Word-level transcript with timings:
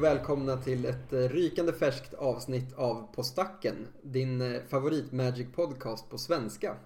Och 0.00 0.04
välkomna 0.06 0.56
till 0.56 0.84
ett 0.84 1.12
eh, 1.12 1.18
rykande 1.18 1.72
färskt 1.72 2.14
avsnitt 2.14 2.74
av 2.74 3.14
På 3.14 3.22
stacken. 3.22 3.74
Din 4.02 4.40
eh, 4.40 4.60
favorit 4.68 5.12
Magic 5.12 5.46
podcast 5.54 6.10
på 6.10 6.18
svenska. 6.18 6.76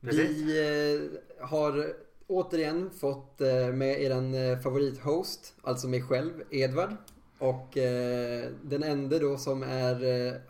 Precis. 0.00 0.30
Vi 0.30 1.18
eh, 1.40 1.46
har 1.46 1.86
återigen 2.26 2.90
fått 2.90 3.40
med 3.74 4.12
eh, 4.12 4.58
favorithost, 4.58 5.54
alltså 5.62 5.88
mig 5.88 6.02
själv, 6.02 6.32
Edvard. 6.50 6.96
Och 7.38 7.68
den 8.62 8.82
enda 8.82 9.18
då 9.18 9.36
som 9.36 9.62
är 9.62 10.04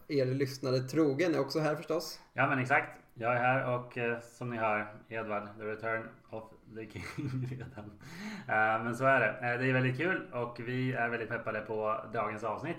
er 0.08 0.26
lyssnare 0.26 0.78
trogen 0.78 1.34
är 1.34 1.40
också 1.40 1.58
här 1.58 1.76
förstås. 1.76 2.20
Ja 2.32 2.48
men 2.48 2.58
exakt. 2.58 3.00
Jag 3.14 3.32
är 3.32 3.40
här 3.40 3.74
och 3.74 3.98
som 4.36 4.50
ni 4.50 4.56
hör 4.56 4.94
Edvard, 5.08 5.48
the 5.58 5.64
return 5.64 6.08
of 6.30 6.44
the 6.74 6.86
king 6.86 7.04
redan. 7.50 7.90
Men 8.84 8.96
så 8.96 9.04
är 9.04 9.20
det. 9.20 9.26
Eh, 9.26 9.60
det 9.60 9.68
är 9.68 9.72
väldigt 9.72 9.96
kul 9.96 10.26
och 10.32 10.60
vi 10.66 10.92
är 10.92 11.08
väldigt 11.08 11.28
peppade 11.28 11.60
på 11.60 12.00
dagens 12.12 12.44
avsnitt. 12.44 12.76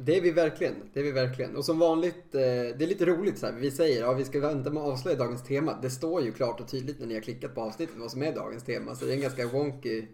Det 0.00 0.16
är 0.16 0.20
vi 0.20 0.30
verkligen. 0.30 0.74
Det 0.92 1.00
är 1.00 1.04
vi 1.04 1.12
verkligen. 1.12 1.56
Och 1.56 1.64
som 1.64 1.78
vanligt, 1.78 2.34
eh, 2.34 2.40
det 2.40 2.82
är 2.82 2.86
lite 2.86 3.06
roligt 3.06 3.38
så 3.38 3.46
här. 3.46 3.52
Vi 3.52 3.70
säger 3.70 4.00
ja 4.00 4.12
vi 4.12 4.24
ska 4.24 4.40
vänta 4.40 4.70
med 4.70 4.82
att 4.82 4.88
avslöja 4.88 5.18
dagens 5.18 5.44
tema. 5.44 5.78
Det 5.82 5.90
står 5.90 6.22
ju 6.22 6.32
klart 6.32 6.60
och 6.60 6.68
tydligt 6.68 7.00
när 7.00 7.06
ni 7.06 7.14
har 7.14 7.20
klickat 7.20 7.54
på 7.54 7.60
avsnittet 7.60 7.96
vad 7.98 8.10
som 8.10 8.22
är 8.22 8.34
dagens 8.34 8.64
tema. 8.64 8.94
Så 8.94 9.04
det 9.04 9.12
är 9.12 9.14
en 9.14 9.22
ganska 9.22 9.46
wonky 9.46 10.06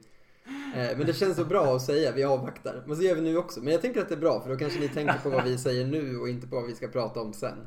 men 0.97 1.07
det 1.07 1.13
känns 1.13 1.37
så 1.37 1.45
bra 1.45 1.77
att 1.77 1.83
säga, 1.83 2.13
vi 2.13 2.25
avvaktar. 2.25 2.83
Men 2.87 2.97
så 2.97 3.03
gör 3.03 3.15
vi 3.15 3.21
nu 3.21 3.37
också. 3.37 3.61
Men 3.61 3.73
jag 3.73 3.83
tänker 3.83 4.01
att 4.01 4.09
det 4.09 4.15
är 4.15 4.19
bra 4.21 4.41
för 4.41 4.51
då 4.51 4.57
kanske 4.57 4.81
ni 4.81 4.89
tänker 4.89 5.19
på 5.23 5.31
vad 5.31 5.45
vi 5.45 5.59
säger 5.59 5.87
nu 5.87 6.19
och 6.19 6.29
inte 6.29 6.47
på 6.47 6.57
vad 6.57 6.67
vi 6.67 6.75
ska 6.75 6.89
prata 6.89 7.21
om 7.21 7.33
sen. 7.33 7.59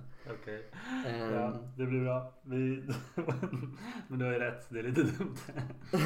Okej. 0.41 0.69
Ehm, 1.07 1.33
Ja, 1.33 1.53
det 1.77 1.85
blir 1.85 2.01
bra. 2.03 2.33
Vi... 2.43 2.83
men 4.07 4.19
du 4.19 4.25
har 4.25 4.31
ju 4.31 4.39
rätt, 4.39 4.65
det 4.69 4.79
är 4.79 4.83
lite 4.83 5.01
dumt. 5.01 5.35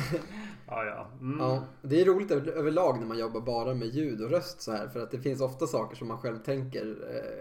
ja, 0.68 0.86
ja. 0.86 1.08
Mm. 1.22 1.40
Ja, 1.40 1.64
det 1.82 2.02
är 2.02 2.06
roligt 2.06 2.32
över- 2.32 2.52
överlag 2.52 3.00
när 3.00 3.08
man 3.08 3.20
jobbar 3.20 3.42
bara 3.42 3.74
med 3.74 3.88
ljud 3.88 4.22
och 4.22 4.30
röst 4.30 4.62
så 4.62 4.72
här. 4.72 4.88
För 4.88 5.00
att 5.00 5.12
det 5.12 5.20
finns 5.20 5.42
ofta 5.42 5.68
saker 5.68 5.96
som 5.96 6.08
man 6.08 6.18
själv 6.18 6.38
tänker 6.38 6.86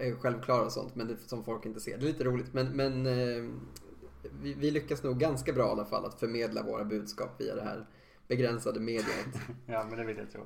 eh, 0.01 0.09
är 0.09 0.15
självklara 0.15 0.63
och 0.65 0.73
sånt. 0.73 0.95
Men 0.95 1.09
det, 1.09 1.17
som 1.27 1.45
folk 1.45 1.67
inte 1.67 1.81
ser. 1.81 1.99
Det 1.99 2.05
är 2.05 2.07
lite 2.07 2.25
roligt. 2.25 2.53
Men, 2.55 2.67
men 2.77 3.07
eh, 3.07 3.45
vi, 4.43 4.55
vi 4.55 4.71
lyckas 4.71 5.03
nog 5.03 5.19
ganska 5.19 5.53
bra 5.53 5.67
i 5.69 5.71
alla 5.71 5.85
fall 5.85 6.05
att 6.05 6.21
förmedla 6.21 6.63
våra 6.63 6.85
budskap 6.85 7.31
via 7.39 7.55
det 7.55 7.63
här 7.63 7.87
begränsade 8.31 8.81
mediet. 8.81 9.35
Ja 9.67 9.87
men 9.89 9.99
det 9.99 10.05
vill 10.05 10.17
jag 10.17 10.31
tro. 10.31 10.43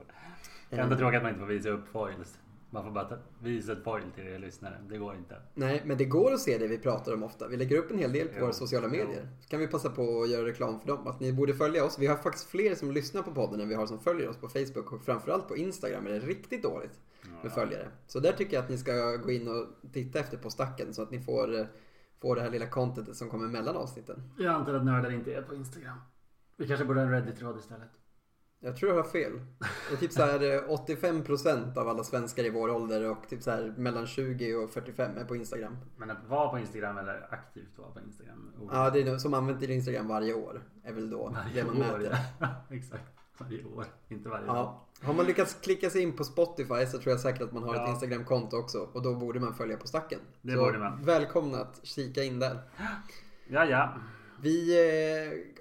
Det 0.71 0.77
är 0.77 0.81
ändå 0.81 0.97
tråkigt 0.97 1.17
att 1.17 1.23
man 1.23 1.33
inte 1.33 1.41
får 1.41 1.53
visa 1.53 1.69
upp 1.69 1.89
foils. 1.89 2.39
Man 2.71 2.85
får 2.85 2.91
bara 2.91 3.05
ta, 3.05 3.17
visa 3.43 3.73
ett 3.73 3.85
foil 3.85 4.03
till 4.15 4.27
er 4.27 4.39
lyssnare. 4.39 4.75
Det 4.89 4.99
går 4.99 5.15
inte. 5.17 5.37
Nej, 5.55 5.83
men 5.85 5.99
det 5.99 6.05
går 6.05 6.33
att 6.33 6.41
se 6.41 6.59
det 6.59 6.67
vi 6.67 6.79
pratar 6.79 7.15
om 7.15 7.23
ofta. 7.23 7.49
Vi 7.49 7.57
lägger 7.57 7.79
upp 7.79 7.91
en 7.91 7.99
hel 7.99 8.13
del 8.13 8.29
på 8.29 8.35
Jo, 8.37 8.41
våra 8.41 8.53
sociala 8.53 8.87
jo. 8.87 8.93
medier. 8.93 9.29
Så 9.41 9.49
kan 9.49 9.61
vi 9.61 9.67
passa 9.67 9.91
på 9.91 10.23
att 10.23 10.31
göra 10.31 10.47
reklam 10.47 10.81
för 10.81 10.87
dem. 10.89 11.07
Att 11.07 11.21
ni 11.21 11.33
borde 11.33 11.55
följa 11.55 11.85
oss. 11.85 11.99
Vi 11.99 12.07
har 12.07 12.17
faktiskt 12.17 12.49
fler 12.49 12.75
som 12.75 12.91
lyssnar 12.93 13.23
på 13.23 13.35
podden 13.35 13.61
än 13.61 13.69
vi 13.69 13.75
har 13.75 13.87
som 13.87 13.99
följer 13.99 14.29
oss 14.29 14.37
på 14.37 14.49
Facebook. 14.49 14.93
Och 14.93 15.05
framförallt 15.05 15.49
på 15.49 15.57
Instagram 15.57 16.07
är 16.07 16.11
det 16.11 16.19
riktigt 16.21 16.63
dåligt 16.63 17.01
med 17.43 17.53
följare. 17.53 17.89
Så 18.07 18.21
där 18.21 18.33
tycker 18.33 18.57
jag 18.57 18.65
att 18.65 18.71
ni 18.71 18.79
ska 18.79 19.17
gå 19.17 19.31
in 19.31 19.49
och 19.49 19.67
titta 19.93 20.19
efter 20.19 20.37
på 20.37 20.51
stacken 20.51 20.95
så 20.95 21.03
att 21.03 21.11
ni 21.11 21.21
får, 21.21 21.59
eh, 21.59 21.67
får 22.21 22.37
det 22.37 22.43
här 22.43 22.51
lilla 22.51 22.67
contentet 22.67 23.17
som 23.17 23.29
kommer 23.31 23.49
mellan 23.49 23.77
avsnitten. 23.77 24.23
Jag 24.39 24.55
antar 24.55 24.75
att 24.75 24.85
nördar 24.85 25.11
inte 25.11 25.35
är 25.35 25.43
på 25.43 25.55
Instagram. 25.55 25.99
Vi 26.57 26.67
kanske 26.69 26.85
borde 26.85 27.01
ha 27.01 27.07
en 27.07 27.13
Reddit-tråd 27.13 27.59
istället. 27.59 27.89
Jag 28.61 28.77
tror 28.77 28.91
jag 28.95 29.03
har 29.03 29.11
fel. 29.11 29.33
Det 29.89 29.95
är 29.95 29.99
typ 29.99 30.13
så 30.13 30.23
här 30.23 30.43
eh, 30.55 30.69
85% 30.69 31.79
av 31.79 31.89
alla 31.89 32.05
svenskar 32.05 32.45
i 32.45 32.51
vår 32.51 32.71
ålder 32.71 33.11
och 33.11 33.29
typ 33.29 33.43
så 33.43 33.51
här 33.51 33.75
mellan 33.77 34.07
20 34.07 34.55
och 34.55 34.71
45 34.71 35.17
är 35.19 35.25
på 35.25 35.37
Instagram. 35.37 35.77
Men 35.97 36.11
att 36.11 36.29
vara 36.29 36.49
på 36.49 36.59
Instagram 36.59 36.99
eller 36.99 37.27
aktivt 37.35 37.79
vara 37.79 37.91
på 37.91 38.01
Instagram. 38.01 38.53
Ja, 38.73 38.91
det 38.91 39.01
är 39.03 39.19
som 39.19 39.35
använder 39.35 39.71
Instagram 39.71 40.09
varje 40.09 40.35
år. 40.35 40.63
Är 40.85 40.93
väl 40.93 41.11
då 41.11 41.29
Varje 41.29 41.55
det 41.63 41.65
man 41.65 41.77
år. 41.77 41.99
mäter. 41.99 42.17
Ja. 42.41 42.49
Exakt. 42.71 43.05
Varje 43.39 43.65
år. 43.65 43.85
Inte 44.09 44.29
varje 44.29 44.47
dag. 44.47 44.57
Ja. 44.57 44.87
Har 45.03 45.15
man 45.15 45.27
lyckats 45.27 45.55
klicka 45.55 45.91
sig 45.91 46.03
in 46.03 46.17
på 46.17 46.25
Spotify 46.25 46.87
så 46.87 46.99
tror 46.99 47.11
jag 47.11 47.21
säkert 47.21 47.43
att 47.43 47.53
man 47.53 47.63
har 47.63 47.75
ett 47.75 47.81
Ja. 47.81 47.91
Instagramkonto 47.91 48.57
också. 48.57 48.79
Och 48.93 49.03
då 49.03 49.15
borde 49.15 49.41
man 49.41 49.55
följa 49.55 49.77
på 49.77 49.87
stacken. 49.87 50.21
Det 50.43 50.53
så 50.53 50.59
borde 50.59 50.79
man. 50.79 51.05
Välkomna 51.05 51.59
att 51.59 51.81
kika 51.83 52.23
in 52.23 52.39
där. 52.39 52.59
Ja, 53.49 53.65
ja. 53.65 53.95
Vi 54.45 54.79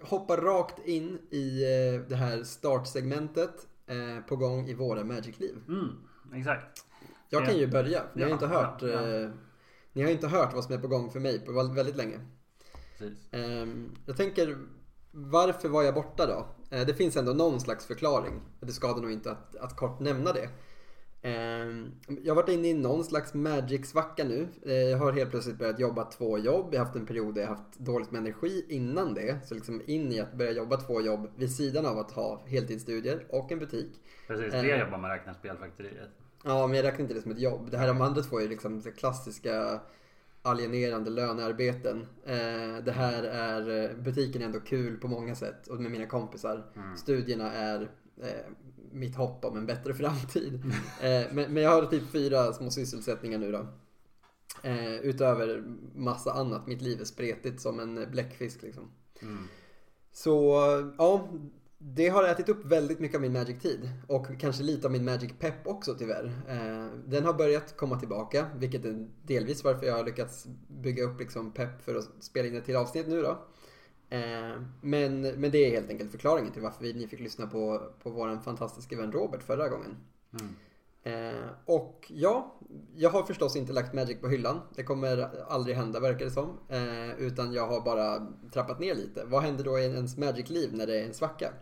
eh, 0.02 0.08
hoppar 0.10 0.38
rakt 0.38 0.88
in 0.88 1.20
i 1.30 1.64
eh, 1.64 2.02
det 2.10 2.16
här 2.16 2.44
startsegmentet 2.44 3.68
eh, 3.88 4.26
på 4.28 4.36
gång 4.36 4.68
i 4.68 4.74
våra 4.74 5.04
Magic-liv. 5.04 5.56
Mm, 5.68 5.90
exakt. 6.40 6.86
Jag 7.30 7.46
kan 7.46 7.58
ju 7.58 7.68
börja. 7.68 8.04
Ni 8.14 8.22
har 8.22 8.30
Ja, 8.30 8.34
inte 8.34 8.48
hört, 8.48 8.82
ja, 8.82 8.88
ja. 9.08 9.30
Ni 9.94 10.04
har 10.04 10.10
inte 10.12 10.28
hört 10.28 10.54
vad 10.54 10.64
som 10.64 10.74
är 10.74 10.78
på 10.80 10.88
gång 10.88 11.12
för 11.12 11.20
mig 11.20 11.40
på 11.40 11.52
väl- 11.52 11.74
väldigt 11.76 11.96
länge. 11.96 12.20
Precis. 12.98 13.18
Ehm, 13.32 13.92
jag 14.06 14.18
tänker, 14.18 14.58
varför 15.12 15.70
var 15.70 15.84
jag 15.84 15.94
borta 15.94 16.26
då? 16.26 16.48
Det 16.70 16.94
finns 16.94 17.18
ändå 17.18 17.34
någon 17.34 17.60
slags 17.60 17.86
förklaring. 17.86 18.42
Det 18.60 18.72
skadar 18.72 19.02
nog 19.02 19.12
inte 19.12 19.32
att, 19.32 19.56
att 19.56 19.76
kort 19.76 20.00
nämna 20.00 20.34
det. 20.34 20.50
Ehm, 21.26 21.92
jag 22.24 22.36
har 22.36 22.42
varit 22.42 22.50
inne 22.50 22.68
i 22.68 22.74
någon 22.74 23.04
slags 23.04 23.34
magic-svacka 23.34 24.24
nu. 24.24 24.48
Eh, 24.66 24.74
jag 24.74 24.98
har 24.98 25.12
helt 25.12 25.30
plötsligt 25.32 25.58
börjat 25.58 25.80
jobba 25.80 26.04
två 26.04 26.38
jobb. 26.38 26.68
Jag 26.72 26.80
har 26.80 26.86
haft 26.86 26.98
en 26.98 27.06
period 27.06 27.36
där 27.36 27.42
jag 27.42 27.50
haft 27.50 27.80
dåligt 27.80 28.12
med 28.12 28.20
energi 28.20 28.66
innan 28.70 29.14
det. 29.14 29.40
Så 29.46 29.56
liksom 29.56 29.82
in 29.86 30.12
i 30.12 30.20
att 30.20 30.34
börja 30.34 30.52
jobba 30.52 30.78
två 30.78 31.02
jobb 31.02 31.30
vid 31.36 31.56
sidan 31.56 31.86
av 31.86 31.98
att 31.98 32.12
ha 32.12 32.42
heltidsstudier 32.46 33.26
och 33.30 33.52
en 33.52 33.60
butik. 33.60 33.92
Precis, 34.28 34.54
Eh. 34.54 34.62
det 34.62 34.78
jobbar 34.80 34.98
man 34.98 35.10
räknar 35.10 35.34
spelfaktoriet. 35.34 36.10
Ja, 36.44 36.68
men 36.68 36.76
jag 36.78 36.84
räknar 36.84 37.02
inte 37.02 37.14
det 37.14 37.22
som 37.22 37.32
ett 37.32 37.40
jobb. 37.42 37.72
Det 37.72 37.78
här 37.78 37.88
de 37.88 38.02
andra 38.02 38.22
två 38.22 38.40
är 38.42 38.48
liksom 38.48 38.82
klassiska 38.82 39.80
alienerande 40.42 41.10
lönearbeten. 41.10 42.06
Eh, 42.26 42.84
det 42.86 42.92
här 42.92 43.24
är, 43.24 43.84
eh, 43.84 43.96
butiken 43.98 44.42
är 44.42 44.46
ändå 44.46 44.60
kul 44.60 44.98
på 44.98 45.08
många 45.08 45.36
sätt 45.36 45.68
och 45.68 45.82
med 45.82 45.92
mina 45.92 46.06
kompisar. 46.06 46.64
Mm. 46.76 46.98
Studierna 46.98 47.52
är 47.52 47.90
eh, 48.22 48.52
mitt 48.92 49.16
hopp 49.16 49.46
om 49.46 49.58
en 49.58 49.66
bättre 49.66 49.94
framtid. 49.94 50.64
Eh, 51.02 51.24
men, 51.32 51.54
men 51.54 51.64
jag 51.64 51.70
har 51.70 51.86
typ 51.86 52.12
fyra 52.12 52.54
små 52.54 52.72
sysselsättningar 52.72 53.38
nu 53.38 53.52
då. 53.52 53.68
Eh, 54.64 54.96
utöver 54.96 55.64
massa 55.96 56.34
annat. 56.34 56.68
Mitt 56.68 56.82
liv 56.82 57.02
är 57.02 57.06
spretigt 57.06 57.62
som 57.62 57.80
en 57.80 58.12
bläckfisk 58.12 58.62
liksom. 58.62 58.92
Mm. 59.22 59.48
Så 60.12 60.56
ja, 60.98 61.30
det 61.78 62.10
har 62.10 62.24
ätit 62.24 62.50
upp 62.50 62.66
väldigt 62.66 63.00
mycket 63.00 63.16
av 63.16 63.22
min 63.22 63.34
Magic-tid. 63.34 63.90
Och 64.08 64.28
kanske 64.40 64.64
lite 64.64 64.88
av 64.88 64.92
min 64.92 65.06
Magic-pepp 65.06 65.68
också 65.68 65.96
tyvärr. 65.96 66.26
Eh, 66.48 66.98
den 67.06 67.26
har 67.26 67.34
börjat 67.34 67.78
komma 67.78 68.00
tillbaka, 68.00 68.48
vilket 68.56 68.86
är 68.86 69.08
delvis 69.24 69.64
varför 69.64 69.86
jag 69.86 69.98
har 69.98 70.06
lyckats 70.06 70.48
bygga 70.68 71.04
upp 71.04 71.20
liksom 71.20 71.52
pepp 71.52 71.82
för 71.82 71.96
att 71.96 72.10
spela 72.20 72.48
in 72.48 72.56
ett 72.56 72.66
till 72.66 72.76
avsnitt 72.76 73.08
nu 73.08 73.22
då. 73.22 73.46
Eh, 74.14 74.62
men, 74.82 75.22
men 75.22 75.52
det 75.52 75.58
är 75.58 75.70
helt 75.70 75.90
enkelt 75.90 76.12
förklaringen 76.12 76.52
till 76.52 76.62
varför 76.62 76.84
vi, 76.84 76.94
ni 76.94 77.08
fick 77.08 77.20
lyssna 77.20 77.48
på, 77.48 77.82
på 78.04 78.10
vår 78.10 78.40
fantastiska 78.44 78.98
vän 78.98 79.12
Robert 79.12 79.44
förra 79.44 79.70
gången. 79.70 79.98
Mm. 80.40 80.56
Eh, 81.04 81.46
och 81.66 82.12
ja, 82.16 82.56
jag 82.96 83.10
har 83.10 83.24
förstås 83.24 83.56
inte 83.56 83.74
lagt 83.74 83.94
Magic 83.94 84.22
på 84.22 84.28
hyllan. 84.28 84.60
Det 84.76 84.84
kommer 84.84 85.30
aldrig 85.48 85.76
hända 85.76 86.00
verkar 86.00 86.26
det 86.26 86.32
som. 86.32 86.58
Eh, 86.70 87.20
utan 87.20 87.54
jag 87.54 87.68
har 87.68 87.82
bara 87.82 88.28
trappat 88.54 88.80
ner 88.80 88.96
lite. 88.96 89.26
Vad 89.26 89.44
händer 89.44 89.64
då 89.64 89.80
i 89.80 89.84
ens 89.84 90.18
Magic-liv 90.18 90.74
när 90.74 90.88
det 90.88 91.00
är 91.00 91.06
en 91.06 91.14
svacka? 91.14 91.54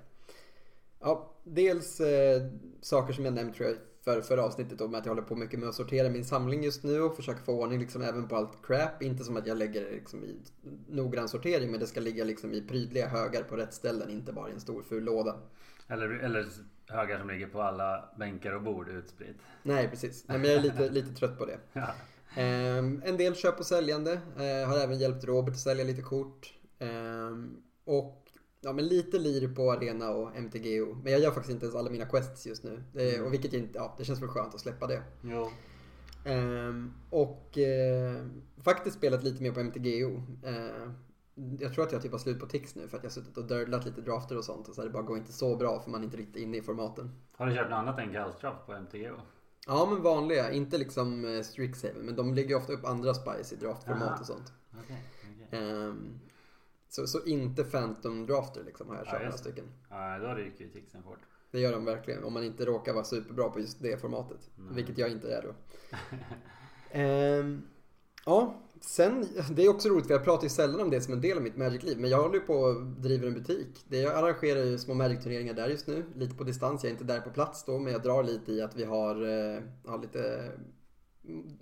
Ja, 0.99 1.33
dels 1.43 1.99
eh, 1.99 2.41
saker 2.81 3.13
som 3.13 3.25
jag 3.25 3.33
nämnt 3.33 3.55
tror 3.55 3.69
jag 3.69 3.77
för, 4.03 4.21
för 4.21 4.37
avsnittet 4.37 4.89
med 4.89 4.99
att 4.99 5.05
jag 5.05 5.11
håller 5.11 5.27
på 5.27 5.35
mycket 5.35 5.59
med 5.59 5.69
att 5.69 5.75
sortera 5.75 6.09
min 6.09 6.25
samling 6.25 6.63
just 6.63 6.83
nu 6.83 7.01
och 7.01 7.15
försöka 7.15 7.39
få 7.39 7.61
ordning 7.61 7.79
liksom 7.79 8.01
även 8.01 8.27
på 8.27 8.35
allt 8.35 8.65
crap. 8.67 9.01
Inte 9.01 9.23
som 9.23 9.37
att 9.37 9.47
jag 9.47 9.57
lägger 9.57 9.81
det 9.81 9.91
liksom 9.91 10.23
i 10.23 10.35
noggrann 10.89 11.29
sortering 11.29 11.71
men 11.71 11.79
det 11.79 11.87
ska 11.87 11.99
ligga 11.99 12.23
liksom 12.23 12.53
i 12.53 12.61
prydliga 12.61 13.07
högar 13.07 13.43
på 13.43 13.55
rätt 13.55 13.73
ställen, 13.73 14.09
inte 14.09 14.33
bara 14.33 14.49
i 14.49 14.53
en 14.53 14.59
stor 14.59 14.83
ful 14.83 15.03
låda. 15.03 15.35
Eller, 15.87 16.09
eller 16.09 16.47
högar 16.87 17.19
som 17.19 17.29
ligger 17.29 17.47
på 17.47 17.61
alla 17.61 18.09
bänkar 18.17 18.51
och 18.51 18.61
bord 18.61 18.89
utspritt. 18.89 19.37
Nej, 19.63 19.89
precis. 19.89 20.27
Nej, 20.27 20.37
men 20.37 20.49
jag 20.49 20.59
är 20.59 20.63
lite, 20.63 20.89
lite 20.89 21.13
trött 21.13 21.37
på 21.37 21.45
det. 21.45 21.59
Ja. 21.73 21.87
Ehm, 22.35 23.01
en 23.05 23.17
del 23.17 23.35
köp 23.35 23.59
och 23.59 23.65
säljande. 23.65 24.13
Eh, 24.13 24.69
har 24.69 24.77
även 24.77 24.99
hjälpt 24.99 25.23
Robert 25.23 25.53
att 25.53 25.59
sälja 25.59 25.83
lite 25.83 26.01
kort. 26.01 26.53
Ehm, 26.79 27.57
och 27.83 28.20
ja, 28.61 28.73
men 28.73 28.87
lite 28.87 29.19
lir 29.19 29.55
på 29.55 29.71
Arena 29.71 30.09
och 30.09 30.35
MTGO. 30.35 30.95
Men 31.03 31.11
jag 31.11 31.21
gör 31.21 31.31
faktiskt 31.31 31.53
inte 31.53 31.65
ens 31.65 31.75
alla 31.75 31.89
mina 31.89 32.05
quests 32.05 32.47
just 32.47 32.63
nu. 32.63 32.83
Det, 32.93 33.13
Mm. 33.15 33.25
och 33.27 33.33
vilket 33.33 33.53
inte, 33.53 33.77
ja, 33.79 33.95
det 33.97 34.03
känns 34.05 34.21
väl 34.21 34.29
skönt 34.29 34.53
att 34.55 34.61
släppa 34.61 34.87
det. 34.87 35.03
Jo. 35.23 35.49
Ehm, 36.25 36.93
och 37.09 37.57
eh, 37.57 38.25
faktiskt 38.63 38.97
spelat 38.97 39.23
lite 39.23 39.43
mer 39.43 39.51
på 39.51 39.59
MTGO. 39.59 40.21
Ehm, 40.45 40.93
jag 41.59 41.73
tror 41.73 41.85
att 41.85 41.91
jag 41.91 42.01
typ 42.01 42.11
har 42.11 42.19
slut 42.19 42.39
på 42.39 42.45
tics 42.45 42.75
nu 42.75 42.87
för 42.87 42.97
att 42.97 43.03
jag 43.03 43.09
har 43.09 43.13
suttit 43.13 43.37
och 43.37 43.45
dödlat 43.47 43.85
lite 43.85 44.01
drafter 44.01 44.37
och 44.37 44.43
sånt. 44.45 44.67
Och 44.67 44.75
så 44.75 44.81
här, 44.81 44.87
det 44.87 44.93
bara 44.93 45.03
går 45.03 45.17
inte 45.17 45.33
så 45.33 45.55
bra 45.55 45.79
för 45.79 45.89
man 45.91 46.01
är 46.01 46.05
inte 46.05 46.17
riktigt 46.17 46.35
inne 46.43 46.57
i 46.57 46.61
formaten. 46.61 47.11
Har 47.37 47.47
du 47.47 47.55
kört 47.55 47.69
något 47.69 47.77
annat 47.77 47.99
än 47.99 48.13
Calstraft 48.13 48.65
på 48.65 48.71
MTGO? 48.73 49.15
Ja 49.67 49.87
men 49.93 50.01
vanliga, 50.01 50.51
inte 50.51 50.77
liksom 50.77 51.25
eh, 51.25 51.41
Strixhaven. 51.41 52.01
Men 52.05 52.15
de 52.15 52.33
lägger 52.33 52.55
ofta 52.55 52.73
upp 52.73 52.85
andra 52.85 53.13
spice 53.13 53.55
i 53.55 53.57
draftformat 53.57 54.03
Aha. 54.03 54.17
och 54.19 54.25
sånt. 54.25 54.53
Okej. 54.83 55.03
okej. 55.49 55.59
Ehm, 55.59 56.19
så, 56.91 57.07
så 57.07 57.25
inte 57.25 57.63
Phantom 57.63 58.25
Drafter 58.25 58.63
liksom 58.63 58.89
har 58.89 58.95
jag 58.95 59.05
Ja, 59.07 59.11
kört 59.11 59.21
några 59.21 59.37
stycken. 59.37 59.65
Ja, 59.89 60.19
då 60.19 60.27
ryker 60.33 60.63
ju 60.63 60.69
tixen 60.71 61.03
fort. 61.03 61.19
Det 61.51 61.59
gör 61.59 61.71
de 61.71 61.85
verkligen. 61.85 62.23
Om 62.23 62.33
man 62.33 62.43
inte 62.43 62.65
råkar 62.65 62.93
vara 62.93 63.03
superbra 63.03 63.49
på 63.49 63.59
just 63.59 63.81
det 63.81 64.01
formatet. 64.01 64.49
Nej. 64.55 64.75
Vilket 64.75 64.97
jag 64.97 65.11
inte 65.11 65.35
är 65.35 65.41
då. 65.41 65.53
Ehm, 66.91 67.61
Ja, 68.25 68.61
sen, 68.81 69.25
det 69.51 69.65
är 69.65 69.69
också 69.69 69.89
roligt 69.89 70.07
för 70.07 70.13
jag 70.13 70.23
pratar 70.23 70.43
ju 70.43 70.49
sällan 70.49 70.81
om 70.81 70.89
det 70.89 71.01
som 71.01 71.13
en 71.13 71.21
del 71.21 71.37
av 71.37 71.43
mitt 71.43 71.57
Magic-liv. 71.57 71.99
Men 71.99 72.09
jag 72.09 72.21
håller 72.21 72.35
ju 72.35 72.39
på 72.41 72.53
och 72.53 72.81
driver 72.81 73.27
en 73.27 73.33
butik. 73.33 73.85
Det 73.87 73.97
jag 73.97 74.13
arrangerar 74.15 74.63
ju 74.63 74.77
små 74.77 74.93
Magic-turneringar 74.93 75.53
där 75.53 75.67
just 75.67 75.87
nu. 75.87 76.05
Lite 76.15 76.35
på 76.35 76.43
distans, 76.43 76.83
jag 76.83 76.89
är 76.89 76.93
inte 76.93 77.03
där 77.03 77.21
på 77.21 77.29
plats 77.29 77.65
då. 77.65 77.79
Men 77.79 77.93
jag 77.93 78.01
drar 78.01 78.23
lite 78.23 78.51
i 78.51 78.61
att 78.61 78.75
vi 78.75 78.83
har, 78.83 79.15
eh, 79.15 79.61
har 79.85 80.01
lite 80.01 80.51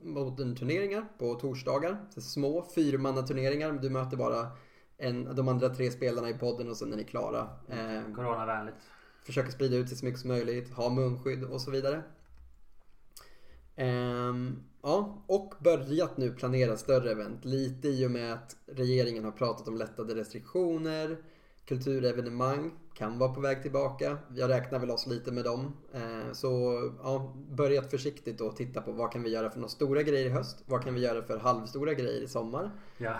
modern-turneringar 0.04 1.06
på 1.20 1.36
torsdagar. 1.36 2.06
Så 2.10 2.22
små 2.22 2.66
fyrmannaturneringar. 2.76 3.72
Du 3.72 3.90
möter 3.90 4.18
bara 4.18 4.48
en, 5.00 5.36
de 5.36 5.48
andra 5.48 5.70
tre 5.70 5.92
spelarna 5.92 6.30
i 6.30 6.34
podden 6.34 6.70
och 6.70 6.78
sen 6.78 6.94
är 6.94 6.98
ni 6.98 7.04
klara. 7.04 7.48
Eh, 7.68 8.14
Coronavänligt. 8.16 8.78
försöker 9.24 9.52
sprida 9.52 9.76
ut 9.78 9.90
sig 9.90 9.98
så 9.98 10.06
mycket 10.06 10.20
som 10.22 10.28
möjligt, 10.28 10.74
ha 10.74 10.90
munskydd 10.90 11.44
och 11.44 11.62
så 11.62 11.72
vidare. 11.72 12.04
Ehm, 13.76 14.64
ja, 14.82 15.24
och 15.28 15.54
börjat 15.60 16.18
nu 16.18 16.32
planera 16.32 16.78
större 16.78 17.12
event. 17.12 17.46
Lite 17.46 17.88
i 17.88 18.08
och 18.08 18.12
med 18.12 18.34
att 18.34 18.56
regeringen 18.66 19.26
har 19.26 19.32
pratat 19.32 19.68
om 19.68 19.78
lättade 19.78 20.16
restriktioner. 20.16 21.18
Kulturevenemang 21.66 22.72
kan 22.94 23.20
vara 23.20 23.34
på 23.34 23.42
väg 23.42 23.62
tillbaka. 23.62 24.18
Jag 24.36 24.50
räknar 24.50 24.80
väl 24.80 24.92
oss 24.92 25.08
lite 25.08 25.32
med 25.32 25.44
dem. 25.44 25.74
Ehm, 25.94 26.36
så 26.36 26.82
ja, 27.04 27.36
börjat 27.50 27.92
försiktigt 27.92 28.42
och 28.42 28.56
titta 28.56 28.82
på 28.82 28.92
vad 28.92 29.12
kan 29.12 29.24
vi 29.24 29.30
göra 29.30 29.50
för 29.50 29.60
några 29.60 29.70
stora 29.70 30.04
grejer 30.04 30.26
i 30.26 30.30
höst? 30.30 30.64
Vad 30.66 30.84
kan 30.84 30.94
vi 30.94 31.02
göra 31.02 31.22
för 31.24 31.38
halvstora 31.38 31.94
grejer 31.94 32.22
i 32.22 32.28
sommar? 32.28 32.72
Ja, 32.98 33.16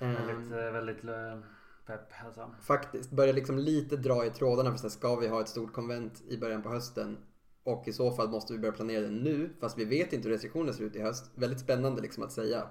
Ehm, 0.00 0.14
väldigt, 0.26 0.52
eh, 0.52 0.72
väldigt 0.72 1.04
eh, 1.04 1.38
pepp 1.86 2.12
alltså. 2.26 2.54
Faktiskt, 2.62 3.10
börja 3.10 3.32
liksom 3.32 3.58
lite 3.58 3.96
dra 3.96 4.26
i 4.26 4.30
trådarna 4.30 4.70
för 4.70 4.78
så 4.78 4.82
här, 4.84 4.90
ska 4.90 5.16
vi 5.16 5.28
ha 5.28 5.40
ett 5.40 5.48
stort 5.48 5.72
konvent 5.72 6.22
i 6.28 6.38
början 6.38 6.62
på 6.62 6.68
hösten? 6.68 7.16
Och 7.64 7.88
i 7.88 7.92
så 7.92 8.10
fall 8.12 8.28
måste 8.28 8.52
vi 8.52 8.58
börja 8.58 8.72
planera 8.72 9.00
det 9.02 9.10
nu, 9.10 9.50
fast 9.60 9.78
vi 9.78 9.84
vet 9.84 10.12
inte 10.12 10.28
hur 10.28 10.34
restriktionerna 10.34 10.72
ser 10.72 10.84
ut 10.84 10.96
i 10.96 11.02
höst. 11.02 11.30
Väldigt 11.34 11.60
spännande 11.60 12.02
liksom 12.02 12.22
att 12.24 12.32
säga. 12.32 12.66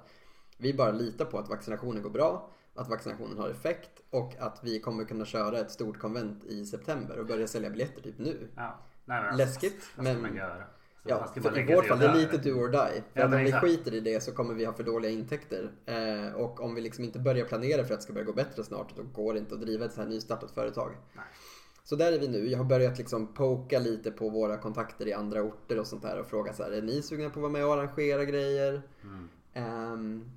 Vi 0.58 0.74
bara 0.74 0.92
litar 0.92 1.26
på 1.26 1.38
att 1.38 1.50
vaccinationen 1.50 2.04
går 2.04 2.10
bra, 2.10 2.50
att 2.76 2.90
vaccinationen 2.90 3.38
har 3.38 3.50
effekt 3.50 4.02
och 4.10 4.36
att 4.40 4.60
vi 4.64 4.80
kommer 4.80 5.04
kunna 5.06 5.26
köra 5.26 5.58
ett 5.60 5.72
stort 5.72 6.00
konvent 6.00 6.44
i 6.44 6.66
september 6.66 7.20
och 7.20 7.26
börja 7.26 7.48
sälja 7.48 7.70
biljetter 7.70 8.02
typ 8.02 8.18
nu. 8.20 8.48
Ja. 8.56 8.80
Nej, 9.06 9.24
men, 9.24 9.38
Läskigt, 9.38 9.92
Vad 9.98 10.06
ska 10.06 10.14
men- 10.14 10.22
man 10.22 10.36
göra? 10.36 10.64
Så 11.04 11.10
Ja, 11.10 11.28
för 11.42 11.60
i 11.60 11.76
vårt 11.76 11.86
fall 11.86 12.00
det 12.00 12.06
är 12.06 12.16
lite 12.16 12.38
do 12.38 12.50
or 12.52 12.70
die. 12.70 13.04
För 13.14 13.20
Ja, 13.20 13.26
om 13.26 13.32
vi 13.32 13.44
exakt. 13.44 13.64
skiter 13.64 13.94
i 13.94 14.00
det 14.00 14.24
så 14.24 14.32
kommer 14.32 14.54
vi 14.54 14.66
ha 14.66 14.74
för 14.74 14.84
dåliga 14.84 15.12
intäkter. 15.12 15.72
Eh, 15.86 16.36
och 16.36 16.62
om 16.62 16.76
vi 16.76 16.82
liksom 16.82 17.04
inte 17.04 17.20
börjar 17.20 17.46
planera 17.46 17.84
för 17.84 17.94
att 17.94 18.00
det 18.00 18.04
ska 18.04 18.14
börja 18.14 18.26
gå 18.26 18.34
bättre 18.34 18.64
snart, 18.64 18.96
då 18.96 19.04
går 19.04 19.34
det 19.34 19.40
inte 19.40 19.56
att 19.56 19.62
driva 19.62 19.86
ett 19.86 19.94
så 19.94 20.02
här 20.02 20.08
nystartat 20.08 20.52
företag. 20.52 20.92
Nej. 21.14 21.26
Så 21.84 21.96
där 21.96 22.12
är 22.12 22.20
vi 22.20 22.28
nu. 22.28 22.50
Jag 22.50 22.58
har 22.58 22.66
börjat 22.66 22.98
liksom 22.98 23.34
poka 23.34 23.80
lite 23.80 24.12
på 24.12 24.30
våra 24.30 24.58
kontakter 24.58 25.08
i 25.08 25.14
andra 25.14 25.42
orter 25.42 25.80
och 25.80 25.88
sånt 25.88 26.02
där 26.02 26.20
och 26.20 26.28
fråga 26.28 26.54
så 26.54 26.64
här, 26.64 26.72
är 26.72 26.82
ni 26.82 27.02
sugna 27.02 27.30
på 27.30 27.40
att 27.40 27.42
vara 27.42 27.52
med 27.52 27.66
och 27.66 27.74
arrangera 27.74 28.26
grejer? 28.26 28.82
Mm. 29.04 29.30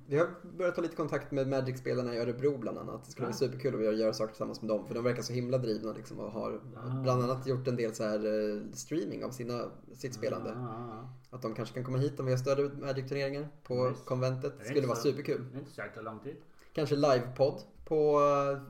Vi 0.07 0.17
har 0.17 0.27
börjat 0.57 0.75
ta 0.75 0.81
lite 0.81 0.95
kontakt 0.95 1.31
med 1.31 1.47
Magic-spelarna 1.47 2.15
i 2.15 2.19
Örebro 2.19 2.57
bland 2.57 2.77
annat. 2.77 3.05
Det 3.05 3.11
skulle 3.11 3.25
Ja. 3.25 3.29
vara 3.29 3.37
superkul 3.37 3.87
att 3.89 3.97
göra- 3.97 4.13
saker 4.13 4.31
tillsammans 4.33 4.61
med 4.61 4.69
dem. 4.69 4.87
För 4.87 4.95
de 4.95 5.03
verkar 5.03 5.21
så 5.21 5.33
himla 5.33 5.57
drivna 5.57 5.93
liksom 5.93 6.19
och 6.19 6.31
har 6.31 6.61
Ah. 6.75 7.01
bland 7.03 7.23
annat 7.23 7.47
gjort 7.47 7.67
en 7.67 7.75
del 7.75 7.95
så 7.95 8.03
här 8.03 8.15
eh, 8.55 8.61
streaming 8.73 9.23
av 9.25 9.29
sina, 9.31 9.61
sitt 9.93 10.13
spelande. 10.13 10.49
Ja, 10.49 10.87
ja, 11.31 11.35
Att 11.37 11.41
de 11.41 11.53
kanske 11.53 11.75
kan 11.75 11.83
komma 11.83 11.97
hit 11.97 12.19
om 12.19 12.25
vi 12.25 12.31
har 12.31 12.37
större 12.39 12.69
Magic-turneringar 12.81 13.47
på 13.63 13.89
Visst. 13.89 14.05
konventet. 14.05 14.53
Det 14.59 14.65
skulle 14.65 14.87
vara 14.87 14.95
så- 14.97 15.01
superkul. 15.09 15.41
ja. 15.41 15.47
Det 15.51 15.55
är 15.57 15.59
inte 15.59 15.71
så 15.71 15.81
jäkla 15.81 16.01
lång 16.01 16.19
tid. 16.19 16.35
Kanske 16.73 16.95
livepodd 16.95 17.61
på 17.85 18.19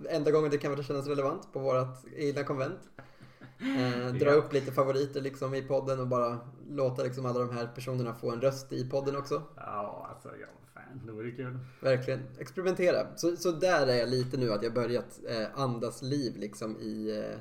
eh, 0.10 0.16
enda 0.16 0.32
gången 0.32 0.52
det 0.52 0.58
kan 0.58 0.84
kännas 0.84 1.08
relevant 1.08 1.54
på 1.54 1.60
vårt 1.60 1.88
egna 2.16 2.44
konvent. 2.44 2.80
Eh, 3.60 4.14
dra 4.14 4.32
upp 4.32 4.54
lite 4.54 4.72
favoriter 4.72 5.22
liksom 5.22 5.54
i 5.56 5.62
podden 5.62 6.00
och 6.00 6.08
bara 6.08 6.40
låta 6.70 7.04
liksom 7.04 7.26
alla 7.26 7.40
de 7.40 7.50
här 7.50 7.68
personerna 7.76 8.14
få 8.14 8.32
en 8.32 8.42
röst 8.42 8.74
i 8.74 8.90
podden 8.90 9.16
också. 9.16 9.44
Ja, 9.56 10.08
alltså 10.10 10.30
ja, 10.42 10.48
fan, 10.74 11.02
det 11.06 11.12
vore 11.12 11.32
kul. 11.32 11.60
Verkligen. 11.82 12.20
Experimentera. 12.40 13.08
Så, 13.16 13.36
så 13.36 13.52
där 13.52 13.88
är 13.88 13.96
jag 13.96 14.10
lite 14.10 14.38
nu 14.38 14.54
att 14.54 14.64
jag 14.64 14.74
börjat 14.74 15.20
eh, 15.30 15.62
andas 15.62 16.02
liv 16.02 16.38
liksom 16.38 16.78
i 16.78 17.18
eh, 17.20 17.40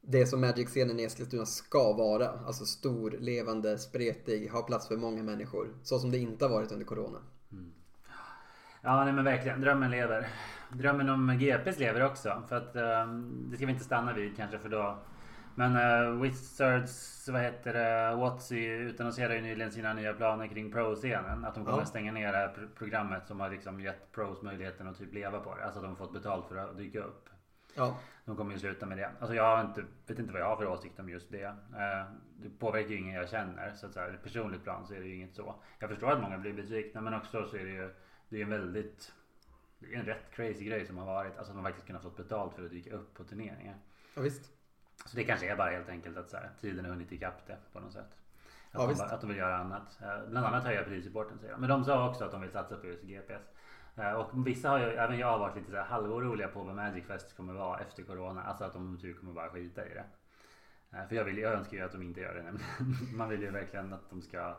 det 0.00 0.26
som 0.26 0.40
Magic-scenen 0.40 1.00
i 1.00 1.04
Eskilstuna 1.04 1.46
ska 1.46 1.92
vara. 1.92 2.28
Alltså 2.28 2.64
stor, 2.64 3.10
levande, 3.10 3.78
spretig, 3.78 4.48
ha 4.48 4.62
plats 4.62 4.88
för 4.88 4.96
många 4.96 5.22
människor. 5.22 5.68
Så 5.82 5.98
som 5.98 6.10
det 6.10 6.18
inte 6.18 6.44
har 6.44 6.50
varit 6.50 6.72
under 6.72 6.86
Corona. 6.86 7.18
Ja, 8.82 9.04
nej 9.04 9.12
men 9.12 9.24
verkligen. 9.24 9.60
Drömmen 9.60 9.90
lever. 9.90 10.28
Drömmen 10.72 11.08
om 11.08 11.38
GPs 11.38 11.78
lever 11.78 12.04
också. 12.04 12.42
För 12.48 12.56
att 12.56 12.76
ehm, 12.76 13.46
det 13.50 13.56
ska 13.56 13.66
vi 13.66 13.72
inte 13.72 13.84
stanna 13.84 14.12
vid 14.12 14.36
kanske 14.36 14.58
för 14.58 14.68
då. 14.68 14.98
Men 15.56 15.76
uh, 15.76 16.20
Wizards, 16.22 17.28
vad 17.28 17.40
heter 17.42 17.72
det, 17.72 18.16
Watsy 18.16 18.66
utannonserade 18.66 19.34
ju 19.36 19.40
nyligen 19.42 19.72
sina 19.72 19.92
nya 19.94 20.12
planer 20.14 20.46
kring 20.46 20.72
pro-scenen. 20.72 21.44
Att 21.44 21.54
de 21.54 21.64
kommer 21.64 21.78
Ja. 21.78 21.84
stänga 21.86 22.12
ner 22.12 22.32
det 22.32 22.38
här 22.38 22.48
pro- 22.48 22.68
programmet 22.78 23.26
som 23.26 23.40
har 23.40 23.50
liksom 23.50 23.80
gett 23.80 24.12
pros 24.12 24.42
möjligheten 24.42 24.88
att 24.88 24.98
typ 24.98 25.12
leva 25.14 25.40
på 25.40 25.54
det. 25.56 25.64
Alltså 25.64 25.78
att 25.78 25.84
de 25.84 25.88
har 25.88 25.96
fått 25.96 26.12
betalt 26.12 26.48
för 26.48 26.56
att 26.56 26.76
dyka 26.76 27.00
upp. 27.00 27.28
Ja, 27.76 27.98
De 28.24 28.36
kommer 28.36 28.52
ju 28.52 28.58
sluta 28.58 28.86
med 28.86 28.98
det. 28.98 29.10
Alltså 29.20 29.34
jag 29.34 29.56
har 29.56 29.64
inte, 29.64 29.84
vet 30.06 30.18
inte 30.18 30.32
vad 30.32 30.40
jag 30.42 30.46
har 30.48 30.56
för 30.56 30.66
åsikt 30.68 30.98
om 31.00 31.08
just 31.08 31.30
det. 31.30 31.42
Eh, 31.44 32.04
Det 32.36 32.50
påverkar 32.58 32.88
ju 32.88 32.96
ingen 32.98 33.14
jag 33.14 33.28
känner. 33.28 33.72
Så 33.74 33.86
att 33.86 33.92
så 33.92 34.00
här, 34.00 34.18
personligt 34.22 34.64
plan 34.64 34.86
så 34.86 34.94
är 34.94 35.00
det 35.00 35.06
ju 35.06 35.14
inget 35.14 35.34
så. 35.34 35.54
Jag 35.78 35.90
förstår 35.90 36.10
att 36.12 36.20
många 36.20 36.38
blir 36.38 36.52
besvikna 36.52 37.00
men 37.00 37.14
också 37.14 37.48
så 37.48 37.56
är 37.56 37.64
det 37.64 37.70
ju 37.70 37.94
Det 38.28 38.38
är 38.38 38.42
en 38.42 38.50
väldigt 38.50 39.12
Det 39.78 39.94
är 39.94 39.98
en 39.98 40.06
rätt 40.06 40.30
crazy 40.30 40.64
grej 40.64 40.86
som 40.86 40.98
har 40.98 41.06
varit. 41.06 41.36
Alltså 41.36 41.50
att 41.52 41.56
man 41.56 41.64
faktiskt 41.64 41.86
kunnat 41.86 42.02
fått 42.02 42.16
betalt 42.16 42.54
för 42.54 42.64
att 42.64 42.70
dyka 42.70 42.94
upp 42.94 43.14
på 43.14 43.24
turneringar. 43.24 43.76
ja 44.14 44.22
visst. 44.22 44.50
Så 45.06 45.16
det 45.16 45.24
kanske 45.24 45.50
är 45.52 45.56
bara 45.56 45.70
helt 45.70 45.88
enkelt 45.88 46.16
att 46.16 46.28
så 46.30 46.36
här, 46.36 46.50
tiden 46.60 46.84
har 46.84 46.92
hunnit 46.92 47.12
ikapp 47.12 47.46
det 47.46 47.56
på 47.72 47.80
något 47.80 47.92
sätt. 47.92 48.06
Att, 48.72 48.80
Ja, 48.80 48.86
de, 48.86 48.94
bara- 48.94 49.08
att 49.08 49.20
de 49.20 49.26
vill 49.28 49.36
göra 49.38 49.56
annat. 49.56 49.98
Eh, 50.02 50.28
Bland 50.30 50.46
annat 50.46 50.64
höja 50.64 50.84
prissupporten 50.84 51.38
säger 51.38 51.52
de. 51.52 51.60
Men 51.60 51.70
de 51.70 51.84
sa 51.84 52.08
också 52.10 52.24
att 52.24 52.30
de 52.32 52.40
vill 52.40 52.50
satsa 52.50 52.76
på 52.76 52.86
just 52.86 53.02
GPS. 53.02 53.42
Eh, 53.96 54.12
Och 54.12 54.46
vissa 54.46 54.68
har 54.70 54.78
ju, 54.78 54.84
även 54.84 55.18
jag 55.18 55.26
har 55.26 55.38
varit 55.38 55.56
lite 55.56 55.70
så 55.70 55.76
här 55.76 55.84
halvoroliga 55.84 56.48
på 56.48 56.62
vad 56.62 56.74
Magic 56.76 57.04
Fest 57.06 57.36
kommer 57.36 57.52
vara 57.52 57.78
efter 57.80 58.02
Corona. 58.02 58.42
Alltså 58.42 58.64
att 58.64 58.72
de 58.72 58.98
typ 58.98 59.20
kommer 59.20 59.32
bara 59.32 59.48
skita 59.48 59.86
i 59.86 59.94
det. 59.94 60.04
Eh, 60.98 61.08
För 61.08 61.16
jag, 61.16 61.24
vill, 61.24 61.38
jag 61.38 61.52
önskar 61.52 61.76
ju 61.76 61.82
att 61.82 61.92
de 61.92 62.02
inte 62.02 62.20
gör 62.20 62.34
det 62.34 62.42
nämligen. 62.42 62.68
Man 63.16 63.28
vill 63.28 63.42
ju 63.42 63.50
verkligen 63.50 63.92
att 63.92 64.10
de 64.10 64.22
ska 64.22 64.56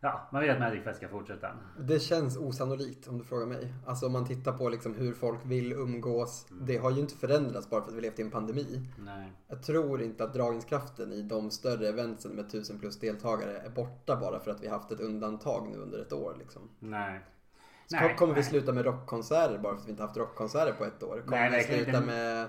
Ja, 0.00 0.28
man 0.32 0.42
vill 0.42 0.50
att 0.50 0.60
Magic 0.60 0.84
Fest 0.84 0.96
ska 0.96 1.08
fortsätta. 1.08 1.48
Det 1.78 2.00
känns 2.00 2.36
osannolikt 2.36 3.08
om 3.08 3.18
du 3.18 3.24
frågar 3.24 3.46
mig. 3.46 3.74
Alltså 3.86 4.06
om 4.06 4.12
man 4.12 4.26
tittar 4.26 4.52
på 4.52 4.68
liksom 4.68 4.94
hur 4.94 5.14
folk 5.14 5.40
vill 5.44 5.72
umgås. 5.72 6.46
Mm. 6.50 6.66
Det 6.66 6.76
har 6.76 6.90
ju 6.90 7.00
inte 7.00 7.14
förändrats 7.14 7.70
bara 7.70 7.82
för 7.82 7.90
att 7.90 7.96
vi 7.96 8.00
levt 8.00 8.18
i 8.18 8.22
en 8.22 8.30
pandemi. 8.30 8.88
Nej. 8.98 9.32
Jag 9.48 9.62
tror 9.62 10.02
inte 10.02 10.24
att 10.24 10.34
dragningskraften 10.34 11.12
i 11.12 11.22
de 11.22 11.50
större 11.50 11.88
eventsen 11.88 12.32
med 12.32 12.46
1000 12.46 12.78
plus 12.78 13.00
deltagare 13.00 13.58
är 13.58 13.70
borta 13.70 14.16
bara 14.16 14.40
för 14.40 14.50
att 14.50 14.62
vi 14.62 14.68
haft 14.68 14.92
ett 14.92 15.00
undantag 15.00 15.68
nu 15.72 15.78
under 15.78 15.98
ett 15.98 16.12
år. 16.12 16.36
Liksom. 16.38 16.62
Nej. 16.78 17.20
Så 17.86 17.96
Nej, 17.96 18.16
kommer 18.16 18.34
vi 18.34 18.40
nej. 18.40 18.50
sluta 18.50 18.72
med 18.72 18.84
rockkonserter 18.84 19.58
bara 19.58 19.74
för 19.74 19.80
att 19.80 19.86
vi 19.86 19.90
inte 19.90 20.02
haft 20.02 20.16
rockkonserter 20.16 20.72
på 20.72 20.84
ett 20.84 21.02
år? 21.02 21.22
Kommer 21.24 21.50
Nej, 21.50 21.66
vi 21.68 21.74
sluta 21.74 21.90
inte. 21.90 22.06
med 22.06 22.48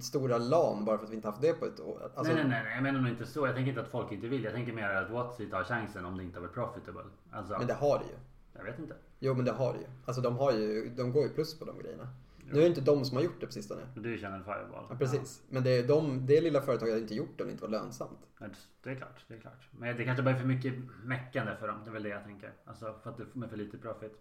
stora 0.00 0.38
LAN 0.38 0.84
bara 0.84 0.98
för 0.98 1.04
att 1.04 1.10
vi 1.10 1.16
inte 1.16 1.28
haft 1.28 1.42
det 1.42 1.52
på 1.52 1.66
ett 1.66 1.80
år? 1.80 2.02
Alltså, 2.14 2.32
nej, 2.32 2.34
nej, 2.34 2.50
nej, 2.50 2.62
nej, 2.64 2.74
jag 2.74 2.82
menar 2.82 3.00
nog 3.00 3.10
inte 3.10 3.26
så. 3.26 3.46
Jag 3.46 3.54
tänker 3.54 3.68
inte 3.68 3.80
att 3.80 3.88
folk 3.88 4.12
inte 4.12 4.28
vill. 4.28 4.44
Jag 4.44 4.52
tänker 4.52 4.72
mer 4.72 4.88
att 4.88 5.10
Watsy 5.10 5.50
tar 5.50 5.64
chansen 5.64 6.04
om 6.04 6.16
det 6.16 6.22
inte 6.22 6.38
har 6.38 6.42
varit 6.42 6.54
profitable. 6.54 7.02
Alltså, 7.30 7.58
Men 7.58 7.66
det 7.66 7.74
har 7.74 7.98
det 7.98 8.04
ju. 8.04 8.18
jag 8.52 8.64
vet 8.64 8.78
inte. 8.78 8.94
Jo 9.18 9.34
men 9.34 9.44
det 9.44 9.52
har 9.52 9.72
det 9.72 9.78
ju. 9.78 9.86
Alltså 10.04 10.22
de, 10.22 10.36
har 10.36 10.52
ju, 10.52 10.88
de 10.96 11.12
går 11.12 11.22
ju 11.22 11.28
plus 11.28 11.58
på 11.58 11.64
de 11.64 11.78
grejerna. 11.78 12.08
Nu 12.50 12.58
är 12.58 12.62
det 12.62 12.66
inte 12.66 12.80
de 12.80 13.04
som 13.04 13.16
har 13.16 13.24
gjort 13.24 13.40
det 13.40 13.46
på 13.46 13.52
sistone. 13.52 13.80
Du 13.94 14.18
Channel 14.18 14.42
Fireball. 14.42 14.84
Ja, 14.90 14.96
precis. 14.98 15.42
Men 15.48 15.62
det, 15.64 15.70
är 15.70 15.88
de, 15.88 16.26
det 16.26 16.40
lilla 16.40 16.60
företaget 16.60 16.92
hade 16.92 17.02
inte 17.02 17.14
gjort 17.14 17.36
det 17.36 17.42
om 17.42 17.48
det 17.48 17.52
inte 17.52 17.64
var 17.64 17.70
lönsamt. 17.70 18.18
Ja, 18.40 18.46
det 18.82 18.90
är 18.90 18.94
klart, 18.94 19.24
det 19.28 19.34
är 19.34 19.38
klart. 19.38 19.68
Men 19.70 19.96
det 19.96 20.04
kanske 20.04 20.22
bara 20.22 20.34
är 20.34 20.38
för 20.38 20.46
mycket 20.46 20.74
meckande 21.04 21.56
för 21.56 21.68
dem. 21.68 21.80
Det 21.84 21.90
är 21.90 21.92
väl 21.92 22.02
det 22.02 22.08
jag 22.08 22.24
tänker. 22.24 22.52
Alltså 22.64 22.94
för 23.02 23.10
att 23.10 23.16
det 23.16 23.34
med 23.34 23.50
för 23.50 23.56
lite 23.56 23.78
profit. 23.78 24.12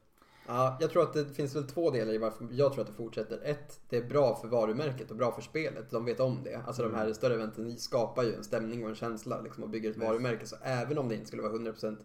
Ja, 0.47 0.77
jag 0.79 0.89
tror 0.89 1.03
att 1.03 1.13
det 1.13 1.25
finns 1.25 1.55
väl 1.55 1.63
två 1.63 1.91
delar 1.91 2.13
i 2.13 2.17
varför 2.17 2.47
jag 2.51 2.73
tror 2.73 2.81
att 2.81 2.87
det 2.87 2.93
fortsätter. 2.93 3.39
Ett, 3.43 3.79
det 3.89 3.97
är 3.97 4.03
bra 4.03 4.35
för 4.35 4.47
varumärket 4.47 5.11
och 5.11 5.17
bra 5.17 5.31
för 5.31 5.41
spelet. 5.41 5.91
De 5.91 6.05
vet 6.05 6.19
om 6.19 6.43
det. 6.43 6.61
Alltså 6.67 6.83
de 6.83 6.95
här 6.95 7.13
större 7.13 7.33
eventen 7.33 7.77
skapar 7.77 8.23
ju 8.23 8.33
en 8.33 8.43
stämning 8.43 8.83
och 8.83 8.89
en 8.89 8.95
känsla 8.95 9.41
liksom, 9.41 9.63
och 9.63 9.69
bygger 9.69 9.91
ett 9.91 9.97
varumärke. 9.97 10.45
Så 10.45 10.55
även 10.61 10.97
om 10.97 11.09
det 11.09 11.15
inte 11.15 11.27
skulle 11.27 11.41
vara 11.41 11.53
100% 11.53 11.97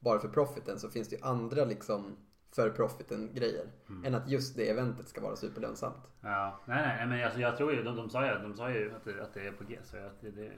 bara 0.00 0.18
för 0.18 0.28
profiten 0.28 0.78
så 0.78 0.90
finns 0.90 1.08
det 1.08 1.16
ju 1.16 1.22
andra 1.22 1.64
liksom 1.64 2.16
för 2.54 2.70
profiten 2.70 3.34
grejer. 3.34 3.66
Mm. 3.88 4.04
Än 4.04 4.14
att 4.14 4.30
just 4.30 4.56
det 4.56 4.70
eventet 4.70 5.08
ska 5.08 5.20
vara 5.20 5.36
superlönsamt. 5.36 6.10
Ja, 6.20 6.60
nej, 6.66 6.96
nej, 6.96 7.06
men 7.06 7.24
alltså 7.24 7.40
jag 7.40 7.56
tror 7.56 7.72
ju, 7.72 7.82
de, 7.82 7.96
de 7.96 8.10
sa 8.10 8.26
ju, 8.26 8.38
de 8.38 8.54
sa 8.56 8.70
ju 8.70 8.94
att, 8.94 9.04
det, 9.04 9.22
att 9.22 9.34
det 9.34 9.46
är 9.46 9.52
på 9.52 9.64
G. 9.64 9.78
Så 9.84 9.96
att 9.96 10.20
det, 10.20 10.30
det, 10.30 10.52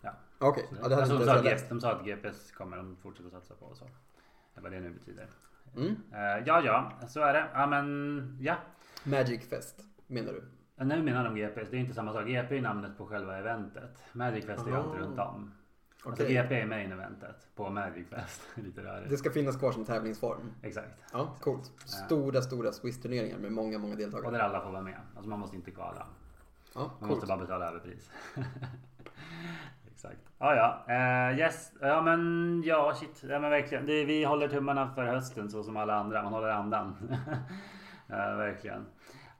ja. 0.00 0.14
Okej, 0.38 0.68
ja, 0.82 0.88
det 0.88 0.96
alltså, 0.96 1.18
de, 1.18 1.24
sa 1.24 1.34
att, 1.34 1.68
de 1.68 1.80
sa 1.80 1.92
att 1.92 2.04
GPS 2.04 2.52
kommer 2.52 2.76
de 2.76 2.96
fortsätta 2.96 3.30
satsa 3.30 3.54
på 3.54 3.66
och 3.66 3.76
så. 3.76 3.84
Det 4.54 4.60
vad 4.60 4.72
det 4.72 4.80
nu 4.80 4.90
betyder. 4.90 5.28
Mm. 5.76 5.96
Eh, 6.12 6.42
ja, 6.46 6.62
ja, 6.64 6.92
så 7.08 7.20
är 7.20 7.32
det. 7.32 7.46
Ja, 7.54 7.66
men 7.66 8.38
ja. 8.40 8.54
Magic 9.04 9.48
Fest 9.48 9.80
menar 10.06 10.32
du? 10.32 10.44
Ja, 10.76 10.84
Nu 10.84 11.02
menar 11.02 11.24
de 11.24 11.34
GPS, 11.36 11.70
det 11.70 11.76
är 11.76 11.80
inte 11.80 11.94
samma 11.94 12.12
sak. 12.12 12.26
GP 12.26 12.56
är 12.58 12.62
namnet 12.62 12.98
på 12.98 13.06
själva 13.06 13.38
eventet. 13.38 13.98
Magic 14.12 14.46
Fest 14.46 14.66
är 14.66 14.72
allt 14.72 14.86
Ah. 14.86 14.98
runt 14.98 15.18
om. 15.18 15.52
Alltså 16.04 16.22
Okej. 16.24 16.34
GP 16.34 16.54
är 16.60 16.66
main 16.66 16.92
eventet 16.92 17.48
på 17.56 17.70
Magic 17.70 18.08
Fest. 18.08 18.42
Lite 18.54 18.82
rörigt. 18.84 19.10
Det 19.10 19.16
ska 19.16 19.30
finnas 19.30 19.56
kvar 19.56 19.72
som 19.72 19.84
tävlingsform. 19.84 20.52
Exakt. 20.62 20.98
Ja, 21.12 21.36
coolt. 21.40 21.72
Stora, 21.84 22.42
stora 22.42 22.72
Swiss-turneringar 22.72 23.38
med 23.38 23.52
många, 23.52 23.78
många 23.78 23.92
Och 23.92 23.98
deltagare. 23.98 24.32
där 24.32 24.40
alla 24.40 24.60
får 24.60 24.70
vara 24.70 24.82
med. 24.82 25.00
Alltså 25.14 25.30
man 25.30 25.38
måste 25.40 25.56
inte 25.56 25.70
kvala. 25.70 26.06
Ja, 26.74 26.80
Man 26.80 26.88
coolt. 26.98 27.10
måste 27.10 27.26
bara 27.26 27.38
betala 27.38 27.68
överpris. 27.68 28.10
Exakt. 30.02 30.32
Ja, 30.38 30.54
ja. 30.54 30.84
Uh, 30.88 31.38
yes. 31.38 31.72
Ja, 31.80 32.02
men 32.02 32.62
ja, 32.66 32.94
shit. 32.94 33.24
Ja, 33.28 33.38
men 33.38 33.50
verkligen. 33.50 33.86
Det, 33.86 34.04
vi 34.04 34.24
håller 34.24 34.48
tummarna 34.48 34.94
för 34.94 35.04
hösten 35.04 35.50
så 35.50 35.62
som 35.62 35.76
alla 35.76 35.94
andra. 35.94 36.22
Man 36.22 36.32
håller 36.32 36.48
andan. 36.48 36.96
uh, 38.10 38.36
verkligen. 38.36 38.86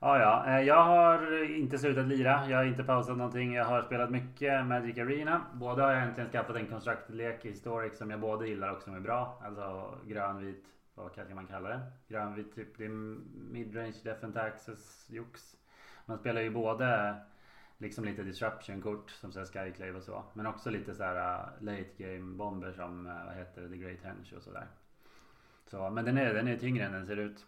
Ja, 0.00 0.18
ja. 0.18 0.44
Uh, 0.46 0.66
jag 0.66 0.84
har 0.84 1.44
inte 1.56 1.78
slutat 1.78 2.06
lira. 2.06 2.46
Jag 2.48 2.56
har 2.56 2.64
inte 2.64 2.84
pausat 2.84 3.16
någonting. 3.16 3.54
Jag 3.54 3.64
har 3.64 3.82
spelat 3.82 4.10
mycket 4.10 4.66
Magic 4.66 4.98
Arena. 4.98 5.40
Både 5.52 5.82
har 5.82 5.92
jag 5.92 6.02
äntligen 6.02 6.30
skaffat 6.30 6.56
en 6.56 6.66
constructed-lek 6.66 7.44
i 7.44 7.48
Historic 7.48 7.98
som 7.98 8.10
jag 8.10 8.20
både 8.20 8.48
gillar 8.48 8.70
och 8.70 8.82
som 8.82 8.94
är 8.94 9.00
bra. 9.00 9.42
Alltså 9.44 9.94
grönvit. 10.06 10.64
Vad 10.94 11.14
kan 11.14 11.34
man 11.34 11.46
kalla 11.46 11.68
det? 11.68 11.80
Grönvit 12.08 12.54
typ. 12.54 12.78
Det 12.78 12.84
är 12.84 13.18
midrange 13.52 13.96
defense 14.04 14.42
access 14.42 15.06
jox. 15.10 15.40
Man 16.06 16.18
spelar 16.18 16.40
ju 16.40 16.50
både 16.50 17.16
liksom 17.82 18.04
lite 18.04 18.22
disruption-kort 18.22 19.10
som 19.10 19.32
så 19.32 19.44
Skyclave 19.44 19.92
och 19.92 20.02
så. 20.02 20.24
Men 20.34 20.46
också 20.46 20.70
lite 20.70 20.94
så 20.94 21.02
här 21.02 21.16
uh, 21.16 21.64
late 21.64 21.90
game 21.96 22.36
bomber 22.36 22.72
som 22.72 23.06
uh, 23.06 23.24
vad 23.26 23.34
heter 23.34 23.68
The 23.68 23.76
Great 23.76 24.02
Henge 24.02 24.36
och 24.36 24.42
sådär. 24.42 24.66
Så, 25.66 25.90
men 25.90 26.04
den 26.04 26.18
är, 26.18 26.34
den 26.34 26.48
är 26.48 26.56
tyngre 26.56 26.84
än 26.84 26.92
den 26.92 27.06
ser 27.06 27.16
ut. 27.16 27.46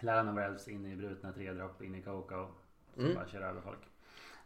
Läran 0.00 0.28
of 0.28 0.38
Elves 0.38 0.68
in 0.68 0.86
i 0.86 0.96
brutna 0.96 1.32
3-dropp 1.32 1.82
in 1.82 1.94
i 1.94 2.02
Coco. 2.02 2.48
Som 2.94 3.04
mm. 3.04 3.14
bara 3.14 3.28
kör 3.28 3.40
över 3.40 3.60
folk. 3.60 3.78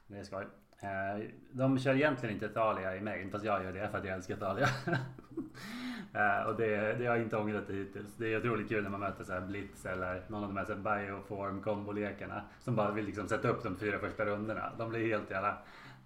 Det 0.07 0.19
är 0.19 0.25
skoj. 0.25 0.47
Eh, 0.81 1.25
de 1.53 1.79
kör 1.79 1.95
egentligen 1.95 2.35
inte 2.35 2.49
Thalia 2.49 2.97
i 2.97 3.01
main 3.01 3.31
fast 3.31 3.45
jag 3.45 3.65
gör 3.65 3.73
det 3.73 3.89
för 3.91 3.99
att 3.99 4.05
jag 4.05 4.15
älskar 4.15 4.37
Thalia. 4.37 4.69
Eh, 6.15 6.49
och 6.49 6.57
det, 6.57 6.77
det 6.77 7.07
har 7.07 7.17
jag 7.17 7.23
inte 7.23 7.37
ångrat 7.37 7.67
det 7.67 7.75
hittills. 7.75 8.15
Det 8.17 8.33
är 8.33 8.39
otroligt 8.39 8.69
kul 8.69 8.83
när 8.83 8.91
man 8.91 9.01
möter 9.01 9.25
så 9.25 9.33
här 9.33 9.41
Blitz 9.41 9.87
eller 9.87 10.25
någon 10.29 10.43
av 10.43 10.49
de 10.49 10.57
här, 10.57 10.65
så 10.65 10.75
här 10.75 11.07
bioform 11.07 11.63
kombolekarna 11.63 12.43
som 12.65 12.77
bara 12.77 12.93
vill 12.93 13.05
liksom 13.05 13.29
sätta 13.29 13.49
upp 13.49 13.63
de 13.63 13.77
fyra 13.77 13.99
första 13.99 14.25
rundorna. 14.25 14.73
De 14.79 14.91
blir 14.91 15.07
helt 15.07 15.31
jävla 15.31 15.59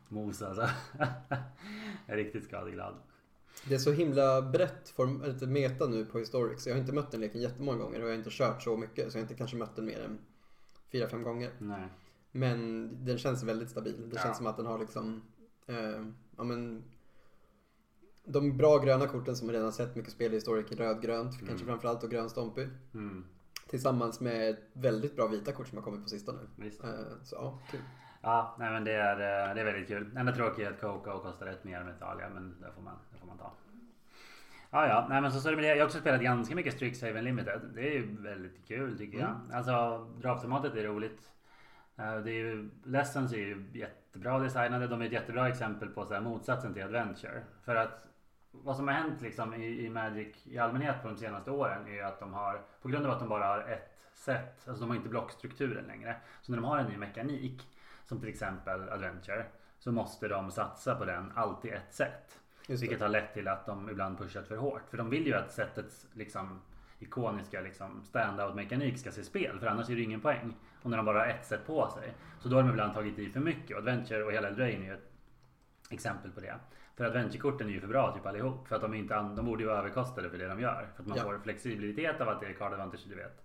mos 0.09 0.43
alltså. 0.43 0.69
jag 1.29 1.39
är 2.07 2.17
riktigt 2.17 2.45
skadeglad. 2.45 2.95
Det 3.69 3.75
är 3.75 3.79
så 3.79 3.93
himla 3.93 4.43
brett 4.43 4.89
form, 4.89 5.23
lite 5.25 5.47
meta 5.47 5.87
nu 5.87 6.05
på 6.05 6.19
Historics. 6.19 6.67
Jag 6.67 6.75
har 6.75 6.81
inte 6.81 6.93
mött 6.93 7.11
den 7.11 7.21
leken 7.21 7.41
jättemånga 7.41 7.79
gånger 7.79 7.99
och 7.99 8.05
jag 8.05 8.13
har 8.13 8.19
inte 8.19 8.31
kört 8.31 8.63
så 8.63 8.77
mycket 8.77 9.13
så 9.13 9.19
jag 9.19 9.23
har 9.23 9.25
inte 9.25 9.35
kanske 9.35 9.57
mött 9.57 9.77
den 9.77 9.85
mer 9.85 10.01
än 10.05 10.19
fyra, 10.93 11.09
fem 11.09 11.23
gånger. 11.23 11.51
Nej. 11.59 11.89
Men 12.37 12.89
den 13.05 13.19
känns 13.19 13.43
väldigt 13.43 13.71
stabil. 13.71 14.11
Det 14.11 14.17
ja. 14.17 14.23
känns 14.23 14.37
som 14.37 14.47
att 14.47 14.57
den 14.57 14.67
har 14.67 14.79
liksom 14.79 15.23
eh, 15.67 16.07
ja, 16.37 16.45
men, 16.45 16.85
de 18.25 18.57
bra 18.57 18.79
gröna 18.79 19.07
korten 19.07 19.37
som 19.37 19.51
redan 19.53 19.73
sett 19.73 19.97
mycket 19.97 20.13
spel 20.13 20.33
i 20.33 20.35
Historic, 20.35 20.73
rödgrönt 20.73 21.35
mm. 21.35 21.47
kanske 21.47 21.67
framförallt 21.67 22.03
och 22.03 22.11
grön 22.11 22.31
Stompy. 22.31 22.67
Mm. 22.95 23.25
Tillsammans 23.69 24.21
med 24.21 24.57
väldigt 24.73 25.17
bra 25.17 25.27
vita 25.27 25.53
kort 25.53 25.69
som 25.69 25.79
har 25.79 25.85
kommit 25.85 26.03
på 26.03 26.09
sistone. 26.09 26.39
Visst. 26.57 26.85
Eh, 26.85 26.91
så 27.23 27.37
ja, 27.37 27.59
kul. 27.71 27.81
Ja, 28.23 28.57
nej 28.59 28.73
men 28.73 28.85
det 28.85 28.93
är, 28.93 29.17
eh, 29.49 29.55
det 29.55 29.61
är 29.61 29.65
väldigt 29.65 29.89
kul. 29.89 30.17
Enda 30.17 30.33
tråkiga 30.33 30.69
är 30.69 30.73
att 30.73 30.81
Coco 30.81 31.19
kostar 31.19 31.47
rätt 31.47 31.65
mer 31.65 31.85
med 31.85 31.95
Italia, 31.97 32.29
men 32.35 32.61
det 32.61 32.73
får 32.75 32.83
man, 32.83 32.95
det 33.13 33.19
får 33.19 33.27
man 33.27 33.39
ta. 33.39 33.53
Ja, 34.71 34.89
ja, 34.89 35.07
nej 35.09 35.21
men 35.21 35.33
så, 35.33 35.41
så 35.41 35.49
är 35.49 35.53
det 35.53 35.57
med 35.57 35.65
det. 35.65 35.69
Jag 35.69 35.77
har 35.77 35.87
också 35.87 35.99
spelat 35.99 36.21
ganska 36.21 36.55
mycket 36.55 36.75
Strixhaven 36.75 37.25
Limited. 37.25 37.61
Det 37.75 37.81
är 37.81 37.93
ju 37.93 38.17
väldigt 38.23 38.67
kul 38.67 38.99
tycker 38.99 39.19
jag. 39.19 39.29
Mm. 39.29 39.41
Alltså 39.53 40.07
draftformatet 40.21 40.75
är 40.75 40.85
roligt. 40.85 41.34
Eh, 41.97 42.17
det 42.17 42.31
är 42.31 42.35
ju, 42.35 42.71
Lessons 42.85 43.33
är 43.33 43.37
ju 43.37 43.65
jättebra 43.73 44.39
designade. 44.39 44.87
De 44.87 45.03
är 45.03 45.07
ett 45.07 45.13
jättebra 45.13 45.49
exempel 45.49 45.89
på 45.89 46.05
så 46.07 46.15
här 46.15 46.21
motsatsen 46.21 46.75
till 46.75 46.83
Adventure. 46.83 47.43
För 47.63 47.77
att 47.77 48.05
vad 48.51 48.77
som 48.77 48.89
har 48.89 48.95
hänt 48.95 49.23
liksom 49.23 49.55
i, 49.55 49.87
i 49.87 49.91
Magic 49.91 50.47
i 50.47 50.59
allmänhet 50.59 51.03
på 51.03 51.09
de 51.09 51.17
senaste 51.17 51.51
åren 51.51 51.89
är 51.89 52.03
att 52.03 52.21
de 52.21 52.33
har, 52.33 52.61
på 52.83 52.89
grund 52.89 53.07
av 53.07 53.13
att 53.13 53.21
de 53.21 53.29
bara 53.29 53.47
har 53.47 53.61
ett 53.61 53.99
sätt, 54.15 54.69
alltså 54.69 54.81
de 54.81 54.91
har 54.91 54.97
inte 54.97 55.09
blockstrukturen 55.09 55.85
längre. 55.85 56.17
Så 56.41 56.53
när 56.53 56.59
de 56.59 56.65
har 56.65 56.79
en 56.79 56.87
ny 56.87 56.97
mekanik, 56.97 57.69
som 58.07 58.21
till 58.21 58.29
exempel 58.29 58.89
Adventure, 58.89 59.47
så 59.79 59.93
måste 59.93 60.29
de 60.29 60.51
satsa 60.51 60.95
på 60.95 61.05
den 61.05 61.33
alltid 61.35 61.73
ett 61.73 61.95
sätt. 61.95 62.41
Vilket 62.69 63.01
har 63.01 63.09
lett 63.09 63.35
till 63.35 63.49
att 63.49 63.67
de 63.67 63.91
ibland 63.91 64.19
pushat 64.19 64.49
för 64.49 64.57
hårt. 64.57 64.91
För 64.91 64.97
de 64.97 65.11
vill 65.11 65.27
ju 65.27 65.35
att 65.35 65.53
sättets 65.53 66.07
liksom, 66.13 66.61
ikoniska 66.99 67.61
liksom, 67.61 68.03
stand-out 68.05 68.55
mekanik 68.55 68.99
ska 68.99 69.11
se 69.11 69.23
spel. 69.23 69.61
För 69.61 69.67
annars 69.67 69.91
är 69.91 69.97
det 69.97 70.03
ingen 70.03 70.21
poäng. 70.21 70.55
Och 70.85 70.91
när 70.91 70.97
de 70.97 71.07
bara 71.07 71.19
har 71.19 71.27
ett 71.27 71.47
sätt 71.47 71.67
på 71.67 71.91
sig. 71.91 72.15
Så 72.41 72.49
då 72.49 72.57
har 72.57 72.63
de 72.63 72.71
ibland 72.71 72.95
tagit 72.95 73.19
i 73.19 73.31
för 73.31 73.41
mycket. 73.41 73.71
Och 73.71 73.79
Adventure 73.79 74.25
och 74.25 74.33
hela 74.33 74.51
Drain 74.51 74.83
är 74.83 74.87
ju 74.87 74.93
ett 74.93 75.11
exempel 75.91 76.31
på 76.31 76.41
det. 76.41 76.55
För 76.97 77.05
adventure-korten 77.05 77.69
är 77.69 77.73
ju 77.73 77.81
för 77.81 77.89
bra 77.89 78.15
typ 78.15 78.27
allihop. 78.27 78.69
För 78.69 78.77
att 78.77 78.83
de, 78.83 78.95
inte, 78.95 79.15
de 79.15 79.45
borde 79.45 79.63
ju 79.63 79.69
vara 79.69 79.79
överkostade 79.79 80.31
för 80.31 80.39
det 80.39 80.49
de 80.49 80.61
gör. 80.61 80.89
För 80.95 81.03
att 81.03 81.09
man 81.09 81.19
ja. 81.19 81.25
får 81.25 81.39
flexibilitet 81.39 82.21
av 82.21 82.29
att 82.29 82.41
det 82.41 82.47
är 82.47 82.53
card 82.53 82.73
advantage 82.73 83.07
du 83.09 83.15
vet. 83.15 83.45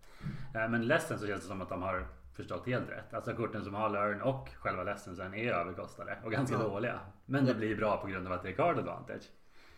Eh, 0.55 0.69
men 0.69 0.87
ledsen 0.87 1.19
så 1.19 1.27
känns 1.27 1.41
det 1.41 1.47
som 1.47 1.61
att 1.61 1.69
de 1.69 1.81
har 1.81 2.07
förstått 2.35 2.65
helt 2.65 2.89
rätt. 2.89 3.13
Alltså 3.13 3.35
korten 3.35 3.63
som 3.63 3.73
har 3.73 3.89
learn 3.89 4.21
och 4.21 4.49
själva 4.49 4.83
lessonsen 4.83 5.33
är 5.33 5.53
överkostade 5.53 6.17
och 6.23 6.31
ganska 6.31 6.55
ja. 6.55 6.61
dåliga. 6.61 6.99
Men 7.25 7.45
det 7.45 7.55
blir 7.55 7.75
bra 7.75 7.97
på 7.97 8.07
grund 8.07 8.27
av 8.27 8.33
att 8.33 8.43
det 8.43 8.49
är 8.49 8.53
card 8.53 8.77
advantage. 8.77 9.23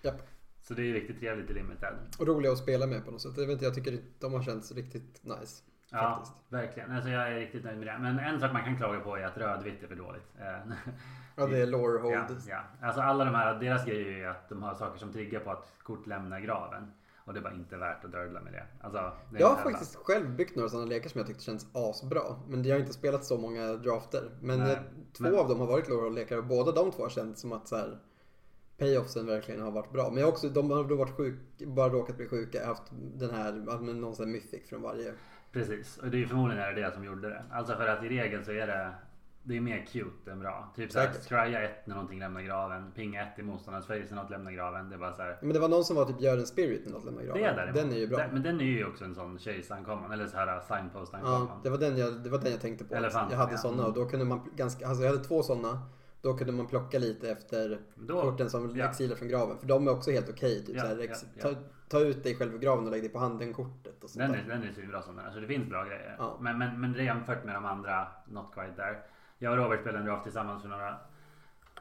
Japp. 0.02 0.22
Så 0.62 0.74
det 0.74 0.90
är 0.90 0.94
riktigt 0.94 1.20
trevligt 1.20 1.50
i 1.50 1.54
limited. 1.54 1.94
Och 2.20 2.28
roliga 2.28 2.52
att 2.52 2.58
spela 2.58 2.88
med 2.88 3.06
på 3.06 3.12
något 3.12 3.22
sätt. 3.22 3.32
Jag, 3.36 3.46
vet 3.46 3.54
inte, 3.54 3.66
jag 3.66 3.76
tycker 3.76 4.00
de 4.20 4.34
har 4.34 4.44
känts 4.44 4.72
riktigt 4.72 5.24
nice. 5.24 5.64
Ja, 5.92 6.16
faktiskt. 6.16 6.36
verkligen. 6.50 6.92
Alltså 6.92 7.10
jag 7.10 7.28
är 7.28 7.40
riktigt 7.40 7.64
nöjd 7.64 7.78
med 7.78 7.88
det. 7.88 7.98
Men 8.00 8.20
en 8.20 8.40
sak 8.40 8.54
man 8.54 8.64
kan 8.64 8.78
klaga 8.78 9.00
på 9.00 9.18
är 9.18 9.26
att 9.26 9.38
rödvitt 9.38 9.84
är 9.84 9.88
för 9.88 9.96
dåligt. 9.96 10.28
Eh, 10.40 10.74
Ja, 11.36 11.48
det 11.48 11.62
är 11.62 11.68
lore 11.68 12.00
hold. 12.00 12.16
Ja, 12.16 12.28
ja. 12.48 12.88
Alltså 12.88 13.02
alla 13.02 13.26
de 13.26 13.36
här, 13.36 13.60
deras 13.60 13.86
grejer 13.86 14.24
är 14.24 14.30
att 14.30 14.50
de 14.50 14.64
har 14.64 14.74
saker 14.74 15.00
som 15.00 15.14
triggar 15.14 15.40
på 15.40 15.52
att 15.52 15.74
kort 15.84 16.08
lämnar 16.08 16.40
graven. 16.40 16.92
Och 17.26 17.34
det 17.34 17.40
är 17.40 17.44
bara 17.44 17.54
inte 17.54 17.78
värt 17.78 18.06
att 18.06 18.12
dödla 18.12 18.42
med 18.42 18.54
det. 18.54 18.66
Alltså, 18.82 19.12
det 19.32 19.40
jag 19.40 19.48
har 19.48 19.56
faktiskt 19.56 19.96
själv 19.96 20.36
byggt 20.36 20.56
några 20.56 20.70
sådana 20.70 20.88
lekar 20.88 21.10
som 21.10 21.20
jag 21.20 21.28
tyckte 21.28 21.44
känns 21.44 21.68
asbra. 21.74 22.22
Men 22.48 22.64
jag 22.64 22.76
har 22.76 22.80
inte 22.80 22.94
spelat 22.94 23.26
så 23.26 23.38
många 23.38 23.74
drafter. 23.74 24.32
Men 24.42 24.60
Nej, 24.60 24.80
två 25.18 25.24
men... 25.24 25.36
av 25.36 25.48
dem 25.48 25.60
har 25.60 25.68
varit 25.68 25.90
lore 25.90 26.02
hold 26.02 26.16
lekar 26.16 26.38
och 26.38 26.46
båda 26.46 26.72
de 26.72 26.92
två 26.92 27.04
har 27.04 27.10
känts 27.10 27.42
som 27.42 27.52
att 27.52 27.68
så 27.68 27.76
här, 27.76 28.00
payoffsen 28.78 29.26
verkligen 29.26 29.62
har 29.62 29.72
varit 29.72 29.92
bra. 29.92 30.10
Men 30.10 30.18
jag 30.18 30.26
har 30.26 30.32
också, 30.32 30.50
de 30.50 30.72
har 30.72 30.84
då 30.84 30.96
varit 30.96 31.18
sjuk, 31.18 31.40
bara 31.58 31.90
råkat 31.90 32.18
bli 32.18 32.28
sjuka. 32.28 32.66
haft 32.66 32.84
den 32.92 33.30
här, 33.30 33.52
någon 33.94 34.16
sån 34.16 34.26
här 34.26 34.34
mythic 34.34 34.70
från 34.70 34.82
varje. 34.82 35.14
Precis, 35.52 35.98
och 35.98 36.08
det 36.08 36.24
är 36.24 36.28
förmodligen 36.28 36.76
det 36.76 36.94
som 36.94 37.04
gjorde 37.04 37.30
det. 37.30 37.44
Alltså 37.52 37.76
för 37.76 37.88
att 37.88 38.04
i 38.04 38.10
regel 38.10 38.46
så 38.46 38.52
är 38.52 38.68
det 38.68 38.94
det 39.44 39.58
är 39.58 39.62
mer 39.62 39.86
cute 39.92 40.32
än 40.32 40.40
bra. 40.40 40.74
Typ 40.76 40.92
såhär, 40.92 41.12
strya 41.22 41.62
ett 41.62 41.88
när 41.88 41.96
någonting 41.96 42.20
lämnar 42.20 42.42
graven. 42.42 42.92
Pinga 42.96 43.22
ett 43.22 43.40
i 43.40 43.44
motståndarens 43.44 43.88
face 43.88 44.16
när 44.16 44.22
något 44.22 44.30
lämnar 44.30 44.52
graven. 44.52 44.90
Det 44.90 44.96
är 44.96 45.00
bara 45.00 45.14
såhär. 45.14 45.38
Men 45.42 45.54
det 45.54 45.60
var 45.60 45.70
någon 45.70 45.84
som 45.84 45.96
var 45.96 46.06
typ 46.06 46.22
gör 46.22 46.38
en 46.38 46.48
spirit 46.48 46.82
när 46.86 46.92
något 46.92 47.06
lämnar 47.06 47.24
graven. 47.24 47.42
Det 47.42 47.48
är 47.50 47.56
däremot. 47.56 47.76
Den 47.76 47.92
är 47.92 47.96
ju 47.96 48.08
bra. 48.08 48.28
Men 48.34 48.44
den 48.44 48.62
är 48.62 48.66
ju 48.66 48.86
också 48.86 49.06
en 49.06 49.16
sån 49.16 49.40
chase 49.40 49.76
ankomman. 49.76 50.12
Eller 50.12 50.28
så 50.28 50.38
här 50.38 50.60
signpost 50.60 51.14
ankomman. 51.14 51.48
Ja, 51.50 51.60
det 51.64 51.70
var 51.70 51.78
den 51.78 51.98
jag, 51.98 52.14
det 52.14 52.30
var 52.30 52.40
den 52.40 52.52
jag 52.52 52.62
tänkte 52.62 52.86
på. 52.86 52.96
Elefant, 52.96 53.32
jag 53.32 53.38
hade 53.38 53.52
ja. 53.52 53.58
såna 53.58 53.86
och 53.86 53.94
då 53.94 54.06
kunde 54.06 54.26
man 54.26 54.50
ganska, 54.56 54.88
alltså 54.88 55.04
jag 55.04 55.12
hade 55.12 55.24
två 55.24 55.44
såna. 55.44 55.82
Då 56.22 56.34
kunde 56.34 56.54
man 56.54 56.68
plocka 56.68 57.00
lite 57.00 57.32
efter 57.32 57.80
då, 57.96 58.22
korten 58.22 58.50
som 58.50 58.76
ja. 58.76 58.86
exilar 58.86 59.16
från 59.16 59.28
graven. 59.28 59.58
För 59.58 59.68
de 59.68 59.88
är 59.88 59.92
också 59.92 60.12
helt 60.12 60.30
okej. 60.30 60.66
Typ 60.66 60.76
ja, 60.78 60.94
ja, 60.94 61.16
ta, 61.42 61.56
ta, 61.88 62.00
ut 62.00 62.24
dig 62.24 62.36
själv 62.36 62.54
ur 62.54 62.60
graven 62.60 62.86
och 62.86 62.92
lägg 62.92 63.02
dig 63.02 63.10
på 63.10 63.20
handen 63.20 63.54
kortet. 63.54 64.04
Och 64.04 64.10
sånt 64.10 64.28
den, 64.28 64.36
är, 64.36 64.44
den 64.48 64.64
är 64.64 64.72
svinbra 64.72 65.02
som 65.02 65.16
den. 65.16 65.26
Alltså 65.26 65.40
det 65.40 65.48
finns 65.48 65.70
bra 65.70 65.84
grejer. 65.84 66.18
Men, 66.40 66.58
men, 66.58 66.82
men 66.82 67.06
jämfört 67.06 67.46
med 67.46 67.56
de 67.56 67.66
andra, 67.66 68.08
not 68.28 68.46
quite 68.54 68.74
there. 68.76 68.98
Jag 69.38 69.52
och 69.52 69.58
Robert 69.58 69.82
spelade 69.82 70.00
en 70.00 70.06
draft 70.06 70.24
tillsammans 70.24 70.62
för 70.62 70.70
några, 70.70 70.98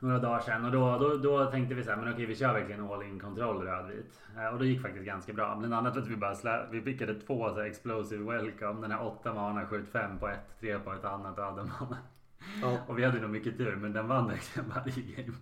några 0.01 0.19
dagar 0.19 0.41
sedan 0.41 0.65
och 0.65 0.73
då, 0.73 0.99
då, 0.99 1.17
då 1.17 1.51
tänkte 1.51 1.75
vi 1.75 1.85
så 1.85 1.91
här, 1.91 1.97
men 1.97 2.13
okej 2.13 2.27
vi 2.27 2.37
kör 2.37 2.53
verkligen 2.53 2.91
all 2.91 3.03
in 3.03 3.21
kontroll 3.21 3.63
rödvit. 3.63 4.21
Eh, 4.37 4.47
och 4.47 4.59
då 4.59 4.65
gick 4.65 4.83
faktiskt 4.83 5.07
ganska 5.07 5.33
bra. 5.33 5.57
Bland 5.57 5.75
annat 5.75 5.97
att 5.97 6.07
vi 6.07 6.17
bara 6.17 6.35
slä, 6.35 6.67
vi 6.71 6.81
pickade 6.81 7.15
två 7.15 7.49
så 7.49 7.55
här 7.55 7.67
explosive 7.67 8.33
welcome. 8.33 8.81
Den 8.81 8.91
här 8.91 9.07
åtta 9.07 9.35
mana 9.35 9.67
skjut 9.67 9.89
fem 9.89 10.19
på 10.19 10.29
ett, 10.29 10.61
tre 10.61 10.79
på 10.79 10.93
ett 10.93 11.05
annat 11.05 11.39
och 11.39 11.45
hade 11.45 11.63
mana. 11.63 11.99
Ja. 12.63 12.79
Och 12.87 12.99
vi 12.99 13.05
hade 13.05 13.21
nog 13.21 13.31
mycket 13.31 13.57
tur 13.57 13.77
men 13.77 13.93
den 13.93 14.09
vann 14.09 14.29
verkligen 14.29 14.69
varje 14.69 15.03
game. 15.17 15.39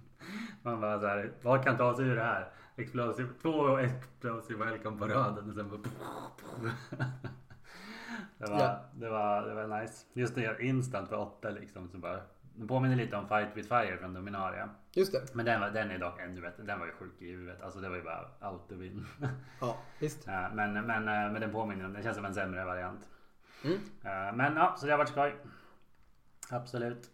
Man 0.63 0.81
bara 0.81 1.01
så 1.01 1.07
här, 1.07 1.33
vad 1.43 1.65
kan 1.65 1.77
ta 1.77 1.97
sig 1.97 2.07
ur 2.07 2.17
det 2.17 2.23
här? 2.23 2.49
Explosive, 2.77 3.29
två 3.43 3.79
explosive 3.79 4.65
welcome 4.65 4.99
på 4.99 5.07
röden 5.07 5.49
och 5.49 5.55
sen 5.55 5.71
bara... 5.71 5.81
Det 8.39 8.51
var, 8.51 8.61
ja. 8.61 8.85
det 8.93 9.09
var, 9.09 9.43
det 9.43 9.55
var 9.55 9.81
nice. 9.81 10.07
Just 10.13 10.35
det, 10.35 10.61
instant 10.61 11.09
för 11.09 11.17
åtta 11.17 11.51
liksom. 11.51 11.89
Så 11.89 11.99
bara, 11.99 12.21
det 12.55 12.67
påminner 12.67 12.97
lite 12.97 13.17
om 13.17 13.29
Fight 13.29 13.57
with 13.57 13.69
Fire 13.69 13.97
från 13.97 14.15
Dominaria. 14.15 14.69
Just 14.93 15.13
det. 15.13 15.35
Men 15.35 15.47
den, 15.47 15.61
var, 15.61 15.71
den 15.71 15.91
är 15.91 15.99
dock 15.99 16.21
ännu 16.21 16.41
bättre. 16.41 16.63
Den 16.63 16.79
var 16.79 16.87
ju 16.87 16.93
sjuk 16.93 17.23
i 17.23 17.31
huvudet. 17.31 17.63
Alltså 17.63 17.81
det 17.81 17.89
var 17.89 17.97
ju 17.97 18.03
bara 18.03 18.51
out 18.51 18.69
to 18.69 18.75
win. 18.75 19.07
Ja, 19.61 19.77
visst. 19.99 20.27
men, 20.27 20.73
men, 20.73 21.05
men 21.05 21.41
den 21.41 21.53
påminner, 21.53 21.89
den 21.89 22.03
känns 22.03 22.17
som 22.17 22.25
en 22.25 22.35
sämre 22.35 22.65
variant. 22.65 23.09
Mm. 23.65 23.79
Men 24.37 24.57
ja, 24.57 24.75
så 24.79 24.87
det 24.87 24.93
har 24.93 24.99
varit 24.99 25.09
skoj. 25.09 25.35
Absolut. 26.51 27.11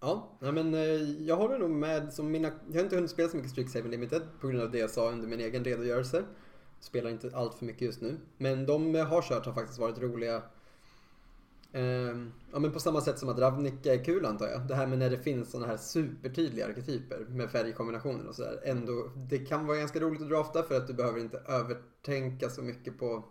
Ja, 0.00 0.38
men 0.40 0.74
eh, 0.74 0.80
jag 1.26 1.36
håller 1.36 1.58
nog 1.58 1.70
med. 1.70 2.12
Som 2.12 2.30
mina, 2.30 2.50
jag 2.68 2.74
har 2.74 2.84
inte 2.84 2.96
hunnit 2.96 3.10
spela 3.10 3.28
så 3.28 3.36
mycket 3.36 3.50
Strixhaven 3.50 3.90
Limited 3.90 4.22
på 4.40 4.48
grund 4.48 4.62
av 4.62 4.70
det 4.70 4.78
jag 4.78 4.90
sa 4.90 5.10
under 5.10 5.28
min 5.28 5.40
egen 5.40 5.64
redogörelse. 5.64 6.24
Spelar 6.80 7.10
inte 7.10 7.30
allt 7.34 7.54
för 7.54 7.64
mycket 7.64 7.82
just 7.82 8.00
nu. 8.00 8.16
Men 8.38 8.66
de 8.66 8.94
jag 8.94 9.06
har 9.06 9.22
kört 9.22 9.46
har 9.46 9.52
faktiskt 9.52 9.78
varit 9.78 9.98
roliga. 9.98 10.42
Ehm, 11.72 12.32
ja 12.52 12.58
men 12.58 12.72
på 12.72 12.80
samma 12.80 13.00
sätt 13.00 13.18
som 13.18 13.28
att 13.28 13.38
Ravnica 13.38 13.94
är 13.94 14.04
kul 14.04 14.26
antar 14.26 14.48
jag. 14.48 14.68
Det 14.68 14.74
här 14.74 14.86
med 14.86 14.98
när 14.98 15.10
det 15.10 15.18
finns 15.18 15.50
sådana 15.50 15.66
här 15.66 15.76
supertydliga 15.76 16.66
arketyper 16.66 17.26
med 17.28 17.50
färgkombinationer 17.50 18.28
och 18.28 18.34
sådär. 18.34 18.60
Ändå, 18.64 19.10
det 19.30 19.38
kan 19.38 19.66
vara 19.66 19.78
ganska 19.78 20.00
roligt 20.00 20.22
att 20.22 20.28
drafta 20.28 20.62
för 20.62 20.76
att 20.76 20.86
du 20.86 20.94
behöver 20.94 21.20
inte 21.20 21.38
övertänka 21.38 22.48
så 22.50 22.62
mycket 22.62 22.98
på 22.98 23.24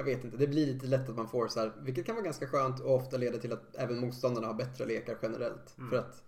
jag 0.00 0.04
vet 0.04 0.24
inte, 0.24 0.36
det 0.36 0.46
blir 0.46 0.66
lite 0.66 0.86
lätt 0.86 1.08
att 1.08 1.16
man 1.16 1.28
får 1.28 1.48
så 1.48 1.60
här, 1.60 1.72
vilket 1.78 2.06
kan 2.06 2.14
vara 2.14 2.24
ganska 2.24 2.46
skönt 2.46 2.80
och 2.80 2.94
ofta 2.94 3.16
leder 3.16 3.38
till 3.38 3.52
att 3.52 3.76
även 3.76 4.00
motståndarna 4.00 4.46
har 4.46 4.54
bättre 4.54 4.86
lekar 4.86 5.16
generellt. 5.22 5.78
Mm. 5.78 5.90
För 5.90 5.96
att 5.96 6.22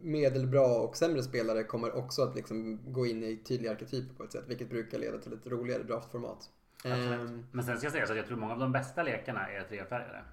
medelbra 0.00 0.66
och 0.66 0.96
sämre 0.96 1.22
spelare 1.22 1.64
kommer 1.64 1.96
också 1.96 2.22
att 2.22 2.34
liksom 2.34 2.78
gå 2.92 3.06
in 3.06 3.22
i 3.22 3.36
tydliga 3.36 3.72
arketyper 3.72 4.14
på 4.14 4.24
ett 4.24 4.32
sätt. 4.32 4.44
Vilket 4.46 4.70
brukar 4.70 4.98
leda 4.98 5.18
till 5.18 5.32
ett 5.32 5.46
roligare 5.46 5.82
draftformat. 5.82 6.50
Absolut. 6.84 7.44
Men 7.52 7.64
sen 7.64 7.76
ska 7.76 7.86
jag 7.86 7.92
säga 7.92 8.06
så 8.06 8.12
att 8.12 8.18
jag 8.18 8.26
tror 8.26 8.36
många 8.36 8.52
av 8.52 8.58
de 8.58 8.72
bästa 8.72 9.02
lekarna 9.02 9.50
är 9.50 9.64
trefärgade. 9.64 10.24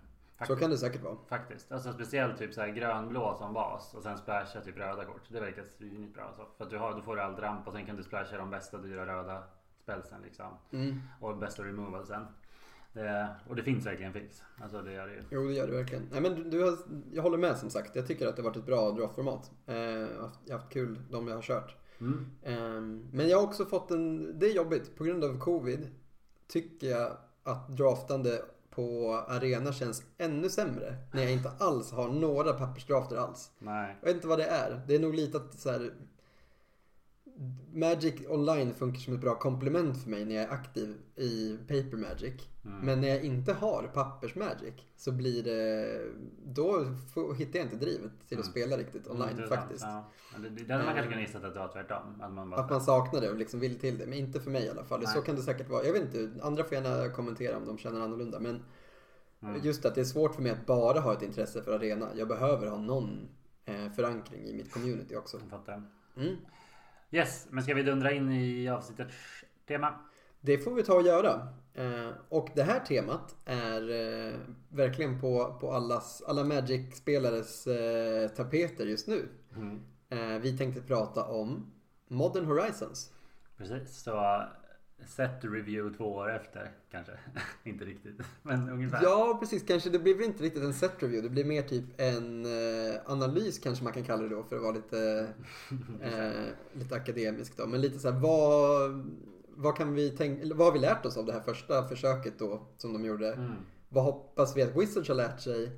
Så 0.48 0.56
kan 0.56 0.70
det 0.70 0.78
säkert 0.78 1.04
vara. 1.04 1.18
Faktiskt. 1.30 1.72
Alltså 1.72 1.94
speciellt 1.94 2.38
typ 2.38 2.54
så 2.54 2.62
här 2.62 2.68
grönblå 2.68 3.36
som 3.38 3.54
bas 3.54 3.94
och 3.94 4.04
sen 4.04 4.18
splasha 4.18 4.62
typ 4.62 4.78
röda 4.78 5.06
kort. 5.06 5.22
Det 5.30 5.40
verkar 5.40 5.64
svinigt 5.64 6.14
bra 6.14 6.24
alltså. 6.24 6.48
För 6.58 6.64
att 6.64 6.70
du 6.70 6.78
har, 6.78 6.94
då 6.94 7.02
får 7.02 7.16
du 7.16 7.22
allt 7.22 7.40
ramp 7.40 7.68
och 7.68 7.74
sen 7.74 7.86
kan 7.86 7.96
du 7.96 8.04
splasha 8.04 8.38
de 8.38 8.50
bästa 8.50 8.78
dyra 8.78 9.06
röda 9.06 9.44
spelsen 9.90 10.22
liksom. 10.22 10.46
Mm. 10.72 11.02
Och 11.20 11.38
bästa 11.38 11.64
removalsen. 11.64 12.26
Det, 12.94 13.36
och 13.50 13.56
det 13.56 13.64
finns 13.64 13.86
verkligen 13.86 14.14
fix. 14.14 14.44
Alltså 14.62 14.82
det 14.82 14.94
gör 14.94 15.08
det 15.08 15.14
ju. 15.14 15.24
Jo, 15.32 15.48
det 15.48 15.54
gör 15.54 15.68
det 15.68 15.74
verkligen. 15.74 16.08
Nej, 16.12 16.22
men 16.22 16.36
du, 16.36 16.44
du 16.44 16.64
har, 16.64 16.78
jag 17.12 17.24
håller 17.24 17.38
med 17.38 17.58
som 17.58 17.70
sagt. 17.70 17.96
Jag 17.96 18.08
tycker 18.08 18.28
att 18.28 18.36
det 18.36 18.42
har 18.42 18.50
varit 18.50 18.58
ett 18.58 18.66
bra 18.66 18.92
draftformat. 18.92 19.52
Eh, 19.66 19.76
jag, 19.76 20.16
har 20.16 20.22
haft, 20.22 20.40
jag 20.46 20.54
har 20.54 20.60
haft 20.60 20.74
kul 20.74 21.00
de 21.12 21.28
jag 21.28 21.36
har 21.36 21.42
kört. 21.42 21.76
Mm. 22.02 22.26
Eh, 22.44 22.82
men 23.12 23.30
jag 23.30 23.38
har 23.38 23.44
också 23.44 23.66
fått 23.66 23.92
en... 23.92 24.40
Det 24.40 24.46
är 24.46 24.56
jobbigt. 24.56 24.98
På 24.98 25.04
grund 25.04 25.24
av 25.24 25.40
covid 25.40 25.90
tycker 26.48 26.88
jag 26.88 27.12
att 27.44 27.78
draftande 27.78 28.42
på 28.70 29.14
arena 29.28 29.74
känns 29.74 30.04
ännu 30.18 30.50
sämre. 30.50 30.96
När 31.14 31.24
jag 31.24 31.32
inte 31.32 31.52
alls 31.60 31.92
har 31.92 32.10
några 32.10 32.54
pappersdrafter 32.54 33.16
alls. 33.16 33.52
Nej. 33.60 33.98
Jag 34.02 34.08
vet 34.08 34.16
inte 34.16 34.28
vad 34.28 34.40
det 34.40 34.46
är. 34.46 34.82
Det 34.88 34.96
är 34.96 35.00
nog 35.00 35.14
lite 35.14 35.38
att 35.38 35.60
så 35.60 35.72
här, 35.72 35.94
Magic 37.74 38.14
online 38.30 38.74
funkar 38.74 39.00
som 39.00 39.14
ett 39.14 39.22
bra 39.22 39.36
komplement 39.36 40.04
för 40.04 40.10
mig 40.10 40.26
när 40.26 40.36
jag 40.36 40.44
är 40.44 40.50
aktiv 40.50 40.96
i 41.16 41.58
Paper 41.68 41.98
Magic. 41.98 42.34
Mm. 42.66 42.78
Men 42.86 43.02
när 43.02 43.08
jag 43.08 43.24
inte 43.24 43.54
har 43.54 43.84
pappers 43.94 44.36
Magic 44.36 44.74
så 44.98 45.12
blir 45.12 45.44
det... 45.44 45.88
Då 46.46 46.86
får, 47.14 47.34
hittar 47.36 47.60
jag 47.60 47.66
inte 47.66 47.78
drivet 47.78 48.12
till 48.28 48.40
att 48.40 48.46
Mm. 48.46 48.52
spela 48.52 48.78
riktigt 48.78 49.08
online 49.08 49.30
Intressant. 49.30 49.60
faktiskt. 49.62 49.84
Ja. 49.84 50.10
Det, 50.38 50.50
det 50.50 50.74
hade 50.74 50.86
man 50.86 50.94
kanske 50.96 51.12
kunnat 51.14 51.28
gissa 51.28 51.48
att 51.48 51.54
det 51.54 51.60
var 51.60 51.68
tvärtom. 51.68 52.22
Att 52.22 52.32
man 52.34 52.50
bara, 52.50 52.62
Att 52.62 52.70
man 52.70 52.82
saknar 52.82 53.22
det 53.22 53.30
och 53.30 53.38
liksom 53.38 53.60
vill 53.60 53.80
till 53.80 53.98
det. 53.98 54.06
Men 54.06 54.14
inte 54.20 54.40
för 54.40 54.52
mig 54.52 54.66
i 54.66 54.70
alla 54.70 54.84
fall. 54.84 55.00
Nej. 55.00 55.14
Så 55.14 55.22
kan 55.22 55.36
det 55.36 55.42
säkert 55.42 55.70
vara. 55.70 55.84
Jag 55.86 55.94
vet 55.94 56.02
inte, 56.16 56.44
andra 56.46 56.64
får 56.64 56.74
gärna 56.74 57.10
kommentera 57.10 57.58
om 57.58 57.66
de 57.66 57.78
känner 57.78 58.02
annorlunda. 58.02 58.40
Men 58.40 58.64
Mm. 59.42 59.62
just 59.64 59.86
att 59.86 59.96
det 59.96 60.02
är 60.02 60.06
svårt 60.06 60.36
för 60.36 60.42
mig 60.42 60.52
att 60.52 60.66
bara 60.66 61.00
ha 61.00 61.14
ett 61.14 61.22
intresse 61.22 61.62
för 61.62 61.72
arena. 61.76 62.08
Jag 62.16 62.28
behöver 62.28 62.68
ha 62.68 62.78
någon 62.78 63.28
eh, 63.66 63.90
förankring 63.96 64.44
i 64.46 64.54
mitt 64.54 64.74
community 64.74 65.16
också. 65.16 65.38
Jag 65.42 65.50
fattar. 65.50 65.84
Mm. 66.18 66.36
Yes, 67.12 67.48
men 67.50 67.64
ska 67.64 67.74
vi 67.74 67.84
dundra 67.84 68.12
in 68.12 68.32
i 68.32 68.70
avsnittets 68.70 69.16
tema? 69.68 69.94
Det 70.42 70.58
får 70.58 70.74
vi 70.74 70.84
ta 70.84 70.94
och 70.94 71.02
göra. 71.02 71.48
Eh, 71.74 72.10
och 72.30 72.50
det 72.56 72.64
här 72.64 72.80
temat 72.80 73.36
är 73.46 73.82
eh, 73.82 74.40
verkligen 74.70 75.22
på, 75.22 75.58
på 75.62 75.72
allas, 75.72 76.24
alla 76.28 76.44
Magic-spelares 76.44 77.68
eh, 77.68 78.30
tapeter 78.30 78.86
just 78.86 79.08
nu. 79.08 79.28
Mm. 79.56 79.80
Vi 80.42 80.58
tänkte 80.58 80.82
prata 80.82 81.24
om 81.24 81.72
Modern 82.08 82.46
Horizons. 82.46 83.14
Precis, 83.58 84.04
så 84.04 84.44
set 85.08 85.44
review 85.44 85.98
två 85.98 86.06
år 86.06 86.32
efter 86.32 86.72
kanske. 86.92 87.12
inte 87.64 87.86
riktigt, 87.86 88.22
men 88.44 88.70
ungefär. 88.70 89.04
Ja, 89.04 89.38
precis. 89.40 89.64
Kanske 89.64 89.90
det 89.90 90.00
blir 90.00 90.16
väl 90.16 90.26
inte 90.26 90.44
riktigt 90.44 90.64
en 90.64 90.74
set 90.74 91.04
review. 91.04 91.22
Det 91.22 91.34
blir 91.34 91.46
mer 91.46 91.62
typ 91.62 91.86
en 91.98 92.46
eh, 92.46 93.00
analys 93.06 93.60
kanske 93.60 93.84
man 93.84 93.94
kan 93.94 94.04
kalla 94.04 94.24
det 94.24 94.30
då 94.30 94.44
för 94.44 94.56
att 94.56 94.62
vara 94.62 94.72
lite, 94.72 95.28
eh, 96.02 96.80
lite 96.80 96.96
akademisk 96.96 97.58
då. 97.58 97.68
Men 97.68 97.82
lite 97.82 98.00
så 98.00 98.12
här, 98.12 98.20
vad, 98.20 99.12
vad 99.50 99.78
kan 99.78 99.94
vi 99.94 100.10
tänka, 100.10 100.56
vad 100.56 100.68
har 100.68 100.74
vi 100.74 100.80
lärt 100.80 101.06
oss 101.06 101.18
av 101.18 101.26
det 101.26 101.34
här 101.34 101.42
första 101.42 101.88
försöket 101.88 102.40
då 102.40 102.68
som 102.78 102.94
de 102.94 103.06
gjorde? 103.06 103.34
Mm. 103.34 103.52
Vad 103.90 104.04
hoppas 104.04 104.58
vi 104.58 104.62
att 104.64 104.76
Wizards 104.76 105.08
har 105.08 105.16
lärt 105.16 105.42
sig? 105.42 105.72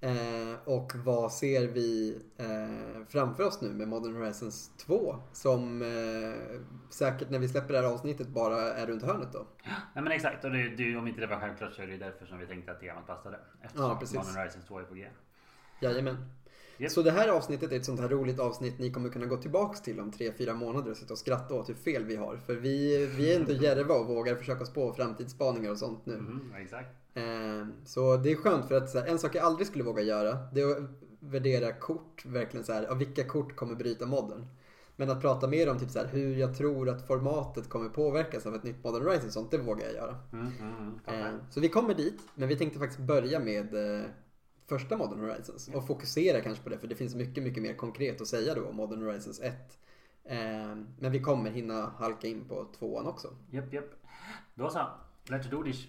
Eh, 0.00 0.54
och 0.64 0.92
vad 0.94 1.32
ser 1.32 1.66
vi 1.66 2.18
eh, 2.36 3.06
framför 3.08 3.44
oss 3.44 3.60
nu 3.60 3.68
med 3.68 3.88
Modern 3.88 4.16
Horizons 4.16 4.70
2? 4.76 5.16
Som 5.32 5.82
eh, 5.82 6.60
säkert 6.90 7.30
när 7.30 7.38
vi 7.38 7.48
släpper 7.48 7.74
det 7.74 7.80
här 7.80 7.86
avsnittet 7.86 8.28
bara 8.28 8.60
är 8.60 8.86
runt 8.86 9.02
hörnet 9.02 9.32
då. 9.32 9.46
Nej 9.64 10.04
men 10.04 10.12
exakt, 10.12 10.44
och 10.44 10.50
det, 10.50 10.68
det, 10.68 10.96
om 10.96 11.08
inte 11.08 11.20
det 11.20 11.26
var 11.26 11.40
självklart 11.40 11.74
så 11.74 11.82
är 11.82 11.86
det 11.86 11.96
därför 11.96 12.26
som 12.26 12.38
vi 12.38 12.46
tänkte 12.46 12.72
att 12.72 12.80
temat 12.80 13.06
passade. 13.06 13.38
Eftersom 13.62 13.90
Ja, 13.90 13.96
precis. 14.00 14.16
Modern 14.16 14.36
Horizons 14.36 14.64
2 14.66 14.78
är 14.78 14.82
på 14.82 14.94
G. 14.94 15.08
Jajamän. 15.80 16.16
Japp. 16.78 16.92
Så 16.92 17.02
det 17.02 17.10
här 17.10 17.28
avsnittet 17.28 17.72
är 17.72 17.76
ett 17.76 17.84
sånt 17.84 18.00
här 18.00 18.08
roligt 18.08 18.40
avsnitt 18.40 18.78
ni 18.78 18.90
kommer 18.90 19.08
kunna 19.08 19.26
gå 19.26 19.36
tillbaks 19.36 19.80
till 19.80 20.00
om 20.00 20.12
3-4 20.12 20.54
månader 20.54 20.90
och 20.90 20.96
sitta 20.96 21.12
och 21.12 21.18
skratta 21.18 21.54
åt 21.54 21.68
hur 21.68 21.74
fel 21.74 22.04
vi 22.04 22.16
har. 22.16 22.36
För 22.36 22.54
vi, 22.54 23.06
vi 23.06 23.32
är 23.32 23.40
ändå 23.40 23.52
djärva 23.62 23.94
och 23.94 24.06
vågar 24.06 24.34
försöka 24.34 24.64
spå 24.64 24.92
framtidsspaningar 24.92 25.70
och 25.70 25.78
sånt 25.78 26.06
nu. 26.06 26.16
Mhm, 26.16 26.54
exakt. 26.56 26.97
Eh, 27.14 27.66
Så 27.84 28.16
det 28.16 28.32
är 28.32 28.36
skönt 28.36 28.68
för 28.68 28.74
att 28.74 28.94
här, 28.94 29.06
en 29.06 29.18
sak 29.18 29.34
jag 29.34 29.44
aldrig 29.44 29.66
skulle 29.66 29.84
våga 29.84 30.02
göra 30.02 30.38
det 30.52 30.60
är 30.60 30.70
att 30.70 30.78
värdera 31.20 31.72
kort. 31.72 32.24
Verkligen 32.26 32.64
så 32.66 32.72
här, 32.72 32.82
ja, 32.82 32.94
vilka 32.94 33.24
kort 33.24 33.56
kommer 33.56 33.74
bryta 33.74 34.06
modern. 34.06 34.46
Men 34.96 35.10
att 35.10 35.20
prata 35.20 35.48
mer 35.48 35.70
om 35.70 35.78
typ 35.78 35.90
så 35.90 35.98
här, 35.98 36.06
hur 36.06 36.36
jag 36.36 36.56
tror 36.56 36.88
att 36.88 37.06
formatet 37.06 37.68
kommer 37.68 37.88
påverkas 37.88 38.46
av 38.46 38.54
ett 38.54 38.62
nytt 38.62 38.84
Modern 38.84 39.02
Horizon 39.02 39.26
och 39.26 39.32
sånt, 39.32 39.50
det 39.50 39.58
vågar 39.58 39.84
jag 39.86 39.94
göra. 39.94 40.16
Mm, 40.32 40.46
mm, 40.60 40.76
mm, 40.78 40.94
Eh, 40.94 40.98
fattar. 41.04 41.40
Så 41.50 41.60
vi 41.60 41.68
kommer 41.68 41.94
dit, 41.94 42.20
men 42.34 42.48
vi 42.48 42.56
tänkte 42.56 42.78
faktiskt 42.78 43.00
börja 43.00 43.40
med 43.40 43.74
eh, 43.74 44.04
första 44.66 44.96
Modern 44.96 45.20
Horizons 45.20 45.68
och 45.68 45.86
fokusera 45.86 46.40
kanske 46.40 46.64
på 46.64 46.70
det 46.70 46.78
för 46.78 46.86
det 46.86 46.94
finns 46.94 47.14
mycket, 47.14 47.44
mycket 47.44 47.62
mer 47.62 47.74
konkret 47.74 48.20
att 48.20 48.26
säga 48.28 48.54
då 48.54 48.66
om 48.66 48.76
Modern 48.76 49.02
Horizons 49.02 49.40
1. 49.40 49.54
Eh, 50.24 50.38
Men 50.98 51.12
vi 51.12 51.20
kommer 51.20 51.50
hinna 51.50 51.92
halka 51.98 52.26
in 52.26 52.44
på 52.48 52.66
tvåan 52.78 53.06
också. 53.06 53.28
Japp, 53.50 53.72
japp. 53.72 53.90
Då 54.54 54.70
så. 54.70 54.86
Let's 55.26 55.50
do 55.50 55.64
this. 55.64 55.86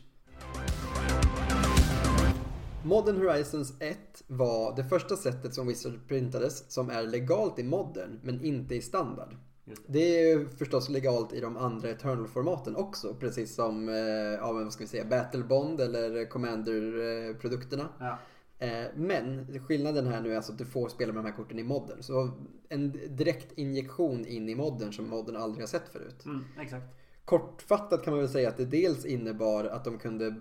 Modern 2.84 3.18
Horizons 3.18 3.74
1 3.80 3.98
var 4.28 4.76
det 4.76 4.84
första 4.84 5.16
sättet 5.16 5.54
som 5.54 5.68
Wizard 5.68 6.08
printades 6.08 6.72
som 6.72 6.90
är 6.90 7.04
legalt 7.04 7.60
i 7.60 7.64
modern 7.64 8.20
men 8.24 8.46
inte 8.46 8.76
i 8.76 8.82
standard. 8.82 9.36
Just 9.66 9.82
Det 9.88 10.00
är 10.00 10.28
ju 10.28 10.50
förstås 10.50 10.90
legalt 10.90 11.34
i 11.34 11.40
de 11.40 11.58
andra 11.58 11.90
Eternal-formaten 11.90 12.76
också, 12.76 13.14
precis 13.14 13.56
som 13.56 13.90
eh, 13.90 13.96
ja, 14.40 14.52
vad 14.52 14.74
ska 14.74 14.84
vi 14.84 14.88
säga, 14.88 15.06
Battle 15.06 15.44
Bond 15.44 15.82
eller 15.82 16.26
Commander-produkterna. 16.26 17.90
Ja. 18.00 18.18
Eh, 18.60 18.86
Men 18.96 19.60
skillnaden 19.68 20.08
här 20.08 20.22
nu 20.22 20.32
är 20.32 20.36
alltså 20.36 20.52
att 20.52 20.58
du 20.58 20.66
får 20.66 20.90
spela 20.90 21.14
med 21.14 21.24
de 21.24 21.30
här 21.30 21.36
korten 21.36 21.60
i 21.60 21.64
modern. 21.64 22.04
Så 22.04 22.30
en 22.70 22.92
direkt 23.10 23.52
injektion 23.58 24.26
in 24.28 24.50
i 24.50 24.56
modern 24.56 24.94
som 24.94 25.10
modern 25.10 25.36
aldrig 25.36 25.62
har 25.62 25.68
sett 25.68 25.90
förut. 25.90 26.26
Mm, 26.26 26.44
exakt. 26.60 26.99
Kortfattat 27.30 28.04
kan 28.04 28.14
man 28.14 28.20
väl 28.20 28.30
säga 28.30 28.50
att 28.50 28.58
det 28.58 28.66
dels 28.66 29.06
innebar 29.06 29.66
att 29.66 29.86
de 29.86 29.98
kunde 30.00 30.36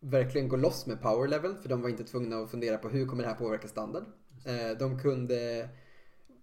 verkligen 0.00 0.48
gå 0.48 0.56
loss 0.56 0.86
med 0.86 1.02
power 1.02 1.28
level. 1.28 1.54
För 1.56 1.68
de 1.68 1.82
var 1.82 1.88
inte 1.88 2.04
tvungna 2.04 2.36
att 2.36 2.50
fundera 2.50 2.78
på 2.78 2.88
hur 2.88 3.06
kommer 3.06 3.22
det 3.22 3.28
här 3.28 3.36
påverka 3.36 3.68
standard. 3.68 4.04
Eh, 4.44 4.78
De 4.78 4.98
kunde, 4.98 5.68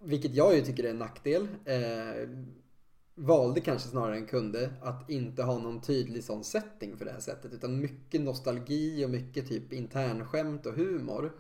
vilket 0.01 0.35
jag 0.35 0.55
ju 0.55 0.61
tycker 0.61 0.83
är 0.83 0.89
en 0.89 0.99
nackdel, 0.99 1.47
eh, 1.65 2.29
valde 3.15 3.61
kanske 3.61 3.89
snarare 3.89 4.15
än 4.15 4.25
kunde 4.25 4.69
att 4.81 5.09
inte 5.09 5.43
ha 5.43 5.59
någon 5.59 5.81
tydlig 5.81 6.23
sån 6.23 6.43
setting 6.43 6.97
för 6.97 7.05
det 7.05 7.11
här 7.11 7.19
sättet. 7.19 7.53
Utan 7.53 7.79
mycket 7.79 8.21
nostalgi 8.21 9.05
och 9.05 9.09
mycket 9.09 9.47
typ 9.47 9.73
internskämt 9.73 10.65
och 10.65 10.73
humor. 10.73 11.31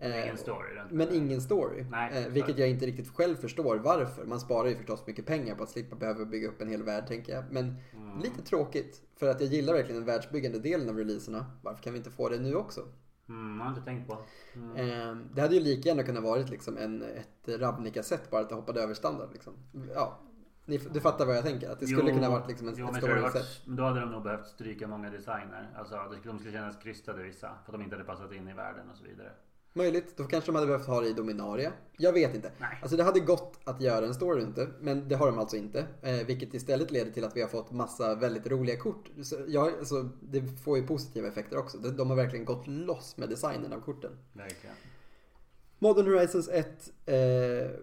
Eh, 0.00 0.22
Ingen 0.24 0.36
story 0.38 0.74
runt 0.74 0.90
Men 0.90 1.14
ingen 1.14 1.40
story. 1.40 1.84
Nej, 1.90 2.24
eh, 2.24 2.32
vilket 2.32 2.58
jag 2.58 2.70
inte 2.70 2.86
riktigt 2.86 3.08
själv 3.08 3.36
förstår 3.36 3.76
varför. 3.76 4.24
Man 4.24 4.40
sparar 4.40 4.68
ju 4.68 4.76
förstås 4.76 5.06
mycket 5.06 5.26
pengar 5.26 5.54
på 5.54 5.62
att 5.62 5.68
slippa 5.70 5.96
behöva 5.96 6.24
bygga 6.24 6.48
upp 6.48 6.60
en 6.60 6.68
hel 6.68 6.82
värld 6.82 7.06
tänker 7.06 7.32
jag. 7.34 7.44
Men 7.50 7.76
Mm. 7.96 8.18
lite 8.18 8.42
tråkigt. 8.42 9.02
För 9.16 9.28
att 9.28 9.40
jag 9.40 9.50
gillar 9.50 9.72
verkligen 9.72 9.96
den 9.96 10.06
världsbyggande 10.06 10.58
delen 10.58 10.88
av 10.88 10.96
releaserna. 10.96 11.46
Varför 11.62 11.82
kan 11.82 11.92
vi 11.92 11.98
inte 11.98 12.10
få 12.10 12.28
det 12.28 12.38
nu 12.38 12.54
också? 12.54 12.80
Mm, 13.28 13.56
jag 13.58 13.64
har 13.64 13.70
inte 13.70 13.84
tänkt 13.84 14.08
på. 14.08 14.18
Mm. 14.54 14.76
Eh, 14.76 15.16
det 15.34 15.40
hade 15.40 15.54
ju 15.54 15.60
lika 15.60 15.88
gärna 15.88 16.02
kunnat 16.02 16.22
varit 16.22 16.50
liksom 16.50 16.76
en, 16.76 17.02
ett 17.02 17.60
Ravnica-set 17.60 18.30
bara 18.30 18.40
att 18.40 18.48
det 18.48 18.54
hoppade 18.54 18.82
över 18.82 18.94
standard. 18.94 19.28
Liksom. 19.32 19.52
Ja, 19.94 20.18
ni, 20.64 20.78
du 20.78 21.00
fattar 21.00 21.26
vad 21.26 21.36
jag 21.36 21.44
tänker. 21.44 21.70
Att 21.70 21.80
det 21.80 21.86
skulle 21.86 22.10
Jo, 22.10 22.14
kunna 22.16 22.30
varit 22.30 22.48
liksom 22.48 22.68
en, 22.68 22.74
jo, 22.76 22.88
ett 22.88 23.02
varit, 23.02 23.62
men 23.66 23.76
då 23.76 23.82
hade 23.82 24.00
de 24.00 24.10
nog 24.10 24.22
behövt 24.22 24.46
stryka 24.46 24.86
många 24.86 25.10
designer. 25.10 25.70
Alltså 25.76 25.98
de 26.24 26.38
skulle 26.38 26.52
kännas 26.52 26.76
krystade 26.76 27.22
vissa. 27.22 27.48
För 27.64 27.72
att 27.72 27.78
de 27.78 27.82
inte 27.82 27.96
hade 27.96 28.06
passat 28.06 28.32
in 28.32 28.48
i 28.48 28.54
världen 28.54 28.90
och 28.90 28.96
så 28.96 29.04
vidare. 29.04 29.32
Möjligt. 29.78 30.16
Då 30.16 30.24
kanske 30.24 30.48
de 30.48 30.54
hade 30.54 30.66
behövt 30.66 30.86
ha 30.86 31.00
det 31.00 31.08
i 31.08 31.12
Dominaria. 31.12 31.72
Jag 31.96 32.12
vet 32.12 32.34
inte. 32.34 32.52
Nej. 32.58 32.78
Alltså 32.82 32.96
det 32.96 33.02
hade 33.02 33.20
gått 33.20 33.60
att 33.64 33.80
göra 33.80 34.06
en 34.06 34.14
story 34.14 34.44
det, 34.54 34.68
men 34.80 35.08
det 35.08 35.14
har 35.14 35.26
de 35.26 35.38
alltså 35.38 35.56
inte. 35.56 35.86
Eh, 36.02 36.26
vilket 36.26 36.54
istället 36.54 36.90
leder 36.90 37.10
till 37.10 37.24
att 37.24 37.36
vi 37.36 37.40
har 37.40 37.48
fått 37.48 37.72
massa 37.72 38.14
väldigt 38.14 38.46
roliga 38.46 38.76
kort. 38.76 39.10
Så 39.22 39.36
jag, 39.48 39.72
alltså, 39.78 40.08
det 40.20 40.42
får 40.64 40.78
ju 40.78 40.86
positiva 40.86 41.28
effekter 41.28 41.58
också. 41.58 41.78
De, 41.78 41.90
de 41.90 42.10
har 42.10 42.16
verkligen 42.16 42.44
gått 42.44 42.66
loss 42.66 43.16
med 43.16 43.28
designen 43.28 43.72
av 43.72 43.80
korten. 43.80 44.10
Verkligen. 44.32 44.76
Modern 45.80 46.06
Horizons 46.06 46.48
1, 46.48 46.92
eh, 47.06 47.14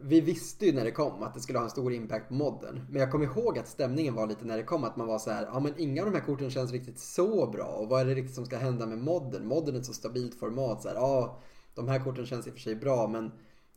vi 0.01 0.21
visste 0.21 0.65
ju 0.65 0.73
när 0.73 0.83
det 0.83 0.91
kom 0.91 1.23
att 1.23 1.33
det 1.33 1.39
skulle 1.39 1.59
ha 1.59 1.63
en 1.63 1.69
stor 1.69 1.93
impact 1.93 2.27
på 2.27 2.33
modden. 2.33 2.85
Men 2.89 3.01
jag 3.01 3.11
kommer 3.11 3.25
ihåg 3.25 3.59
att 3.59 3.67
stämningen 3.67 4.13
var 4.13 4.27
lite 4.27 4.45
när 4.45 4.57
det 4.57 4.63
kom 4.63 4.83
att 4.83 4.95
man 4.95 5.07
var 5.07 5.19
så 5.19 5.31
här, 5.31 5.49
ja 5.53 5.59
men 5.59 5.73
inga 5.77 6.01
av 6.01 6.11
de 6.11 6.17
här 6.17 6.25
korten 6.25 6.49
känns 6.49 6.71
riktigt 6.71 6.99
så 6.99 7.47
bra. 7.47 7.65
Och 7.65 7.89
vad 7.89 8.01
är 8.01 8.05
det 8.05 8.13
riktigt 8.13 8.35
som 8.35 8.45
ska 8.45 8.57
hända 8.57 8.85
med 8.85 8.97
modden? 8.97 9.47
Modden 9.47 9.75
är 9.75 9.79
ett 9.79 9.85
så 9.85 9.93
stabilt 9.93 10.35
format. 10.39 10.81
Så 10.81 10.87
här, 10.87 10.95
ja, 10.95 11.39
de 11.75 11.87
här 11.87 11.99
korten 11.99 12.25
känns 12.25 12.47
i 12.47 12.49
och 12.49 12.53
för 12.53 12.61
sig 12.61 12.75
bra 12.75 13.07
men 13.07 13.31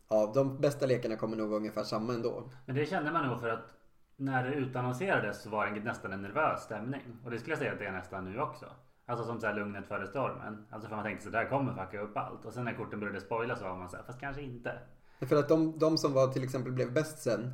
ja, 0.09 0.31
de 0.35 0.61
bästa 0.61 0.85
lekarna 0.85 1.15
kommer 1.15 1.37
nog 1.37 1.53
ungefär 1.53 1.83
samma 1.83 2.13
ändå. 2.13 2.43
Men 2.65 2.75
det 2.75 2.85
kände 2.85 3.11
man 3.11 3.27
nog 3.27 3.39
för 3.39 3.49
att 3.49 3.73
när 4.15 4.43
det 4.43 4.55
utannonserades 4.55 5.43
så 5.43 5.49
var 5.49 5.67
det 5.67 5.83
nästan 5.83 6.13
en 6.13 6.21
nervös 6.21 6.63
stämning. 6.63 7.01
Och 7.25 7.31
det 7.31 7.39
skulle 7.39 7.51
jag 7.51 7.59
säga 7.59 7.71
att 7.71 7.79
det 7.79 7.85
är 7.85 7.91
nästan 7.91 8.25
nu 8.25 8.39
också. 8.39 8.65
Alltså 9.05 9.25
som 9.25 9.39
så 9.39 9.47
här 9.47 9.53
lugnet 9.53 9.87
före 9.87 10.07
stormen. 10.07 10.65
Alltså 10.69 10.89
för 10.89 10.95
man 10.95 11.05
tänkte 11.05 11.25
så 11.25 11.29
där 11.29 11.49
kommer 11.49 11.73
fucka 11.73 12.01
upp 12.01 12.17
allt. 12.17 12.45
Och 12.45 12.53
sen 12.53 12.65
när 12.65 12.73
korten 12.73 12.99
började 12.99 13.21
spoilas 13.21 13.59
så 13.59 13.65
var 13.65 13.77
man 13.77 13.89
så 13.89 13.97
här, 13.97 14.03
fast 14.03 14.19
kanske 14.19 14.41
inte. 14.41 14.79
För 15.19 15.35
att 15.35 15.49
de, 15.49 15.79
de 15.79 15.97
som 15.97 16.13
var 16.13 16.27
till 16.27 16.43
exempel 16.43 16.71
blev 16.71 16.93
bäst 16.93 17.19
sen. 17.19 17.51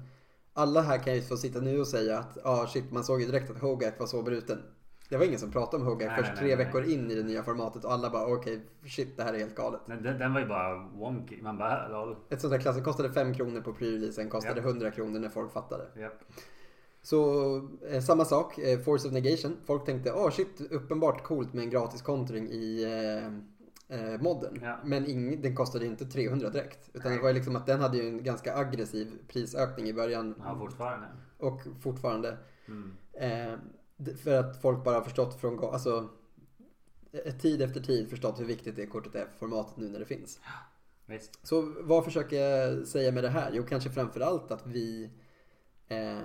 Alla 0.53 0.81
här 0.81 0.97
kan 0.97 1.15
ju 1.15 1.21
få 1.21 1.38
sitta 1.38 1.60
nu 1.60 1.79
och 1.79 1.88
säga 1.88 2.19
att 2.19 2.45
ah, 2.45 2.67
shit 2.67 2.91
man 2.91 3.03
såg 3.03 3.21
ju 3.21 3.27
direkt 3.27 3.51
att 3.51 3.62
Hogak 3.62 3.99
var 3.99 4.08
så 4.08 4.23
bruten. 4.23 4.63
Det 5.09 5.17
var 5.17 5.25
ingen 5.25 5.39
som 5.39 5.51
pratade 5.51 5.83
om 5.83 5.89
Hogak 5.89 6.07
Nej, 6.07 6.17
först 6.17 6.29
nej, 6.29 6.37
tre 6.37 6.47
nej, 6.47 6.55
nej. 6.55 6.65
veckor 6.65 6.83
in 6.83 7.11
i 7.11 7.15
det 7.15 7.23
nya 7.23 7.43
formatet 7.43 7.85
och 7.85 7.91
alla 7.91 8.09
bara 8.09 8.33
okej 8.33 8.61
shit 8.85 9.17
det 9.17 9.23
här 9.23 9.33
är 9.33 9.39
helt 9.39 9.55
galet. 9.55 9.81
Den, 9.85 10.03
den, 10.03 10.33
var 10.33 10.39
ju 10.39 10.47
bara 10.47 10.77
wonky. 10.77 11.41
Man 11.41 11.57
bara 11.57 11.87
lol. 11.87 12.15
Ett 12.29 12.41
sånt 12.41 12.53
här 12.53 12.61
klass 12.61 12.83
kostade 12.83 13.13
5 13.13 13.33
kronor 13.33 13.61
på 13.61 13.73
pre-releasen, 13.73 14.29
kostade 14.29 14.61
Ja. 14.61 14.67
100 14.67 14.91
kronor 14.91 15.19
när 15.19 15.29
folk 15.29 15.53
fattade. 15.53 15.83
Japp. 15.95 16.23
Så 17.01 17.57
eh, 17.89 18.01
samma 18.01 18.25
sak, 18.25 18.57
eh, 18.57 18.79
Force 18.79 19.07
of 19.07 19.13
Negation. 19.13 19.57
Folk 19.65 19.85
tänkte, 19.85 20.13
åh 20.13 20.27
oh, 20.27 20.31
shit, 20.31 20.61
uppenbart 20.71 21.23
coolt 21.23 21.53
med 21.53 21.63
en 21.63 21.69
gratis 21.69 22.01
kontring 22.01 22.49
i 22.49 22.83
eh, 22.83 23.25
eh, 23.99 24.21
modden. 24.21 24.59
Ja. 24.61 24.77
Men 24.83 25.05
ing, 25.05 25.41
den 25.41 25.55
kostade 25.55 25.85
inte 25.85 26.05
300 26.05 26.49
direkt. 26.49 26.89
Utan 26.93 27.11
Nej. 27.11 27.17
det 27.17 27.23
var 27.23 27.33
liksom 27.33 27.55
att 27.55 27.65
den 27.65 27.81
hade 27.81 27.97
ju 27.97 28.07
en 28.07 28.23
ganska 28.23 28.55
aggressiv 28.55 29.11
prisökning 29.27 29.87
i 29.87 29.93
början. 29.93 30.35
Ja 30.43 30.57
fortfarande. 30.59 31.07
Och 31.37 31.61
fortfarande. 31.81 32.37
Mm. 32.67 32.91
För 34.23 34.39
att 34.39 34.62
folk 34.62 34.84
bara 34.84 34.95
har 34.95 35.01
förstått 35.01 35.41
från 35.41 35.60
alltså 35.60 36.10
eh, 37.12 37.34
tid 37.34 37.62
efter 37.62 37.79
tid 37.79 38.10
förstått 38.10 38.39
hur 38.39 38.45
viktigt 38.45 38.75
det 38.75 38.86
kortet 38.86 39.15
är 39.15 39.25
för 39.25 39.38
formatet 39.38 39.77
nu 39.77 39.89
när 39.89 39.99
det 39.99 40.05
finns. 40.05 40.39
Visst. 41.05 41.47
Så 41.47 41.73
vad 41.79 42.05
försöker 42.05 42.36
jag 42.36 42.88
säga 42.88 43.12
med 43.12 43.23
det 43.23 43.29
här? 43.29 43.51
Jo, 43.53 43.63
kanske 43.69 43.89
framförallt 43.89 44.51
att 44.51 44.67
vi 44.67 45.10
eh, 45.88 46.19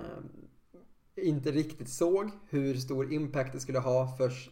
inte 1.15 1.51
riktigt 1.51 1.89
såg 1.89 2.29
hur 2.49 2.75
stor 2.75 3.13
impact 3.13 3.53
det 3.53 3.59
skulle 3.59 3.79
ha 3.79 4.17
först 4.17 4.51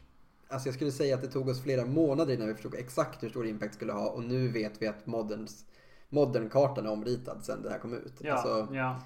Alltså 0.52 0.68
jag 0.68 0.76
skulle 0.76 0.92
säga 0.92 1.16
att 1.16 1.22
det 1.22 1.28
tog 1.28 1.50
oss 1.50 1.64
flera 1.64 1.86
månader 1.86 2.34
innan 2.34 2.48
vi 2.48 2.54
förstod 2.54 2.76
exakt 2.76 3.24
hur 3.24 3.30
stor 3.30 3.48
impact 3.48 3.72
det 3.72 3.76
skulle 3.76 3.94
ha 3.94 4.10
och 4.10 4.24
nu 4.24 4.48
vet 4.48 4.82
vi 4.82 4.88
att 4.88 5.08
moderns, 5.08 5.66
modern-kartan 6.10 6.86
är 6.86 6.92
omritad 6.92 7.46
sen 7.46 7.64
det 7.64 7.70
här 7.70 7.80
kom 7.80 7.94
ut. 7.94 8.14
Ja, 8.20 8.34
Alltså, 8.34 8.76
ja 8.76 9.02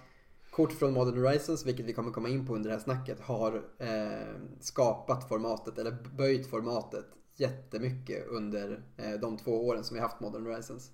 kort 0.56 0.72
från 0.72 0.94
Modern 0.94 1.18
Horizons, 1.18 1.66
vilket 1.66 1.86
vi 1.86 1.94
kommer 1.94 2.12
komma 2.12 2.30
in 2.30 2.48
på 2.48 2.56
under 2.56 2.70
det 2.70 2.76
här 2.76 2.82
snacket, 2.84 3.20
har 3.20 3.56
eh, 3.80 4.36
skapat 4.60 5.30
formatet, 5.30 5.78
eller 5.78 5.92
böjt 6.18 6.50
formatet 6.50 7.06
jättemycket 7.36 8.28
under 8.28 8.84
eh, 8.98 9.20
de 9.22 9.38
två 9.38 9.68
åren 9.68 9.84
som 9.84 9.96
vi 9.96 10.02
haft 10.02 10.20
Modern 10.20 10.46
Horizons. 10.46 10.92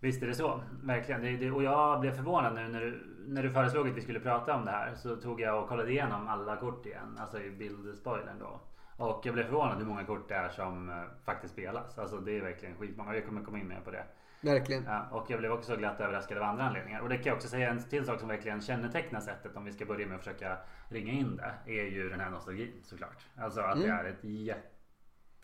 Visst 0.00 0.22
är 0.22 0.26
det 0.26 0.34
så. 0.34 0.60
Verkligen. 0.82 1.22
Det, 1.22 1.36
det, 1.36 1.50
och 1.50 1.62
jag 1.62 2.00
blev 2.00 2.12
förvånad 2.12 2.54
nu 2.54 2.68
när 2.68 2.80
du, 2.80 3.06
när 3.26 3.42
du 3.42 3.50
föreslog 3.50 3.88
att 3.88 3.96
vi 3.96 4.00
skulle 4.00 4.20
prata 4.20 4.54
om 4.54 4.64
det 4.64 4.70
här. 4.70 4.94
Så 4.94 5.16
tog 5.16 5.40
jag 5.40 5.62
och 5.62 5.68
kollade 5.68 5.90
igenom 5.90 6.28
alla 6.28 6.56
kort 6.56 6.86
igen. 6.86 7.18
Alltså 7.20 7.40
i 7.40 7.50
bildspoilern 7.50 8.38
då. 8.38 8.60
Och 9.04 9.26
jag 9.26 9.34
blev 9.34 9.44
förvånad 9.44 9.78
hur 9.78 9.86
många 9.86 10.04
kort 10.04 10.28
det 10.28 10.34
är 10.34 10.48
som 10.48 10.90
eh, 10.90 10.96
faktiskt 11.24 11.52
spelas. 11.52 11.98
Alltså 11.98 12.16
det 12.16 12.36
är 12.36 12.40
verkligen 12.40 12.76
skitmånga. 12.76 13.14
Jag 13.14 13.26
kommer 13.26 13.44
komma 13.44 13.58
in 13.58 13.68
mer 13.68 13.80
på 13.84 13.90
det. 13.90 14.04
Verkligen. 14.44 14.84
Ja, 14.84 15.08
och 15.10 15.30
jag 15.30 15.38
blev 15.40 15.52
också 15.52 15.76
glatt 15.76 16.00
överraskad 16.00 16.38
av 16.38 16.44
andra 16.44 16.64
anledningar. 16.64 17.00
Och 17.00 17.08
det 17.08 17.16
kan 17.16 17.26
jag 17.26 17.36
också 17.36 17.48
säga 17.48 17.70
en 17.70 17.82
till 17.82 18.04
sak 18.04 18.20
som 18.20 18.28
verkligen 18.28 18.60
kännetecknar 18.60 19.20
sättet 19.20 19.56
om 19.56 19.64
vi 19.64 19.72
ska 19.72 19.84
börja 19.84 20.06
med 20.06 20.16
att 20.16 20.24
försöka 20.24 20.58
ringa 20.88 21.12
in 21.12 21.36
det. 21.36 21.54
Är 21.72 21.84
ju 21.86 22.08
den 22.08 22.20
här 22.20 22.30
nostalgin 22.30 22.72
såklart. 22.82 23.26
Alltså 23.36 23.60
att 23.60 23.78
det 23.80 23.84
Mm. 23.84 23.96
är 23.98 24.04
ett 24.10 24.24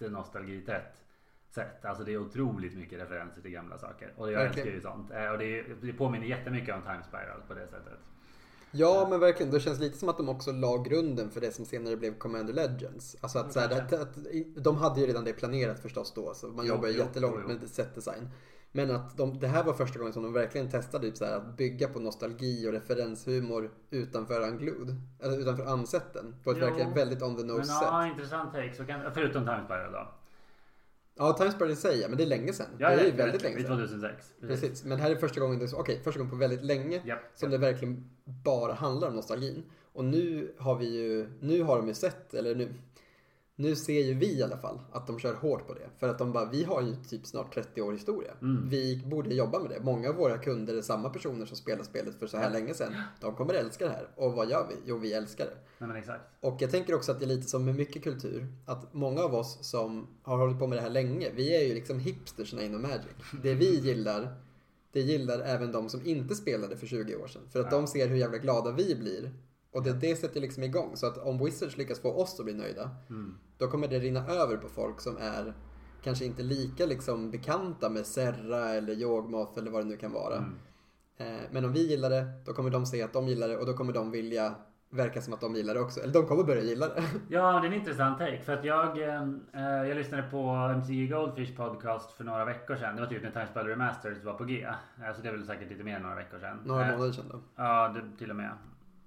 jättenostalgitätt 0.00 1.02
sätt. 1.50 1.84
Alltså 1.84 2.04
det 2.04 2.12
är 2.12 2.18
otroligt 2.18 2.76
mycket 2.76 3.00
referenser 3.00 3.42
till 3.42 3.50
gamla 3.50 3.78
saker. 3.78 4.12
Och 4.16 4.32
jag 4.32 4.38
Verkligen. 4.38 4.68
älskar 4.68 4.74
ju 4.76 4.80
sånt. 4.96 5.10
Eh, 5.10 5.30
Och 5.30 5.38
det, 5.38 5.58
är, 5.60 5.76
det 5.82 5.92
påminner 5.92 6.26
jättemycket 6.26 6.74
om 6.74 6.82
Time 6.82 7.02
Spiral 7.08 7.42
på 7.48 7.54
det 7.54 7.66
sättet. 7.66 7.98
Ja, 8.72 9.06
men 9.10 9.20
verkligen. 9.20 9.52
Det 9.52 9.60
känns 9.60 9.80
lite 9.80 9.98
som 9.98 10.08
att 10.08 10.16
de 10.16 10.28
också 10.28 10.52
la 10.52 10.76
grunden 10.76 11.30
för 11.30 11.40
det 11.40 11.52
som 11.52 11.64
senare 11.64 11.96
blev 11.96 12.18
Commander 12.18 12.52
Legends. 12.54 13.16
Alltså 13.20 13.38
att, 13.38 13.52
så 13.52 13.60
här, 13.60 13.70
att, 13.80 13.92
att 13.92 14.18
de 14.56 14.76
hade 14.76 15.00
ju 15.00 15.06
redan 15.06 15.24
det 15.24 15.32
planerat 15.32 15.80
förstås 15.80 16.12
då, 16.14 16.34
så 16.34 16.48
man 16.48 16.66
Jo, 16.66 16.74
jobbar 16.74 16.88
ju 16.88 16.98
jättelångt 16.98 17.34
jo, 17.36 17.42
jo. 17.48 17.58
med 17.60 17.68
setdesign. 17.68 18.28
Men 18.72 18.90
att 18.90 19.16
de, 19.16 19.38
det 19.38 19.46
här 19.46 19.64
var 19.64 19.72
första 19.72 19.98
gången 19.98 20.12
som 20.12 20.22
de 20.22 20.32
verkligen 20.32 20.70
testade 20.70 21.06
typ 21.06 21.16
så 21.16 21.24
här, 21.24 21.36
att 21.36 21.56
bygga 21.56 21.88
på 21.88 22.00
nostalgi 22.00 22.68
och 22.68 22.72
referenshumor 22.72 23.70
utanför 23.90 24.48
Unglued. 24.48 24.96
Eller 25.20 25.38
utanför 25.38 25.64
ansätten. 25.64 26.34
På 26.44 26.50
ett 26.50 26.56
Jo. 26.60 26.66
verkligen 26.66 26.94
väldigt 26.94 27.22
on 27.22 27.36
the 27.36 27.42
nose 27.42 27.64
sätt. 27.64 27.78
ja, 27.82 28.06
intressant 28.06 28.52
take. 28.52 28.74
Så 28.74 28.84
kan, 28.84 29.14
förutom 29.14 29.44
Time 29.44 29.64
Spiral 29.64 29.92
då. 29.92 30.08
Ja, 31.14 31.32
Times 31.32 31.54
Spiral 31.54 31.70
i 31.70 31.76
sig, 31.76 32.00
ja, 32.00 32.08
men 32.08 32.16
det 32.16 32.24
är 32.24 32.26
länge 32.26 32.52
sedan. 32.52 32.66
Ja, 32.78 32.88
det 32.90 32.94
är 32.94 33.10
ja, 33.10 33.16
väldigt 33.16 33.42
länge 33.42 33.56
sedan. 33.56 33.66
2006. 33.66 34.32
Precis, 34.40 34.84
men 34.84 35.00
här 35.00 35.10
är 35.10 35.14
första 35.16 35.40
gången, 35.40 35.68
okej, 35.74 36.00
första 36.04 36.18
gången 36.18 36.30
på 36.30 36.36
väldigt 36.36 36.64
länge 36.64 37.02
Japp, 37.04 37.18
som 37.34 37.50
det 37.50 37.58
verkligen 37.58 38.10
bara 38.24 38.72
handlar 38.72 39.08
om 39.08 39.14
nostalgin. 39.14 39.62
Och 39.92 40.04
nu 40.04 40.54
har 40.58 40.76
vi 40.76 40.86
ju, 40.86 41.28
nu 41.40 41.62
har 41.62 41.76
de 41.76 41.88
ju 41.88 41.94
sett, 41.94 42.34
eller 42.34 42.54
nu, 42.54 42.74
nu 43.60 43.76
ser 43.76 44.00
ju 44.04 44.14
vi 44.14 44.38
i 44.38 44.42
alla 44.42 44.56
fall 44.56 44.80
att 44.92 45.06
de 45.06 45.18
kör 45.18 45.34
hårt 45.34 45.66
på 45.66 45.74
det. 45.74 45.88
För 45.98 46.08
att 46.08 46.18
de 46.18 46.32
bara, 46.32 46.50
vi 46.50 46.64
har 46.64 46.82
ju 46.82 46.94
typ 47.08 47.26
snart 47.26 47.54
30 47.54 47.82
år 47.82 47.92
historia. 47.92 48.32
Mm. 48.42 48.68
Vi 48.68 49.02
borde 49.06 49.34
jobba 49.34 49.58
med 49.58 49.70
det. 49.70 49.80
Många 49.80 50.08
av 50.08 50.14
våra 50.14 50.38
kunder 50.38 50.74
är 50.74 50.82
samma 50.82 51.08
personer 51.10 51.46
som 51.46 51.56
spelar 51.56 51.82
spelet 51.84 52.14
för 52.18 52.26
så 52.26 52.36
här 52.36 52.50
länge 52.50 52.74
sedan. 52.74 52.94
De 53.20 53.34
kommer 53.34 53.54
älska 53.54 53.84
det 53.84 53.90
här. 53.90 54.08
Och 54.16 54.32
vad 54.32 54.50
gör 54.50 54.66
vi? 54.70 54.74
Jo, 54.86 54.98
vi 54.98 55.12
älskar 55.12 55.46
det. 55.46 55.86
Nej 55.86 55.98
exakt. 55.98 56.22
Och 56.40 56.56
jag 56.62 56.70
tänker 56.70 56.94
också 56.94 57.12
att 57.12 57.18
det 57.20 57.24
är 57.24 57.28
lite 57.28 57.48
som 57.48 57.64
med 57.64 57.74
mycket 57.74 58.02
kultur. 58.02 58.46
Att 58.66 58.94
många 58.94 59.22
av 59.22 59.34
oss 59.34 59.58
som 59.70 60.06
har 60.22 60.38
hållit 60.38 60.58
på 60.58 60.66
med 60.66 60.78
det 60.78 60.82
här 60.82 60.90
länge, 60.90 61.30
vi 61.36 61.56
är 61.56 61.68
ju 61.68 61.74
liksom 61.74 61.98
hipstersna 61.98 62.62
inom 62.62 62.82
Magic. 62.82 63.06
Det 63.42 63.54
vi 63.54 63.78
gillar, 63.80 64.34
det 64.92 65.00
gillar 65.00 65.40
även 65.40 65.72
de 65.72 65.88
som 65.88 66.06
inte 66.06 66.34
spelade 66.34 66.76
för 66.76 66.86
20 66.86 67.16
år 67.16 67.26
sedan. 67.26 67.42
För 67.50 67.60
att 67.60 67.66
Ja. 67.72 67.78
de 67.78 67.86
ser 67.86 68.08
hur 68.08 68.16
jävla 68.16 68.38
glada 68.38 68.72
vi 68.72 68.94
blir. 68.94 69.32
Och 69.72 69.82
det, 69.82 69.92
det 69.92 70.16
sätter 70.16 70.40
liksom 70.40 70.62
igång. 70.62 70.90
Så 70.96 71.06
att 71.06 71.18
om 71.18 71.44
Wizards 71.44 71.76
lyckas 71.76 71.98
få 72.00 72.12
oss 72.12 72.38
att 72.38 72.44
bli 72.44 72.54
nöjda, 72.54 72.90
Mm. 73.10 73.34
Då 73.60 73.66
kommer 73.68 73.88
det 73.88 73.98
rinna 73.98 74.26
över 74.26 74.56
på 74.56 74.68
folk 74.68 75.00
som 75.00 75.16
är 75.16 75.54
kanske 76.02 76.24
inte 76.24 76.42
lika 76.42 76.86
liksom 76.86 77.30
bekanta 77.30 77.88
med 77.90 78.06
Serra 78.06 78.68
eller 78.68 78.92
Yawgmoth 78.94 79.58
eller 79.58 79.70
vad 79.70 79.80
det 79.84 79.88
nu 79.88 79.96
kan 79.96 80.12
vara. 80.12 80.36
Mm. 80.36 80.58
Eh, 81.16 81.40
Men 81.50 81.64
om 81.64 81.72
vi 81.72 81.88
gillar 81.90 82.10
det, 82.10 82.24
då 82.46 82.52
kommer 82.52 82.70
de 82.70 82.86
se 82.86 83.02
att 83.02 83.12
de 83.12 83.28
gillar 83.28 83.48
det 83.48 83.56
och 83.56 83.66
då 83.66 83.72
kommer 83.72 83.92
de 83.92 84.10
vilja 84.10 84.54
verka 84.92 85.20
som 85.20 85.34
att 85.34 85.40
de 85.40 85.54
gillar 85.54 85.74
det 85.74 85.80
också. 85.80 86.00
Eller 86.00 86.12
de 86.12 86.26
kommer 86.26 86.44
börja 86.44 86.62
gilla 86.62 86.88
det. 86.88 87.02
Ja, 87.28 87.52
det 87.60 87.66
är 87.66 87.70
en 87.72 87.72
intressant 87.72 88.18
take. 88.18 88.40
För 88.40 88.52
att 88.52 88.64
jag, 88.64 88.98
eh, 88.98 89.88
jag 89.88 89.96
lyssnade 89.96 90.22
på 90.22 90.50
MCG 90.76 91.06
Goldfish 91.08 91.56
podcast 91.56 92.12
för 92.12 92.24
några 92.24 92.44
veckor 92.44 92.76
sedan. 92.76 92.94
Det 92.96 93.02
var 93.02 93.08
typ 93.08 93.22
när 93.22 93.30
Time 93.30 93.46
Spell 93.46 93.66
Remastered 93.66 94.24
var 94.24 94.34
på 94.34 94.44
G. 94.44 94.62
Eh, 94.62 95.14
Så 95.16 95.22
det 95.22 95.28
är 95.28 95.32
väl 95.32 95.46
säkert 95.46 95.68
lite 95.70 95.84
mer 95.84 95.96
än 95.96 96.02
några 96.02 96.14
veckor 96.16 96.38
sedan. 96.38 96.58
Några 96.64 96.86
Eh, 96.86 96.92
månader 96.92 97.12
sedan 97.12 97.28
då. 97.32 97.40
Ja, 97.56 97.88
det, 97.88 98.18
till 98.18 98.30
och 98.30 98.36
med. 98.36 98.50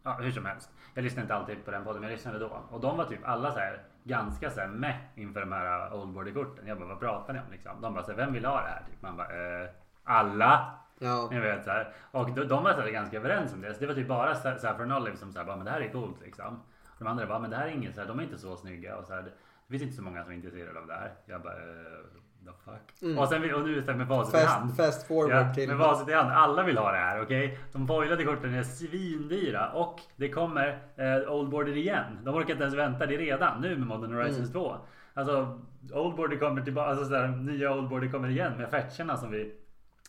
Ja, 0.04 0.18
hur 0.22 0.32
som 0.32 0.46
helst. 0.46 0.70
Jag 0.94 1.04
lyssnade 1.04 1.22
inte 1.22 1.36
alltid 1.36 1.66
på 1.66 1.72
den 1.72 1.84
podden, 1.84 2.02
men 2.02 2.10
jag 2.10 2.16
lyssnade 2.16 2.40
då. 2.40 2.62
Och 2.70 2.82
de 2.82 2.98
var 2.98 3.06
typ 3.06 3.20
alla 3.24 3.52
så 3.52 3.60
här 3.60 3.82
ganska 4.04 4.50
så 4.50 4.60
här 4.60 4.68
med 4.68 4.96
inför 5.16 5.40
de 5.40 5.52
här 5.52 5.88
uh, 5.88 6.00
Old 6.02 6.14
Border-korten. 6.14 6.68
Jag 6.68 6.78
bara, 6.78 6.88
vad 6.88 7.00
pratar 7.00 7.34
ni 7.34 7.40
om 7.40 7.52
liksom? 7.52 7.82
De 7.82 7.94
bara, 7.94 8.04
så 8.04 8.12
här, 8.12 8.18
vem 8.18 8.34
vill 8.34 8.46
ha 8.46 8.62
det 8.62 8.68
här? 8.68 8.84
Typ. 8.90 9.02
Man 9.02 9.18
bara, 9.18 9.62
eh, 9.64 9.70
alla. 10.04 10.80
Ja, 11.00 11.28
Ni 11.32 11.40
vet 11.40 11.64
så 11.64 11.72
här. 11.72 11.94
Och 12.12 12.32
de, 12.36 12.48
de 12.48 12.64
var 12.64 12.74
så 12.74 12.82
här, 12.82 12.90
ganska 12.90 13.18
överens 13.18 13.54
om 13.54 13.62
det. 13.62 13.74
Så 13.74 13.80
det 13.80 13.88
var 13.88 13.94
typ 13.94 14.08
bara 14.08 14.36
Sa- 14.36 14.58
Saffron 14.58 14.92
Olive 14.92 15.18
som 15.18 15.32
sa, 15.32 15.44
men 15.44 15.66
det 15.66 15.72
här 15.72 15.82
är 15.82 15.90
coolt 15.92 16.22
liksom. 16.22 16.60
Och 16.88 16.96
de 17.00 17.08
andra 17.08 17.26
bara, 17.26 17.40
men 17.40 17.50
det 17.50 17.56
här 17.58 17.68
är 17.68 17.72
inget 17.72 17.96
så 17.96 18.02
här, 18.02 18.08
de 18.08 18.20
är 18.20 18.24
inte 18.24 18.38
så 18.38 18.56
snygga. 18.58 18.98
Och 18.98 19.06
så 19.06 19.14
här, 19.14 19.22
det 19.22 19.32
finns 19.72 19.84
inte 19.84 19.96
så 19.96 20.04
många 20.04 20.24
som 20.24 20.32
är 20.32 20.36
intresserade 20.36 20.80
av 20.80 20.88
det 20.88 20.94
här. 20.94 21.12
Jag 21.26 21.42
bara, 21.42 21.54
eh, 21.54 22.00
the 22.46 22.52
fuck. 22.66 23.02
Mm. 23.02 23.18
Och, 23.20 23.28
sen, 23.30 23.54
och 23.54 23.64
nu 23.68 23.82
här, 23.88 23.94
med 23.94 24.08
facit 24.08 24.36
i 24.36 24.46
hand. 24.46 24.76
fast, 24.76 24.78
fast 24.78 25.08
forward 25.08 25.32
Ja, 25.32 25.54
till... 25.54 25.70
med 25.70 25.78
facit 25.78 26.10
i 26.10 26.14
hand. 26.14 26.32
Alla 26.32 26.64
vill 26.64 26.78
ha 26.78 26.92
det 26.92 26.98
här, 26.98 27.22
okej? 27.22 27.60
De 27.72 27.88
foilade 27.88 28.24
korten 28.24 28.54
är 28.54 28.64
svindyra 28.64 29.70
och 29.72 30.00
det 30.16 30.30
kommer 30.30 30.80
eh, 30.96 31.32
Old 31.34 31.50
Border 31.50 31.78
igen. 31.78 32.20
De 32.24 32.36
orkar 32.36 32.52
inte 32.52 32.64
ens 32.64 32.76
vänta, 32.76 33.06
det 33.06 33.16
är 33.16 33.20
redan 33.20 33.62
nu 33.62 33.78
med 33.78 33.88
Modern 33.88 34.14
Horizons 34.14 34.38
Mm. 34.50 34.52
2. 34.52 34.76
Alltså, 35.14 35.62
Old 35.94 36.16
Border 36.16 36.38
kommer 36.38 36.62
tillbaka, 36.62 36.90
alltså 36.90 37.06
sådär, 37.06 37.28
nya 37.28 37.74
Old 37.76 37.90
Border 37.90 38.08
kommer 38.12 38.30
igen 38.30 38.54
med 38.58 38.70
fetcherna 38.70 39.18
som 39.18 39.32
vi 39.32 39.54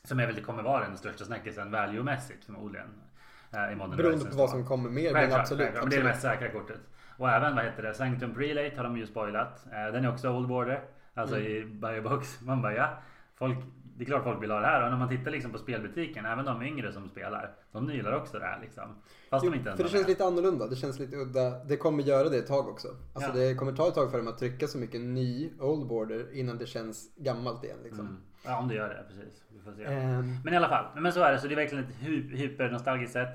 som 0.05 0.21
är 0.21 0.27
väl 0.27 0.45
kommer 0.45 0.63
vara 0.63 0.85
den 0.85 0.97
största 0.97 1.25
snackisen 1.25 1.71
value-mässigt 1.75 2.45
förmodligen. 2.45 2.87
Eh, 3.53 3.73
I 3.73 3.77
Modern 3.77 3.97
Beroende 3.97 4.25
på 4.25 4.37
vad 4.37 4.49
2. 4.49 4.53
som 4.53 4.67
kommer 4.67 4.91
mer, 4.91 5.13
men 5.13 5.33
absolut. 5.33 5.61
Men 5.67 5.73
det 5.75 5.79
är 5.79 5.81
det 5.81 5.87
absolut. 5.87 6.05
mest 6.05 6.23
säkra 6.23 6.51
kortet. 6.51 6.81
Och 7.17 7.31
även 7.31 7.55
vad 7.57 7.65
heter 7.65 7.83
det, 7.83 7.95
Sanctum 7.95 8.35
Prelate 8.35 8.77
har 8.77 8.85
de 8.85 8.97
ju 8.97 9.07
spoilat. 9.07 9.67
Eh, 9.73 9.93
Den 9.93 10.05
är 10.05 10.13
också 10.13 10.31
Old 10.31 10.49
Border. 10.49 10.81
Alltså 11.15 11.37
Mm. 11.37 11.53
i 11.53 11.65
Biobox. 11.65 12.41
Man 12.41 12.63
bara 12.63 12.75
ja. 12.75 12.99
Folk, 13.39 13.59
det 13.97 14.05
är 14.05 14.07
klart 14.07 14.25
folk 14.25 14.43
vill 14.43 14.51
ha 14.51 14.61
det 14.61 14.67
här. 14.67 14.85
Och 14.85 14.91
när 14.91 14.99
man 14.99 15.09
tittar 15.09 15.31
liksom 15.31 15.53
på 15.53 15.59
spelbutiken, 15.59 16.27
även 16.27 16.45
de 16.45 16.63
yngre 16.63 16.93
som 16.93 17.09
spelar. 17.09 17.51
De 17.73 17.91
gillar 17.91 18.13
också 18.17 18.39
det 18.39 18.45
här 18.45 18.61
liksom. 18.61 18.85
Fast 19.31 19.45
Jo, 19.45 19.51
de 19.51 19.57
inte 19.57 19.69
ens 19.69 19.77
för 19.77 19.85
det 19.85 19.91
känns 19.91 20.03
med. 20.03 20.09
lite 20.11 20.25
annorlunda. 20.25 20.67
Det 20.67 20.77
känns 20.77 20.99
lite 20.99 21.17
udda. 21.17 21.65
Det 21.65 21.77
kommer 21.77 22.03
göra 22.03 22.29
det 22.29 22.39
ett 22.39 22.47
tag 22.47 22.69
också. 22.69 22.89
Alltså 23.15 23.31
Ja. 23.31 23.37
det 23.47 23.55
kommer 23.55 23.73
ta 23.73 23.89
ett 23.89 23.95
tag 23.95 24.11
för 24.11 24.19
dem 24.19 24.29
att 24.29 24.39
trycka 24.39 24.67
så 24.67 24.79
mycket 24.79 25.01
ny 25.01 25.51
old 25.61 25.87
border 25.89 26.27
innan 26.39 26.59
det 26.59 26.67
känns 26.67 27.15
gammalt 27.17 27.65
igen. 27.65 27.79
Liksom. 27.85 28.07
Mm. 28.07 28.21
Ja 28.47 28.59
om 28.59 28.69
det 28.69 28.75
gör 28.75 28.89
det, 28.89 29.05
precis. 29.09 29.43
Vi 29.53 29.61
får 29.61 29.73
se. 29.73 29.85
Ehm, 29.85 30.37
Men 30.45 30.55
i 30.55 30.57
alla 30.57 30.69
fall, 30.69 30.85
men 31.03 31.13
så 31.13 31.23
är 31.23 31.33
det. 31.33 31.39
Så 31.39 31.47
det 31.49 31.55
är 31.55 31.57
verkligen 31.57 31.85
ett 31.85 31.95
hypernostalgiskt 32.39 33.13
sätt. 33.13 33.29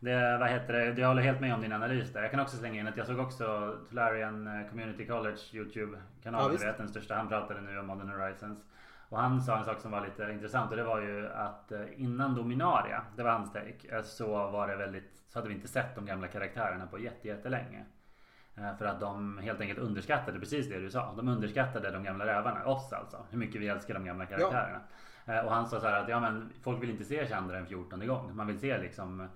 Det, 0.00 0.38
vad 0.38 0.48
heter 0.48 0.72
det? 0.72 1.00
Jag 1.00 1.08
håller 1.08 1.22
helt 1.22 1.40
med 1.40 1.54
om 1.54 1.60
din 1.60 1.72
analys 1.72 2.12
där. 2.12 2.22
Jag 2.22 2.30
kan 2.30 2.40
också 2.40 2.56
slänga 2.56 2.80
in 2.80 2.88
att 2.88 2.96
jag 2.96 3.06
såg 3.06 3.18
också 3.18 3.76
Tularian 3.88 4.46
eh, 4.46 4.68
Community 4.68 5.06
College 5.06 5.38
YouTube 5.52 5.98
kanal. 6.22 6.58
Ja, 6.60 6.72
du 6.72 6.78
den 6.78 6.88
största. 6.88 7.14
Han 7.14 7.28
pratade 7.28 7.60
nu 7.60 7.78
om 7.78 7.86
Modern 7.86 8.08
Horizons. 8.08 8.58
Och 9.08 9.18
han 9.18 9.42
sa 9.42 9.58
en 9.58 9.64
sak 9.64 9.80
som 9.80 9.90
var 9.90 10.04
lite 10.04 10.32
intressant 10.32 10.70
och 10.70 10.76
det 10.76 10.82
var 10.82 11.00
ju 11.00 11.28
att 11.28 11.72
eh, 11.72 11.80
innan 11.96 12.34
Dominaria, 12.34 13.02
det 13.16 13.22
var 13.22 13.30
hans 13.30 13.52
take, 13.52 13.96
eh, 13.96 14.02
så 14.02 14.26
var 14.50 14.68
det 14.68 14.76
väldigt, 14.76 15.22
så 15.28 15.38
hade 15.38 15.48
vi 15.48 15.54
inte 15.54 15.68
sett 15.68 15.94
de 15.94 16.06
gamla 16.06 16.28
karaktärerna 16.28 16.86
på 16.86 16.98
jätte, 16.98 17.28
jättelänge. 17.28 17.84
För 18.78 18.84
att 18.84 19.00
de 19.00 19.38
helt 19.38 19.60
enkelt 19.60 19.78
underskattade 19.78 20.38
precis 20.38 20.68
det 20.68 20.78
du 20.78 20.90
sa. 20.90 21.14
De 21.16 21.28
underskattade 21.28 21.90
de 21.90 22.04
gamla 22.04 22.26
rävarna, 22.26 22.64
oss 22.64 22.92
alltså. 22.92 23.26
Hur 23.30 23.38
mycket 23.38 23.60
vi 23.60 23.68
älskar 23.68 23.94
de 23.94 24.04
gamla 24.04 24.26
karaktärerna. 24.26 24.80
Eh, 25.26 25.40
och 25.40 25.52
han 25.52 25.66
sa 25.66 25.80
så 25.80 25.86
här 25.86 26.02
att 26.02 26.08
ja, 26.08 26.20
men 26.20 26.52
folk 26.62 26.82
vill 26.82 26.90
inte 26.90 27.04
se 27.04 27.26
Chandra 27.26 27.58
en 27.58 27.66
14 27.66 28.06
gång. 28.06 28.36
Man 28.36 28.46
vill 28.46 28.60
se 28.60 28.78
liksom 28.78 29.28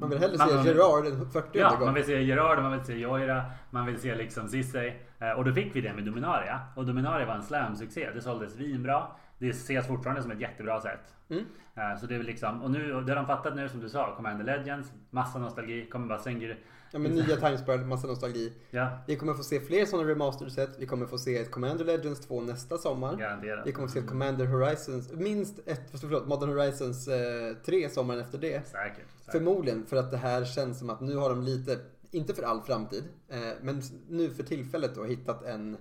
man 0.00 0.10
vill 0.10 0.18
hellre 0.18 0.38
se 0.38 0.68
Gerard 0.68 1.06
en 1.06 1.30
40 1.30 1.58
ja, 1.58 1.70
gång. 1.70 1.84
man 1.84 1.94
vill 1.94 2.04
se 2.04 2.22
Gerard, 2.22 2.62
man 2.62 2.72
vill 2.72 2.84
se 2.84 2.98
Joira, 2.98 3.44
man 3.70 3.86
vill 3.86 4.00
se 4.00 4.14
liksom 4.14 4.48
Ceesay. 4.48 4.92
Eh, 5.18 5.30
och 5.30 5.44
då 5.44 5.52
fick 5.52 5.76
vi 5.76 5.80
det 5.80 5.92
med 5.92 6.04
Dominaria. 6.04 6.60
Och 6.74 6.86
Dominaria 6.86 7.26
var 7.26 7.34
en 7.34 7.42
slam-succé. 7.42 8.10
Det 8.14 8.20
såldes 8.20 8.56
vinbra. 8.56 9.06
Det 9.38 9.48
ses 9.48 9.86
fortfarande 9.86 10.22
som 10.22 10.30
ett 10.30 10.40
jättebra 10.40 10.80
sätt. 10.80 11.14
Mm. 11.30 11.44
Så 12.00 12.06
det 12.06 12.14
är 12.14 12.22
liksom, 12.22 12.62
och 12.62 12.70
nu, 12.70 13.00
det 13.00 13.12
har 13.12 13.16
de 13.16 13.26
fattat 13.26 13.56
nu 13.56 13.68
som 13.68 13.80
du 13.80 13.88
sa, 13.88 14.14
Commander 14.16 14.44
Legends, 14.44 14.92
massa 15.10 15.38
nostalgi, 15.38 15.86
kommer 15.86 16.06
bara 16.06 16.18
sänka 16.18 16.54
Ja 16.92 16.98
men 16.98 17.12
nya 17.12 17.36
Timespread, 17.36 17.86
massa 17.86 18.06
nostalgi. 18.06 18.52
Ja. 18.70 18.98
Vi 19.06 19.16
kommer 19.16 19.34
få 19.34 19.42
se 19.42 19.60
fler 19.60 19.84
sådana 19.86 20.08
remastered 20.08 20.52
set. 20.52 20.70
Vi 20.78 20.86
kommer 20.86 21.06
få 21.06 21.18
se 21.18 21.38
ett 21.38 21.50
Commander 21.50 21.84
Legends 21.84 22.20
2 22.20 22.40
nästa 22.40 22.78
sommar. 22.78 23.16
Garanterat. 23.16 23.66
Vi 23.66 23.72
kommer 23.72 23.88
få 23.88 23.92
se 23.92 23.98
ett 23.98 24.08
Commander 24.08 24.46
Horizons, 24.46 25.12
minst 25.12 25.58
ett, 25.66 25.82
förlåt, 26.00 26.26
Modern 26.26 26.50
Horizons 26.50 27.08
eh, 27.08 27.56
3 27.66 27.88
sommaren 27.88 28.20
efter 28.20 28.38
det. 28.38 28.66
Säkert, 28.66 28.96
säkert. 28.96 29.32
Förmodligen 29.32 29.86
för 29.86 29.96
att 29.96 30.10
det 30.10 30.16
här 30.16 30.44
känns 30.44 30.78
som 30.78 30.90
att 30.90 31.00
nu 31.00 31.16
har 31.16 31.30
de 31.30 31.42
lite, 31.42 31.78
inte 32.10 32.34
för 32.34 32.42
all 32.42 32.60
framtid, 32.62 33.04
eh, 33.28 33.38
men 33.62 33.82
nu 34.08 34.30
för 34.30 34.42
tillfället 34.42 34.94
då 34.94 35.04
hittat 35.04 35.44
en 35.44 35.76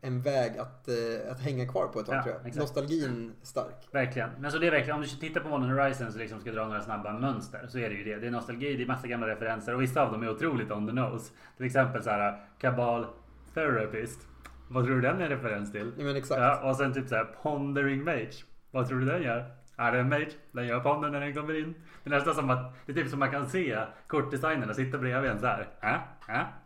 en 0.00 0.22
väg 0.22 0.58
att, 0.58 0.88
eh, 0.88 1.32
att 1.32 1.40
hänga 1.40 1.66
kvar 1.66 1.86
på 1.86 2.00
ett 2.00 2.06
tag 2.06 2.14
ja, 2.14 2.22
tror 2.22 2.34
jag. 2.34 2.46
Exakt. 2.46 2.56
Nostalgin 2.56 3.32
stark. 3.42 3.88
Verkligen. 3.90 4.30
Men 4.38 4.52
så 4.52 4.58
det 4.58 4.66
är 4.66 4.70
verkligen, 4.70 4.96
om 4.96 5.02
du 5.02 5.08
tittar 5.08 5.40
på 5.40 5.48
Modern 5.48 5.70
Horizons 5.70 6.14
och 6.14 6.20
liksom 6.20 6.40
ska 6.40 6.52
dra 6.52 6.66
några 6.66 6.80
snabba 6.80 7.12
mönster 7.12 7.66
så 7.68 7.78
är 7.78 7.90
det 7.90 7.94
ju 7.94 8.04
det. 8.04 8.16
Det 8.16 8.26
är 8.26 8.30
nostalgi, 8.30 8.76
det 8.76 8.82
är 8.82 8.86
massa 8.86 9.06
gamla 9.06 9.28
referenser 9.28 9.74
och 9.74 9.82
vissa 9.82 10.02
av 10.02 10.12
dem 10.12 10.22
är 10.22 10.30
otroligt 10.30 10.70
on 10.70 10.86
the 10.86 10.92
nose. 10.92 11.32
Till 11.56 11.66
exempel 11.66 12.02
så 12.02 12.10
här 12.10 12.40
Kabal 12.58 13.06
Therapist. 13.54 14.20
Vad 14.68 14.84
tror 14.84 14.94
du 14.94 15.00
den 15.00 15.20
är 15.20 15.28
referens 15.28 15.72
till? 15.72 15.92
Ja, 15.98 16.04
men 16.04 16.16
exakt. 16.16 16.40
Ja, 16.40 16.70
och 16.70 16.76
sen 16.76 16.94
typ 16.94 17.08
så 17.08 17.14
här 17.14 17.24
Pondering 17.24 18.04
Mage. 18.04 18.32
Vad 18.70 18.88
tror 18.88 18.98
du 18.98 19.06
den 19.06 19.22
gör? 19.22 19.62
Är 19.76 19.92
det 19.92 19.98
en 19.98 20.08
mage? 20.08 20.30
Den 20.52 20.66
gör 20.66 20.80
ponder 20.80 21.10
när 21.10 21.20
den 21.20 21.34
kommer 21.34 21.58
in. 21.58 21.74
Det 22.04 22.10
är 22.10 22.14
nästan 22.14 22.34
som 22.34 22.50
att 22.50 22.74
det 22.86 22.92
är 22.92 22.96
typ 22.96 23.08
som 23.08 23.18
man 23.18 23.30
kan 23.30 23.48
se 23.48 23.78
kortdesignerna 24.06 24.74
sitta 24.74 24.98
bredvid 24.98 25.30
en 25.30 25.40
så 25.40 25.46
här. 25.46 25.68
Äh, 25.82 25.94
äh, 25.94 26.00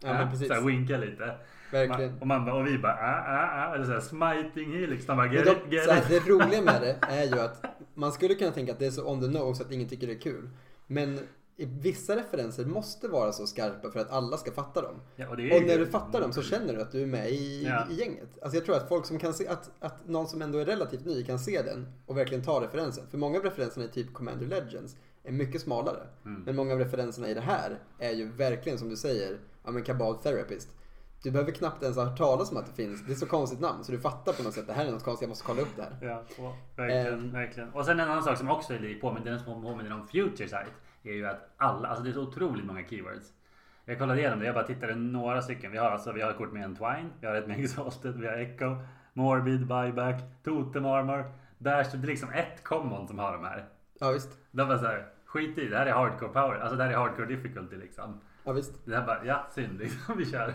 ja, 0.02 0.08
äh, 0.08 0.32
så 0.32 0.54
här 0.54 0.60
winka 0.60 0.96
lite. 0.96 1.34
Verkligen. 1.70 2.18
Och, 2.20 2.26
man, 2.26 2.48
och 2.48 2.66
vi 2.66 2.78
bara 2.78 2.92
äh, 2.92 3.34
äh, 3.34 3.68
äh, 3.68 3.72
eller 3.72 3.84
såhär 3.84 4.00
smiting 4.00 4.72
helix. 4.72 5.06
De 5.06 5.16
bara, 5.16 5.32
get 5.32 5.44
de, 5.44 5.50
it, 5.50 5.72
get 5.72 5.90
här, 5.90 6.04
det 6.08 6.18
roliga 6.28 6.62
med 6.62 6.82
det 6.82 6.98
är 7.00 7.24
ju 7.24 7.40
att 7.40 7.64
man 7.94 8.12
skulle 8.12 8.34
kunna 8.34 8.50
tänka 8.52 8.72
att 8.72 8.78
det 8.78 8.86
är 8.86 8.90
så 8.90 9.10
on 9.10 9.20
the 9.20 9.38
nose 9.38 9.62
att 9.62 9.72
ingen 9.72 9.88
tycker 9.88 10.06
det 10.06 10.12
är 10.12 10.20
kul. 10.20 10.50
Men 10.86 11.18
vissa 11.56 12.16
referenser 12.16 12.64
måste 12.64 13.08
vara 13.08 13.32
så 13.32 13.46
skarpa 13.46 13.90
för 13.90 14.00
att 14.00 14.10
alla 14.10 14.36
ska 14.36 14.52
fatta 14.52 14.82
dem. 14.82 15.00
Ja, 15.16 15.26
och, 15.26 15.32
och, 15.32 15.62
när 15.66 15.78
du 15.78 15.86
fattar 15.86 16.20
dem 16.20 16.32
så 16.32 16.42
känner 16.42 16.74
du 16.74 16.80
att 16.80 16.92
du 16.92 17.02
är 17.02 17.06
med 17.06 17.30
i, 17.30 17.64
ja. 17.64 17.86
i 17.90 17.94
gänget. 17.94 18.38
Alltså 18.42 18.56
jag 18.56 18.64
tror 18.64 18.76
att 18.76 18.88
folk 18.88 19.06
som 19.06 19.18
kan 19.18 19.34
se, 19.34 19.48
att, 19.48 19.70
att 19.80 20.08
någon 20.08 20.28
som 20.28 20.42
ändå 20.42 20.58
är 20.58 20.64
relativt 20.64 21.04
ny 21.04 21.24
kan 21.24 21.38
se 21.38 21.62
den 21.62 21.92
och 22.06 22.16
verkligen 22.16 22.44
ta 22.44 22.62
referensen. 22.62 23.06
För 23.10 23.18
många 23.18 23.38
av 23.38 23.44
referenserna 23.44 23.84
i 23.84 23.88
typ 23.88 24.12
Commander 24.14 24.46
Legends 24.46 24.96
är 25.24 25.32
mycket 25.32 25.60
smalare. 25.60 26.06
Mm. 26.24 26.42
Men 26.42 26.56
många 26.56 26.72
av 26.72 26.78
referenserna 26.78 27.28
i 27.28 27.34
det 27.34 27.40
här 27.40 27.78
är 27.98 28.12
ju 28.12 28.28
verkligen 28.28 28.78
som 28.78 28.88
du 28.88 28.96
säger, 28.96 29.38
ja 29.64 29.70
men 29.70 29.82
Cabal 29.82 30.16
Therapist. 30.16 30.68
Du 31.22 31.30
behöver 31.30 31.52
knappt 31.52 31.82
ens 31.82 31.96
ha 31.96 32.04
hört 32.04 32.18
talas 32.18 32.52
om 32.52 32.56
att 32.56 32.66
det 32.66 32.72
finns. 32.72 33.06
Det 33.06 33.12
är 33.12 33.16
så 33.16 33.26
konstigt 33.26 33.60
namn 33.60 33.84
så 33.84 33.92
du 33.92 33.98
fattar 33.98 34.32
på 34.32 34.42
något 34.42 34.54
sätt. 34.54 34.66
Det 34.66 34.72
här 34.72 34.86
är 34.86 34.92
något 34.92 35.04
konstigt, 35.04 35.22
jag 35.22 35.28
måste 35.28 35.44
kolla 35.46 35.62
upp 35.62 35.76
det 35.76 35.82
här. 35.82 35.96
Ja, 36.00 36.54
verkligen, 36.76 37.14
um, 37.14 37.32
verkligen. 37.32 37.68
Och 37.68 37.84
sen 37.84 38.00
en 38.00 38.10
annan 38.10 38.22
sak 38.22 38.38
som 38.38 38.50
också 38.50 38.74
är 38.74 38.78
lik 38.78 39.00
påminner, 39.00 39.30
den 39.30 39.40
som 39.40 39.62
påminner 39.62 39.92
om 39.92 40.08
Future 40.08 40.48
Sight. 40.48 40.72
Är 41.02 41.12
ju 41.12 41.26
att 41.26 41.48
alla, 41.56 41.88
alltså 41.88 42.04
det 42.04 42.10
är 42.10 42.12
så 42.12 42.22
otroligt 42.22 42.64
många 42.64 42.88
keywords. 42.88 43.32
Jag 43.84 43.98
kollade 43.98 44.20
igenom 44.20 44.38
det, 44.38 44.46
jag 44.46 44.54
bara 44.54 44.66
tittade 44.66 44.94
några 44.94 45.42
stycken. 45.42 45.72
Vi 45.72 45.78
har 45.78 45.90
alltså, 45.90 46.12
vi 46.12 46.22
har 46.22 46.30
ett 46.30 46.36
kort 46.36 46.52
med 46.52 46.64
en 46.64 46.76
Twine, 46.76 47.10
vi 47.20 47.26
har 47.26 47.34
ett 47.34 47.46
med 47.46 47.60
Exhausted, 47.60 48.20
vi 48.20 48.26
har 48.26 48.34
Echo, 48.34 48.76
Morbid, 49.12 49.66
Buyback, 49.66 50.22
Totem 50.44 50.84
Armor. 50.84 51.32
Dash, 51.58 51.96
det 51.96 52.06
är 52.06 52.06
liksom 52.06 52.30
ett 52.30 52.64
common 52.64 53.08
som 53.08 53.18
har 53.18 53.32
de 53.32 53.44
här. 53.44 53.68
Ja 54.00 54.10
visst. 54.10 54.38
De 54.50 54.68
bara 54.68 54.78
såhär, 54.78 55.06
skit 55.24 55.58
i 55.58 55.68
det 55.68 55.78
här 55.78 55.86
är 55.86 55.92
hardcore 55.92 56.32
power, 56.32 56.60
alltså 56.60 56.76
det 56.76 56.84
här 56.84 56.90
är 56.90 56.96
hardcore 56.96 57.26
difficulty 57.26 57.76
liksom. 57.76 58.20
Ja 58.46 58.52
visst. 58.52 58.72
Det 58.84 58.96
här 58.96 59.06
bara, 59.06 59.24
ja 59.24 59.46
synd 59.54 59.78
liksom, 59.78 60.18
vi 60.18 60.26
kör. 60.26 60.54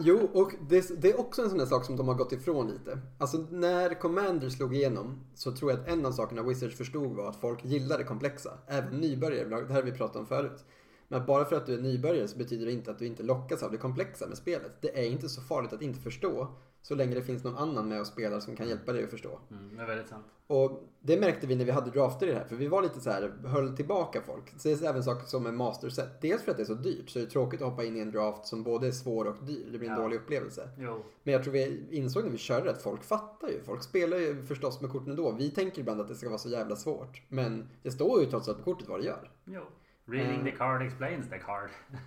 jo, 0.00 0.30
och 0.32 0.52
det, 0.68 1.02
det, 1.02 1.10
är 1.10 1.20
också 1.20 1.42
en 1.42 1.48
sån 1.48 1.58
där 1.58 1.66
sak 1.66 1.84
som 1.84 1.96
de 1.96 2.08
har 2.08 2.14
gått 2.14 2.32
ifrån 2.32 2.70
lite. 2.70 2.98
Alltså 3.18 3.46
när 3.50 4.00
Commander 4.00 4.48
slog 4.48 4.74
igenom 4.76 5.20
så 5.34 5.52
tror 5.52 5.70
jag 5.70 5.80
att 5.80 5.88
en 5.88 6.06
av 6.06 6.12
sakerna 6.12 6.42
Wizards 6.42 6.76
förstod 6.76 7.16
var 7.16 7.28
att 7.28 7.36
folk 7.36 7.64
gillade 7.64 8.04
komplexa. 8.04 8.58
Även 8.66 9.00
nybörjare, 9.00 9.48
det 9.48 9.72
här 9.72 9.74
har 9.74 9.82
vi 9.82 9.92
pratat 9.92 10.16
om 10.16 10.26
förut. 10.26 10.64
Men 11.08 11.20
att 11.20 11.26
bara 11.26 11.44
för 11.44 11.56
att 11.56 11.66
du 11.66 11.74
är 11.74 11.82
nybörjare 11.82 12.28
så 12.28 12.38
betyder 12.38 12.66
det 12.66 12.72
inte 12.72 12.90
att 12.90 12.98
du 12.98 13.06
inte 13.06 13.22
lockas 13.22 13.62
av 13.62 13.70
det 13.70 13.78
komplexa 13.78 14.26
med 14.26 14.36
spelet. 14.38 14.72
Det 14.80 14.98
är 14.98 15.10
inte 15.10 15.28
så 15.28 15.40
farligt 15.40 15.72
att 15.72 15.82
inte 15.82 16.00
förstå. 16.00 16.48
Så 16.82 16.94
länge 16.94 17.14
det 17.14 17.22
finns 17.22 17.44
någon 17.44 17.56
annan 17.56 17.88
med 17.88 18.00
och 18.00 18.06
spelar 18.06 18.40
som 18.40 18.56
kan 18.56 18.68
hjälpa 18.68 18.92
dig 18.92 19.04
att 19.04 19.10
förstå. 19.10 19.38
Mm, 19.50 19.76
det 19.76 19.82
är 19.82 19.86
väldigt 19.86 20.08
sant. 20.08 20.26
Och 20.46 20.88
det 21.00 21.20
märkte 21.20 21.46
vi 21.46 21.56
när 21.56 21.64
vi 21.64 21.70
hade 21.70 21.90
drafter 21.90 22.26
i 22.26 22.30
det 22.30 22.38
här. 22.38 22.44
För 22.44 22.56
vi 22.56 22.68
var 22.68 22.82
lite 22.82 23.00
så 23.00 23.10
här, 23.10 23.32
höll 23.44 23.76
tillbaka 23.76 24.22
folk. 24.26 24.60
Så 24.60 24.68
det 24.68 24.82
är 24.82 24.88
även 24.88 25.02
saker 25.02 25.26
som 25.26 25.42
med 25.42 25.54
masterset. 25.54 26.20
Dels 26.20 26.42
för 26.42 26.50
att 26.50 26.56
det 26.56 26.62
är 26.62 26.64
så 26.64 26.74
dyrt. 26.74 27.10
Så 27.10 27.18
det 27.18 27.24
är 27.24 27.28
tråkigt 27.28 27.62
att 27.62 27.68
hoppa 27.68 27.84
in 27.84 27.96
i 27.96 28.00
en 28.00 28.10
draft 28.10 28.46
som 28.46 28.62
både 28.62 28.86
är 28.86 28.90
svår 28.90 29.24
och 29.24 29.44
dyr. 29.44 29.68
Det 29.72 29.78
blir 29.78 29.88
en 29.88 29.96
ja. 29.96 30.02
dålig 30.02 30.16
upplevelse. 30.16 30.68
Jo. 30.78 31.04
Men 31.22 31.32
jag 31.32 31.42
tror 31.42 31.52
vi 31.52 31.86
insåg 31.90 32.24
när 32.24 32.30
vi 32.30 32.38
körde 32.38 32.70
att 32.70 32.82
folk 32.82 33.04
fattar 33.04 33.48
ju. 33.48 33.62
Folk 33.62 33.82
spelar 33.82 34.16
ju 34.16 34.42
förstås 34.42 34.80
med 34.80 34.90
korten 34.90 35.10
ändå. 35.10 35.32
Vi 35.32 35.50
tänker 35.50 35.80
ibland 35.80 36.00
att 36.00 36.08
det 36.08 36.14
ska 36.14 36.28
vara 36.28 36.38
så 36.38 36.48
jävla 36.48 36.76
svårt. 36.76 37.22
Men 37.28 37.68
det 37.82 37.90
står 37.90 38.20
ju 38.20 38.26
trots 38.26 38.48
allt 38.48 38.58
på 38.58 38.64
kortet 38.64 38.88
vad 38.88 39.00
det 39.00 39.06
gör. 39.06 39.30
Jo. 39.44 39.62
Reading 40.06 40.38
uh, 40.38 40.44
the 40.44 40.50
card 40.50 40.82
explains 40.82 41.30
the 41.30 41.38
card. 41.38 41.70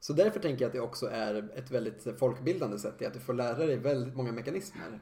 Så 0.00 0.12
därför 0.12 0.40
tänker 0.40 0.64
jag 0.64 0.68
att 0.68 0.74
det 0.74 0.80
också 0.80 1.06
är 1.06 1.50
ett 1.54 1.70
väldigt 1.70 2.18
folkbildande 2.18 2.78
sätt 2.78 3.02
i 3.02 3.06
att 3.06 3.14
du 3.14 3.20
får 3.20 3.34
lära 3.34 3.66
dig 3.66 3.76
väldigt 3.76 4.16
många 4.16 4.32
mekanismer. 4.32 5.00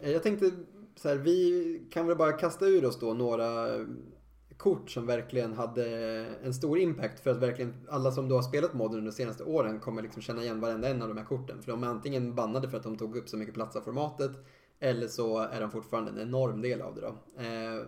Eh, 0.00 0.10
jag 0.10 0.22
tänkte 0.22 0.50
så 0.96 1.08
här, 1.08 1.16
vi 1.16 1.86
kan 1.90 2.06
väl 2.06 2.16
bara 2.16 2.32
kasta 2.32 2.66
ur 2.66 2.84
oss 2.84 3.00
då 3.00 3.14
några 3.14 3.68
kort 4.56 4.90
som 4.90 5.06
verkligen 5.06 5.52
hade 5.52 5.86
en 6.44 6.54
stor 6.54 6.78
impact 6.78 7.20
för 7.20 7.30
att 7.30 7.36
verkligen 7.36 7.74
alla 7.88 8.12
som 8.12 8.28
då 8.28 8.34
har 8.34 8.42
spelat 8.42 8.74
modden 8.74 9.04
de 9.04 9.12
senaste 9.12 9.44
åren 9.44 9.80
kommer 9.80 10.02
liksom 10.02 10.22
känna 10.22 10.42
igen 10.42 10.60
varenda 10.60 10.88
en 10.88 11.02
av 11.02 11.08
de 11.08 11.16
här 11.18 11.24
korten. 11.24 11.62
För 11.62 11.72
de 11.72 11.82
är 11.84 11.88
antingen 11.88 12.34
bannade 12.34 12.70
för 12.70 12.76
att 12.76 12.82
de 12.82 12.98
tog 12.98 13.16
upp 13.16 13.28
så 13.28 13.36
mycket 13.36 13.54
plats 13.54 13.76
av 13.76 13.80
formatet 13.80 14.30
eller 14.80 15.08
så 15.08 15.38
är 15.38 15.60
de 15.60 15.70
fortfarande 15.70 16.10
en 16.10 16.28
enorm 16.28 16.62
del 16.62 16.80
av 16.80 16.94
det 16.94 17.00
då. 17.00 17.42
Eh, 17.42 17.86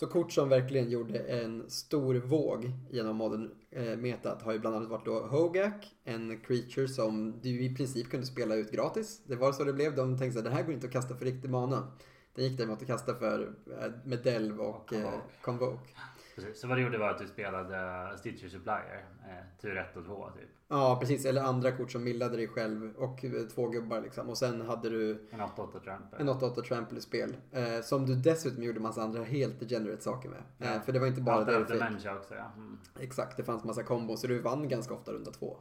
så 0.00 0.06
kort 0.06 0.32
som 0.32 0.48
verkligen 0.48 0.90
gjorde 0.90 1.18
en 1.18 1.70
stor 1.70 2.14
våg 2.14 2.70
genom 2.90 3.16
modern 3.16 3.50
eh, 3.70 3.96
metat 3.96 4.42
har 4.42 4.52
ju 4.52 4.58
bland 4.58 4.76
annat 4.76 4.88
varit 4.88 5.04
då 5.04 5.20
Hogak, 5.20 5.94
en 6.04 6.40
creature 6.40 6.88
som 6.88 7.40
du 7.42 7.62
i 7.62 7.74
princip 7.74 8.10
kunde 8.10 8.26
spela 8.26 8.54
ut 8.54 8.72
gratis. 8.72 9.22
Det 9.26 9.36
var 9.36 9.52
så 9.52 9.64
det 9.64 9.72
blev. 9.72 9.96
De 9.96 10.18
tänkte 10.18 10.38
att 10.38 10.44
det 10.44 10.50
här 10.50 10.62
går 10.62 10.74
inte 10.74 10.86
att 10.86 10.92
kasta 10.92 11.16
för 11.16 11.24
riktig 11.24 11.50
mana. 11.50 11.92
Den 12.34 12.44
gick 12.44 12.58
däremot 12.58 12.80
att 12.80 12.86
kasta 12.86 13.14
för 13.14 13.54
eh, 13.80 13.90
med 14.04 14.18
Delv 14.22 14.60
och 14.60 14.92
eh, 14.92 15.14
Convoke. 15.42 15.90
Precis. 16.38 16.60
Så 16.60 16.68
vad 16.68 16.78
du 16.78 16.82
gjorde 16.82 16.98
var 16.98 17.10
att 17.10 17.18
du 17.18 17.26
spelade 17.26 18.18
Stitcher 18.18 18.48
Supplier, 18.48 19.04
eh, 19.28 19.60
tur 19.60 19.76
1 19.76 19.96
och 19.96 20.04
2 20.04 20.30
typ? 20.30 20.48
Ja 20.68 20.96
precis, 21.00 21.24
eller 21.26 21.42
andra 21.42 21.72
kort 21.72 21.92
som 21.92 22.04
millade 22.04 22.36
dig 22.36 22.48
själv 22.48 22.94
och 22.96 23.24
eh, 23.24 23.30
två 23.54 23.68
gubbar 23.68 24.00
liksom. 24.00 24.28
Och 24.28 24.38
sen 24.38 24.60
hade 24.60 24.90
du 24.90 25.26
en 25.30 25.40
8-8 25.40 25.80
trample. 25.84 26.18
En 26.18 26.28
8-8 26.28 26.62
trample 26.62 27.00
spel. 27.00 27.36
Eh, 27.52 27.80
som 27.82 28.06
du 28.06 28.14
dessutom 28.14 28.62
gjorde 28.62 28.80
massa 28.80 29.02
andra 29.02 29.24
helt 29.24 29.60
degenerate 29.60 30.02
saker 30.02 30.28
med. 30.28 30.42
Ja. 30.58 30.66
Eh, 30.74 30.82
för 30.82 30.92
det 30.92 30.98
var 30.98 31.06
inte 31.06 31.20
bara 31.20 31.36
Allt 31.36 31.46
det 31.46 31.58
du 31.58 31.64
fick. 31.66 32.10
också 32.16 32.34
ja. 32.34 32.52
Mm. 32.56 32.78
Exakt, 33.00 33.36
det 33.36 33.44
fanns 33.44 33.64
massa 33.64 33.82
kombos 33.82 34.20
så 34.20 34.26
du 34.26 34.38
vann 34.38 34.68
ganska 34.68 34.94
ofta 34.94 35.12
runda 35.12 35.30
två. 35.30 35.56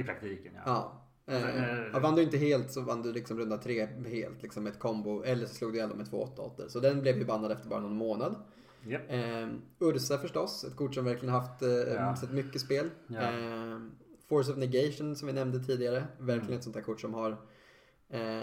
I 0.00 0.02
praktiken 0.02 0.52
ja. 0.54 0.62
Ja. 0.66 1.02
Eh, 1.26 1.86
ja, 1.92 1.98
vann 1.98 2.14
du 2.14 2.22
inte 2.22 2.36
helt 2.36 2.70
så 2.70 2.80
vann 2.80 3.02
du 3.02 3.12
liksom 3.12 3.38
runda 3.38 3.58
tre 3.58 3.88
helt 4.06 4.42
liksom 4.42 4.66
ett 4.66 4.78
kombo. 4.78 5.22
Eller 5.22 5.46
så 5.46 5.54
slog 5.54 5.72
du 5.72 5.78
ihjäl 5.78 5.96
med 5.96 6.10
två 6.10 6.22
8 6.22 6.68
Så 6.68 6.80
den 6.80 7.00
blev 7.00 7.18
ju 7.18 7.24
bannad 7.24 7.52
efter 7.52 7.68
bara 7.68 7.80
någon 7.80 7.96
månad. 7.96 8.34
Yep. 8.86 9.02
Eh, 9.08 9.48
Ursa 9.78 10.18
förstås, 10.18 10.64
ett 10.64 10.76
kort 10.76 10.94
som 10.94 11.04
verkligen 11.04 11.34
haft 11.34 11.62
eh, 11.62 11.68
ja. 11.68 12.16
sett 12.16 12.32
mycket 12.32 12.60
spel. 12.60 12.90
Ja. 13.06 13.20
Eh, 13.20 13.78
Force 14.28 14.52
of 14.52 14.58
Negation 14.58 15.16
som 15.16 15.26
vi 15.26 15.32
nämnde 15.32 15.58
tidigare. 15.58 16.04
Verkligen 16.18 16.46
mm. 16.46 16.58
ett 16.58 16.64
sånt 16.64 16.76
här 16.76 16.82
kort 16.82 17.00
som 17.00 17.14
har 17.14 17.36
eh, 18.08 18.42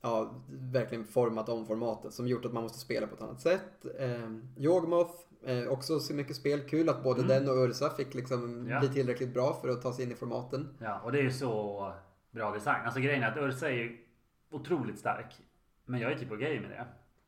ja, 0.00 0.34
verkligen 0.48 1.04
format 1.04 1.48
om 1.48 1.66
formatet. 1.66 2.12
Som 2.12 2.26
gjort 2.26 2.44
att 2.44 2.52
man 2.52 2.62
måste 2.62 2.78
spela 2.78 3.06
på 3.06 3.14
ett 3.14 3.22
annat 3.22 3.40
sätt. 3.40 3.86
Eh, 3.98 4.30
Yogmoth, 4.56 5.14
eh, 5.44 5.68
också 5.68 6.00
så 6.00 6.14
mycket 6.14 6.36
spel. 6.36 6.60
Kul 6.60 6.88
att 6.88 7.02
både 7.02 7.22
mm. 7.22 7.28
den 7.28 7.48
och 7.48 7.68
Ursa 7.68 7.90
fick 7.90 8.14
liksom 8.14 8.68
ja. 8.68 8.80
bli 8.80 8.88
tillräckligt 8.88 9.34
bra 9.34 9.58
för 9.62 9.68
att 9.68 9.82
ta 9.82 9.92
sig 9.92 10.04
in 10.04 10.12
i 10.12 10.14
formaten. 10.14 10.74
Ja, 10.80 11.00
och 11.00 11.12
det 11.12 11.18
är 11.18 11.22
ju 11.22 11.32
så 11.32 11.92
bra 12.30 12.52
design. 12.52 12.84
Alltså 12.84 13.00
grejen 13.00 13.22
är 13.22 13.30
att 13.30 13.36
Ursa 13.36 13.68
är 13.68 13.74
ju 13.74 13.98
otroligt 14.50 14.98
stark. 14.98 15.34
Men 15.84 16.00
jag 16.00 16.12
är 16.12 16.18
typ 16.18 16.32
okej 16.32 16.60
med 16.60 16.70
det. 16.70 16.86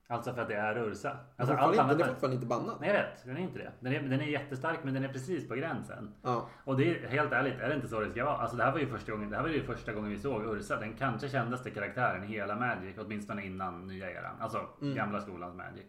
Alltså 0.08 0.34
för 0.34 0.42
att 0.42 0.48
det 0.48 0.54
är 0.54 0.78
Ursa. 0.78 1.16
Alltså 1.36 1.54
allt 1.54 1.78
annat 1.78 1.98
den 1.98 2.08
är 2.08 2.12
fortfarande 2.12 2.34
inte 2.34 2.46
bannad. 2.46 2.76
Nej 2.80 2.88
jag 2.88 2.96
vet, 2.96 3.24
den 3.24 3.36
är 3.36 3.40
inte 3.40 3.58
det. 3.58 3.72
Den 3.80 3.92
är, 3.92 4.00
den 4.00 4.20
är 4.20 4.26
jättestark 4.26 4.78
men 4.82 4.94
den 4.94 5.04
är 5.04 5.08
precis 5.08 5.48
på 5.48 5.54
gränsen. 5.54 6.14
Ja. 6.22 6.48
Och 6.64 6.76
det 6.76 6.90
är 6.90 7.08
helt 7.08 7.32
ärligt, 7.32 7.60
är 7.60 7.68
det 7.68 7.74
inte 7.74 7.88
så 7.88 8.00
det 8.00 8.10
ska 8.10 8.24
vara? 8.24 8.36
Alltså 8.36 8.56
det 8.56 8.64
här 8.64 8.72
var 8.72 8.78
ju 8.78 8.86
första 8.86 9.12
gången, 9.12 9.30
det 9.30 9.36
här 9.36 9.42
var 9.42 9.50
ju 9.50 9.62
första 9.62 9.92
gången 9.92 10.10
vi 10.10 10.18
såg 10.18 10.44
Ursa. 10.44 10.76
Den 10.76 10.94
kanske 10.94 11.28
kändaste 11.28 11.70
karaktären 11.70 12.24
i 12.24 12.26
hela 12.26 12.56
Magic, 12.56 12.96
åtminstone 12.98 13.46
innan 13.46 13.86
nya 13.86 14.10
eran. 14.10 14.40
Alltså 14.40 14.68
mm. 14.82 14.94
gamla 14.94 15.20
skolans 15.20 15.56
Magic. 15.56 15.86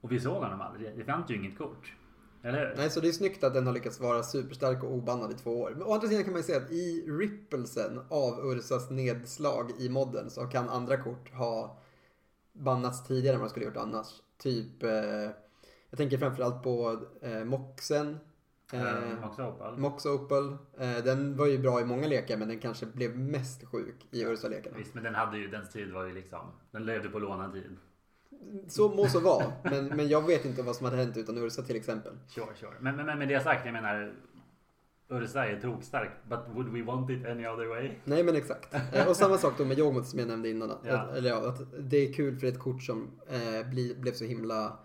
Och 0.00 0.12
vi 0.12 0.20
såg 0.20 0.42
honom 0.42 0.60
aldrig. 0.60 0.96
Det 0.96 1.04
fanns 1.04 1.30
ju 1.30 1.36
inget 1.36 1.58
kort. 1.58 1.92
Eller 2.42 2.58
hur? 2.58 2.74
Nej, 2.76 2.90
så 2.90 3.00
det 3.00 3.08
är 3.08 3.12
snyggt 3.12 3.44
att 3.44 3.54
den 3.54 3.66
har 3.66 3.74
lyckats 3.74 4.00
vara 4.00 4.22
superstark 4.22 4.82
och 4.84 4.92
obannad 4.92 5.30
i 5.30 5.34
två 5.34 5.60
år. 5.60 5.70
Men 5.70 5.82
å 5.82 5.92
andra 5.92 6.08
sidan 6.08 6.24
kan 6.24 6.32
man 6.32 6.40
ju 6.40 6.46
säga 6.46 6.58
att 6.58 6.72
i 6.72 7.06
rippelsen 7.08 8.00
av 8.08 8.40
Ursas 8.44 8.90
nedslag 8.90 9.70
i 9.78 9.88
modden 9.88 10.30
så 10.30 10.46
kan 10.46 10.68
andra 10.68 10.96
kort 10.96 11.32
ha 11.32 11.78
bannats 12.54 13.04
tidigare 13.04 13.34
än 13.34 13.40
vad 13.40 13.48
de 13.48 13.50
skulle 13.50 13.66
gjort 13.66 13.76
annars. 13.76 14.06
Typ, 14.38 14.82
eh, 14.82 14.90
jag 15.90 15.96
tänker 15.96 16.18
framförallt 16.18 16.62
på 16.62 17.00
eh, 17.22 17.44
Moxen. 17.44 18.18
Eh, 18.72 18.82
Eh, 18.82 19.28
också 19.28 19.42
Opal. 19.42 19.78
Mox 19.78 20.06
Opal. 20.06 20.56
Eh, 20.78 21.04
den 21.04 21.36
var 21.36 21.46
ju 21.46 21.58
bra 21.58 21.80
i 21.80 21.84
många 21.84 22.06
lekar 22.06 22.36
men 22.36 22.48
den 22.48 22.58
kanske 22.58 22.86
blev 22.86 23.18
mest 23.18 23.64
sjuk 23.64 24.06
i 24.10 24.24
Ursa-lekarna. 24.24 24.76
Visst, 24.76 24.94
men 24.94 25.04
den 25.04 25.14
hade 25.14 25.38
ju, 25.38 25.48
dens 25.48 25.72
tid 25.72 25.92
var 25.92 26.04
ju 26.04 26.12
liksom, 26.12 26.46
den 26.70 26.86
levde 26.86 27.08
på 27.08 27.18
lånad 27.18 27.52
tid. 27.52 27.76
Så 28.68 28.88
må 28.88 29.08
så 29.08 29.20
vara. 29.20 29.52
Men, 29.64 29.86
men 29.86 30.08
jag 30.08 30.26
vet 30.26 30.44
inte 30.44 30.62
vad 30.62 30.76
som 30.76 30.84
hade 30.84 30.96
hänt 30.96 31.16
utan 31.16 31.38
Ursa 31.38 31.62
till 31.62 31.76
exempel. 31.76 32.12
Sure, 32.28 32.46
sure. 32.60 32.72
Men, 32.80 32.96
men, 32.96 33.06
men 33.06 33.18
med 33.18 33.28
det 33.28 33.40
sagt, 33.40 33.64
jag 33.66 33.72
menar 33.72 34.12
Ursa 35.08 35.46
är 35.46 35.60
tokstark, 35.60 36.10
but 36.28 36.38
would 36.54 36.68
we 36.68 36.82
want 36.82 37.10
it 37.10 37.26
any 37.26 37.46
other 37.46 37.66
way? 37.66 37.90
Nej 38.04 38.24
men 38.24 38.36
exakt. 38.36 38.74
Eh, 38.92 39.08
och 39.08 39.16
samma 39.16 39.38
sak 39.38 39.52
då 39.58 39.64
med 39.64 39.78
Yogmoth 39.78 40.06
som 40.06 40.18
jag 40.18 40.28
nämnde 40.28 40.50
innan. 40.50 40.70
Att, 40.70 40.80
Ja. 40.84 41.08
eller 41.16 41.30
ja, 41.30 41.48
att 41.48 41.60
det 41.90 41.96
är 42.08 42.12
kul 42.12 42.36
för 42.36 42.46
ett 42.46 42.58
kort 42.58 42.82
som 42.82 43.10
eh, 43.28 43.68
bli, 43.70 43.94
blev 44.00 44.12
så 44.12 44.24
himla 44.24 44.78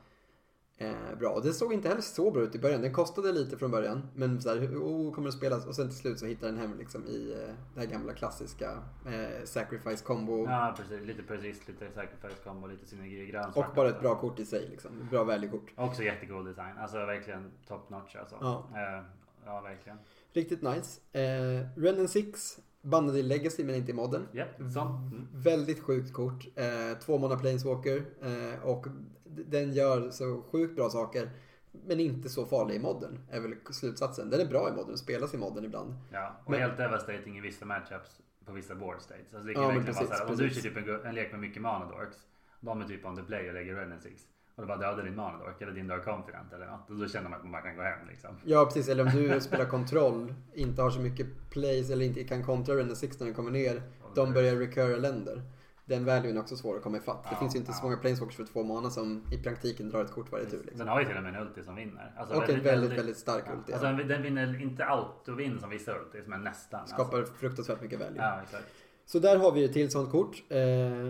eh, 0.78 1.18
bra. 1.20 1.30
Och 1.30 1.44
det 1.44 1.54
såg 1.54 1.74
inte 1.74 1.88
heller 1.88 2.02
så 2.02 2.32
bra 2.32 2.42
ut 2.44 2.56
i 2.56 2.60
början. 2.60 2.82
Den 2.82 2.94
kostade 2.94 3.32
lite 3.32 3.58
från 3.58 3.72
början. 3.72 4.08
Men 4.16 4.42
så 4.42 4.50
här, 4.50 4.58
oh, 4.68 5.14
kommer 5.14 5.28
det 5.28 5.32
spelas? 5.32 5.66
Och 5.68 5.76
sen 5.76 5.88
till 5.90 5.98
slut 5.98 6.20
så 6.20 6.26
hittar 6.26 6.48
den 6.48 6.58
hem 6.58 6.78
liksom 6.78 7.06
i 7.08 7.32
eh, 7.48 7.54
det 7.74 7.80
här 7.80 7.88
gamla 7.88 8.14
klassiska 8.14 8.72
eh, 9.06 9.44
Sacrifice 9.46 10.04
combo. 10.04 10.46
Ja, 10.46 10.76
precis. 10.78 11.08
Lite 11.08 11.24
persist, 11.24 11.68
lite 11.68 11.92
sacrifice 11.92 12.44
combo, 12.44 12.68
lite 12.68 12.86
synergi 12.86 13.26
grön. 13.26 13.52
Och 13.56 13.66
bara 13.76 13.90
ett 13.90 14.00
bra 14.02 14.16
kort 14.16 14.40
i 14.40 14.46
sig 14.46 14.68
liksom. 14.70 14.92
Bra 15.12 15.24
value-kort. 15.24 15.72
Också 15.76 16.04
jättecool 16.04 16.46
design. 16.46 16.78
Alltså 16.78 16.98
verkligen 16.98 17.52
top 17.68 17.90
notch 17.90 18.16
alltså. 18.16 18.38
Ja. 18.42 18.68
Eh, 18.74 19.04
ja, 19.45 19.62
verkligen. 19.62 19.97
Riktigt 20.34 20.62
nice. 20.62 21.02
Eh, 21.19 21.67
Rennen 21.75 22.08
6 22.08 22.60
bannade 22.82 23.19
i 23.19 23.23
Legacy 23.23 23.63
men 23.63 23.75
inte 23.75 23.91
i 23.91 23.93
modden. 23.93 24.28
Ja, 24.32 24.45
sånt. 24.73 25.13
Mm. 25.13 25.28
Väldigt 25.34 25.80
sjukt 25.80 26.13
kort. 26.13 26.45
Eh, 26.56 26.97
två 26.99 27.17
mana 27.17 27.38
Planeswalker. 27.38 28.06
Eh, 28.21 28.63
och 28.65 28.86
den 29.23 29.73
gör 29.73 30.10
så 30.10 30.41
sjukt 30.52 30.75
bra 30.75 30.89
saker. 30.89 31.30
Men 31.71 31.99
inte 31.99 32.30
så 32.30 32.45
farlig 32.45 32.75
i 32.75 32.80
modden. 32.80 33.19
Är 33.32 33.39
väl 33.39 33.56
slutsatsen. 33.71 34.30
Den 34.30 34.41
är 34.41 34.45
bra 34.45 34.69
i 34.69 34.71
modden 34.71 34.91
och 34.93 34.99
spelas 34.99 35.34
i 35.34 35.38
modden 35.38 35.65
ibland. 35.65 35.93
Ja, 36.12 36.36
och 36.45 36.52
Men- 36.52 36.60
helt 36.62 36.78
devastating 36.78 37.38
i 37.38 37.41
vissa 37.41 37.65
matchups 37.65 38.21
på 38.45 38.52
vissa 38.52 38.75
board 38.75 39.02
states. 39.02 39.34
Alltså 39.34 39.47
det 39.47 39.54
kan 39.54 39.63
Ja, 39.63 39.67
verkligen 39.69 39.93
vara 39.95 40.04
precis, 40.06 40.17
såhär, 40.17 40.32
om 40.32 40.38
du 40.38 40.43
kör 40.43 40.47
precis. 40.47 40.63
typ 40.63 40.78
en, 40.78 41.06
en 41.06 41.15
lek 41.15 41.32
med 41.32 41.39
mycket 41.41 41.62
mana 41.62 41.86
dorks. 41.86 42.17
De 42.60 42.82
är 42.82 42.86
typ 42.86 43.06
on 43.06 43.15
the 43.15 43.23
play 43.23 43.47
och 43.47 43.54
lägger 43.54 43.78
and 43.91 44.02
six. 44.02 44.21
Och 44.60 44.67
det 44.67 44.67
bara 44.67 44.78
dödar 44.91 45.04
din 45.04 45.15
mana 45.15 45.38
dork 45.38 45.62
eller 45.62 45.72
din 45.72 45.88
dark 45.88 46.06
confident 46.06 46.54
eller 46.54 46.65
något. 46.65 46.89
Och 46.89 46.95
då 46.95 47.08
känner 47.08 47.30
man 47.30 47.39
att 47.39 47.45
man 47.50 47.62
kan 47.62 47.76
gå 47.76 47.82
hem 47.82 48.08
liksom. 48.10 48.30
Ja 48.45 48.65
precis, 48.65 48.89
eller 48.89 49.04
om 49.04 49.10
du 49.10 49.41
spelar 49.50 49.65
kontroll, 49.65 50.34
inte 50.54 50.82
har 50.82 50.89
så 50.89 51.00
mycket 51.00 51.28
plays 51.50 51.89
eller 51.89 52.06
inte 52.06 52.24
kan 52.24 52.43
kontra 52.43 52.76
Rennen 52.76 52.95
6 52.95 53.19
när 53.19 53.26
den 53.26 53.36
kommer 53.36 53.52
ner. 53.52 53.82
De 54.15 54.34
börjar 54.34 54.56
recurra 54.56 54.98
länder. 54.98 55.41
Den 55.86 56.06
valuen 56.06 56.38
är 56.38 56.41
också 56.41 56.56
svår 56.58 56.78
att 56.78 56.84
komma 56.84 56.98
ifatt. 56.98 57.24
Det 57.24 57.30
Ja, 57.32 57.39
finns 57.39 57.56
ju 57.56 57.60
inte 57.60 57.72
så 57.74 57.80
ja. 57.80 57.84
många 57.84 57.98
planeswalkers 57.98 58.38
för 58.38 58.45
två 58.45 58.63
mana 58.63 58.89
som 58.89 59.24
i 59.34 59.38
praktiken 59.43 59.89
drar 59.89 60.02
ett 60.06 60.12
kort 60.12 60.32
varje 60.32 60.45
tur. 60.45 60.60
Liksom. 60.62 60.78
Den 60.78 60.88
har 60.88 61.00
ju 61.00 61.06
till 61.06 61.17
och 61.17 61.24
med 61.24 61.36
en 61.36 61.41
ulti 61.41 61.63
som 61.63 61.76
vinner. 61.76 62.13
Alltså 62.17 62.36
Och 62.36 62.50
en 62.50 62.63
väldigt, 62.63 63.00
väldigt 63.00 63.17
stark 63.17 63.43
ulti. 63.58 63.74
Alltså 63.74 63.91
den- 64.04 64.22
vinner 64.24 64.62
inte 64.62 64.86
auto-vinn 64.86 65.60
som 65.60 65.69
vissa 65.69 65.91
ultis 66.00 66.28
men 66.28 66.43
nästan. 66.43 66.88
Skapar 66.88 67.17
Alltså. 67.17 67.34
fruktansvärt 67.34 67.82
mycket 67.82 68.00
value. 68.00 68.17
Ja, 68.17 68.39
exakt. 68.43 68.65
Så 69.12 69.19
där 69.19 69.38
har 69.38 69.52
vi 69.52 69.63
ett 69.63 69.74
till 69.74 69.91
sånt 69.91 70.12
kort. 70.12 70.43
Eh, 70.50 70.58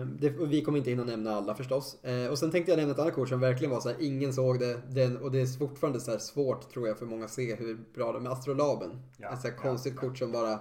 det, 0.06 0.38
och 0.38 0.52
vi 0.52 0.62
kommer 0.62 0.78
inte 0.78 0.90
hinna 0.90 1.04
nämna 1.04 1.30
alla 1.30 1.54
förstås. 1.54 2.04
Eh, 2.04 2.30
och 2.30 2.38
sen 2.38 2.50
tänkte 2.50 2.72
jag 2.72 2.78
nämna 2.78 2.92
ett 2.92 2.98
annat 2.98 3.14
kort 3.14 3.28
som 3.28 3.40
verkligen 3.40 3.70
var 3.70 3.80
så 3.80 3.88
här, 3.88 3.96
ingen 4.00 4.32
såg 4.32 4.58
det. 4.58 4.80
Den, 4.88 5.16
och 5.16 5.30
det 5.30 5.40
är 5.40 5.58
fortfarande 5.58 6.00
så 6.00 6.18
svårt 6.18 6.70
tror 6.70 6.88
jag 6.88 6.98
för 6.98 7.06
många 7.06 7.24
att 7.24 7.30
se 7.30 7.54
hur 7.54 7.78
bra 7.94 8.12
de 8.12 8.26
är. 8.26 8.30
Astrolaben. 8.30 9.02
Ja, 9.16 9.32
ett 9.32 9.40
så 9.40 9.48
här 9.48 9.56
konstigt 9.56 9.94
ja. 9.96 10.00
kort 10.00 10.18
som 10.18 10.32
bara 10.32 10.58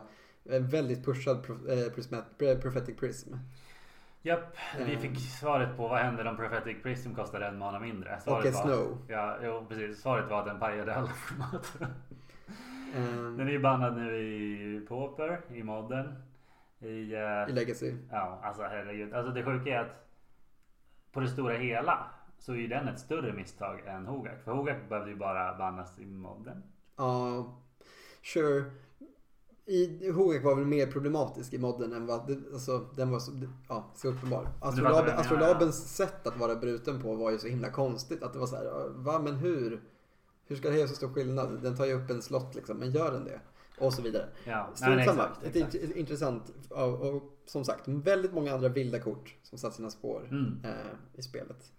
en 0.49 0.67
väldigt 0.67 1.06
pushad 1.06 1.38
eh, 1.69 2.58
prophetic 2.60 2.95
prism. 2.97 3.34
Japp, 4.21 4.58
vi 4.86 4.97
fick 4.97 5.19
svaret 5.19 5.78
på 5.78 5.88
vad 5.88 5.99
händer 5.99 6.25
om 6.25 6.38
Prophetic 6.38 6.84
Prism 6.84 7.13
kostar 7.13 7.41
en 7.41 7.58
mana 7.58 7.80
mindre. 7.80 8.19
Svaret 8.19 8.45
Och 8.45 8.54
var, 8.54 8.62
snow. 8.62 8.97
Ja, 9.08 9.38
jo, 9.43 9.65
precis. 9.69 10.02
Svaret 10.02 10.30
var 10.30 10.39
att 10.39 10.45
den 10.45 10.60
pajade 10.60 10.95
alla 10.95 11.08
format. 11.08 11.78
Eh, 12.95 13.32
Den 13.38 13.47
är 13.47 13.52
ju 13.52 13.60
bannad 13.60 13.97
nu 13.97 14.17
i 14.17 14.86
Pauper, 14.88 15.41
i 15.54 15.63
modden. 15.63 16.13
I, 16.80 17.13
eh, 17.13 17.50
I 17.50 17.52
Legacy. 17.52 17.94
ja, 18.12 18.39
alltså 18.44 18.63
herregud. 18.63 19.13
Alltså 19.13 19.32
det 19.32 19.44
sjuka 19.44 19.70
är 19.70 19.80
att 19.80 20.08
på 21.12 21.20
det 21.20 21.30
stora 21.30 21.58
hela 21.58 22.08
så 22.39 22.52
är 22.54 22.58
ju 22.58 22.68
den 22.68 22.88
ett 22.88 23.00
större 23.00 23.34
misstag 23.34 23.80
än 23.86 24.06
Hogak. 24.06 24.44
För 24.44 24.52
Hogak 24.52 24.89
behövde 24.89 25.12
ju 25.12 25.18
bara 25.18 25.58
bannas 25.58 26.00
i 26.00 26.06
modden. 26.06 26.63
Ja, 26.98 27.58
sure. 28.22 28.63
I, 29.65 30.12
Hogak 30.12 30.44
var 30.44 30.56
väl 30.56 30.65
mer 30.65 30.88
problematisk 30.88 31.54
i 31.54 31.58
modden 31.58 31.94
än 31.94 32.06
vad, 32.06 32.44
alltså 32.54 32.80
den 32.96 33.12
var 33.12 33.20
så, 33.20 33.32
ja, 33.70 33.92
så 33.96 34.08
uppenbar. 34.08 34.44
fattar 34.44 34.60
vad 34.62 34.70
Astrolab, 34.70 34.96
jag 34.96 35.06
menar, 35.06 35.20
astrolabens 35.20 35.96
sätt 35.96 36.28
att 36.28 36.38
vara 36.38 36.56
bruten 36.56 37.02
på 37.02 37.15
var 37.15 37.32
ju 37.32 37.38
så 37.38 37.48
himla 37.48 37.70
konstigt. 37.72 38.24
Att 38.24 38.34
det 38.34 38.39
var 38.39 38.48
så 38.48 38.56
här, 38.56 38.89
va 38.89 39.20
men 39.20 39.36
hur? 39.36 39.82
Hur 40.46 40.56
ska 40.56 40.70
det 40.70 40.78
göra 40.78 40.88
så 40.88 40.96
stor 40.96 41.13
skillnad? 41.13 41.62
Den 41.62 41.78
tar 41.78 41.86
ju 41.86 41.94
upp 41.94 42.10
en 42.10 42.22
slott 42.22 42.56
liksom, 42.56 42.78
men 42.78 42.92
gör 42.92 43.12
den 43.12 43.26
det? 43.26 43.39
Och 43.80 43.94
så 43.94 44.02
vidare. 44.02 44.26
Ja, 44.46 44.70
Strunt 44.74 45.06
samma. 45.06 45.24
exakt, 45.24 45.44
Ett 45.44 45.56
exakt. 45.56 45.74
int- 45.76 45.96
intressant, 45.98 46.52
och, 46.70 47.02
och 47.15 47.24
som 47.46 47.65
sagt, 47.65 47.88
väldigt 47.88 48.34
många 48.34 48.54
andra 48.54 48.70
vilda 48.70 49.00
kort 49.00 49.36
som 49.44 49.58
satt 49.58 49.74
sina 49.74 49.89
spår 49.89 50.28
Mm. 50.32 50.62
eh, 50.63 50.72
i 51.20 51.22
spelet. 51.22 51.72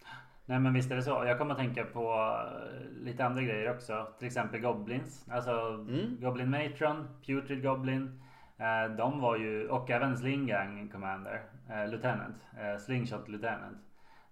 Nej 0.47 0.61
men 0.61 0.75
visst 0.75 0.91
är 0.91 0.97
det 0.97 1.03
så. 1.03 1.11
Jag 1.11 1.39
kommer 1.39 1.51
att 1.55 1.59
tänka 1.61 1.85
på 1.85 2.35
eh, 2.47 3.05
lite 3.05 3.25
andra 3.25 3.43
grejer 3.43 3.71
också. 3.75 4.07
Till 4.19 4.27
exempel 4.27 4.61
Goblins. 4.61 5.27
Alltså 5.31 5.51
Mm. 5.51 6.17
Goblin 6.21 6.51
Matron, 6.51 7.09
Putrid 7.27 7.63
Goblin. 7.63 8.23
Eh, 8.59 8.97
de 8.97 9.21
var 9.21 9.37
ju, 9.37 9.69
och 9.69 9.91
även 9.91 10.17
Slingang 10.19 10.89
Commander, 10.93 11.43
eh, 11.71 11.89
Lieutenant, 11.89 12.37
eh, 12.59 12.81
Slingshot 12.81 13.29
Lieutenant. 13.29 13.79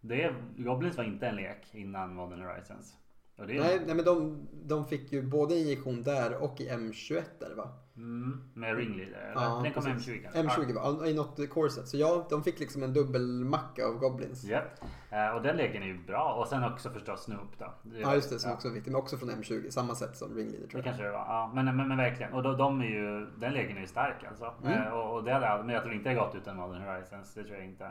Det, 0.00 0.34
Goblins 0.56 0.96
var 0.96 1.04
inte 1.04 1.26
en 1.26 1.36
lek 1.36 1.74
innan 1.74 2.14
Modern 2.14 2.42
Horizons. 2.42 2.96
Och 3.38 3.46
det 3.46 3.56
är, 3.56 3.60
Nej, 3.60 3.80
nej 3.86 3.94
men 3.94 4.04
de, 4.04 4.48
de 4.52 4.86
fick 4.86 5.12
ju 5.12 5.22
både 5.22 5.58
injektion 5.58 6.02
där 6.02 6.42
och 6.42 6.60
i 6.60 6.68
M21 6.68 7.22
där 7.38 7.54
va? 7.54 7.68
mm, 7.96 8.50
med 8.54 8.76
Ringleader. 8.76 9.18
Eller? 9.18 9.42
Ja, 9.42 9.60
Den 9.62 9.72
kom 9.72 9.84
precis. 9.84 10.08
M20 10.08 10.22
kanske? 10.22 10.62
M20 10.62 10.74
var 10.74 11.06
i 11.06 11.14
något 11.14 11.50
corset. 11.50 11.88
Så 11.88 11.96
ja, 11.96 12.26
de 12.30 12.42
fick 12.42 12.60
liksom 12.60 12.82
en 12.82 12.92
dubbelmacka 12.92 13.86
av 13.86 13.94
Goblins. 13.98 14.44
Japp. 14.44 14.64
Eh, 15.10 15.36
och 15.36 15.42
den 15.42 15.56
leken 15.56 15.82
är 15.82 15.86
ju 15.86 15.98
bra. 15.98 16.34
Och 16.34 16.48
sen 16.48 16.64
också 16.64 16.90
förstås 16.90 17.22
Snoop 17.24 17.58
då. 17.58 17.74
Det, 17.82 17.98
Ja 17.98 18.14
just 18.14 18.30
det, 18.30 18.38
som 18.38 18.50
ja. 18.50 18.56
också 18.56 18.68
är 18.68 18.72
viktigt. 18.72 18.92
Men 18.92 19.00
också 19.02 19.16
från 19.16 19.30
M20, 19.30 19.70
samma 19.70 19.94
sätt 19.94 20.16
som 20.16 20.34
Ringleader 20.34 20.60
Det 20.60 20.70
tror 20.70 20.78
jag. 20.78 20.84
kanske 20.84 21.02
det 21.02 21.10
var. 21.10 21.18
Ja, 21.18 21.52
men, 21.54 21.64
men, 21.64 21.88
men 21.88 21.96
verkligen. 21.96 22.32
Och 22.32 22.42
då, 22.42 22.52
de 22.52 22.80
är 22.80 22.84
ju, 22.84 23.26
den 23.26 23.52
leken 23.52 23.76
är 23.76 23.80
ju 23.80 23.86
stark 23.86 24.24
alltså. 24.28 24.54
Mm. 24.64 24.82
Eh, 24.82 24.88
och, 24.88 25.14
och 25.16 25.24
det 25.24 25.32
hade, 25.32 25.64
men 25.64 25.74
jag 25.74 25.82
tror 25.82 25.94
inte 25.94 26.08
det 26.08 26.14
gått 26.14 26.34
utan 26.34 26.56
Modern 26.56 26.82
Horizons. 26.82 27.34
Det 27.34 27.44
tror 27.44 27.56
jag 27.56 27.64
inte. 27.64 27.88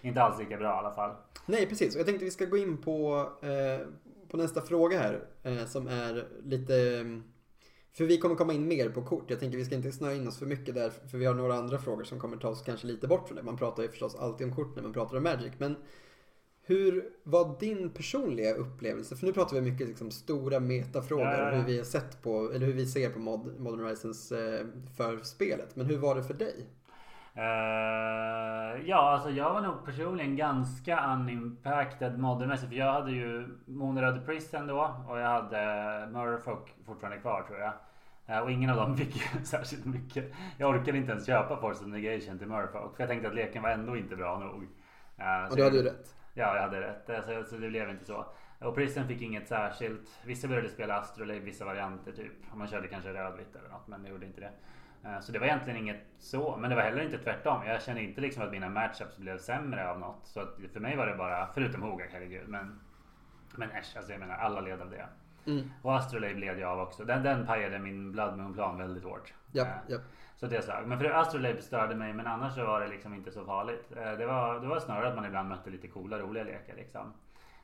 Inte 0.00 0.22
alls 0.22 0.38
lika 0.38 0.56
bra 0.56 0.74
i 0.74 0.78
alla 0.78 0.94
fall. 0.94 1.10
Nej 1.46 1.66
precis, 1.66 1.94
och 1.94 1.98
jag 1.98 2.06
tänkte 2.06 2.24
vi 2.24 2.30
ska 2.30 2.44
gå 2.44 2.56
in 2.56 2.76
på, 2.78 3.28
eh, 3.42 3.86
på 4.32 4.38
nästa 4.38 4.60
fråga 4.62 4.98
här. 4.98 5.24
Eh, 5.42 5.66
som 5.66 5.86
är 5.88 6.28
lite... 6.44 6.76
mm, 6.76 7.22
För 7.92 8.04
vi 8.04 8.18
kommer 8.18 8.34
komma 8.34 8.52
in 8.52 8.68
mer 8.68 8.88
på 8.88 9.02
kort. 9.02 9.30
Jag 9.30 9.40
tänker 9.40 9.58
vi 9.58 9.64
ska 9.64 9.74
inte 9.74 9.92
snöa 9.92 10.14
in 10.14 10.28
oss 10.28 10.38
för 10.38 10.46
mycket 10.46 10.74
där. 10.74 10.90
För 10.90 11.18
vi 11.18 11.24
har 11.26 11.34
några 11.34 11.54
andra 11.54 11.78
frågor 11.78 12.04
som 12.04 12.20
kommer 12.20 12.36
ta 12.36 12.48
oss 12.48 12.62
kanske 12.62 12.86
lite 12.86 13.06
bort 13.08 13.28
från 13.28 13.36
det. 13.36 13.42
Man 13.42 13.56
pratar 13.56 13.82
ju 13.82 13.88
förstås 13.88 14.14
alltid 14.14 14.46
om 14.46 14.56
kort 14.56 14.76
när 14.76 14.82
man 14.82 14.92
pratar 14.92 15.16
om 15.16 15.22
Magic. 15.22 15.52
Men 15.58 15.76
hur 16.64 17.04
var 17.22 17.60
din 17.60 17.90
personliga 17.90 18.54
upplevelse? 18.54 19.16
För 19.16 19.26
nu 19.26 19.32
pratar 19.32 19.56
vi 19.56 19.70
mycket 19.70 19.88
liksom 19.88 20.10
stora 20.10 20.60
metafrågor. 20.60 21.24
Ja, 21.24 21.38
ja, 21.38 21.50
ja. 21.52 21.56
Hur 21.58 21.66
vi 21.66 21.78
har 21.78 21.84
sett 21.84 22.22
på, 22.22 22.52
eller 22.52 22.66
hur 22.66 22.72
vi 22.72 22.86
ser 22.86 23.10
på 23.10 23.18
Mod, 23.18 23.60
Modern 23.60 23.80
Horizons 23.80 24.32
eh, 24.32 24.66
för 24.96 25.18
spelet. 25.22 25.76
Men 25.76 25.86
hur 25.86 25.98
var 25.98 26.14
det 26.14 26.22
för 26.24 26.34
dig? 26.34 26.66
Eh, 27.34 28.82
ja, 28.88 28.96
alltså 29.10 29.30
jag 29.30 29.54
var 29.54 29.60
nog 29.60 29.84
personligen 29.84 30.36
ganska 30.36 31.12
unimpacted 31.12 32.18
modernmässigt. 32.18 32.68
För 32.72 32.78
jag 32.78 32.92
hade 32.92 33.10
ju 33.10 33.58
Moonröd 33.66 34.26
Prison 34.26 34.66
då 34.66 34.94
och 35.08 35.18
jag 35.18 35.28
hade 35.28 36.08
Murfolk 36.12 36.74
fortfarande 36.86 37.18
kvar 37.20 37.42
tror 37.42 37.58
jag. 37.58 37.72
Eh, 38.26 38.38
och 38.38 38.50
ingen 38.50 38.70
av 38.70 38.76
dem 38.76 38.96
fick 38.96 39.22
särskilt 39.44 39.84
mycket. 39.86 40.32
Jag 40.58 40.70
orkade 40.70 40.98
inte 40.98 41.12
ens 41.12 41.26
köpa 41.26 41.56
Force 41.56 41.84
of 41.84 41.90
Negation 41.90 42.38
till 42.38 42.48
Murfolk. 42.48 42.96
För 42.96 43.02
jag 43.02 43.08
tänkte 43.08 43.28
att 43.28 43.34
leken 43.34 43.62
var 43.62 43.70
ändå 43.70 43.96
inte 43.96 44.16
bra 44.16 44.38
nog. 44.38 44.68
Eh, 45.18 45.50
Och 45.50 45.56
du 45.56 45.64
hade 45.64 45.76
ju 45.76 45.82
rätt. 45.82 46.16
Ja, 46.34 46.54
jag 46.54 46.62
hade 46.62 46.80
rätt. 46.80 47.10
Så 47.48 47.56
det 47.56 47.68
blev 47.68 47.90
inte 47.90 48.04
så. 48.04 48.26
Och 48.60 48.74
Prison 48.74 49.08
fick 49.08 49.22
inget 49.22 49.48
särskilt. 49.48 50.20
Vissa 50.24 50.48
började 50.48 50.68
spela 50.68 50.98
Astrolabe, 50.98 51.40
vissa 51.40 51.64
varianter 51.64 52.12
typ. 52.12 52.32
Man 52.54 52.68
körde 52.68 52.88
kanske 52.88 53.12
rödvitt 53.14 53.56
eller 53.56 53.68
något, 53.68 53.88
men 53.88 54.02
det 54.02 54.08
gjorde 54.08 54.26
inte 54.26 54.40
det. 54.40 54.50
Eh, 55.04 55.20
Så 55.20 55.32
det 55.32 55.38
var 55.38 55.46
egentligen 55.46 55.78
inget 55.78 56.00
så. 56.18 56.56
Men 56.56 56.70
det 56.70 56.76
var 56.76 56.82
heller 56.82 57.02
inte 57.02 57.18
tvärtom. 57.18 57.66
Jag 57.66 57.82
kände 57.82 58.02
inte 58.02 58.20
liksom 58.20 58.42
att 58.42 58.50
mina 58.50 58.68
matchups 58.68 59.18
blev 59.18 59.38
sämre 59.38 59.90
av 59.90 59.98
något. 60.00 60.20
Så 60.26 60.40
att 60.40 60.56
för 60.72 60.80
mig 60.80 60.96
var 60.96 61.06
det 61.06 61.14
bara, 61.14 61.46
förutom 61.54 61.82
Hogak 61.82 62.08
herregud. 62.12 62.48
Men, 62.48 62.80
men 63.56 63.70
äsch, 63.70 63.96
alltså 63.96 64.12
jag 64.12 64.20
menar 64.20 64.34
alla 64.34 64.60
led 64.60 64.80
av 64.82 64.90
det. 64.90 65.06
Mm. 65.46 65.70
Och 65.82 65.96
Astrolabe 65.96 66.34
led 66.34 66.58
jag 66.58 66.70
av 66.70 66.80
också. 66.80 67.04
Den, 67.04 67.22
den 67.22 67.46
pajade 67.46 67.78
min 67.78 68.12
Blood 68.12 68.38
Moon 68.38 68.54
plan 68.54 68.78
väldigt 68.78 69.04
hårt. 69.04 69.34
Ja, 69.52 69.62
Eh, 69.64 69.68
ja. 69.88 69.98
så 70.36 70.46
det 70.46 70.62
sög. 70.62 70.86
Men 70.86 70.98
för 70.98 71.10
Astrolabe 71.10 71.62
störde 71.62 71.94
mig 71.94 72.12
men 72.12 72.26
annars 72.26 72.54
så 72.54 72.64
var 72.66 72.80
det 72.80 72.88
liksom 72.88 73.14
inte 73.14 73.30
så 73.30 73.44
farligt. 73.44 73.92
Eh, 73.96 74.12
Det 74.12 74.26
var, 74.26 74.60
det 74.60 74.66
var 74.66 74.80
snarare 74.80 75.08
att 75.08 75.14
man 75.16 75.24
ibland 75.24 75.48
mötte 75.48 75.70
lite 75.70 75.88
coola 75.88 76.18
roliga 76.18 76.44
lekar 76.44 76.74
liksom. 76.76 77.12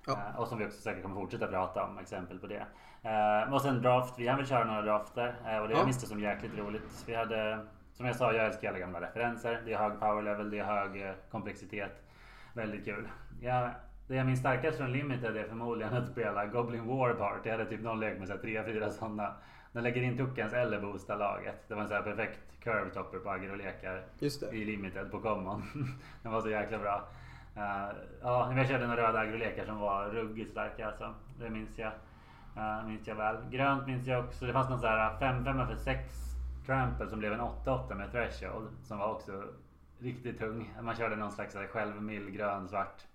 Ja. 0.06 0.12
Eh, 0.34 0.40
och 0.40 0.48
som 0.48 0.58
vi 0.58 0.66
också 0.66 0.80
säkert 0.80 1.02
kommer 1.02 1.14
fortsätta 1.16 1.46
prata 1.46 1.84
om 1.84 1.98
exempel 1.98 2.38
på 2.38 2.46
det. 2.46 2.66
Eh, 3.02 3.52
och 3.54 3.62
sen 3.62 3.82
draft. 3.82 4.14
Vi 4.18 4.28
har 4.28 4.36
väl 4.36 4.46
köra 4.46 4.64
några 4.64 4.82
drafter 4.82 5.34
eh, 5.46 5.58
och 5.58 5.68
det 5.68 5.74
Ja. 5.74 5.84
minns 5.84 6.00
det 6.00 6.06
som 6.06 6.20
jäkligt 6.20 6.58
roligt. 6.58 7.04
Vi 7.06 7.14
hade 7.14 7.66
som 7.92 8.06
jag 8.06 8.16
sa, 8.16 8.32
jag 8.32 8.46
älskar 8.46 8.68
alla 8.68 8.78
gamla 8.78 9.00
referenser. 9.00 9.62
Det 9.64 9.72
är 9.72 9.78
hög 9.78 10.00
power 10.00 10.22
level, 10.22 10.50
det 10.50 10.58
är 10.58 10.64
hög 10.64 11.14
komplexitet. 11.30 12.02
Väldigt 12.54 12.84
kul. 12.84 13.08
Jag, 13.40 13.70
det 14.08 14.14
jag 14.16 14.26
minns 14.26 14.40
starkast 14.40 14.78
från 14.78 14.92
Limited 14.92 15.36
är 15.36 15.48
förmodligen 15.48 15.94
att 15.94 16.08
spela 16.08 16.46
Goblin 16.46 16.86
War 16.86 17.14
Party. 17.14 17.48
Jag 17.48 17.58
hade 17.58 17.70
typ 17.70 17.80
någon 17.80 18.00
lek 18.00 18.18
med 18.18 18.28
så 18.28 18.34
här 18.34 18.40
tre, 18.40 18.64
fyra 18.64 18.90
sådana. 18.90 19.32
Den 19.72 19.82
lägger 19.82 20.02
in 20.02 20.16
tuckens 20.16 20.52
eller 20.52 20.80
boostar 20.80 21.16
laget. 21.16 21.68
Det 21.68 21.74
var 21.74 21.82
en 21.82 21.88
så 21.88 21.94
här 21.94 22.02
perfekt 22.02 22.60
curve 22.60 22.90
topper 22.90 23.18
på 23.18 23.36
det. 23.36 24.56
i 24.56 24.64
limited 24.64 25.10
på 25.10 25.20
common. 25.20 25.62
Den 26.22 26.32
var 26.32 26.40
så 26.40 26.50
jäkla 26.50 26.78
bra. 26.78 27.08
Uh, 27.58 27.96
ja, 28.22 28.52
jag 28.56 28.68
körde 28.68 28.86
några 28.86 29.08
röda 29.08 29.18
agrolekar 29.18 29.64
som 29.64 29.78
var 29.78 30.08
ruggigt 30.08 30.50
starka 30.50 30.86
alltså. 30.86 31.14
Det 31.38 31.50
minns 31.50 31.78
jag. 31.78 31.92
Uh, 32.56 32.86
minns 32.88 33.06
jag 33.06 33.14
väl. 33.14 33.36
Grönt 33.50 33.86
minns 33.86 34.06
jag 34.06 34.24
också. 34.24 34.46
Det 34.46 34.52
fanns 34.52 34.68
någon 34.68 34.80
så 34.80 34.86
här 34.86 35.18
5-5 35.20 35.66
för 35.66 35.76
6 35.76 36.00
trample 36.66 37.08
som 37.08 37.18
blev 37.18 37.32
en 37.32 37.40
8-8 37.40 37.94
med 37.94 38.12
threshold. 38.12 38.68
Som 38.82 38.98
var 38.98 39.12
också 39.12 39.44
riktigt 39.98 40.38
tung. 40.38 40.74
Man 40.82 40.96
körde 40.96 41.16
någon 41.16 41.32
slags 41.32 41.56
självmill 41.72 42.30
grön 42.30 42.68
svart. 42.68 43.06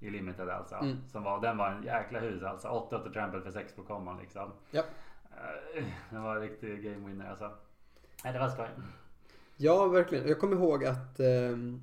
I 0.00 0.10
limited 0.10 0.48
alltså. 0.48 0.74
Mm. 0.74 0.96
Som 1.08 1.22
var, 1.22 1.40
den 1.40 1.56
var 1.56 1.70
en 1.70 1.82
jäkla 1.82 2.20
hus 2.20 2.42
alltså. 2.42 2.68
8-8 2.68 3.12
trample 3.12 3.40
för 3.40 3.50
6 3.50 3.76
på 3.76 3.82
common 3.82 4.18
liksom. 4.18 4.52
Ja. 4.70 4.82
Eh, 5.30 5.84
Den 6.10 6.22
var 6.22 6.36
en 6.36 6.42
riktig 6.42 6.84
game 6.84 7.08
winner 7.08 7.30
alltså. 7.30 7.50
Nej, 8.24 8.32
det 8.32 8.38
var 8.38 8.48
skoj. 8.48 8.68
Ja, 9.56 9.86
verkligen. 9.88 10.28
Jag 10.28 10.40
kommer 10.40 10.56
ihåg 10.56 10.84
att 10.84 11.20
ehm, 11.20 11.80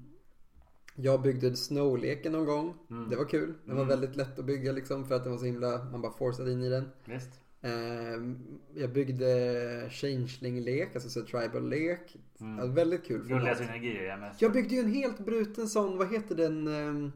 jag 0.96 1.22
byggde 1.22 1.56
Snow-leken 1.56 2.32
någon 2.32 2.46
gång. 2.46 2.74
Mm. 2.90 3.10
Det 3.10 3.16
var 3.16 3.26
kul. 3.26 3.54
Den 3.66 3.76
var 3.76 3.84
Mm. 3.84 3.88
väldigt 4.00 4.16
lätt 4.16 4.40
att 4.40 4.46
bygga 4.46 4.72
liksom 4.72 5.06
för 5.06 5.16
att 5.16 5.24
den 5.24 5.32
var 5.32 5.40
så 5.40 5.46
himla, 5.46 5.84
man 5.92 6.02
bara 6.02 6.12
forcade 6.12 6.52
in 6.52 6.64
i 6.64 6.70
den. 6.70 6.90
Visst. 7.06 7.30
Ehm, 7.62 8.38
jag 8.76 8.90
byggde 8.94 9.26
Changeling-lek, 9.90 10.90
alltså 10.96 11.10
så 11.10 11.22
tribal-lek. 11.26 12.16
Mm. 12.40 12.58
Ja, 12.60 12.66
väldigt 12.66 13.06
kul. 13.06 13.28
Format. 13.28 13.58
synergier 13.58 14.18
mest. 14.18 14.42
Jag 14.42 14.52
byggde 14.52 14.76
ju 14.76 14.82
en 14.82 14.94
helt 14.94 15.20
bruten 15.20 15.68
sån, 15.68 15.98
vad 15.98 16.12
heter 16.14 16.36
den? 16.36 16.68
Um, 16.68 17.12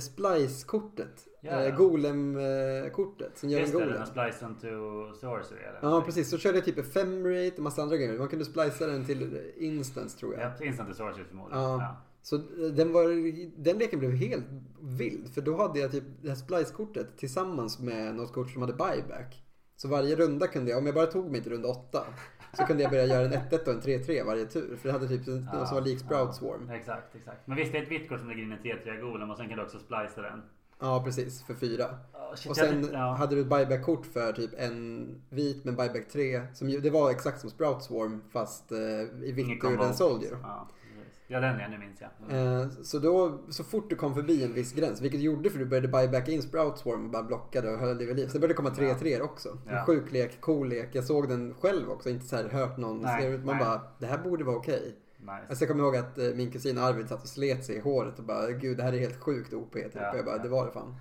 Splice-kortet. 0.00 1.26
Ja. 1.40 1.50
Eh, 1.62 1.76
Golem-kortet 1.76 3.38
som 3.38 3.48
gör 3.50 3.60
Just 3.60 3.74
en 3.74 3.78
det, 3.80 3.84
golem. 3.86 4.00
den 4.06 4.16
har 4.18 4.30
spliced 4.30 4.60
to 4.60 5.14
sorcery 5.20 5.60
eller 5.62 5.78
Ja 5.82 6.02
precis, 6.06 6.30
så 6.30 6.38
körde 6.38 6.58
jag 6.58 6.64
typ 6.64 6.78
Ephemerate 6.78 7.56
och 7.56 7.62
massa 7.62 7.82
andra 7.82 7.96
grejer. 7.96 8.18
Man 8.18 8.28
kunde 8.28 8.44
splicea 8.44 8.86
den 8.86 9.04
till 9.04 9.40
Instance 9.56 10.18
tror 10.18 10.34
jag. 10.34 10.52
Ja, 10.60 10.64
instant 10.66 10.88
to 10.88 10.94
sorcery 10.94 11.24
förmodligen. 11.24 11.62
Ja. 11.62 11.78
Ja. 11.80 11.96
Så 12.24 12.36
den, 12.76 12.92
var, 12.92 13.04
den 13.64 13.78
leken 13.78 13.98
blev 13.98 14.12
helt 14.12 14.44
vild. 14.80 15.34
För 15.34 15.40
då 15.40 15.56
hade 15.56 15.78
jag 15.80 15.90
typ 15.92 16.04
det 16.22 16.28
här 16.28 16.36
splice-kortet 16.36 17.16
tillsammans 17.16 17.78
med 17.80 18.14
något 18.14 18.32
kort 18.32 18.50
som 18.50 18.62
hade 18.62 18.72
buyback. 18.72 19.42
Så 19.76 19.88
varje 19.88 20.16
runda 20.16 20.46
kunde 20.46 20.70
jag, 20.70 20.78
om 20.78 20.86
jag 20.86 20.94
bara 20.94 21.06
tog 21.06 21.30
mig 21.30 21.42
till 21.42 21.52
runda 21.52 21.68
åtta. 21.68 22.04
Så 22.56 22.64
kunde 22.64 22.82
jag 22.82 22.92
börja 22.92 23.04
göra 23.06 23.24
en 23.26 23.32
1-1 23.32 23.62
och 23.62 23.68
en 23.68 23.80
3-3 23.80 24.26
varje 24.26 24.46
tur. 24.46 24.76
För 24.76 24.88
det 24.88 24.92
hade 24.92 25.08
typ 25.08 25.28
en, 25.28 25.48
Ja, 25.52 25.66
som 25.66 25.74
var 25.74 25.82
lik 25.84 25.98
Sprout 26.00 26.28
ja. 26.28 26.32
Swarm. 26.32 26.70
Exakt, 26.70 27.14
exakt. 27.16 27.46
Men 27.46 27.56
visst 27.56 27.72
det 27.72 27.78
är 27.78 27.82
ett 27.82 27.90
vitt 27.90 28.08
kort 28.08 28.18
som 28.18 28.28
lägger 28.28 28.42
in 28.42 28.52
en 28.52 28.58
3-3 28.58 29.00
golem 29.00 29.30
och 29.30 29.36
sen 29.36 29.48
kan 29.48 29.58
du 29.58 29.64
också 29.64 29.78
splicea 29.78 30.22
den. 30.30 30.42
Ja 30.80 31.02
precis, 31.04 31.42
för 31.42 31.54
fyra. 31.54 31.84
Oh, 31.84 32.34
shit, 32.36 32.50
Och 32.50 32.56
sen 32.56 32.88
ja. 32.92 33.14
hade 33.14 33.34
du 33.34 33.40
ett 33.40 33.46
buyback-kort 33.48 34.06
för 34.06 34.32
typ 34.32 34.50
en 34.58 35.06
vit 35.30 35.64
med 35.64 35.76
buyback 35.76 36.08
3. 36.08 36.42
Som, 36.54 36.68
ju- 36.68 36.80
det 36.80 36.90
var 36.90 37.10
exakt 37.10 37.40
som 37.40 37.50
Sprout 37.50 37.82
Swarm 37.82 38.22
fast 38.32 38.72
eh, 38.72 38.78
i 39.28 39.32
vitt 39.32 39.64
ur 39.64 39.80
en 39.82 39.94
Soldier. 39.94 40.36
Ja. 40.42 40.68
Ja 41.26 41.40
den 41.40 41.60
ja, 41.60 41.68
nu 41.68 41.78
minns 41.78 42.00
jag. 42.00 42.10
Eh, 42.38 42.68
Så 42.82 42.98
då, 42.98 43.38
så 43.48 43.64
fort 43.64 43.90
du 43.90 43.96
kom 43.96 44.14
förbi 44.14 44.44
en 44.44 44.52
viss 44.54 44.72
gräns, 44.72 45.00
vilket 45.00 45.20
du 45.20 45.24
gjorde 45.24 45.50
för 45.50 45.58
du 45.58 45.66
började 45.66 45.88
buybacka 45.88 46.32
in 46.32 46.42
Sprout 46.42 46.78
Swarm 46.78 47.04
och 47.04 47.10
bara 47.10 47.22
blockade 47.22 47.70
och 47.72 47.78
höll 47.78 47.98
dig 47.98 48.06
vid 48.06 48.16
liv. 48.16 48.26
Sen 48.26 48.40
började 48.40 48.52
det 48.52 48.56
komma 48.56 48.70
3 48.70 48.94
3 48.94 49.20
också. 49.20 49.48
Ja. 49.68 49.84
sjuk 49.86 50.12
lek, 50.12 50.40
cool 50.40 50.68
lek. 50.68 50.88
Jag 50.92 51.04
såg 51.04 51.28
den 51.28 51.54
själv 51.54 51.90
också, 51.90 52.10
inte 52.10 52.26
så 52.26 52.36
här 52.36 52.48
hört 52.48 52.76
någon 52.76 53.00
Nej. 53.00 53.30
Man 53.38 53.56
nej. 53.56 53.64
bara, 53.64 53.80
det 53.98 54.06
här 54.06 54.18
borde 54.18 54.44
vara 54.44 54.56
okej. 54.56 54.94
Nice. 55.18 55.32
Alltså 55.48 55.64
jag 55.64 55.70
kommer 55.70 55.84
ihåg 55.84 55.96
att 55.96 56.18
eh, 56.18 56.24
min 56.34 56.50
kusin 56.50 56.78
Arvid 56.78 57.08
satt 57.08 57.22
och 57.22 57.28
slet 57.28 57.64
sig 57.64 57.76
i 57.76 57.80
håret 57.80 58.18
och 58.18 58.24
bara, 58.24 58.50
gud 58.50 58.76
det 58.76 58.82
här 58.82 58.92
är 58.92 58.98
helt 58.98 59.20
sjukt 59.20 59.52
OP. 59.52 59.72
Typ. 59.72 59.94
Ja, 59.94 60.10
och 60.10 60.18
jag 60.18 60.24
bara, 60.24 60.38
det 60.38 60.48
var 60.48 60.66
det 60.66 60.72
fan. 60.72 60.94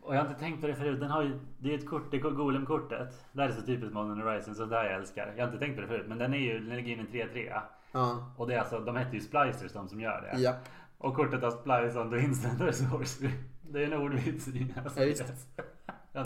Och 0.00 0.14
jag 0.14 0.20
har 0.20 0.28
inte 0.28 0.40
tänkt 0.40 0.60
på 0.60 0.66
det 0.66 0.74
förut. 0.74 1.00
Den 1.00 1.10
har 1.10 1.22
ju, 1.22 1.38
det 1.58 1.74
är 1.74 1.78
ett 1.78 1.88
kort, 1.88 2.10
det 2.10 2.16
är 2.16 2.20
golem-kortet. 2.20 3.08
Det 3.32 3.42
här 3.42 3.48
är 3.48 3.52
så 3.52 3.62
typiskt 3.62 3.94
Modern 3.94 4.20
Horizon, 4.20 4.54
så 4.54 4.64
där 4.64 4.84
jag 4.84 4.94
älskar. 4.94 5.34
Jag 5.36 5.46
har 5.46 5.52
inte 5.52 5.64
tänkt 5.64 5.74
på 5.76 5.80
det 5.82 5.88
förut, 5.88 6.06
men 6.08 6.18
den 6.18 6.34
är 6.34 6.38
ju, 6.38 6.58
den 6.58 6.76
ligger 6.76 6.92
in 6.92 7.00
en 7.00 7.08
3-3. 7.08 7.60
Ja, 7.92 8.32
Och 8.36 8.46
det 8.48 8.54
är 8.54 8.58
alltså, 8.58 8.80
de 8.80 8.96
heter 8.96 9.14
ju 9.14 9.20
splicers 9.20 9.72
de 9.72 9.88
som 9.88 10.00
gör 10.00 10.30
det. 10.32 10.40
ja. 10.40 10.54
Och 10.98 11.14
kortet 11.16 11.42
har 11.42 11.50
splice 11.50 11.98
on 12.00 12.10
the 12.10 12.18
instant 12.18 12.58
sorcery. 12.76 13.30
Det 13.70 13.82
är 13.82 13.86
en 13.86 13.92
ordvits 13.92 14.48
i. 14.48 14.74
Alltså, 14.84 15.00
Ja, 15.00 15.06
visst. 15.06 15.20
Inte 15.20 15.32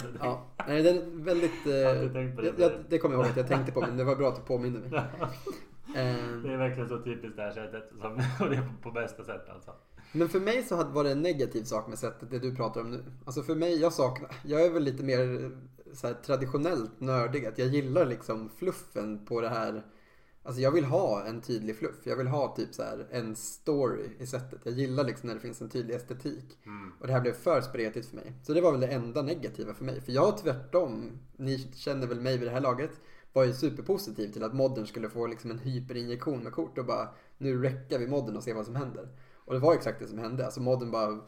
tänkt. 0.07 0.19
ja. 0.23 0.47
Nej, 0.67 0.83
den 0.83 0.97
är 0.97 1.25
väldigt... 1.25 1.67
Eh, 1.67 1.73
det 2.13 2.53
jag, 2.59 2.73
det 2.89 2.99
kommer 2.99 3.15
jag 3.15 3.23
ihåg 3.25 3.31
att 3.31 3.37
jag 3.37 3.49
tänkte 3.49 3.73
på, 3.73 3.81
men 3.81 3.97
det 3.97 4.05
var 4.05 4.17
bra 4.17 4.29
att 4.29 4.37
du 4.37 4.43
påminde 4.43 4.79
mig. 4.79 4.99
Eh, 4.99 6.41
Det 6.43 6.53
är 6.53 6.57
verkligen 6.57 6.89
så 6.89 6.99
typiskt 7.03 7.37
det 7.37 7.43
här 7.43 7.51
sättet. 7.53 7.91
Som, 8.01 8.13
och 8.41 8.51
det 8.51 8.57
är 8.57 8.63
på, 8.63 8.83
på 8.83 8.91
bästa 8.91 9.25
sätt 9.25 9.49
alltså. 9.49 9.71
Men 10.13 10.29
för 10.29 10.41
mig 10.41 10.63
så 10.63 10.85
var 10.85 11.05
det 11.05 11.11
en 11.13 11.23
negativ 11.23 11.63
sak 11.65 11.89
med 11.89 11.99
sättet 11.99 12.31
det 12.31 12.39
du 12.39 12.57
pratar 12.57 12.81
om 12.81 12.91
nu. 12.91 13.05
Alltså 13.25 13.43
för 13.43 13.55
mig, 13.55 13.81
jag 13.81 13.93
saknar, 13.93 14.31
jag 14.45 14.65
är 14.65 14.71
väl 14.71 14.83
lite 14.83 15.05
mer 15.05 15.21
eh, 15.45 15.51
så 15.95 16.07
här, 16.07 16.15
traditionellt 16.15 17.01
nördig. 17.01 17.47
Att 17.47 17.59
jag 17.59 17.69
gillar 17.69 18.07
liksom 18.07 18.49
fluffen 18.59 19.25
på 19.27 19.41
det 19.41 19.49
här. 19.49 19.83
Alltså 20.47 20.63
jag 20.63 20.71
vill 20.71 20.85
ha 20.85 21.25
en 21.25 21.41
tydlig 21.41 21.77
fluff. 21.77 21.97
Jag 22.05 22.17
vill 22.17 22.27
ha 22.27 22.57
typ 22.57 22.75
så 22.75 22.83
här 22.83 23.07
en 23.11 23.37
story 23.37 24.11
i 24.19 24.27
sättet. 24.27 24.61
Jag 24.65 24.75
gillar 24.75 25.05
liksom 25.05 25.27
när 25.27 25.35
det 25.35 25.41
finns 25.41 25.61
en 25.61 25.69
tydlig 25.69 25.95
estetik. 25.95 26.59
Mm. 26.67 26.93
Och 27.01 27.07
det 27.07 27.13
här 27.13 27.21
blev 27.21 27.33
för 27.33 27.61
spretigt 27.61 28.09
för 28.09 28.17
mig. 28.17 28.33
Så 28.43 28.55
det 28.55 28.61
var 28.61 28.73
väl 28.73 28.81
det 28.81 28.87
enda 28.87 29.23
negativa 29.23 29.75
för 29.75 29.85
mig. 29.85 30.01
För 30.01 30.13
jag 30.13 30.39
tvärtom, 30.39 31.11
ni 31.37 31.59
känner 31.59 32.07
väl 32.07 32.21
mig 32.21 32.39
vid 32.39 32.49
det 32.49 32.53
här 32.53 32.61
laget, 32.61 32.91
var 33.33 33.45
ju 33.45 33.53
superpositiv 33.53 34.33
till 34.33 34.45
att 34.45 34.55
modden 34.55 34.87
skulle 34.87 35.09
få 35.09 35.27
liksom 35.27 35.51
en 35.51 35.59
hyperinjektion 35.59 36.43
med 36.43 36.53
kort 36.53 36.79
och 36.79 36.87
bara 36.87 37.09
nu 37.39 37.63
räcker 37.63 37.99
vi 37.99 38.07
modden 38.07 38.37
och 38.37 38.43
ser 38.43 38.55
vad 38.55 38.67
som 38.67 38.77
händer. 38.77 39.09
Och 39.35 39.55
det 39.55 39.61
var 39.61 39.75
exakt 39.75 40.01
det 40.01 40.07
som 40.07 40.19
hände. 40.19 40.45
Alltså 40.45 40.61
modden 40.61 40.91
bara 40.91 41.21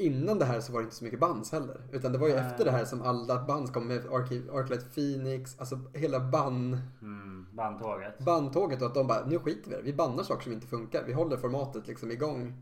Innan 0.00 0.38
det 0.38 0.44
här 0.44 0.60
så 0.60 0.72
var 0.72 0.80
det 0.80 0.84
inte 0.84 0.96
så 0.96 1.04
mycket 1.04 1.20
bands 1.20 1.52
heller. 1.52 1.80
Utan 1.92 2.12
det 2.12 2.18
var 2.18 2.28
ju 2.28 2.34
Nej. 2.34 2.42
efter 2.46 2.64
det 2.64 2.70
här 2.70 2.84
som 2.84 3.02
alla 3.02 3.44
bands 3.46 3.70
kom 3.70 3.86
med 3.88 4.06
Archive, 4.12 4.52
Arclight 4.52 4.94
Phoenix, 4.94 5.58
alltså 5.60 5.78
hela 5.94 6.20
ban, 6.20 6.80
Mm. 7.02 7.46
Bandtåget. 7.52 8.18
bandtåget 8.18 8.80
och 8.82 8.86
att 8.88 8.94
de 8.94 9.06
bara, 9.06 9.26
nu 9.26 9.38
skiter 9.38 9.70
vi 9.70 9.76
det. 9.76 9.82
Vi 9.82 9.92
bannar 9.92 10.22
saker 10.22 10.42
som 10.42 10.52
inte 10.52 10.66
funkar. 10.66 11.02
Vi 11.06 11.12
håller 11.12 11.36
formatet 11.36 11.86
liksom 11.88 12.10
igång 12.10 12.54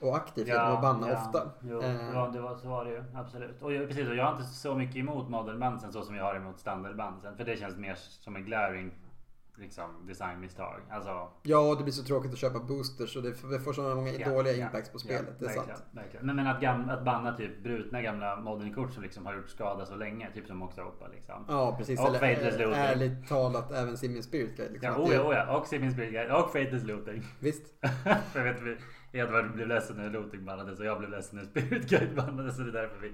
och 0.00 0.16
aktivt 0.16 0.46
genom 0.48 0.72
att 0.72 0.82
banna 0.82 1.12
ofta. 1.12 1.50
Jo, 1.62 1.80
Eh. 1.82 2.06
det, 2.08 2.14
var, 2.14 2.32
det 2.32 2.40
var, 2.40 2.56
så 2.56 2.68
var 2.68 2.84
det 2.84 2.90
ju. 2.90 3.04
Absolut. 3.14 3.62
Och 3.62 3.72
jag, 3.72 3.88
precis, 3.88 4.08
och 4.08 4.14
jag 4.16 4.24
har 4.24 4.32
inte 4.32 4.44
så 4.44 4.74
mycket 4.74 4.96
emot 4.96 5.28
modellbandsen 5.30 5.92
så 5.92 6.02
som 6.02 6.14
jag 6.16 6.24
har 6.24 6.34
emot 6.36 6.58
standardbandsen. 6.58 7.36
För 7.36 7.44
det 7.44 7.56
känns 7.56 7.76
mer 7.76 7.94
som 7.96 8.36
en 8.36 8.44
glaring 8.44 8.90
liksom, 9.56 10.06
designmisstag. 10.06 10.80
Alltså, 10.90 11.28
Ja, 11.42 11.74
det 11.78 11.82
blir 11.82 11.92
så 11.92 12.02
tråkigt 12.04 12.32
att 12.32 12.38
köpa 12.38 12.58
boosters 12.58 13.16
och 13.16 13.22
det 13.22 13.34
får, 13.34 13.72
så 13.72 13.82
många 13.94 14.12
Ja, 14.12 14.28
dåliga 14.30 14.52
ja, 14.54 14.66
impacts 14.66 14.90
på 14.90 14.98
spelet. 14.98 15.22
ja, 15.28 15.32
det 15.38 15.44
är 15.44 15.48
verkligen, 15.48 15.76
sant. 15.78 15.88
verkligen. 15.92 16.26
Men, 16.26 16.36
men 16.36 16.46
att, 16.46 16.60
gam, 16.60 16.88
att 16.88 17.04
banna 17.04 17.36
typ 17.36 17.62
brutna 17.62 18.02
gamla 18.02 18.36
modern-kort 18.40 18.92
som 18.92 19.02
liksom 19.02 19.26
har 19.26 19.34
gjort 19.34 19.48
skada 19.48 19.86
så 19.86 19.94
länge. 19.96 20.30
Typ 20.34 20.46
som 20.46 20.62
också 20.62 20.80
Opa 20.82 21.08
liksom. 21.08 21.44
Ja, 21.48 21.74
precis. 21.78 22.00
Och 22.00 22.06
Eller 22.08 22.20
ä- 22.22 22.58
Looting. 22.58 22.72
ärligt 22.80 23.28
talat 23.28 23.72
även 23.72 23.96
Simin 23.96 24.22
Spirit 24.22 24.56
Guide. 24.56 24.72
Liksom. 24.72 24.90
Ja, 24.92 24.98
oh 24.98 25.14
ja, 25.14 25.22
oh 25.22 25.34
ja. 25.34 25.56
Och 25.58 25.66
Simin 25.66 25.92
Spirit 25.92 26.12
Guide 26.12 26.30
och 26.30 26.46
Fateless 26.52 26.84
Looting. 26.84 27.22
Visst. 27.40 27.62
Jag 28.34 28.44
vet, 28.44 28.78
Edvard 29.12 29.52
blev 29.52 29.68
ledsen 29.68 29.96
när 29.96 30.10
Looting 30.10 30.44
bannades 30.44 30.78
och 30.80 30.84
jag 30.86 30.98
blev 30.98 31.10
ledsen 31.10 31.38
när 31.38 31.44
Spirit 31.44 31.88
Guide 31.88 32.14
bannades. 32.16 32.56
Så 32.56 32.62
det 32.62 32.68
är 32.68 32.82
därför 32.82 33.00
vi 33.00 33.12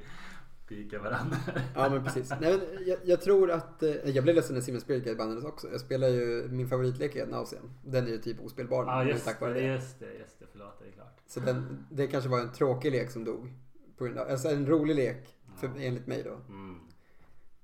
pikar 0.69 0.99
varandra. 0.99 1.37
Ja, 1.75 1.89
men 1.91 2.05
precis. 2.05 2.31
Nej, 2.41 2.59
men 2.59 2.87
jag, 2.87 2.99
jag 3.05 3.21
tror 3.23 3.51
att... 3.51 3.83
eh, 3.83 3.91
Jag 3.91 4.25
blev 4.25 4.37
ledsen 4.37 4.55
när 4.55 4.63
Simin 4.63 4.81
Spirit 4.81 5.05
Guide 5.05 5.19
bannades 5.19 5.45
också. 5.45 5.69
Jag 5.71 5.81
spelar 5.81 6.09
ju... 6.09 6.49
Min 6.51 6.69
favoritlek 6.69 7.17
är 7.17 7.27
Nauseam. 7.27 7.71
Den 7.85 8.07
är 8.07 8.11
ju 8.11 8.19
typ 8.19 8.41
ospelbar. 8.41 8.85
Ja 8.85 9.05
just 9.05 9.25
tack 9.25 9.41
vare 9.41 9.53
det, 9.55 9.61
det. 9.61 9.67
just 9.67 10.01
det, 10.01 10.13
just 10.15 10.39
det. 10.39 10.47
Förlåt, 10.53 10.81
det 10.83 10.89
är 10.89 10.93
klart. 10.93 11.19
Så 11.27 11.41
den, 11.41 11.87
det 11.91 12.07
kanske 12.07 12.31
var 12.31 12.41
en 12.41 12.53
tråkig 12.53 12.93
lek 12.93 13.11
som 13.11 13.25
dog. 13.25 13.53
På 13.97 14.05
grund 14.05 14.19
av, 14.19 14.29
alltså 14.29 14.49
en 14.49 14.67
rolig 14.67 14.97
lek, 14.97 15.37
för, 15.57 15.71
enligt 15.79 16.07
mig 16.07 16.23
då. 16.23 16.53
Mm. 16.55 16.79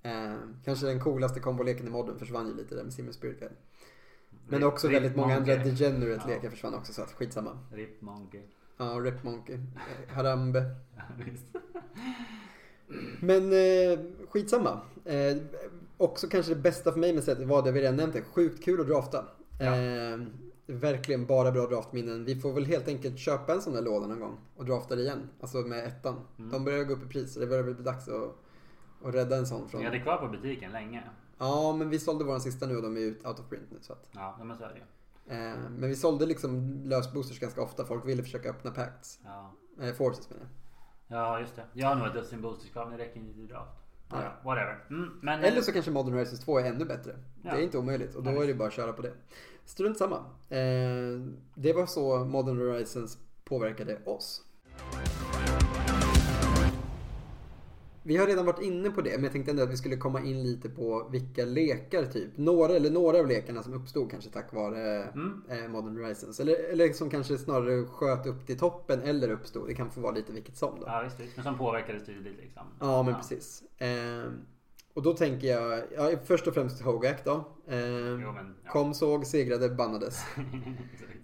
Eh, 0.02 0.38
kanske 0.64 0.86
den 0.86 1.00
coolaste 1.00 1.40
komboleken 1.40 1.86
i 1.86 1.90
modden 1.90 2.18
försvann 2.18 2.46
ju 2.48 2.54
lite 2.54 2.74
där 2.74 2.84
med 2.84 2.92
Simin 2.92 3.12
Spirit 3.12 3.38
Guide. 3.40 3.52
Men 4.48 4.60
Rip- 4.60 4.64
också 4.66 4.88
Rip 4.88 4.96
väldigt 4.96 5.16
många 5.16 5.36
andra 5.36 5.54
Monkey. 5.56 5.70
degenerate-lekar 5.70 6.44
Ja. 6.44 6.50
försvann 6.50 6.74
också 6.74 6.92
så 6.92 7.02
att 7.02 7.12
skitsamma. 7.12 7.58
Rip 7.72 8.00
Monkey. 8.00 8.40
Ja, 8.76 8.84
Rip 8.84 9.22
Monkey. 9.24 9.54
eh, 9.54 10.14
Harambe. 10.14 10.64
Men 13.20 13.52
eh, 13.52 13.98
skitsamma. 14.28 14.80
Eh, 15.04 15.36
också 15.96 16.28
kanske 16.28 16.54
det 16.54 16.60
bästa 16.60 16.92
för 16.92 17.00
mig 17.00 17.12
med 17.12 17.24
sättet 17.24 17.48
var 17.48 17.62
det 17.62 17.72
vi 17.72 17.80
redan 17.80 17.96
nämnde. 17.96 18.22
Sjukt 18.22 18.64
kul 18.64 18.80
att 18.80 18.86
drafta. 18.86 19.24
Ja. 19.60 19.76
Eh, 19.76 20.18
verkligen 20.66 21.26
bara 21.26 21.52
bra 21.52 21.66
draftminnen. 21.66 22.24
Vi 22.24 22.36
får 22.36 22.52
väl 22.52 22.64
helt 22.64 22.88
enkelt 22.88 23.18
köpa 23.18 23.52
en 23.52 23.62
sån 23.62 23.72
där 23.72 23.82
låda 23.82 24.06
någon 24.06 24.20
gång 24.20 24.38
och 24.56 24.64
drafta 24.64 24.96
det 24.96 25.02
igen. 25.02 25.28
Alltså 25.40 25.58
med 25.58 25.86
ettan. 25.86 26.20
Mm. 26.38 26.50
De 26.50 26.64
börjar 26.64 26.84
gå 26.84 26.94
upp 26.94 27.04
i 27.04 27.08
pris 27.08 27.34
så 27.34 27.40
det 27.40 27.46
börjar 27.46 27.62
bli 27.62 27.72
dags 27.74 28.08
att, 28.08 28.36
att 29.04 29.14
rädda 29.14 29.36
en 29.36 29.46
sån 29.46 29.68
från... 29.68 29.80
Ni 29.80 29.86
hade 29.86 30.00
kvar 30.00 30.16
på 30.16 30.28
butiken 30.28 30.72
länge. 30.72 31.02
Ja, 31.38 31.76
men 31.76 31.90
vi 31.90 31.98
sålde 31.98 32.24
våran 32.24 32.40
sista 32.40 32.66
nu 32.66 32.76
och 32.76 32.82
de 32.82 32.96
är 32.96 33.00
ut 33.00 33.26
out 33.26 33.40
of 33.40 33.48
print 33.48 33.66
nu. 33.70 33.78
Så 33.80 33.92
att, 33.92 34.08
Ja, 34.12 34.38
men 34.44 34.56
så 34.56 34.64
är 34.64 34.68
det 34.68 35.34
eh, 35.34 35.70
men 35.78 35.88
vi 35.88 35.96
sålde 35.96 36.26
liksom 36.26 36.82
lösboosters 36.84 37.40
ganska 37.40 37.62
ofta. 37.62 37.84
Folk 37.84 38.06
ville 38.06 38.22
försöka 38.22 38.50
öppna 38.50 38.70
pacts. 38.70 39.20
Ja. 39.24 39.54
Eh, 39.80 39.94
forces 39.94 40.30
menar 40.30 40.42
jag. 40.42 40.63
Ja 41.14 41.40
just 41.40 41.56
det. 41.56 41.62
Jag 41.72 41.88
har 41.88 41.94
nog 41.96 42.06
ett 42.06 42.14
dussin 42.14 42.40
boosters 42.42 42.70
kvar 42.70 42.86
men 42.86 42.98
det 42.98 43.04
räcker 43.04 43.20
inte 43.20 43.34
till 43.34 43.48
draft. 43.48 43.70
Ja, 44.10 44.16
Nej. 44.16 44.28
whatever. 44.44 44.84
Mm, 44.90 45.18
men, 45.22 45.44
Eller 45.44 45.60
så 45.60 45.72
kanske 45.72 45.90
Modern 45.90 46.12
Horizons 46.14 46.40
2 46.40 46.58
är 46.58 46.64
ännu 46.64 46.84
bättre. 46.84 47.12
Det 47.42 47.48
Ja. 47.48 47.54
är 47.54 47.62
inte 47.62 47.78
omöjligt 47.78 48.14
och 48.14 48.22
då 48.22 48.30
Ja, 48.30 48.42
är 48.42 48.46
det 48.46 48.54
bara 48.54 48.68
att 48.68 48.74
köra 48.74 48.92
på 48.92 49.02
det. 49.02 49.12
Strunt 49.64 49.98
samma. 49.98 50.16
Eh, 50.48 51.20
det 51.54 51.72
var 51.72 51.86
så 51.86 52.24
Modern 52.24 52.58
Horizons 52.58 53.18
påverkade 53.44 53.98
oss. 54.04 54.42
Vi 58.06 58.16
har 58.16 58.26
redan 58.26 58.46
varit 58.46 58.62
inne 58.62 58.90
på 58.90 59.00
det, 59.00 59.10
men 59.14 59.22
jag 59.24 59.32
tänkte 59.32 59.50
ändå 59.50 59.62
att 59.62 59.70
vi 59.70 59.76
skulle 59.76 59.96
komma 59.96 60.20
in 60.20 60.42
lite 60.42 60.68
på 60.70 61.08
vilka 61.12 61.44
lekar 61.44 62.04
typ. 62.04 62.30
Några, 62.36 62.72
eller 62.76 62.90
några 62.90 63.18
av 63.18 63.26
lekarna 63.26 63.62
som 63.62 63.74
uppstod 63.74 64.10
kanske 64.10 64.30
tack 64.30 64.52
vare 64.52 65.02
Mm. 65.04 65.42
eh, 65.48 65.68
Modern 65.68 65.96
Horizons. 65.96 66.40
Eller, 66.40 66.72
eller 66.72 66.92
som 66.92 67.10
kanske 67.10 67.38
snarare 67.38 67.84
sköt 67.86 68.26
upp 68.26 68.46
till 68.46 68.58
toppen 68.58 69.00
eller 69.02 69.30
uppstod. 69.30 69.68
Det 69.68 69.74
kan 69.74 69.90
få 69.90 70.00
vara 70.00 70.12
lite 70.14 70.32
vilket 70.32 70.56
som 70.56 70.80
då. 70.80 70.86
Ja 70.86 71.02
visst, 71.04 71.20
visst. 71.20 71.36
Men 71.36 71.44
som 71.44 71.58
påverkades 71.58 72.06
tydligt 72.06 72.36
liksom. 72.36 72.62
Ja, 72.80 73.02
men 73.02 73.14
precis. 73.14 73.62
Ehm, 73.78 74.32
och 74.94 75.02
då 75.02 75.12
tänker 75.12 75.46
jag, 75.46 75.82
ja, 75.96 76.10
först 76.24 76.46
och 76.46 76.54
främst 76.54 76.80
Hogak 76.82 77.24
då. 77.24 77.44
Ehm, 77.68 78.20
Jo, 78.22 78.32
men, 78.32 78.54
ja. 78.64 78.70
Kom, 78.70 78.94
såg, 78.94 79.26
segrade, 79.26 79.68
bannades. 79.68 80.24
Exakt. 80.92 81.18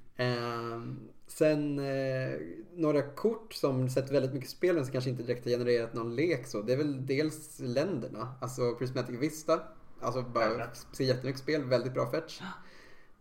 Ehm, 1.42 1.76
sen 1.76 1.78
eh, 1.78 2.40
några 2.74 3.02
kort 3.02 3.52
som 3.52 3.88
sett 3.88 4.10
väldigt 4.10 4.34
mycket 4.34 4.50
spel 4.50 4.74
men 4.74 4.84
som 4.84 4.92
kanske 4.92 5.10
inte 5.10 5.22
direkt 5.22 5.44
har 5.44 5.50
genererat 5.50 5.94
någon 5.94 6.16
lek 6.16 6.46
så. 6.46 6.62
Det 6.62 6.72
är 6.72 6.76
väl 6.76 7.06
dels 7.06 7.60
länderna. 7.60 8.34
Alltså 8.40 8.74
Prismatic 8.74 9.20
Vista. 9.20 9.60
Alltså 10.00 10.22
bara 10.22 10.74
ser 10.92 11.04
jättemycket 11.04 11.40
spel, 11.40 11.64
väldigt 11.64 11.94
bra 11.94 12.10
fetch. 12.10 12.40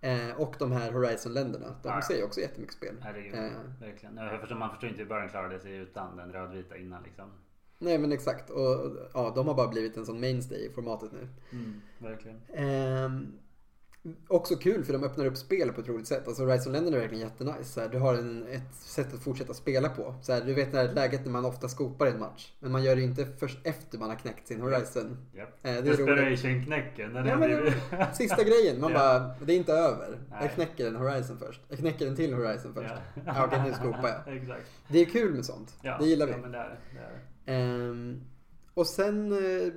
Eh, 0.02 0.32
och 0.38 0.56
de 0.60 0.72
här 0.72 0.92
Horizon-länderna. 0.92 1.76
De 1.84 1.90
Ja, 1.90 2.02
ser 2.02 2.18
ju 2.18 2.24
också 2.24 2.42
jättemycket 2.42 2.76
spel. 2.76 2.96
Herregud, 3.02 3.34
Eh, 3.34 3.52
verkligen. 3.80 4.18
Jag 4.18 4.40
förstår, 4.40 4.56
man 4.56 4.70
förstår 4.70 4.90
inte 4.90 5.02
hur 5.02 5.10
början 5.10 5.30
klarade 5.30 5.60
sig 5.60 5.76
utan 5.76 6.18
den 6.18 6.32
rödvita 6.32 6.78
innan 6.78 7.04
liksom. 7.04 7.30
nej 7.80 7.98
men 7.98 8.12
exakt. 8.12 8.50
Och 8.50 8.98
ja, 9.14 9.32
de 9.36 9.48
har 9.48 9.54
bara 9.56 9.68
blivit 9.68 9.98
en 9.98 10.06
sån 10.06 10.20
mainstay 10.20 10.66
i 10.66 10.70
formatet 10.70 11.12
nu. 11.12 11.28
Verkligen. 11.98 12.42
Också 14.28 14.56
kul 14.56 14.84
för 14.84 14.94
de 14.94 15.04
öppnar 15.04 15.26
upp 15.26 15.38
spel 15.38 15.72
på 15.72 15.82
ett 15.82 15.88
roligt 15.88 16.08
sätt. 16.08 16.28
Alltså 16.28 16.46
Rise 16.46 16.70
of 16.70 16.76
London 16.76 16.94
är 16.94 17.00
verkligen 17.00 17.24
jättenice. 17.24 17.64
Så 17.64 17.82
här, 17.82 17.90
du 17.90 17.98
har 17.98 18.16
en, 18.16 18.48
ett 18.48 18.76
sätt 18.76 19.14
att 19.14 19.20
fortsätta 19.20 19.54
spela 19.54 19.90
på. 19.90 20.16
Så 20.22 20.34
här, 20.34 20.42
du 20.42 20.54
vet 20.54 20.72
det 20.72 20.78
här 20.78 20.94
läget 20.94 21.26
när 21.26 21.32
man 21.32 21.46
ofta 21.46 21.68
skopar 21.68 22.08
en 22.08 22.20
match. 22.20 22.54
Men 22.60 22.72
man 22.72 22.84
gör 22.84 22.96
det 22.96 23.02
inte 23.02 23.26
först 23.26 23.58
efter 23.64 23.98
man 23.98 24.10
har 24.10 24.16
knäckt 24.16 24.48
sin 24.48 24.62
Horizon. 24.62 25.18
Eh, 25.34 25.46
det. 25.62 25.82
Desperation-knäcken. 25.82 27.16
Ja, 27.16 27.38
blivit... 27.38 27.74
sista 28.14 28.44
grejen, 28.44 28.82
man 28.82 28.94
bara, 29.00 29.36
det 29.46 29.54
är 29.54 29.58
inte 29.58 29.74
över. 29.74 30.20
Jag 30.32 30.40
Nej. 30.40 30.52
knäcker 30.56 30.88
en 30.88 30.96
Horizon 30.96 31.38
först. 31.38 31.62
Jag 31.70 31.80
knäcker 31.80 32.08
en 32.08 32.16
till 32.16 32.34
Horizon 32.34 32.74
först. 32.74 32.94
Ja. 33.26 33.46
Okej, 33.46 33.62
nu 33.66 33.74
skopar 33.74 34.24
jag. 34.26 34.38
Exakt. 34.38 34.66
Det 34.88 35.00
är 35.00 35.06
kul 35.06 35.34
med 35.34 35.46
sånt. 35.46 35.76
Ja, 35.82 35.98
det 36.00 36.06
gillar 36.06 36.26
vi. 36.26 36.32
Ja, 36.32 36.38
men 36.38 36.52
det 36.52 36.58
är 36.58 36.80
det. 37.46 37.52
är. 37.52 37.90
Ehm, 37.90 38.22
och 38.74 38.88
sen, 38.88 39.32
eh, 39.32 39.74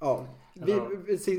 ja. 0.00 0.26
Vi, 0.64 0.72
Ja. 0.72 0.90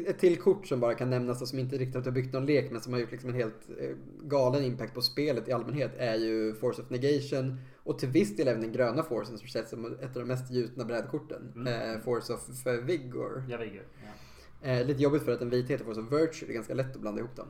ett 0.08 0.20
till 0.20 0.38
kort 0.38 0.68
som 0.68 0.80
bara 0.80 0.94
kan 0.94 1.10
nämnas 1.10 1.42
och 1.42 1.48
som 1.48 1.60
inte 1.60 1.78
riktigt 1.78 2.06
har 2.06 2.12
byggt 2.12 2.34
någon 2.34 2.46
lek 2.46 2.72
men 2.72 2.82
som 2.82 2.94
har 2.94 3.00
gjort 3.00 3.12
liksom 3.12 3.30
en 3.30 3.36
helt 3.36 3.70
eh, 3.80 3.96
galen 4.24 4.64
impact 4.64 4.94
på 4.94 5.02
spelet 5.02 5.48
i 5.48 5.52
allmänhet 5.52 5.92
är 5.98 6.16
ju 6.16 6.54
Force 6.54 6.82
of 6.82 6.90
Negation 6.90 7.60
och 7.84 8.00
till 8.00 8.10
viss 8.10 8.36
del 8.36 8.48
även 8.48 8.62
den 8.62 8.72
gröna 8.72 9.04
Forcen 9.04 9.38
som 9.38 9.48
känns 9.48 9.70
som 9.70 9.86
ett 9.86 10.16
av 10.16 10.22
de 10.22 10.26
mest 10.26 10.52
gjutna 10.52 10.86
brädkorten. 10.86 11.52
Mm. 11.56 11.96
Eh, 11.96 12.00
Force 12.02 12.34
of 12.34 12.66
Vigor. 12.84 13.44
Jag 13.50 13.58
viggar. 13.58 13.84
Ja, 14.04 14.10
Eh, 14.62 14.86
lite 14.86 15.04
jobbigt 15.04 15.24
för 15.24 15.32
att 15.32 15.42
en 15.42 15.50
vit 15.50 15.70
heter 15.70 15.86
Force 15.86 16.02
of 16.02 16.12
Virtue, 16.12 16.48
det 16.48 16.52
är 16.52 16.54
ganska 16.54 16.74
lätt 16.74 16.96
att 16.96 17.02
blanda 17.02 17.20
ihop 17.20 17.36
dem. 17.36 17.48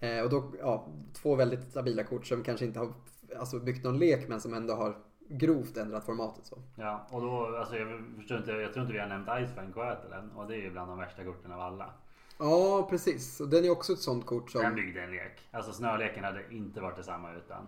Eh, 0.00 0.20
och 0.20 0.30
då, 0.30 0.52
ja, 0.60 0.88
två 1.12 1.34
väldigt 1.34 1.70
stabila 1.70 2.04
kort 2.04 2.26
som 2.26 2.42
kanske 2.42 2.66
inte 2.66 2.78
har 2.78 2.92
alltså, 3.36 3.58
byggt 3.58 3.84
någon 3.84 3.98
lek 3.98 4.28
men 4.28 4.40
som 4.40 4.54
ändå 4.54 4.74
har 4.74 4.96
grovt 5.28 5.76
ändrat 5.76 6.04
formatet 6.04 6.46
så. 6.46 6.58
Ja, 6.74 7.06
och 7.10 7.20
då, 7.20 7.56
alltså 7.56 7.76
jag 7.76 8.02
förstår 8.16 8.38
inte, 8.38 8.52
jag 8.52 8.72
tror 8.72 8.82
inte 8.82 8.92
vi 8.92 8.98
har 8.98 9.08
nämnt 9.08 9.28
Icefang 9.40 9.72
Coatl 9.72 10.12
än. 10.12 10.30
Och 10.30 10.48
det 10.48 10.54
är 10.56 10.60
ju 10.60 10.70
bland 10.70 10.90
de 10.90 10.98
värsta 10.98 11.24
korten 11.24 11.52
av 11.52 11.60
alla. 11.60 11.90
Ja, 12.38 12.86
precis. 12.90 13.40
Och 13.40 13.48
den 13.48 13.64
är 13.64 13.70
också 13.70 13.92
ett 13.92 13.98
sånt 13.98 14.26
kort 14.26 14.50
som... 14.50 14.62
Den 14.62 14.74
byggde 14.74 15.02
en 15.02 15.10
lek. 15.10 15.48
Alltså 15.50 15.72
snöleken 15.72 16.24
hade 16.24 16.54
inte 16.54 16.80
varit 16.80 16.96
detsamma 16.96 17.32
utan. 17.32 17.66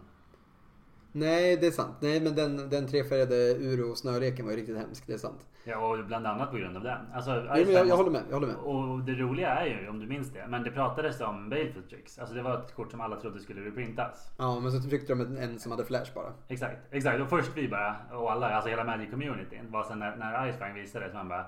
Nej, 1.13 1.57
det 1.57 1.67
är 1.67 1.71
sant. 1.71 1.97
Nej, 2.01 2.21
men 2.21 2.35
den, 2.35 2.71
den 2.71 2.87
trefärgade 2.87 3.55
uro 3.55 3.91
och 3.91 3.99
snöreken 3.99 4.45
var 4.45 4.53
ju 4.53 4.59
riktigt 4.59 4.77
hemsk. 4.77 5.07
Det 5.07 5.13
är 5.13 5.19
sant. 5.19 5.47
Ja, 5.65 5.89
och 5.89 6.07
bland 6.07 6.27
annat 6.27 6.51
på 6.51 6.57
grund 6.57 6.77
av 6.77 6.83
den. 6.83 6.99
Alltså, 7.15 7.31
Jo, 7.57 7.65
men 7.65 7.73
jag, 7.73 7.89
jag 7.89 7.97
håller 7.97 8.11
med. 8.11 8.23
Jag 8.29 8.35
håller 8.35 8.47
med. 8.47 8.57
Och 8.57 8.99
det 9.05 9.13
roliga 9.13 9.49
är 9.49 9.67
ju, 9.67 9.89
om 9.89 10.01
du 10.01 10.07
minns 10.07 10.33
det, 10.33 10.47
men 10.49 10.63
det 10.63 10.71
pratades 10.71 11.21
om 11.21 11.51
Baleful 11.51 11.83
Tricks. 11.83 12.19
Alltså 12.19 12.35
det 12.35 12.43
var 12.43 12.59
ett 12.59 12.75
kort 12.75 12.91
som 12.91 13.01
alla 13.01 13.21
trodde 13.21 13.41
skulle 13.41 13.65
reprintas. 13.65 14.31
Ja, 14.39 14.61
men 14.61 14.73
så 14.73 14.89
tryckte 14.89 15.13
de 15.15 15.21
en, 15.21 15.39
en 15.39 15.59
som 15.59 15.73
hade 15.73 15.85
flash 15.85 16.15
bara. 16.15 16.33
Exakt, 16.49 16.79
exakt. 16.91 17.21
Och 17.21 17.29
först 17.29 17.51
vi 17.55 17.69
bara, 17.69 17.97
och 18.13 18.33
alla, 18.33 18.49
alltså 18.49 18.71
hela 18.71 18.85
Magic-communityn, 18.85 19.71
var 19.71 19.85
sen 19.85 19.99
när, 19.99 20.17
när 20.17 20.49
Icefang 20.49 20.75
visades, 20.75 21.15
man 21.15 21.29
bara 21.29 21.47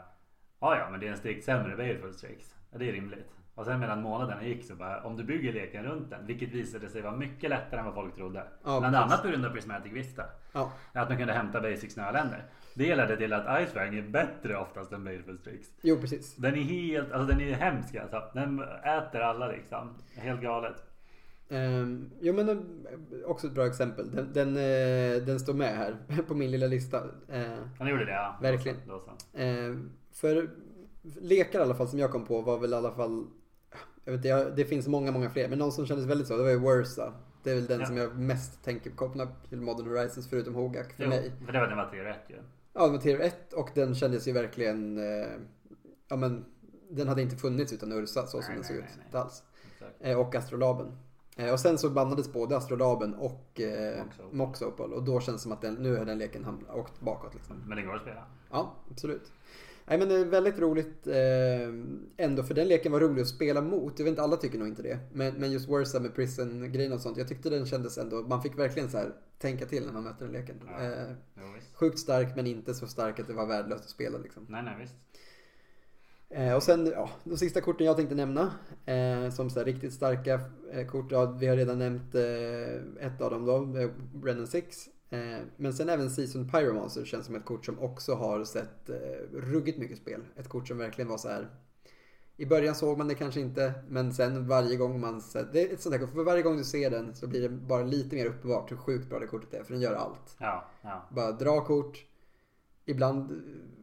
Ja, 0.61 0.79
ja, 0.79 0.91
men 0.91 1.01
det 1.01 1.07
är 1.07 1.11
en 1.11 1.19
strikt 1.19 1.45
sämre 1.45 1.77
Baleful 1.77 2.15
Tricks. 2.15 2.55
Ja, 2.73 2.79
det 2.79 2.89
är 2.89 2.93
rimligt. 2.93 3.31
Och 3.61 3.67
sen 3.67 3.81
medan 3.81 4.03
månaderna 4.03 4.45
gick 4.45 4.65
så 4.65 4.75
bara, 4.75 5.03
om 5.03 5.17
du 5.17 5.25
bygger 5.25 5.53
leken 5.53 5.85
runt 5.85 6.11
den, 6.11 6.27
vilket 6.27 6.49
visade 6.53 6.89
sig 6.89 7.03
vara 7.03 7.17
mycket 7.17 7.51
lättare 7.51 7.81
än 7.81 7.87
vad 7.87 7.95
folk 7.95 8.15
trodde. 8.17 8.39
Ja, 8.39 8.81
Bland 8.81 8.83
precis. 8.95 8.97
annat 9.13 9.23
på 9.23 9.29
grund 9.29 9.45
av 9.47 9.51
Prismatic 9.51 9.93
Vista. 9.93 10.23
Ja, 10.53 10.73
Att 10.93 11.09
man 11.09 11.19
kunde 11.19 11.33
hämta 11.33 11.61
basic 11.61 11.93
snöländer. 11.95 12.45
Det 12.75 12.95
ledde 12.97 13.17
till 13.17 13.33
att 13.33 13.63
Icefang 13.63 13.95
är 13.99 14.03
bättre 14.03 14.57
oftast 14.59 14.93
än 14.93 15.05
Baleful 15.05 15.39
Tricks. 15.39 15.69
jo 15.83 15.97
precis. 16.01 16.37
Den 16.37 16.55
är 16.55 16.63
helt, 16.63 17.13
alltså 17.13 17.27
den 17.29 17.41
är 17.41 17.53
hemsk 17.55 17.95
alltså. 17.97 18.23
Den 18.35 18.61
äter 18.85 19.21
alla 19.21 19.49
liksom. 19.49 19.95
Helt 20.17 20.41
galet. 20.43 20.77
Um, 21.49 22.11
jo, 22.21 22.33
men 22.35 22.49
eh, 22.49 22.57
också 23.27 23.47
ett 23.47 23.53
bra 23.53 23.67
exempel. 23.67 24.11
Den, 24.11 24.33
den, 24.33 24.49
eh, 24.57 25.23
den 25.27 25.41
står 25.41 25.55
med 25.55 25.77
här 25.77 25.97
på 26.29 26.35
min 26.35 26.51
lilla 26.51 26.67
lista. 26.67 26.99
Eh, 27.29 27.43
Han 27.79 27.89
gjorde 27.89 28.05
det 28.05 28.13
ja. 28.13 28.39
Verkligen. 28.43 28.77
Då 28.89 29.01
så. 29.01 29.39
Eh, 29.39 29.77
för 30.13 30.51
lekar 31.21 31.59
i 31.59 31.63
alla 31.63 31.75
fall 31.75 31.89
som 31.89 31.99
jag 31.99 32.11
kom 32.11 32.25
på 32.27 32.41
var 32.41 32.59
väl 32.59 32.73
i 32.73 32.77
alla 32.77 32.93
fall 32.93 33.27
jag 34.11 34.17
vet 34.17 34.25
jag, 34.25 34.57
det 34.57 34.65
finns 34.65 34.89
många, 34.89 35.13
många 35.13 35.31
fler. 35.31 35.49
Men 35.49 35.59
någon 35.59 35.73
som 35.73 35.87
kändes 35.87 36.07
väldigt 36.07 36.27
så, 36.29 36.37
det 36.37 36.43
var 36.43 36.51
ju 36.51 36.59
Worsa. 36.59 37.13
Det 37.43 37.51
är 37.51 37.55
väl 37.55 37.67
den 37.67 37.81
Ja. 37.81 37.87
som 37.87 37.97
jag 37.97 38.17
mest 38.19 38.65
tänker 38.65 38.91
koppla 38.91 39.29
till 39.49 39.61
Modern 39.61 39.87
Horizons 39.87 40.29
förutom 40.29 40.55
Hogak 40.55 40.93
för 40.93 41.03
Jo, 41.03 41.09
mig. 41.09 41.33
För 41.47 41.53
det 41.53 41.61
var 41.61 41.67
den 41.67 41.77
var 41.77 41.91
3 41.91 42.05
rätt 42.05 42.25
ju. 42.29 42.37
Ja, 42.73 42.87
det 42.87 42.93
var 42.93 42.99
tier 42.99 43.21
1 43.21 43.53
och 43.53 43.71
den 43.75 43.95
kändes 43.95 44.29
ju 44.29 44.33
verkligen, 44.33 44.99
eh, 44.99 45.27
ja 46.09 46.17
men 46.17 46.45
den 46.91 47.09
hade 47.09 47.23
inte 47.23 47.37
funnits 47.37 47.73
utan 47.73 47.93
Ursa 47.93 48.27
så 48.27 48.29
som 48.31 48.41
Nej, 48.49 48.55
den 48.55 48.65
såg 48.65 48.77
nej, 48.77 48.85
ut. 48.85 48.95
nej. 48.97 49.07
Inte 49.07 49.21
alls. 49.21 49.43
Eh, 50.01 50.21
och 50.21 50.35
Astrolaben. 50.35 50.93
Eh, 51.37 51.53
och 51.53 51.61
sen 51.61 51.79
så 51.79 51.91
bannades 51.91 52.33
både 52.33 52.57
Astrolaben 52.57 53.15
och 53.15 53.61
eh, 53.61 54.05
Mox 54.33 54.63
Opal. 54.63 54.93
Och 54.93 55.03
då 55.03 55.21
känns 55.21 55.37
det 55.37 55.43
som 55.43 55.53
att 55.53 55.61
den, 55.63 55.75
nu 55.75 55.97
har 55.97 56.05
den 56.05 56.19
leken 56.19 56.45
hamnat, 56.45 56.75
åkt 56.77 57.01
bakåt 57.01 57.35
liksom. 57.35 57.57
Men 57.67 57.77
det 57.77 57.83
går 57.83 57.95
att 57.95 58.03
spela. 58.03 58.25
Ja, 58.51 58.75
absolut. 58.91 59.33
Nej 59.91 59.99
men 59.99 60.09
det 60.09 60.15
är 60.15 60.25
väldigt 60.25 60.59
roligt 60.59 61.07
eh, 61.07 62.25
ändå 62.27 62.43
för 62.43 62.55
den 62.55 62.69
leken 62.69 62.93
var 62.93 63.01
rolig 63.01 63.23
att 63.23 63.29
spela 63.29 63.61
mot. 63.61 63.99
Jag 63.99 64.05
vet 64.05 64.11
inte, 64.11 64.23
alla 64.23 64.37
tycker 64.37 64.59
nog 64.59 64.69
inte 64.69 64.83
det. 64.83 64.99
Men, 65.13 65.35
men 65.35 65.53
just 65.53 65.69
Worsa 65.69 66.01
med 66.01 66.15
prison-grejen 66.15 66.93
och 66.93 67.01
sånt. 67.01 67.17
Jag 67.17 67.29
tyckte 67.29 67.51
den 67.51 67.67
kändes 67.67 67.99
ändå, 67.99 68.23
man 68.23 68.43
fick 68.43 68.59
verkligen 68.59 68.91
så 68.91 68.99
här 68.99 69.13
tänka 69.39 69.67
till 69.67 69.87
när 69.87 69.93
man 69.93 70.05
mötte 70.05 70.25
den 70.25 70.33
leken. 70.33 70.61
Ja. 70.67 70.83
Eh, 70.83 71.55
visst. 71.55 71.75
sjukt 71.75 71.99
stark 71.99 72.37
men 72.37 72.47
inte 72.47 72.75
så 72.75 72.87
stark 72.87 73.21
att 73.21 73.27
det 73.27 73.33
var 73.33 73.47
värdelöst 73.47 73.85
att 73.85 73.91
spela 73.91 74.19
liksom. 74.19 74.47
Nej, 74.49 74.63
nej 74.63 74.77
visst. 74.81 74.95
Eh, 76.29 76.55
och 76.55 76.63
sen, 76.63 76.87
ja, 76.87 77.11
de 77.25 77.37
sista 77.37 77.61
korten 77.61 77.87
jag 77.87 77.97
tänkte 77.97 78.15
nämna. 78.15 78.53
Eh, 78.87 79.31
som 79.31 79.51
så 79.51 79.63
riktigt 79.63 79.93
starka 79.93 80.41
eh, 80.73 80.87
kort. 80.87 81.13
Ja, 81.13 81.25
vi 81.41 81.47
har 81.47 81.57
redan 81.57 81.79
nämnt 81.79 82.15
eh, 82.15 83.07
ett 83.07 83.21
av 83.21 83.31
dem 83.31 83.45
då, 83.45 83.79
eh, 83.79 83.91
Brennan 84.13 84.47
6. 84.47 84.89
Eh, 85.11 85.39
men 85.57 85.73
sen 85.73 85.89
även 85.89 86.11
Season 86.11 86.49
Pyromancer 86.49 87.05
känns 87.05 87.27
som 87.27 87.35
ett 87.35 87.45
kort 87.45 87.65
som 87.65 87.79
också 87.79 88.15
har 88.15 88.45
sett 88.45 88.91
eh, 88.91 88.97
ruggigt 89.33 89.79
mycket 89.79 89.99
spel. 89.99 90.21
Ett 90.37 90.49
kort 90.49 90.69
som 90.69 90.79
verkligen 90.79 91.09
var 91.09 91.19
så 91.19 91.29
här. 91.29 91.49
I 92.37 92.47
början 92.47 92.75
såg 92.75 92.99
man 92.99 93.09
det 93.09 93.15
kanske 93.15 93.41
inte, 93.41 93.73
men 93.89 94.13
sen 94.13 94.49
varje 94.49 94.77
gång 94.77 95.01
man 95.01 95.21
ser, 95.21 95.49
det 95.53 95.71
är 95.71 95.75
ett 95.75 95.81
sånt 95.81 95.95
här 95.95 96.01
kort, 96.01 96.15
för 96.15 96.25
varje 96.25 96.43
gång 96.43 96.57
du 96.57 96.65
ser 96.65 96.91
den 96.91 97.15
så 97.15 97.27
blir 97.27 97.43
det 97.43 97.49
bara 97.49 97.83
lite 97.83 98.17
mer 98.17 98.27
uppenbart 98.27 98.73
hur 98.73 98.77
sjukt 98.77 99.09
bra 99.09 99.19
det 99.19 99.27
kortet 99.27 99.55
är, 99.55 99.65
för 99.65 99.73
den 99.73 99.83
gör 99.83 99.95
allt. 99.95 100.37
Ja, 100.39 100.69
ja. 100.83 101.09
Bara 101.11 101.33
dra 101.33 101.65
kort, 101.65 102.05
ibland 102.85 103.31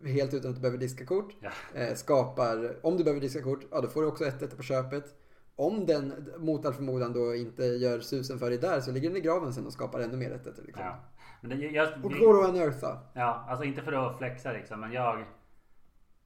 eh, 0.04 0.12
helt 0.12 0.34
utan 0.34 0.50
att 0.50 0.56
du 0.56 0.62
behöver 0.62 0.78
diska 0.78 1.06
kort. 1.06 1.36
Ja. 1.40 1.96
Skapar, 1.96 2.86
om 2.86 2.98
du 2.98 3.04
behöver 3.04 3.22
diska 3.22 3.42
kort, 3.42 3.66
ja 3.72 3.82
då 3.82 3.88
får 3.88 4.02
du 4.02 4.08
också 4.08 4.26
ett 4.26 4.42
1 4.42 4.58
på 4.58 4.64
köpet. 4.64 5.16
Om 5.56 5.86
den 5.86 6.14
mot 6.38 6.66
all 6.66 6.74
förmodan 6.74 7.14
då 7.14 7.36
inte 7.36 7.66
gör 7.66 8.00
susen 8.00 8.40
för 8.40 8.50
dig 8.50 8.60
där 8.60 8.82
så 8.82 8.92
ligger 8.92 9.10
den 9.10 9.18
i 9.18 9.22
graven 9.22 9.54
sen 9.54 9.66
och 9.66 9.74
skapar 9.74 10.00
ännu 10.00 10.18
mer 10.18 10.32
1 10.32 10.46
liksom. 10.46 10.84
ja. 10.86 11.00
Men 11.42 11.50
det, 11.50 11.56
jag, 11.66 12.06
Och 12.06 12.12
går 12.12 12.44
att 12.44 12.50
uneartha. 12.50 12.98
Ja, 13.14 13.46
alltså 13.50 13.66
inte 13.66 13.82
för 13.82 13.94
att 13.94 14.18
flexa 14.18 14.52
liksom, 14.52 14.80
men 14.80 14.92
jag 14.92 15.24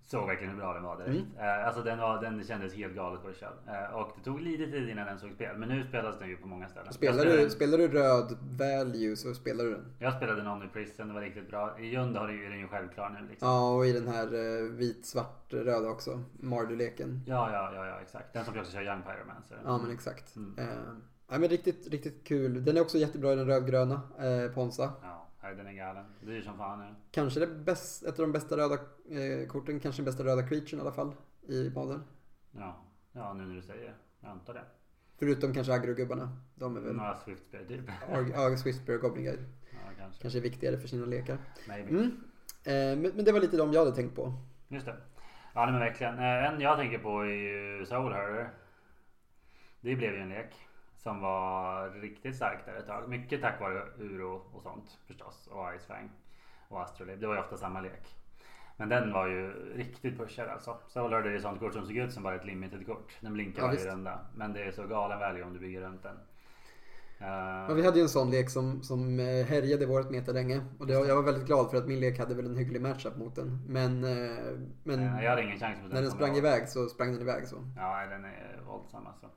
såg 0.03 0.27
verkligen 0.27 0.53
hur 0.53 0.59
bra 0.59 0.73
den 0.73 0.83
var 0.83 0.97
direkt. 0.97 1.25
Mm. 1.37 1.59
Eh, 1.59 1.67
alltså 1.67 1.81
den, 1.83 1.99
var, 1.99 2.21
den 2.21 2.43
kändes 2.43 2.73
helt 2.75 2.95
galet 2.95 3.21
pushad. 3.23 3.53
Eh, 3.67 3.95
och 3.95 4.11
det 4.17 4.23
tog 4.23 4.41
lite 4.41 4.71
tid 4.71 4.89
innan 4.89 5.05
den 5.05 5.19
såg 5.19 5.31
spel. 5.31 5.57
Men 5.57 5.69
nu 5.69 5.83
spelas 5.83 6.19
den 6.19 6.29
ju 6.29 6.37
på 6.37 6.47
många 6.47 6.67
ställen. 6.69 6.93
Spelar 6.93 7.25
du, 7.25 7.49
spelar 7.49 7.77
du 7.77 7.87
röd 7.87 8.37
value 8.59 9.15
så 9.15 9.33
spelar 9.33 9.63
du 9.63 9.71
den. 9.71 9.93
jag 9.99 10.13
spelade 10.13 10.43
någon 10.43 10.63
i 10.63 10.67
Prison, 10.67 11.07
det 11.07 11.13
var 11.13 11.21
riktigt 11.21 11.49
bra. 11.49 11.79
I 11.79 11.85
Jund 11.89 12.17
har 12.17 12.27
du- 12.27 12.45
är 12.45 12.49
den 12.49 12.59
ju 12.59 12.67
självklar 12.67 13.09
nu 13.09 13.27
liksom. 13.29 13.47
Ja, 13.47 13.75
och 13.75 13.85
i 13.85 13.93
den 13.93 14.07
här 14.07 14.25
eh, 14.33 14.69
vit-svart-röda 14.69 15.89
också. 15.89 16.23
Mardu-leken. 16.39 17.21
Ja, 17.27 17.51
ja, 17.53 17.71
ja, 17.75 17.85
ja, 17.85 17.99
exakt. 18.01 18.33
Den 18.33 18.45
som 18.45 18.59
också 18.59 18.71
kör 18.71 18.81
Young 18.81 19.01
Pyromancer. 19.01 19.57
Ja, 19.65 19.77
men 19.77 19.91
exakt. 19.91 20.35
Mm. 20.35 20.59
Eh, 20.59 20.75
ja, 21.31 21.39
men 21.39 21.49
riktigt, 21.49 21.87
riktigt 21.87 22.27
kul. 22.27 22.65
Den 22.65 22.77
är 22.77 22.81
också 22.81 22.97
jättebra 22.97 23.33
i 23.33 23.35
den 23.35 23.45
rödgröna, 23.47 24.01
eh, 24.19 24.51
Ponsa. 24.53 24.93
Ja, 25.01 25.27
Nej, 25.43 25.55
den 25.55 25.67
är 25.67 25.73
galen. 25.73 26.05
Dyr 26.21 26.41
som 26.41 26.57
fan 26.57 26.79
nu. 26.79 26.95
Kanske 27.11 27.39
det 27.39 27.47
bäst, 27.47 28.03
ett 28.03 28.19
av 28.19 28.25
de 28.25 28.31
bästa 28.31 28.57
röda 28.57 28.73
eh, 29.09 29.47
korten, 29.47 29.79
kanske 29.79 30.01
den 30.01 30.05
bästa 30.05 30.23
röda 30.23 30.47
creaturen 30.47 30.79
i 30.79 30.81
alla 30.81 30.91
fall 30.91 31.15
i 31.47 31.69
modern. 31.69 32.01
Ja. 32.51 32.81
ja, 33.11 33.33
nu 33.33 33.43
när 33.45 33.55
du 33.55 33.61
säger 33.61 33.95
Jag 34.19 34.31
antar 34.31 34.53
det. 34.53 34.63
Förutom 35.19 35.53
kanske 35.53 35.73
agrogubbarna. 35.73 36.37
De 36.55 36.77
är 36.77 36.81
väl... 36.81 36.95
Några 36.95 37.15
Swiftspel 37.15 37.67
typ. 37.67 37.81
Ja, 38.33 38.57
Swiftspur 38.57 38.95
och 38.95 39.01
Goblin 39.01 39.25
Guide. 39.25 39.45
Ja, 39.71 39.77
kanske. 39.97 40.21
Kanske 40.21 40.39
är 40.39 40.43
viktigare 40.43 40.77
för 40.77 40.87
sina 40.87 41.05
lekar. 41.05 41.37
Maybe. 41.67 41.89
Mm. 41.89 42.05
Eh, 42.63 43.01
men, 43.01 43.11
men 43.15 43.25
det 43.25 43.31
var 43.31 43.39
lite 43.39 43.57
de 43.57 43.73
jag 43.73 43.85
hade 43.85 43.95
tänkt 43.95 44.15
på. 44.15 44.33
Just 44.67 44.85
det. 44.85 44.95
Ja, 45.53 45.63
nej, 45.65 45.71
men 45.71 45.79
verkligen. 45.79 46.17
Eh, 46.19 46.45
En 46.53 46.59
jag 46.61 46.77
tänker 46.77 46.97
på 46.97 47.19
är 47.21 47.25
ju 47.25 47.85
Soul 47.85 48.13
Herder. 48.13 48.49
Det 49.81 49.95
blev 49.95 50.13
ju 50.13 50.19
en 50.21 50.29
lek 50.29 50.55
som 51.03 51.21
var 51.21 51.89
riktigt 51.89 52.35
stark 52.35 52.65
där 52.65 52.75
ett 52.75 52.87
tag. 52.87 53.09
Mycket 53.09 53.41
tack 53.41 53.59
vare 53.59 53.83
Uro 53.99 54.41
och 54.53 54.63
sånt 54.63 54.99
förstås. 55.07 55.47
Och 55.51 55.75
Icefang 55.75 56.09
och 56.67 56.81
Astrolabe. 56.81 57.19
Det 57.19 57.27
var 57.27 57.35
ju 57.35 57.41
ofta 57.41 57.57
samma 57.57 57.81
lek. 57.81 58.15
Men 58.77 58.89
den 58.89 59.13
var 59.13 59.27
ju 59.27 59.53
riktigt 59.75 60.17
pushad 60.17 60.49
alltså. 60.49 60.77
Soul 60.87 61.13
Herder 61.13 61.29
är 61.31 61.35
ett 61.35 61.41
sånt 61.41 61.59
kort 61.59 61.73
som 61.73 61.85
såg 61.85 61.97
ut 61.97 62.13
som 62.13 62.23
bara 62.23 62.35
ett 62.35 62.45
limited 62.45 62.85
kort. 62.85 63.17
Den 63.19 63.33
blinkar 63.33 63.61
Ja, 63.61 63.67
varje 63.67 63.91
runda. 63.91 64.19
Men 64.35 64.53
det 64.53 64.63
är 64.63 64.71
så 64.71 64.87
galen 64.87 65.19
value 65.19 65.43
om 65.43 65.53
du 65.53 65.59
bygger 65.59 65.81
runt 65.81 66.03
den. 66.03 66.17
Ja, 67.19 67.73
vi 67.73 67.85
hade 67.85 67.97
ju 67.97 68.03
en 68.03 68.09
sån 68.09 68.31
lek 68.31 68.49
som, 68.49 68.83
som 68.83 69.19
eh, 69.19 69.45
härjade 69.45 69.85
vårt 69.85 70.09
meta 70.09 70.31
länge. 70.31 70.61
Och 70.79 70.87
det, 70.87 70.93
jag 70.93 71.15
var 71.15 71.23
väldigt 71.23 71.45
glad 71.45 71.71
för 71.71 71.77
att 71.77 71.87
min 71.87 71.99
lek 71.99 72.19
hade 72.19 72.35
väl 72.35 72.45
en 72.45 72.57
hygglig 72.57 72.81
matchup 72.81 73.17
mot 73.17 73.35
den. 73.35 73.59
Men, 73.67 74.03
eh, 74.03 74.59
men 74.83 74.99
eh, 74.99 75.23
jag 75.23 75.29
hade 75.29 75.43
ingen 75.43 75.59
chans 75.59 75.81
mot 75.83 75.93
när 75.93 76.01
den 76.01 76.11
sprang 76.11 76.35
iväg 76.35 76.69
så 76.69 76.87
sprang 76.87 77.11
den 77.11 77.21
iväg 77.21 77.47
så. 77.47 77.55
Ja, 77.77 78.05
den 78.09 78.25
är 78.25 78.61
våldsam 78.67 79.07
alltså. 79.07 79.27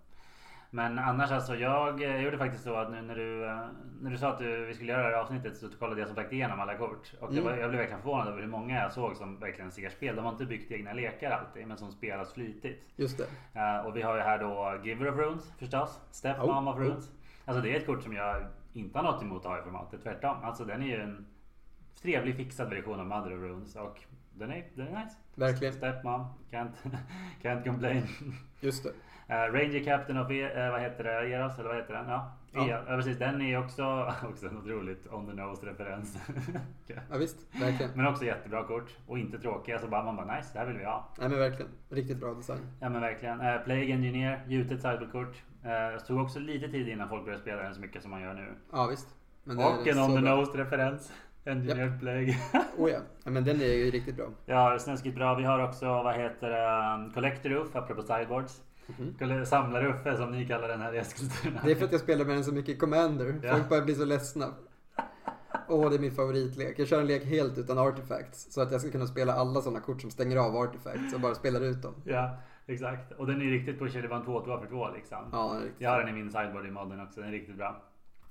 Men 0.75 0.99
annars 0.99 1.31
alltså, 1.31 1.57
jag 1.57 2.03
eh, 2.03 2.21
gjorde 2.21 2.39
faktiskt 2.39 2.65
så 2.65 2.75
att 2.75 2.91
nu 2.91 3.03
när 3.03 3.15
du, 3.15 3.45
eh, 3.47 3.61
när 4.01 4.11
du 4.11 4.19
sa 4.19 4.29
att 4.29 4.39
du, 4.39 4.67
vi 4.67 4.75
skulle 4.75 4.93
göra 4.93 5.03
det 5.03 5.09
här 5.17 5.23
avsnittet 5.23 5.57
så 5.57 5.69
kollade 5.69 6.01
jag 6.01 6.09
som 6.09 6.17
sagt 6.17 6.33
igenom 6.33 6.61
alla 6.61 6.77
kort. 6.79 7.13
Och 7.21 7.31
Mm. 7.31 7.45
var, 7.45 7.51
jag 7.57 7.69
blev 7.71 7.81
verkligen 7.81 8.03
förvånad 8.03 8.29
över 8.29 8.41
hur 8.41 8.49
många 8.49 8.83
jag 8.83 8.93
såg 8.93 9.17
som 9.17 9.39
verkligen 9.39 9.71
ser 9.71 9.89
spel. 9.89 10.17
De 10.17 10.25
har 10.25 10.33
inte 10.33 10.45
byggt 10.47 10.73
egna 10.73 10.93
lekar 10.93 11.31
alltid, 11.31 11.67
men 11.67 11.77
som 11.77 11.93
spelas 11.93 12.33
flitigt. 12.35 12.89
Just 12.97 13.19
det. 13.19 13.61
Eh, 13.61 13.87
och 13.87 13.97
vi 13.97 14.03
har 14.03 14.17
ju 14.17 14.21
här 14.23 14.39
då 14.39 14.81
Giver 14.85 15.09
of 15.09 15.17
Runes 15.17 15.53
förstås. 15.59 16.01
Step 16.11 16.39
Oh, 16.39 16.69
of 16.69 16.77
oh. 16.77 16.81
Runes. 16.81 17.11
Alltså 17.45 17.63
det 17.63 17.71
är 17.73 17.77
ett 17.81 17.87
kort 17.87 18.03
som 18.03 18.13
jag 18.17 18.47
inte 18.73 18.99
har 18.99 19.05
något 19.05 19.23
emot 19.23 19.45
att 19.47 19.51
ha 19.53 19.59
i 19.59 19.63
formatet. 19.63 20.03
Tvärtom. 20.03 20.37
Alltså 20.43 20.65
den 20.65 20.83
är 20.83 20.87
ju 20.87 21.01
en 21.01 21.27
trevlig 22.03 22.37
fixad 22.37 22.71
version 22.71 23.01
av 23.01 23.07
Mother 23.07 23.35
of 23.35 23.41
Runes. 23.41 23.77
Och 23.77 24.01
den 24.35 24.51
är, 24.51 24.65
den 24.75 24.89
är 24.89 25.05
nice. 25.05 25.17
Verkligen. 25.35 25.75
Step 25.75 26.05
Mom. 26.05 26.27
Can't, 26.51 26.73
can't 27.43 27.65
complain. 27.65 28.03
Just 28.61 28.85
det. 28.85 28.91
Uh, 29.31 29.35
Ranger 29.35 29.85
Captain 29.85 30.19
of 30.19 30.31
e- 30.31 30.53
eh, 30.55 30.71
vad 30.71 30.81
heter 30.81 31.05
det? 31.05 31.11
Eros 31.35 31.59
eller 31.59 31.69
vad 31.69 31.77
heter 31.79 31.95
den? 31.95 32.09
Ja, 32.09 32.33
Ja. 32.53 32.67
ja. 32.69 32.81
ja 32.89 32.97
precis. 32.97 33.19
Den 33.19 33.43
är 33.43 33.59
också, 33.59 34.13
också 34.31 34.47
en 34.47 34.59
otroligt 34.59 35.07
on 35.13 35.27
the 35.27 35.33
nose 35.33 35.67
referens. 35.67 36.19
Ja 36.87 37.19
visst, 37.19 37.37
verkligen. 37.61 37.93
men 37.95 38.07
också 38.07 38.25
jättebra 38.25 38.65
kort 38.65 38.91
och 39.07 39.19
inte 39.19 39.39
tråkiga. 39.39 39.79
Så 39.79 39.87
bara, 39.89 40.03
man 40.05 40.17
bara 40.17 40.37
nice, 40.37 40.51
det 40.53 40.59
här 40.59 40.67
vill 40.67 40.77
vi 40.79 40.85
ha. 40.85 41.09
Nej 41.19 41.29
men 41.29 41.39
verkligen. 41.39 41.71
Riktigt 41.91 42.19
bra 42.21 42.35
design. 42.35 42.59
Ja 42.81 42.89
men 42.89 43.01
verkligen. 43.01 43.41
Uh, 43.41 43.59
Plague 43.65 43.93
Engineer, 43.93 44.41
gjutet 44.49 44.83
sideboardkort. 44.83 45.43
Uh, 45.65 45.71
jag 45.73 46.07
tog 46.07 46.21
också 46.23 46.39
lite 46.39 46.69
tid 46.69 46.89
innan 46.89 47.09
folk 47.09 47.25
började 47.25 47.43
spela 47.43 47.63
den 47.63 47.75
så 47.75 47.81
mycket 47.81 48.03
som 48.03 48.11
man 48.11 48.23
gör 48.23 48.35
nu. 48.35 48.47
Ja 48.73 48.87
visst. 48.87 49.09
Och 49.47 49.87
en 49.89 49.95
så 49.95 50.05
on 50.05 50.15
the 50.17 50.23
bra. 50.23 50.37
nose 50.37 50.59
referens. 50.59 51.13
Engineered 51.45 52.01
Plague. 52.01 52.37
Oh 52.79 52.91
ja. 52.91 52.99
ja. 53.25 53.31
men 53.31 53.45
den 53.45 53.61
är 53.61 53.65
ju 53.85 53.91
riktigt 53.91 54.17
bra. 54.17 54.27
ja, 54.47 54.79
snuskigt 54.79 55.17
bra. 55.17 55.35
Vi 55.35 55.45
har 55.45 55.65
också, 55.65 55.87
vad 55.87 56.15
heter 56.15 56.51
det, 56.51 57.11
Collector 57.15 57.51
Roof, 57.51 57.77
apropå 57.77 58.03
sideboards. 58.03 58.63
Mhm. 58.87 59.45
Samlar-Uffe 59.47 60.17
som 60.17 60.31
ni 60.31 60.47
kallar 60.47 60.69
den 60.69 60.81
här 60.81 60.95
i 60.95 60.99
Eskilstuna. 60.99 61.61
Det 61.65 61.71
är 61.71 61.75
för 61.75 61.85
att 61.85 61.93
jag 61.93 62.01
spelar 62.01 62.25
med 62.25 62.35
den 62.37 62.45
så 62.45 62.53
mycket 62.53 62.75
i 62.75 62.79
Commander. 62.79 63.41
Ja. 63.43 63.53
Folk 63.53 63.69
börjar 63.69 63.85
bli 63.85 63.95
så 63.95 64.05
ledsna. 64.05 64.47
Åh, 65.69 65.91
det 65.91 65.97
är 65.97 66.01
min 66.01 66.13
favoritlek. 66.13 66.79
Jag 66.79 66.89
kör 66.89 67.01
en 67.01 67.07
lek 67.07 67.25
helt 67.25 67.59
utan 67.59 67.79
artifacts. 67.79 68.53
Så 68.53 68.61
att 68.61 68.73
jag 68.73 68.81
ska 68.81 68.91
kunna 68.91 69.07
spela 69.07 69.33
alla 69.33 69.61
sådana 69.61 69.81
kort 69.81 70.01
som 70.01 70.11
stänger 70.11 70.37
av 70.37 70.57
artifacts 70.57 71.15
och 71.15 71.21
bara 71.21 71.35
spelar 71.35 71.61
ut 71.61 71.83
dem. 71.83 71.95
Ja, 72.05 72.37
exakt. 72.67 73.13
Och 73.13 73.27
den 73.27 73.41
är 73.43 73.45
riktigt. 73.45 73.79
Det 74.03 74.09
var 74.09 74.17
en 74.17 74.23
2-2 74.25 74.61
för 74.61 74.67
2 74.67 74.89
liksom. 74.95 75.19
Ja, 75.33 75.53
riktigt. 75.63 75.75
Jag 75.81 75.91
har 75.91 75.99
den 76.01 76.09
i 76.09 76.13
min 76.13 76.31
sideboard 76.31 76.67
i 76.67 76.71
modden 76.71 77.01
också. 77.01 77.21
Den 77.21 77.29
är 77.29 77.33
riktigt 77.33 77.57
bra. 77.57 77.83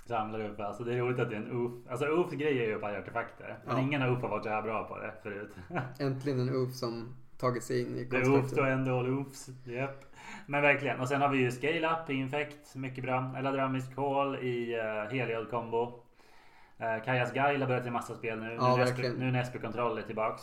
Samlar 0.05 0.49
upp. 0.49 0.59
Alltså 0.59 0.83
det 0.83 0.93
är 0.93 0.97
roligt 0.97 1.19
att 1.19 1.29
det 1.29 1.35
är 1.35 1.39
en 1.41 1.51
UF. 1.65 1.91
Alltså 1.91 2.05
UF 2.05 2.31
grej 2.31 2.59
är 2.63 2.67
ju 2.67 2.79
på 2.79 2.85
artefakter. 2.85 3.59
Men 3.65 3.75
Ja. 3.77 3.81
ingen 3.81 4.01
av 4.01 4.09
UF 4.13 4.21
har 4.21 4.29
varit 4.29 4.43
så 4.43 4.49
här 4.49 4.61
bra 4.61 4.83
på 4.83 4.97
det 4.97 5.13
förut. 5.23 5.55
Äntligen 5.99 6.39
en 6.39 6.49
UF 6.55 6.73
som 6.73 7.15
tagit 7.37 7.63
sig 7.63 7.81
in 7.81 7.95
i 7.97 8.03
Det 8.03 8.17
är 8.17 8.37
UF 8.39 8.53
och 8.53 8.67
ändå 8.67 9.03
UFs. 9.07 9.49
Japp. 9.65 10.05
Men 10.45 10.61
verkligen. 10.61 10.99
Och 10.99 11.07
sen 11.07 11.21
har 11.21 11.29
vi 11.29 11.37
ju 11.37 11.51
Scale 11.51 11.89
Up 11.91 12.09
i 12.09 12.13
Infect. 12.13 12.75
Mycket 12.75 13.03
bra. 13.03 13.35
Eladramisk 13.37 13.95
Call 13.95 14.35
i 14.35 14.75
uh, 14.75 15.11
Heliod 15.13 15.49
Combo. 15.49 15.83
Uh, 16.81 17.03
Kajas 17.05 17.33
Guile 17.33 17.59
har 17.59 17.67
börjat 17.67 17.85
i 17.85 17.89
massa 17.89 18.15
spel 18.15 18.39
nu. 18.39 18.53
Ja, 18.53 18.75
nu. 18.77 18.85
SP, 18.91 18.99
nu 19.17 19.31
när 19.31 19.43
SP 19.47 19.55
Control 19.61 19.97
är 19.97 20.01
tillbaks. 20.01 20.41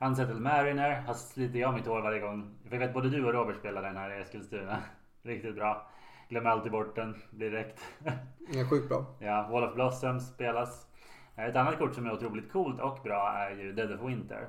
Unsettled 0.00 0.40
Mariner 0.42 1.00
har 1.00 1.14
sliter 1.14 1.58
jag 1.58 1.74
mitt 1.74 1.86
hår 1.86 2.00
varje 2.00 2.20
gång. 2.20 2.54
För 2.68 2.76
jag 2.76 2.80
vet 2.80 2.94
både 2.94 3.10
du 3.10 3.24
och 3.24 3.32
Robert 3.32 3.56
spelar 3.56 3.82
den 3.82 3.96
här 3.96 4.18
i 4.18 4.20
Eskilstuna. 4.22 4.78
Riktigt 5.22 5.54
bra. 5.54 5.90
Glömmer 6.28 6.50
alltid 6.50 6.72
bort 6.72 6.96
den 6.96 7.22
direkt. 7.30 7.80
Ja, 8.52 8.64
sjukt 8.70 8.88
bra. 8.88 9.06
ja, 9.18 9.48
Wall 9.50 9.64
of 9.64 9.74
Blossoms 9.74 10.28
spelas. 10.28 10.86
Eh, 11.36 11.44
Ett 11.44 11.56
annat 11.56 11.78
kort 11.78 11.94
som 11.94 12.06
är 12.06 12.12
otroligt 12.12 12.52
coolt 12.52 12.80
och 12.80 12.98
bra 13.04 13.32
är 13.32 13.50
ju 13.50 13.72
Dead 13.72 13.92
of 13.92 14.00
Winter. 14.08 14.48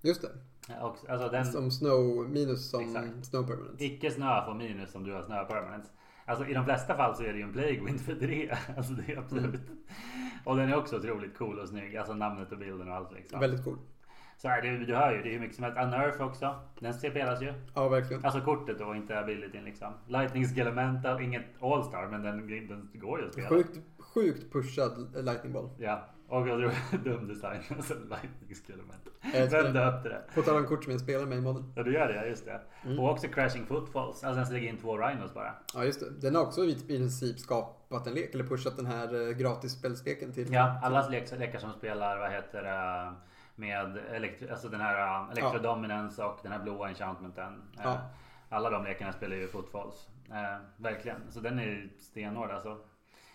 Just 0.00 0.22
det. 0.22 0.28
Och, 0.82 1.10
alltså 1.10 1.28
den 1.28 1.46
Som 1.46 1.70
snow, 1.70 2.28
minus 2.30 2.70
som 2.70 2.80
Exakt. 2.80 3.26
snow 3.26 3.46
permanent. 3.46 3.80
icke 3.80 4.10
snö 4.10 4.44
får 4.44 4.54
minus 4.54 4.94
om 4.94 5.04
du 5.04 5.12
har 5.12 5.22
snö 5.22 5.44
permanent. 5.44 5.92
Alltså 6.24 6.46
i 6.46 6.54
de 6.54 6.64
flesta 6.64 6.96
fall 6.96 7.16
så 7.16 7.22
är 7.22 7.32
det 7.32 7.38
ju 7.38 7.42
en 7.44 7.52
Plague 7.52 7.80
Wind 7.84 8.00
för 8.00 8.14
tre. 8.14 8.56
Alltså 8.76 8.92
det 8.92 9.12
är 9.12 9.18
absolut. 9.18 9.44
Mm. 9.54 9.60
Och 10.44 10.56
den 10.56 10.68
är 10.68 10.76
också 10.76 10.96
otroligt 10.96 11.38
cool 11.38 11.58
och 11.58 11.68
snygg. 11.68 11.96
Alltså 11.96 12.14
namnet 12.14 12.52
och 12.52 12.58
bilden 12.58 12.88
och 12.88 12.94
allt 12.94 13.12
liksom. 13.12 13.40
Väldigt 13.40 13.64
cool. 13.64 13.78
Så 14.38 14.48
är 14.48 14.62
det, 14.62 14.84
du 14.84 14.94
hör 14.94 15.12
ju, 15.12 15.22
det 15.22 15.28
är 15.28 15.32
hur 15.32 15.40
mycket 15.40 15.56
som 15.56 15.64
helst. 15.64 15.78
Unnerf 15.78 16.20
också. 16.20 16.54
Den 16.80 16.94
spelas 16.94 17.42
ju. 17.42 17.52
Ja, 17.74 17.88
verkligen. 17.88 18.24
Alltså 18.24 18.40
kortet 18.40 18.78
då, 18.78 18.94
inte 18.94 19.18
abilityn 19.18 19.64
liksom. 19.64 19.92
Lightning 20.06 20.44
Skelemental, 20.44 21.22
inget 21.22 21.62
All-Star 21.62 22.08
men 22.10 22.22
den, 22.22 22.48
den 22.68 22.90
går 22.94 23.20
ju 23.20 23.26
att 23.26 23.32
spela. 23.32 23.48
Sjukt, 23.48 23.78
sjukt 23.98 24.52
pushad 24.52 25.24
lightning 25.24 25.52
ball. 25.52 25.70
Ja, 25.78 26.08
och 26.28 26.48
jag 26.48 26.58
tror 26.60 26.98
dum 26.98 27.28
design. 27.28 27.60
Alltså 27.76 27.94
Lightning 27.94 28.50
älskar 29.34 29.62
Vem 29.62 29.72
det. 29.72 29.80
döpte 29.80 30.08
det? 30.08 30.22
På 30.34 30.42
tal 30.42 30.56
om 30.56 30.66
kort 30.66 30.84
som 30.84 30.90
jag 30.92 31.00
spelar 31.00 31.26
med 31.26 31.38
i 31.38 31.40
modden. 31.40 31.72
Ja 31.76 31.82
du 31.82 31.92
gör 31.92 32.08
det, 32.08 32.28
just 32.28 32.44
det. 32.44 32.60
Mm. 32.84 32.98
Och 32.98 33.10
också 33.10 33.28
Crashing 33.28 33.66
Footfalls. 33.66 34.24
Alltså 34.24 34.42
den 34.42 34.52
lägger 34.52 34.68
in 34.68 34.78
två 34.78 34.98
Rhinos 34.98 35.34
bara. 35.34 35.54
Ja, 35.74 35.84
just 35.84 36.00
det. 36.00 36.10
Den 36.20 36.34
har 36.34 36.42
också 36.42 36.64
i 36.64 36.86
princip 36.86 37.38
skapat 37.38 38.06
en 38.06 38.14
lek, 38.14 38.34
eller 38.34 38.44
pushat 38.44 38.76
den 38.76 38.86
här 38.86 39.28
eh, 39.28 39.36
gratis 39.36 39.72
spelsteken 39.72 40.32
till. 40.32 40.52
Ja, 40.52 40.80
alla 40.82 41.08
lek- 41.08 41.38
lekar 41.38 41.58
som 41.58 41.72
spelar, 41.72 42.18
vad 42.18 42.30
heter 42.30 42.62
det, 42.62 43.12
med 43.54 43.98
elektri- 44.12 44.50
alltså 44.50 44.68
den 44.68 44.80
här 44.80 45.22
uh, 45.24 45.30
Electrodominance 45.30 46.24
och 46.24 46.38
den 46.42 46.52
här 46.52 46.62
blåa 46.62 46.88
enchantmenten. 46.88 47.62
Eh, 47.78 47.80
Ja. 47.84 47.98
Alla 48.48 48.70
de 48.70 48.84
lekarna 48.84 49.12
spelar 49.12 49.36
ju 49.36 49.48
Footfalls. 49.48 50.08
Eh, 50.30 50.60
verkligen. 50.76 51.16
Så 51.30 51.40
den 51.40 51.58
är 51.58 51.88
stenhård 51.98 52.50
alltså. 52.50 52.78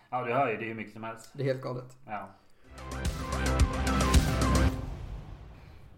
Ja, 0.09 0.23
du 0.23 0.33
hör 0.33 0.49
ju, 0.49 0.57
det 0.57 0.63
är 0.63 0.67
ju 0.67 0.73
mycket 0.73 0.93
som 0.93 1.03
helst. 1.03 1.31
Det 1.33 1.43
är 1.43 1.47
helt 1.47 1.61
galet. 1.61 1.97
Ja. 2.05 2.29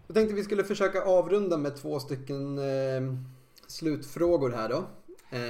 Jag 0.06 0.14
tänkte 0.14 0.34
vi 0.34 0.44
skulle 0.44 0.64
försöka 0.64 1.02
avrunda 1.02 1.56
med 1.56 1.76
två 1.76 2.00
stycken 2.00 2.58
eh, 2.58 3.16
slutfrågor 3.66 4.50
här 4.50 4.68
då. 4.68 4.84
Eh, 5.30 5.40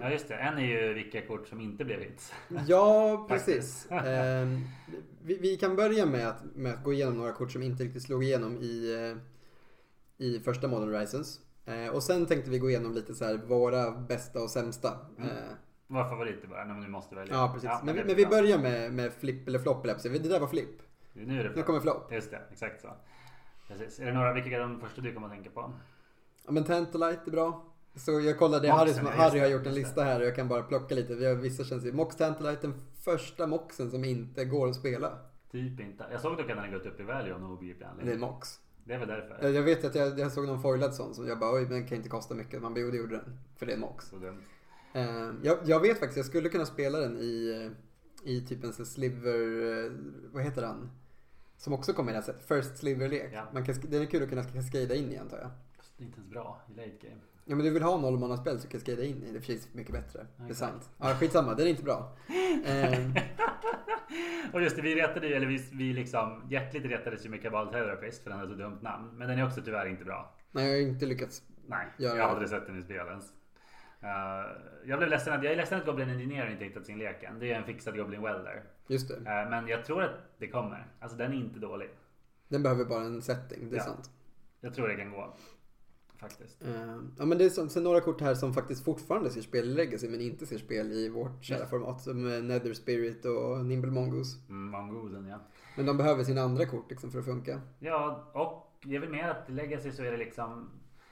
ja, 0.00 0.10
just 0.10 0.28
det. 0.28 0.34
En 0.34 0.58
är 0.58 0.62
ju 0.62 0.94
vilka 0.94 1.26
kort 1.26 1.48
som 1.48 1.60
inte 1.60 1.84
blev 1.84 2.00
hits. 2.00 2.32
Ja, 2.66 3.26
precis. 3.28 3.90
Eh, 3.90 4.48
vi, 5.22 5.38
vi 5.38 5.56
kan 5.56 5.76
börja 5.76 6.06
med 6.06 6.28
att, 6.28 6.44
med 6.54 6.74
att 6.74 6.84
gå 6.84 6.92
igenom 6.92 7.16
några 7.16 7.32
kort 7.32 7.52
som 7.52 7.62
inte 7.62 7.84
riktigt 7.84 8.02
slog 8.02 8.24
igenom 8.24 8.56
i, 8.56 8.94
eh, 8.94 10.26
i 10.26 10.40
första 10.40 10.68
Modern 10.68 10.94
Horizons. 10.94 11.40
Eh, 11.66 11.88
och 11.88 12.02
sen 12.02 12.26
tänkte 12.26 12.50
vi 12.50 12.58
gå 12.58 12.70
igenom 12.70 12.94
lite 12.94 13.14
så 13.14 13.24
här 13.24 13.36
våra 13.36 13.90
bästa 13.90 14.42
och 14.42 14.50
sämsta. 14.50 14.98
Mm. 15.18 15.30
Eh, 15.90 15.94
Var 15.94 16.08
favoriter 16.08 16.48
bara, 16.48 16.64
när 16.64 16.80
du 16.84 16.88
måste 16.88 17.14
välja. 17.14 17.34
ja, 17.34 17.50
precis. 17.54 17.70
men, 17.84 17.94
vi- 17.94 18.00
är 18.00 18.04
men 18.04 18.16
vi 18.16 18.26
börjar 18.26 18.58
med, 18.58 18.92
med 18.92 19.12
flipp 19.12 19.48
eller 19.48 19.58
flopp. 19.58 19.84
eller. 19.84 20.18
Det 20.18 20.28
där 20.28 20.40
var 20.40 20.48
flipp. 20.48 20.82
Nu 21.12 21.40
är 21.40 21.44
det 21.44 21.52
Nu 21.56 21.62
kommer 21.62 21.80
flopp. 21.80 22.12
Just 22.12 22.30
det, 22.30 22.40
exakt 22.52 22.80
så. 22.82 22.88
Precis. 23.68 24.00
Är 24.00 24.06
det 24.06 24.12
några, 24.12 24.32
vilka 24.32 24.50
är 24.50 24.60
de 24.60 24.80
första 24.80 25.00
du 25.00 25.14
kommer 25.14 25.26
att 25.26 25.32
tänka 25.32 25.50
på? 25.50 25.72
Ja, 26.46 26.52
men 26.52 26.64
Tantalite 26.64 27.22
är 27.26 27.30
bra. 27.30 27.64
Så 27.96 28.20
jag 28.20 28.38
kollade, 28.38 28.72
Harry, 28.72 28.90
ja, 28.90 28.94
som, 28.96 29.06
Harry 29.06 29.40
har 29.40 29.46
gjort 29.46 29.66
en 29.66 29.74
lista 29.74 30.04
här 30.04 30.20
och 30.20 30.26
jag 30.26 30.36
kan 30.36 30.48
bara 30.48 30.62
plocka 30.62 30.94
lite. 30.94 31.14
Vi 31.14 31.26
har 31.26 31.34
vissa 31.34 31.64
känns 31.64 31.84
ju. 31.84 31.92
Mox 31.92 32.16
Tantalite, 32.16 32.66
den 32.66 32.74
första 33.04 33.46
moxen 33.46 33.90
som 33.90 34.04
inte 34.04 34.44
går 34.44 34.68
att 34.68 34.74
spela. 34.76 35.18
Typ 35.52 35.80
inte. 35.80 36.06
Jag 36.10 36.20
såg 36.20 36.32
dock 36.32 36.40
att 36.40 36.48
den 36.48 36.58
har 36.58 36.68
gått 36.68 36.86
upp 36.86 37.00
i 37.00 37.02
value 37.02 37.34
av 37.34 37.40
någon 37.40 37.50
obegriplig 37.52 37.80
Det 37.86 37.88
är 37.88 37.90
anledning. 37.90 38.20
mox. 38.20 38.60
Det 38.84 38.94
är 38.94 38.98
väl 38.98 39.08
därför. 39.08 39.48
Jag 39.48 39.62
vet 39.62 39.84
att 39.84 39.94
jag, 39.94 40.18
jag 40.18 40.32
såg 40.32 40.46
någon 40.46 40.62
foilad 40.62 40.94
sån 40.94 41.14
som 41.14 41.28
jag 41.28 41.38
bara 41.38 41.54
oj 41.54 41.60
men 41.62 41.70
den 41.70 41.86
kan 41.88 41.96
inte 41.96 42.08
kosta 42.08 42.34
mycket. 42.34 42.62
Man 42.62 42.74
jo 42.76 42.90
det 42.90 42.96
gjorde 42.96 43.16
den. 43.16 43.38
För 43.56 43.66
det 43.66 43.72
är 43.72 43.78
mox. 43.78 44.06
Så 44.08 44.16
dumt. 44.16 44.42
Eh, 44.94 45.30
jag, 45.42 45.58
jag 45.64 45.80
vet 45.80 45.98
faktiskt, 45.98 46.16
jag 46.16 46.26
skulle 46.26 46.48
kunna 46.48 46.66
spela 46.66 46.98
den 46.98 47.16
i, 47.16 47.70
i 48.24 48.40
typ 48.40 48.64
en 48.64 48.72
sån 48.72 48.86
sliver, 48.86 49.84
eh, 49.84 49.92
vad 50.32 50.42
heter 50.42 50.62
han? 50.62 50.90
Som 51.56 51.72
också 51.72 51.92
kommer 51.92 52.12
i 52.12 52.14
det 52.14 52.18
här 52.18 52.26
sättet, 52.26 52.48
First 52.48 52.76
Sliver-lek. 52.76 53.30
Ja. 53.34 53.48
Man 53.52 53.64
kan, 53.64 53.74
den 53.88 54.02
är 54.02 54.06
kul 54.06 54.22
att 54.22 54.28
kunna 54.28 54.44
cascada 54.44 54.94
in 54.94 55.12
i 55.12 55.16
antar 55.16 55.38
jag. 55.38 55.50
Det 55.96 56.04
är 56.04 56.06
inte 56.06 56.18
ens 56.18 56.30
bra 56.30 56.62
i 56.68 56.76
late 56.76 57.06
game. 57.08 57.20
Ja 57.44 57.56
men 57.56 57.64
du 57.64 57.70
vill 57.70 57.82
ha 57.82 58.00
nollmannaspel 58.00 58.60
så 58.60 58.68
kaskada 58.68 59.04
in 59.04 59.24
i. 59.24 59.32
Det 59.32 59.40
finns 59.40 59.74
mycket 59.74 59.92
bättre. 59.92 60.26
Det 60.36 60.50
är 60.50 60.54
sant. 60.54 60.90
Ja 60.98 61.14
skitsamma, 61.14 61.54
den 61.54 61.66
är 61.66 61.70
inte 61.70 61.82
bra. 61.82 62.16
Ehm, 62.66 63.14
Och 64.52 64.62
just 64.62 64.76
det, 64.76 64.82
vi 64.82 64.94
retade 64.94 65.26
ju, 65.26 65.34
eller 65.34 65.46
vi, 65.46 65.68
vi 65.72 65.92
liksom 65.92 66.42
hjärtligt 66.50 66.84
retades 66.84 67.26
ju 67.26 67.28
med 67.30 67.42
Cabal 67.42 67.68
Therapist 67.72 68.22
för 68.22 68.30
den 68.30 68.38
hade 68.38 68.50
så 68.52 68.58
dumt 68.58 68.78
namn. 68.82 69.10
Men 69.18 69.28
den 69.28 69.38
är 69.38 69.46
också 69.46 69.62
tyvärr 69.62 69.86
inte 69.86 70.04
bra. 70.04 70.34
nej 70.50 70.66
jag 70.66 70.72
har 70.74 70.88
inte 70.88 71.06
lyckats. 71.06 71.42
Nej, 71.66 71.86
Ja, 71.96 72.16
jag 72.16 72.22
har 72.22 72.30
aldrig 72.30 72.48
sett 72.48 72.66
den 72.66 72.78
i 72.78 72.82
spel 72.82 73.06
ens. 73.06 73.24
Eh, 74.04 74.50
jag 74.84 74.98
blev 74.98 75.10
ledsen 75.10 75.32
att, 75.34 75.44
jag 75.44 75.52
är 75.52 75.56
ledsen 75.56 75.78
att 75.80 75.86
Goblin 75.86 76.08
Engineer 76.10 76.50
inte 76.50 76.64
hittat 76.64 76.86
sin 76.86 76.98
lek 76.98 77.22
än. 77.22 77.38
Det 77.38 77.52
är 77.52 77.58
en 77.58 77.64
fixad 77.64 77.96
Goblin 77.96 78.22
Welder. 78.22 78.62
Just 78.86 79.08
det. 79.08 79.14
Eh, 79.16 79.50
men 79.50 79.68
jag 79.68 79.84
tror 79.84 80.02
att 80.02 80.10
det 80.38 80.48
kommer. 80.48 80.86
Alltså 81.00 81.18
den 81.18 81.32
är 81.32 81.36
inte 81.36 81.58
dålig. 81.58 81.90
Den 82.48 82.62
behöver 82.62 82.84
bara 82.84 83.02
en 83.04 83.22
setting, 83.22 83.70
det 83.70 83.76
är 83.76 83.78
Ja. 83.78 83.84
sant. 83.84 84.10
Jag 84.60 84.74
tror 84.74 84.88
det 84.88 84.96
kan 84.96 85.10
gå. 85.10 85.36
Faktiskt. 86.20 86.62
Ehm, 86.64 87.14
ja 87.18 87.24
men 87.24 87.38
det 87.38 87.44
är 87.44 87.48
så, 87.50 87.68
sen 87.68 87.82
några 87.84 88.00
kort 88.00 88.20
här 88.20 88.34
som 88.34 88.54
faktiskt 88.54 88.84
fortfarande 88.84 89.30
ser 89.30 89.40
spel 89.40 89.64
i 89.64 89.74
Legacy 89.74 90.08
men 90.08 90.20
inte 90.20 90.46
ser 90.46 90.58
spel 90.58 90.92
i 90.92 91.08
vårt 91.08 91.44
kära 91.44 91.66
format. 91.66 92.00
Som 92.00 92.46
Nether 92.48 92.72
Spirit 92.72 93.24
och 93.24 93.64
Nimble 93.64 93.90
Mongoose. 93.90 94.38
Mm, 94.48 94.70
Mongosen 94.70 95.26
ja. 95.26 95.38
Men 95.76 95.86
de 95.86 95.96
behöver 95.96 96.24
sina 96.24 96.40
andra 96.40 96.66
kort 96.66 96.90
liksom 96.90 97.10
för 97.10 97.18
att 97.18 97.24
funka. 97.24 97.60
Ja, 97.78 98.30
och 98.34 98.74
jag 98.90 99.00
vill 99.00 99.10
mer 99.10 99.28
att 99.28 99.50
i 99.50 99.52
Legacy 99.52 99.92
så 99.92 100.02
är 100.04 100.10
det 100.10 100.16
liksom 100.16 100.70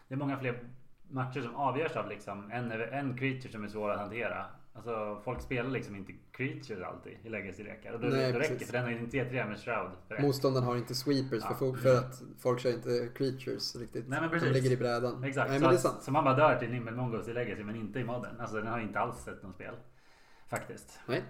Det 0.09 0.15
är 0.15 0.19
många 0.19 0.39
fler 0.39 0.69
matcher 1.13 1.41
som 1.41 1.55
avgörs 1.57 1.97
av 1.97 2.09
liksom 2.09 2.51
en, 2.51 2.71
en 2.73 3.17
creature 3.19 3.53
som 3.53 3.65
är 3.65 3.69
svår 3.69 3.91
att 3.91 3.99
hantera. 4.01 4.45
Alltså 4.75 5.21
folk 5.25 5.41
spelar 5.43 5.71
liksom 5.71 5.97
inte 5.97 6.13
creatures 6.33 6.83
alltid 6.83 7.13
i 7.25 7.29
Legacy-lekar. 7.29 7.93
Och 7.93 8.01
då, 8.01 8.07
Nej, 8.09 8.33
då 8.33 8.39
räcker 8.39 8.51
precis. 8.53 8.71
för 8.71 8.79
den 8.79 8.85
har 8.85 8.93
3-3 8.93 9.49
med 9.49 9.59
shroud. 9.59 9.91
För. 10.09 10.23
Motståndaren 10.23 10.67
har 10.67 10.77
inte 10.77 10.95
sweepers 10.95 11.43
för, 11.43 11.51
Ja. 11.51 11.57
fo- 11.61 11.77
för 11.77 11.99
att 11.99 12.23
folk 12.39 12.61
kör 12.61 12.71
inte 12.75 13.09
creatures 13.15 13.77
riktigt. 13.77 14.09
Nej, 14.09 14.21
men 14.21 14.31
De 14.31 14.39
precis. 14.39 14.55
ligger 14.55 14.71
i 14.71 14.77
brädan. 14.77 15.25
Exakt, 15.25 15.51
Nej 15.51 15.59
så, 15.59 15.65
men 15.65 15.75
det 15.75 15.79
är 15.79 15.81
sant. 15.81 16.03
så 16.03 16.11
man 16.11 16.25
bara 16.25 16.37
dör 16.37 16.59
till 16.59 16.71
Nimble 16.71 16.93
Mongos 16.93 17.29
i 17.29 17.33
Legacy 17.33 17.65
men 17.65 17.77
inte 17.77 18.01
i 18.01 18.05
modden. 18.05 18.41
Alltså 18.41 18.57
den 18.57 18.67
har 18.67 18.81
inte 18.81 18.99
alls 19.01 19.17
sett 19.25 19.43
någon 19.43 19.53
spel. 19.53 19.75
Faktiskt. 20.51 21.01
Nej. 21.07 21.23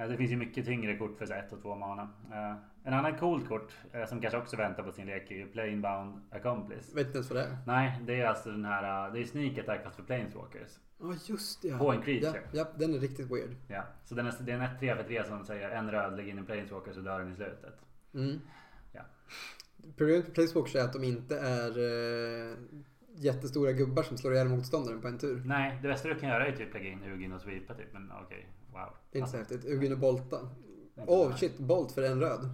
Eh, 0.00 0.08
Det 0.08 0.16
finns 0.16 0.30
ju 0.32 0.36
mycket 0.36 0.64
tyngre 0.66 0.96
kort 0.96 1.18
för 1.18 1.26
så 1.26 1.34
ett 1.34 1.52
och 1.52 1.62
två 1.62 1.74
mana. 1.74 2.02
Eh, 2.32 2.54
En 2.84 2.94
annan 2.94 3.18
cool 3.18 3.46
kort 3.46 3.72
eh, 3.92 4.04
som 4.06 4.20
kanske 4.20 4.38
också 4.38 4.56
väntar 4.56 4.82
på 4.82 4.92
sin 4.92 5.06
lek 5.06 5.30
är 5.30 5.34
ju 5.34 5.46
Planebound 5.48 6.20
Accomplice. 6.30 6.94
Vet 6.94 7.06
inte 7.06 7.18
ens 7.18 7.30
vad 7.30 7.38
det 7.38 7.44
är. 7.44 7.56
Nej, 7.66 8.00
det 8.06 8.20
är 8.20 8.26
alltså 8.26 8.50
den 8.50 8.64
här, 8.64 9.10
det 9.10 9.20
är 9.20 9.24
Sneak 9.24 9.58
Attack 9.58 9.84
fast 9.84 9.96
för 9.96 10.02
Planeswalkers. 10.02 10.78
Ja 11.02 11.14
just 11.26 11.62
det. 11.62 11.68
ja. 11.68 11.78
På 11.78 11.92
en 11.92 12.02
creature. 12.02 12.40
Ja, 12.52 12.58
ja, 12.58 12.66
den 12.76 12.94
är 12.94 12.98
riktigt 12.98 13.30
weird. 13.30 13.56
Ja, 13.68 13.82
så 14.04 14.14
den 14.14 14.26
är, 14.26 14.34
det 14.40 14.52
är 14.52 14.56
en 14.56 14.62
1 14.62 14.78
3 14.80 14.96
för 14.96 15.02
3 15.04 15.24
som 15.24 15.44
säger 15.44 15.70
en 15.70 15.90
röd, 15.90 16.16
lägg 16.16 16.28
in 16.28 16.38
en 16.38 16.46
Planeswalker 16.46 16.92
så 16.92 17.00
dör 17.00 17.18
den 17.18 17.32
i 17.32 17.36
slutet. 17.36 17.74
Mm. 18.14 18.40
Ja. 18.92 19.00
Problemet 19.96 20.24
med 20.26 20.34
Placewalkers 20.34 20.76
är 20.76 20.84
att 20.84 20.92
de 20.92 21.04
inte 21.04 21.38
är 21.40 21.70
jättestora 23.20 23.72
gubbar 23.72 24.02
som 24.02 24.18
slår 24.18 24.34
ihjäl 24.34 24.48
motståndaren 24.48 25.00
på 25.00 25.08
en 25.08 25.18
tur. 25.18 25.42
Nej, 25.44 25.78
det 25.82 25.88
bästa 25.88 26.08
du 26.08 26.14
kan 26.14 26.28
göra 26.28 26.46
är 26.46 26.52
typ 26.56 26.74
lägga 26.74 26.88
in 26.88 27.04
Ugin 27.04 27.32
och 27.32 27.40
sweepa 27.40 27.74
typ. 27.74 27.92
Men 27.92 28.12
okej, 28.24 28.46
wow. 28.72 28.88
Det 29.12 29.18
är 29.18 29.20
inte 29.20 29.30
så 29.30 29.36
häftigt. 29.36 29.64
Ugin 29.64 29.92
och 29.92 29.98
Bolta. 29.98 30.36
Åh 31.06 31.30
så 31.32 31.38
shit, 31.38 31.58
Bolt 31.58 31.92
för 31.92 32.02
en 32.02 32.20
röd. 32.20 32.48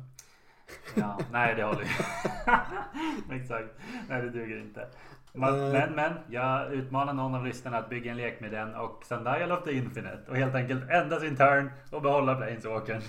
Ja, 0.94 1.18
nej 1.32 1.54
det 1.54 1.62
håller 1.64 1.80
ju. 1.82 1.86
Exakt. 3.36 3.68
Nej 4.08 4.22
det 4.22 4.30
duger 4.30 4.60
inte. 4.60 4.88
Men, 5.32 5.54
Eh. 5.54 5.72
men, 5.72 5.94
men 5.94 6.12
jag 6.28 6.72
utmanar 6.74 7.12
någon 7.12 7.34
av 7.34 7.44
lyssnarna 7.46 7.78
att 7.78 7.88
bygga 7.88 8.10
en 8.10 8.16
lek 8.16 8.40
med 8.40 8.50
den 8.52 8.74
och 8.74 9.04
Sundial 9.04 9.52
of 9.52 9.64
the 9.64 9.72
Infinite 9.72 10.22
och 10.28 10.36
helt 10.36 10.54
enkelt 10.54 10.90
ända 10.90 11.20
sin 11.20 11.36
turn 11.36 11.70
och 11.90 12.02
behålla 12.02 12.34
Planeswalkern. 12.34 13.02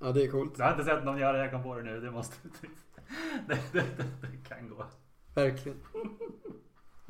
Ja, 0.00 0.12
det 0.12 0.22
är 0.24 0.30
coolt. 0.30 0.58
Jag 0.58 0.64
har 0.64 0.72
inte 0.72 0.84
sett 0.84 1.04
någon 1.04 1.18
göra 1.18 1.32
det, 1.32 1.38
jag 1.38 1.50
kom 1.50 1.62
på 1.62 1.74
det 1.74 1.82
nu. 1.82 2.00
Det 2.00 2.10
måste... 2.10 2.36
Det, 3.48 3.58
det, 3.72 3.84
det, 3.96 4.04
det 4.20 4.48
kan 4.48 4.68
gå. 4.68 4.84
Verkligen. 5.34 5.78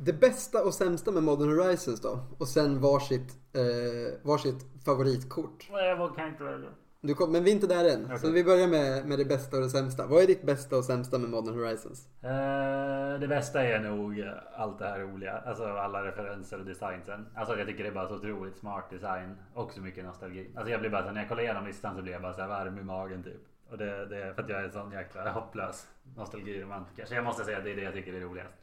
Det 0.05 0.13
bästa 0.13 0.63
och 0.63 0.73
sämsta 0.73 1.11
med 1.11 1.23
Modern 1.23 1.49
Horizons 1.49 2.01
då? 2.01 2.19
Och 2.37 2.47
sen 2.47 2.81
varsitt, 2.81 3.37
eh, 3.53 4.19
varsitt 4.21 4.83
favoritkort. 4.85 5.69
Nej, 5.71 5.87
jag 5.87 5.97
vågar 5.97 6.27
inte 6.27 6.43
välja. 6.43 6.69
Du 7.01 7.13
kom, 7.13 7.31
men 7.31 7.43
vi 7.43 7.51
är 7.51 7.55
inte 7.55 7.67
där 7.67 7.89
än. 7.89 8.07
Så 8.07 8.15
Okej. 8.15 8.31
vi 8.31 8.43
börjar 8.43 8.67
med, 8.67 9.05
med 9.05 9.19
det 9.19 9.25
bästa 9.25 9.57
och 9.57 9.63
det 9.63 9.69
sämsta. 9.69 10.07
Vad 10.07 10.23
är 10.23 10.27
ditt 10.27 10.43
bästa 10.43 10.77
och 10.77 10.83
sämsta 10.83 11.17
med 11.17 11.29
Modern 11.29 11.55
Horizons? 11.55 12.07
Eh, 12.23 13.19
det 13.19 13.27
bästa 13.27 13.63
är 13.63 13.79
nog 13.79 14.23
allt 14.55 14.79
det 14.79 14.85
här 14.85 14.99
roliga. 14.99 15.37
Alltså 15.45 15.63
alla 15.65 16.05
referenser 16.05 16.59
och 16.59 16.65
designsen. 16.65 17.25
Alltså 17.35 17.57
jag 17.57 17.67
tycker 17.67 17.83
det 17.83 17.89
är 17.89 17.93
bara 17.93 18.07
så 18.07 18.15
otroligt 18.15 18.57
smart 18.57 18.89
design. 18.89 19.35
Och 19.53 19.71
så 19.71 19.81
mycket 19.81 20.05
nostalgi. 20.05 20.51
Alltså 20.55 20.71
jag 20.71 20.79
blir 20.79 20.89
bara 20.89 21.03
så 21.03 21.11
när 21.11 21.21
jag 21.21 21.29
kollar 21.29 21.43
igenom 21.43 21.65
listan 21.65 21.95
så 21.95 22.01
blir 22.01 22.13
jag 22.13 22.21
bara 22.21 22.33
så 22.33 22.41
här 22.41 22.47
varm 22.47 22.77
i 22.77 22.83
magen 22.83 23.23
typ. 23.23 23.41
Och 23.71 23.77
det, 23.77 24.05
det 24.05 24.23
är 24.23 24.33
för 24.33 24.43
att 24.43 24.49
jag 24.49 24.59
är 24.59 24.63
en 24.63 24.71
sån 24.71 24.91
jäkla 24.91 25.31
hopplös 25.31 25.87
nostalgiromantiker. 26.17 27.05
Så 27.05 27.13
jag 27.13 27.23
måste 27.23 27.43
säga 27.45 27.57
att 27.57 27.63
det 27.63 27.71
är 27.71 27.75
det 27.75 27.81
jag 27.83 27.93
tycker 27.93 28.13
är 28.13 28.19
roligast. 28.19 28.53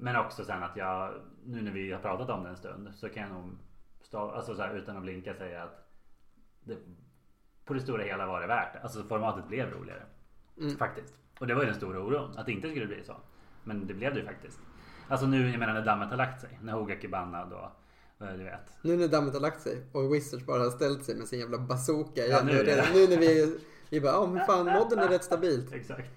Men 0.00 0.16
också 0.16 0.44
sen 0.44 0.62
att 0.62 0.76
jag, 0.76 1.14
nu 1.44 1.62
när 1.62 1.72
vi 1.72 1.92
har 1.92 2.00
pratat 2.00 2.30
om 2.30 2.44
det 2.44 2.50
en 2.50 2.56
stund 2.56 2.88
så 2.94 3.08
kan 3.08 3.22
jag 3.22 3.32
nog 3.32 3.50
stav, 4.00 4.34
alltså 4.34 4.54
så 4.54 4.62
här, 4.62 4.74
utan 4.74 4.96
att 4.96 5.02
blinka 5.02 5.34
säga 5.34 5.62
att 5.62 5.88
det, 6.64 6.76
på 7.64 7.74
det 7.74 7.80
stora 7.80 8.02
hela 8.02 8.26
var 8.26 8.40
det 8.40 8.46
värt 8.46 8.72
det. 8.72 8.80
Alltså 8.80 9.02
formatet 9.04 9.48
blev 9.48 9.70
roligare. 9.70 10.02
Mm. 10.60 10.76
Faktiskt. 10.76 11.14
Och 11.40 11.46
det 11.46 11.54
var 11.54 11.62
ju 11.62 11.66
den 11.66 11.76
stora 11.76 12.00
oron, 12.00 12.38
att 12.38 12.46
det 12.46 12.52
inte 12.52 12.70
skulle 12.70 12.86
bli 12.86 13.04
så. 13.04 13.16
Men 13.64 13.86
det 13.86 13.94
blev 13.94 14.14
det 14.14 14.20
ju 14.20 14.26
faktiskt. 14.26 14.58
Alltså 15.08 15.26
nu, 15.26 15.50
jag 15.50 15.58
menar 15.58 15.74
när 15.74 15.84
dammet 15.84 16.10
har 16.10 16.16
lagt 16.16 16.40
sig. 16.40 16.58
När 16.62 16.72
Hogak 16.72 17.04
är 17.04 17.08
bannad 17.08 17.52
och 17.52 18.26
eh, 18.26 18.32
du 18.32 18.44
vet. 18.44 18.78
Nu 18.82 18.96
när 18.96 19.08
dammet 19.08 19.34
har 19.34 19.40
lagt 19.40 19.60
sig 19.60 19.86
och 19.92 20.14
Wizards 20.14 20.46
bara 20.46 20.62
har 20.62 20.70
ställt 20.70 21.04
sig 21.04 21.16
med 21.16 21.28
sin 21.28 21.40
jävla 21.40 21.58
bazooka 21.58 22.24
igen. 22.24 22.38
Ja, 22.38 22.44
nu 22.44 22.62
redan, 22.62 22.86
nu 22.94 23.06
när 23.08 23.16
vi, 23.16 23.58
vi 23.90 24.00
bara, 24.00 24.12
ja 24.12 24.26
men 24.26 24.46
fan 24.46 24.66
modden 24.66 24.98
är 24.98 25.08
rätt 25.08 25.24
stabilt. 25.24 25.72
Exakt. 25.72 26.10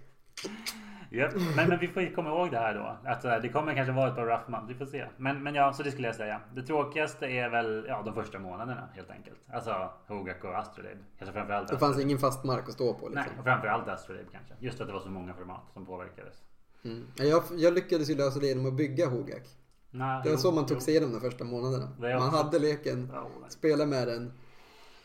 Japp. 1.11 1.33
Men, 1.55 1.69
men 1.69 1.79
vi 1.79 1.87
får 1.87 2.01
ju 2.03 2.13
komma 2.13 2.29
ihåg 2.29 2.51
det 2.51 2.57
här 2.57 2.73
då. 2.75 3.09
Att 3.09 3.41
det 3.41 3.49
kommer 3.49 3.73
kanske 3.75 3.91
vara 3.93 4.09
ett 4.09 4.15
par 4.15 4.25
rough 4.25 4.49
months. 4.49 4.69
Vi 4.69 4.73
får 4.75 4.85
se. 4.85 5.05
Men, 5.17 5.43
men 5.43 5.55
ja, 5.55 5.73
så 5.73 5.83
det 5.83 5.91
skulle 5.91 6.07
jag 6.07 6.15
säga. 6.15 6.41
Det 6.55 6.61
tråkigaste 6.61 7.25
är 7.25 7.49
väl 7.49 7.85
ja, 7.87 8.01
de 8.05 8.13
första 8.13 8.39
månaderna 8.39 8.89
helt 8.93 9.09
enkelt. 9.09 9.37
Alltså 9.53 9.89
Hogak 10.07 10.43
och 10.43 10.57
Astrolabe. 10.57 10.97
Kanske 11.17 11.33
framförallt 11.33 11.67
Det 11.67 11.77
fanns 11.79 11.99
ingen 11.99 12.17
fast 12.17 12.43
mark 12.43 12.63
att 12.67 12.73
stå 12.73 12.93
på 12.93 13.09
Nej, 13.09 13.15
liksom. 13.23 13.39
och 13.39 13.45
framförallt 13.45 13.87
Astrolabe 13.87 14.27
kanske. 14.31 14.53
Just 14.59 14.77
för 14.77 14.83
att 14.83 14.87
det 14.89 14.93
var 14.93 15.01
så 15.01 15.09
många 15.09 15.33
format 15.33 15.61
som 15.73 15.85
påverkades. 15.85 16.35
Mm. 16.83 17.07
Ja, 17.15 17.23
Jag, 17.25 17.43
jag 17.57 17.73
lyckades 17.73 18.09
ju 18.09 18.15
lösa 18.15 18.39
det 18.39 18.47
genom 18.47 18.65
att 18.65 18.73
bygga 18.73 19.07
Hogak. 19.07 19.43
Nej, 19.91 20.21
Det 20.23 20.29
var 20.29 20.35
jo, 20.35 20.37
så 20.41 20.51
man 20.51 20.63
jo. 20.63 20.67
tog 20.67 20.81
sig 20.81 20.93
igenom 20.93 21.13
de 21.13 21.19
första 21.21 21.43
månaderna. 21.43 21.89
Man 22.19 22.29
hade 22.29 22.59
leken, 22.59 23.09
Ja, 23.13 23.27
nej. 23.41 23.49
spelade 23.51 23.85
med 23.89 24.07
den, 24.07 24.33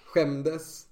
skämdes, 0.06 0.86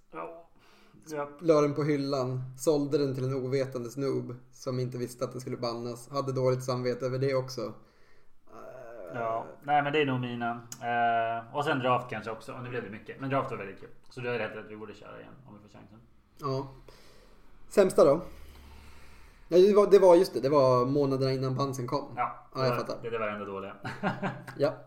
Ja. 1.07 1.17
Ja. 1.17 1.29
la 1.41 1.61
den 1.61 1.75
på 1.75 1.83
hyllan, 1.83 2.41
sålde 2.59 2.99
den 2.99 3.15
till 3.15 3.25
en 3.25 3.35
ovetande 3.35 3.91
snob 3.91 4.35
som 4.53 4.81
inte 4.81 4.99
visste 4.99 5.25
att 5.25 5.33
den 5.33 5.41
skulle 5.41 5.57
bannas. 5.57 6.09
Hade 6.09 6.33
dåligt 6.33 6.65
samvete 6.65 7.07
över 7.07 7.19
det 7.19 7.35
också. 7.35 7.73
Ja, 9.15 9.47
nej 9.63 9.83
men 9.83 9.93
det 9.93 10.01
är 10.03 10.07
nog 10.07 10.21
mina. 10.21 10.51
Eh, 10.83 11.57
och 11.57 11.65
sen 11.65 11.79
draft 11.79 12.11
kanske 12.11 12.31
också. 12.31 12.53
Och 12.53 12.63
nu 12.63 12.69
blev 12.71 12.83
det 12.85 12.91
mycket. 12.91 13.21
Men 13.21 13.31
draft 13.31 13.51
var 13.51 13.59
väldigt 13.59 13.81
kul. 13.81 13.89
Så 14.11 14.21
du 14.21 14.29
har 14.29 14.35
rätt 14.39 14.57
att 14.57 14.71
vi 14.71 14.77
borde 14.77 14.95
köra 14.95 15.21
igen 15.21 15.33
om 15.49 15.55
vi 15.55 15.69
får 15.69 15.79
chansen. 15.79 15.99
Ja. 16.41 16.69
Sämsta 17.69 18.05
då? 18.05 18.21
Ja, 19.49 19.59
det, 19.59 19.75
var, 19.75 19.87
det 19.91 19.99
var 19.99 20.15
just 20.17 20.35
det, 20.35 20.41
det 20.41 20.49
var 20.49 20.87
månaderna 20.87 21.33
innan 21.33 21.55
bansen 21.55 21.87
kom. 21.87 22.13
Ja, 22.17 22.49
Ja, 22.55 22.65
jag 22.65 22.73
det- 22.73 22.77
fattar. 22.77 22.97
Det, 23.03 23.11
det 23.11 23.19
var 23.19 23.27
det 23.27 23.33
enda 23.33 23.45
dåliga. 23.45 23.77
Ja. 24.59 24.73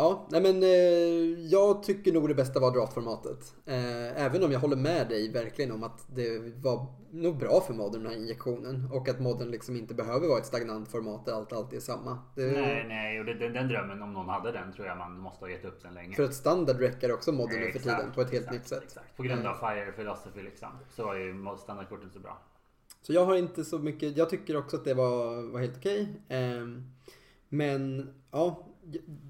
Ja, 0.00 0.26
nej 0.30 0.40
men 0.40 0.62
eh, 0.62 1.48
jag 1.50 1.82
tycker 1.82 2.12
nog 2.12 2.28
det 2.28 2.34
bästa 2.34 2.60
var 2.60 2.70
draftformatet. 2.70 3.54
Eh, 3.66 4.24
även 4.24 4.44
om 4.44 4.52
jag 4.52 4.60
håller 4.60 4.76
med 4.76 5.08
dig 5.08 5.32
verkligen 5.32 5.72
om 5.72 5.82
att 5.82 6.06
det 6.16 6.38
var 6.62 6.86
nog 7.10 7.38
bra 7.38 7.60
för 7.60 7.74
modern 7.74 8.02
den 8.02 8.12
här 8.12 8.18
injektionen. 8.18 8.88
Och 8.92 9.08
att 9.08 9.20
modern 9.20 9.50
liksom 9.50 9.76
inte 9.76 9.94
behöver 9.94 10.28
vara 10.28 10.38
ett 10.38 10.46
stagnant 10.46 10.90
format 10.90 11.26
där 11.26 11.32
allt 11.32 11.52
alltid 11.52 11.76
är 11.76 11.80
samma. 11.80 12.18
Det, 12.34 12.52
nej, 12.52 12.84
nej. 12.88 13.20
Och 13.20 13.26
det, 13.26 13.34
den, 13.34 13.52
den 13.52 13.68
drömmen 13.68 14.02
om 14.02 14.12
någon 14.12 14.28
hade 14.28 14.52
den 14.52 14.72
tror 14.72 14.86
jag 14.86 14.98
man 14.98 15.18
måste 15.18 15.44
ha 15.44 15.50
gett 15.50 15.64
upp 15.64 15.80
sen 15.82 15.94
länge. 15.94 16.16
För 16.16 16.22
att 16.22 16.34
standard 16.34 16.80
räcker 16.80 17.12
också 17.12 17.32
modern 17.32 17.60
nu 17.60 17.72
för 17.72 17.78
tiden 17.78 18.12
på 18.14 18.20
ett 18.20 18.30
helt 18.30 18.44
exakt, 18.44 18.58
nytt 18.58 18.68
sätt. 18.68 18.82
Exakt. 18.82 19.16
På 19.16 19.22
grund 19.22 19.46
av 19.46 19.56
Mm. 19.56 19.60
Fire 19.60 19.92
Philosophy 19.92 20.42
liksom. 20.42 20.68
Så 20.90 21.04
var 21.04 21.14
ju 21.14 21.34
standardkortet 21.58 22.12
så 22.12 22.20
bra. 22.20 22.42
Så 23.02 23.12
jag 23.12 23.24
har 23.24 23.36
inte 23.36 23.64
så 23.64 23.78
mycket, 23.78 24.16
jag 24.16 24.30
tycker 24.30 24.56
också 24.56 24.76
att 24.76 24.84
det 24.84 24.94
var, 24.94 25.42
var 25.52 25.60
helt 25.60 25.76
okej. 25.76 26.22
Ehm, 26.28 26.92
men 27.48 28.10
ja, 28.30 28.69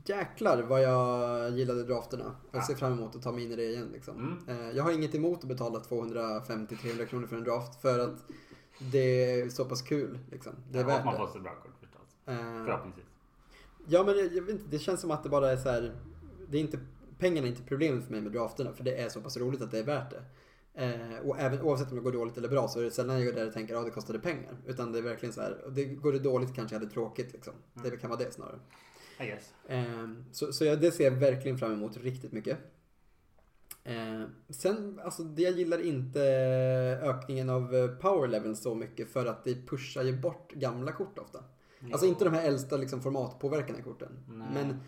jäklar 0.04 0.62
vad 0.62 0.82
jag 0.82 1.50
gillade 1.50 1.84
drafterna. 1.84 2.36
Jag 2.52 2.60
Ja. 2.60 2.66
ser 2.66 2.74
fram 2.74 2.92
emot 2.92 3.16
att 3.16 3.22
ta 3.22 3.32
mig 3.32 3.44
in 3.44 3.52
i 3.52 3.56
det 3.56 3.64
igen 3.64 3.88
liksom. 3.92 4.38
Mm. 4.48 4.60
Eh, 4.60 4.76
jag 4.76 4.84
har 4.84 4.92
inget 4.92 5.14
emot 5.14 5.38
att 5.38 5.44
betala 5.48 5.78
250-300 5.78 7.06
kronor 7.06 7.26
för 7.26 7.36
en 7.36 7.44
draft 7.44 7.80
för 7.80 7.98
att 7.98 8.24
det 8.92 9.40
är 9.40 9.48
så 9.48 9.64
pass 9.64 9.82
kul 9.82 10.18
liksom. 10.30 10.52
Det 10.70 10.78
är 10.78 10.82
ja, 10.82 10.88
värt 10.88 11.04
man 11.04 11.16
får 11.16 11.26
så 11.26 11.40
bra 11.40 11.54
kort 11.54 11.72
förstås. 11.80 12.16
Eh, 12.26 12.64
Förhoppningsvis. 12.64 13.06
ja 13.86 14.02
men 14.04 14.18
jag, 14.18 14.32
jag 14.32 14.42
vet 14.42 14.50
inte, 14.50 14.64
det 14.70 14.78
känns 14.78 15.00
som 15.00 15.10
att 15.10 15.22
det 15.22 15.28
bara 15.28 15.50
är 15.52 15.56
så 15.56 15.68
här. 15.68 15.92
Det 16.48 16.56
är 16.58 16.60
inte, 16.60 16.78
pengarna 17.18 17.46
är 17.46 17.50
inte 17.50 17.62
problemet 17.62 18.04
för 18.04 18.10
mig 18.12 18.20
med 18.20 18.32
drafterna 18.32 18.72
för 18.72 18.84
det 18.84 18.96
är 19.02 19.08
så 19.08 19.20
pass 19.20 19.36
roligt 19.36 19.62
att 19.62 19.70
det 19.70 19.78
är 19.78 19.84
värt 19.84 20.10
det. 20.10 20.22
Eh, 20.74 21.18
och 21.28 21.38
även 21.38 21.60
oavsett 21.62 21.88
om 21.90 21.94
det 21.96 22.02
går 22.02 22.12
dåligt 22.12 22.36
eller 22.38 22.48
bra 22.48 22.68
så 22.68 22.80
är 22.80 22.84
det 22.84 22.90
sällan 22.90 23.16
jag 23.16 23.26
går 23.26 23.32
där 23.40 23.46
och 23.46 23.52
tänker 23.52 23.74
att 23.74 23.84
det 23.84 23.90
kostade 23.90 24.18
pengar. 24.18 24.56
Utan 24.66 24.92
det 24.92 24.98
är 24.98 25.02
verkligen 25.02 25.32
så 25.32 25.40
här, 25.40 25.64
det 25.70 25.84
går 25.84 26.12
det 26.12 26.18
dåligt 26.18 26.54
kanske 26.54 26.74
jag 26.74 26.80
hade 26.80 26.92
tråkigt 26.92 27.32
liksom. 27.32 27.52
Det 27.74 27.90
kan 27.96 28.10
vara 28.10 28.20
det 28.20 28.32
snarare. 28.34 28.58
I 29.20 29.26
guess. 29.26 29.54
Eh, 29.68 30.08
så 30.32 30.52
så 30.52 30.64
jag, 30.64 30.80
det 30.80 30.92
ser 30.92 31.04
jag 31.04 31.10
verkligen 31.10 31.58
fram 31.58 31.72
emot 31.72 31.96
riktigt 31.96 32.32
mycket. 32.32 32.58
Eh, 33.84 34.22
sen, 34.48 35.00
alltså 35.04 35.22
det 35.22 35.42
jag 35.42 35.52
gillar 35.52 35.78
inte 35.86 36.20
ökningen 37.02 37.50
av 37.50 37.74
eh, 37.74 37.88
power 37.88 38.28
level 38.28 38.56
så 38.56 38.74
mycket 38.74 39.08
för 39.08 39.26
att 39.26 39.44
det 39.44 39.66
pushar 39.66 40.02
ju 40.02 40.20
bort 40.20 40.52
gamla 40.52 40.92
kort 40.92 41.18
ofta. 41.18 41.44
Alltså 41.92 42.06
inte 42.06 42.24
de 42.24 42.34
här 42.34 42.48
äldsta 42.48 42.76
liksom, 42.76 43.02
formatpåverkande 43.02 43.82
korten. 43.82 44.18
Nej. 44.28 44.46
Men 44.54 44.80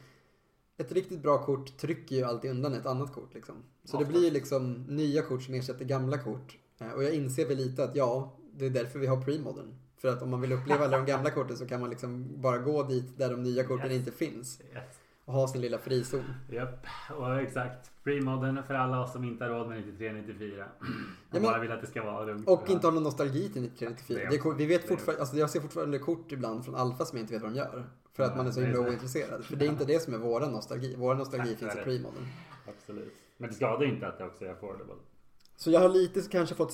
ett 0.77 0.93
riktigt 0.93 1.23
bra 1.23 1.45
kort 1.45 1.79
trycker 1.79 2.17
ju 2.17 2.23
alltid 2.25 2.51
undan 2.51 2.75
ett 2.75 2.87
annat 2.87 3.13
kort. 3.13 3.35
Liksom. 3.35 3.55
Så 3.85 3.97
det 3.97 4.05
Oftast. 4.05 4.19
blir 4.21 4.31
liksom 4.31 4.73
nya 4.89 5.23
kort 5.23 5.43
som 5.43 5.55
ersätter 5.55 5.85
gamla 5.85 6.19
kort. 6.19 6.59
Eh, 6.81 6.91
Och 6.93 7.05
jag 7.05 7.15
inser 7.15 7.49
väl 7.49 7.57
lite 7.57 7.85
att 7.85 7.97
ja, 7.97 8.37
det 8.55 8.67
är 8.67 8.71
därför 8.71 8.99
vi 8.99 9.07
har 9.07 9.23
premodern. 9.23 9.75
För 10.03 10.09
att 10.09 10.23
om 10.23 10.31
man 10.31 10.41
vill 10.41 10.53
uppleva 10.53 10.85
alla 10.85 10.97
de 10.97 11.07
gamla 11.07 11.31
korten 11.31 11.57
så 11.57 11.67
kan 11.67 11.81
man 11.81 11.91
liksom 11.91 12.41
bara 12.41 12.59
gå 12.59 12.83
dit 12.83 13.19
där 13.19 13.31
de 13.31 13.43
nya 13.43 13.65
korten 13.65 13.91
Yes. 13.91 13.99
inte 13.99 14.13
finns. 14.13 14.61
Yes. 14.75 14.85
Och 15.25 15.35
ha 15.35 15.49
sin 15.49 15.61
lilla 15.61 15.79
frizon. 15.79 16.25
Japp, 16.51 16.87
och 17.19 17.41
exakt. 17.41 17.91
Premodern 18.05 18.63
för 18.67 18.75
alla 18.75 19.01
oss 19.03 19.13
som 19.13 19.25
inte 19.25 19.45
har 19.45 19.51
råd 19.51 19.69
med 19.69 19.79
93-94. 19.85 20.65
Och 20.81 20.87
men- 21.31 21.43
bara 21.43 21.59
vill 21.59 21.73
att 21.73 21.81
det 21.81 21.87
ska 21.87 22.05
vara 22.05 22.25
lugnt. 22.25 22.49
Och 22.49 22.71
inte 22.71 22.87
har 22.87 22.93
någon 22.93 23.03
nostalgi 23.03 23.49
till 23.49 23.63
9394. 23.63 24.19
Det 24.19 24.25
är 24.27 24.31
Det 24.31 24.37
är, 24.37 24.41
kort- 24.41 24.57
vi 24.61 24.67
vet 24.67 24.85
är- 24.85 24.89
fortfarande, 24.89 25.21
alltså 25.21 25.37
jag 25.37 25.51
ser 25.51 25.61
fortfarande 25.61 25.99
kort 25.99 26.33
ibland 26.33 26.65
från 26.65 26.75
Alfa 26.75 27.05
som 27.05 27.19
jag 27.19 27.23
inte 27.25 27.33
vet 27.35 27.43
vad 27.43 27.53
de 27.53 27.59
gör. 27.59 27.85
För 28.13 28.23
att 28.23 28.31
Ja, 28.31 28.37
man 28.37 28.47
är 28.47 28.51
så 28.51 28.61
är 28.61 28.65
himla 28.65 28.81
ointresserad. 28.81 29.45
För 29.45 29.57
det 29.57 29.65
är 29.65 29.69
inte 29.69 29.85
det 29.85 30.01
som 30.03 30.15
är 30.15 30.19
våra 30.19 30.49
nostalgi. 30.49 30.97
Våra 30.97 31.15
nostalgi 31.19 31.57
finns 31.57 31.75
i 31.75 31.79
är 31.79 31.85
premodern. 31.85 32.27
Absolut. 32.69 33.13
Men 33.37 33.49
det 33.49 33.55
skadar 33.55 33.85
inte 33.85 34.07
att 34.09 34.19
det 34.19 34.25
också 34.25 34.45
är 34.45 34.51
affordable. 34.53 34.95
Så 35.57 35.71
jag 35.71 35.81
har 35.81 35.89
lite 35.89 36.21
kanske 36.31 36.55
fått 36.55 36.73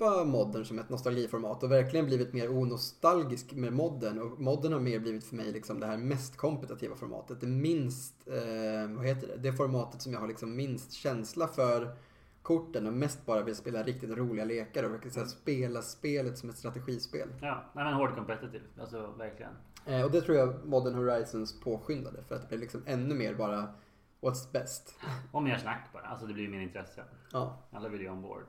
släppa 0.00 0.24
modden 0.24 0.64
som 0.64 0.78
ett 0.78 0.88
nostalgiformat 0.88 1.62
och 1.62 1.70
verkligen 1.70 2.06
blivit 2.06 2.32
mer 2.32 2.50
onostalgisk 2.50 3.52
med 3.52 3.72
modden. 3.72 4.22
Och 4.22 4.40
modden 4.40 4.72
har 4.72 4.80
mer 4.80 4.98
blivit 4.98 5.24
för 5.24 5.36
mig 5.36 5.52
liksom 5.52 5.80
det 5.80 5.86
här 5.86 5.96
mest 5.96 6.36
kompetitiva 6.36 6.96
formatet. 6.96 7.40
Det 7.40 7.46
minst, 7.46 8.28
eh, 8.28 8.96
vad 8.96 9.06
heter 9.06 9.26
det? 9.28 9.36
Det 9.36 9.52
formatet 9.52 10.02
som 10.02 10.12
jag 10.12 10.20
har 10.20 10.28
liksom 10.28 10.56
minst 10.56 10.92
känsla 10.92 11.48
för 11.48 11.96
korten 12.42 12.86
och 12.86 12.92
mest 12.92 13.26
bara 13.26 13.42
vill 13.42 13.56
spela 13.56 13.82
riktigt 13.82 14.10
roliga 14.10 14.44
lekar 14.44 14.84
och 14.84 14.92
verkligen 14.92 15.16
här 15.16 15.24
spela 15.24 15.82
spelet 15.82 16.38
som 16.38 16.50
ett 16.50 16.58
strategispel. 16.58 17.28
Ja, 17.40 17.64
men 17.74 17.94
hård 17.94 18.14
competitive. 18.14 18.64
Alltså 18.80 19.14
verkligen. 19.18 19.52
Eh, 19.86 20.04
och 20.04 20.10
det 20.10 20.20
tror 20.20 20.36
jag 20.36 20.66
Modern 20.66 20.94
Horizons 20.94 21.60
påskyndade 21.60 22.22
för 22.28 22.34
att 22.34 22.42
det 22.42 22.48
blev 22.48 22.60
liksom 22.60 22.82
ännu 22.86 23.14
mer 23.14 23.34
bara 23.34 23.74
what's 24.20 24.52
best. 24.52 24.94
Och 25.32 25.42
mer 25.42 25.58
snack 25.58 25.88
bara. 25.92 26.02
Alltså 26.02 26.26
det 26.26 26.34
blir 26.34 26.44
ju 26.44 26.50
mer 26.50 26.60
intresse. 26.60 27.04
Ja, 27.32 27.58
Alla 27.70 27.88
vill 27.88 28.00
ju 28.00 28.08
ombord. 28.08 28.42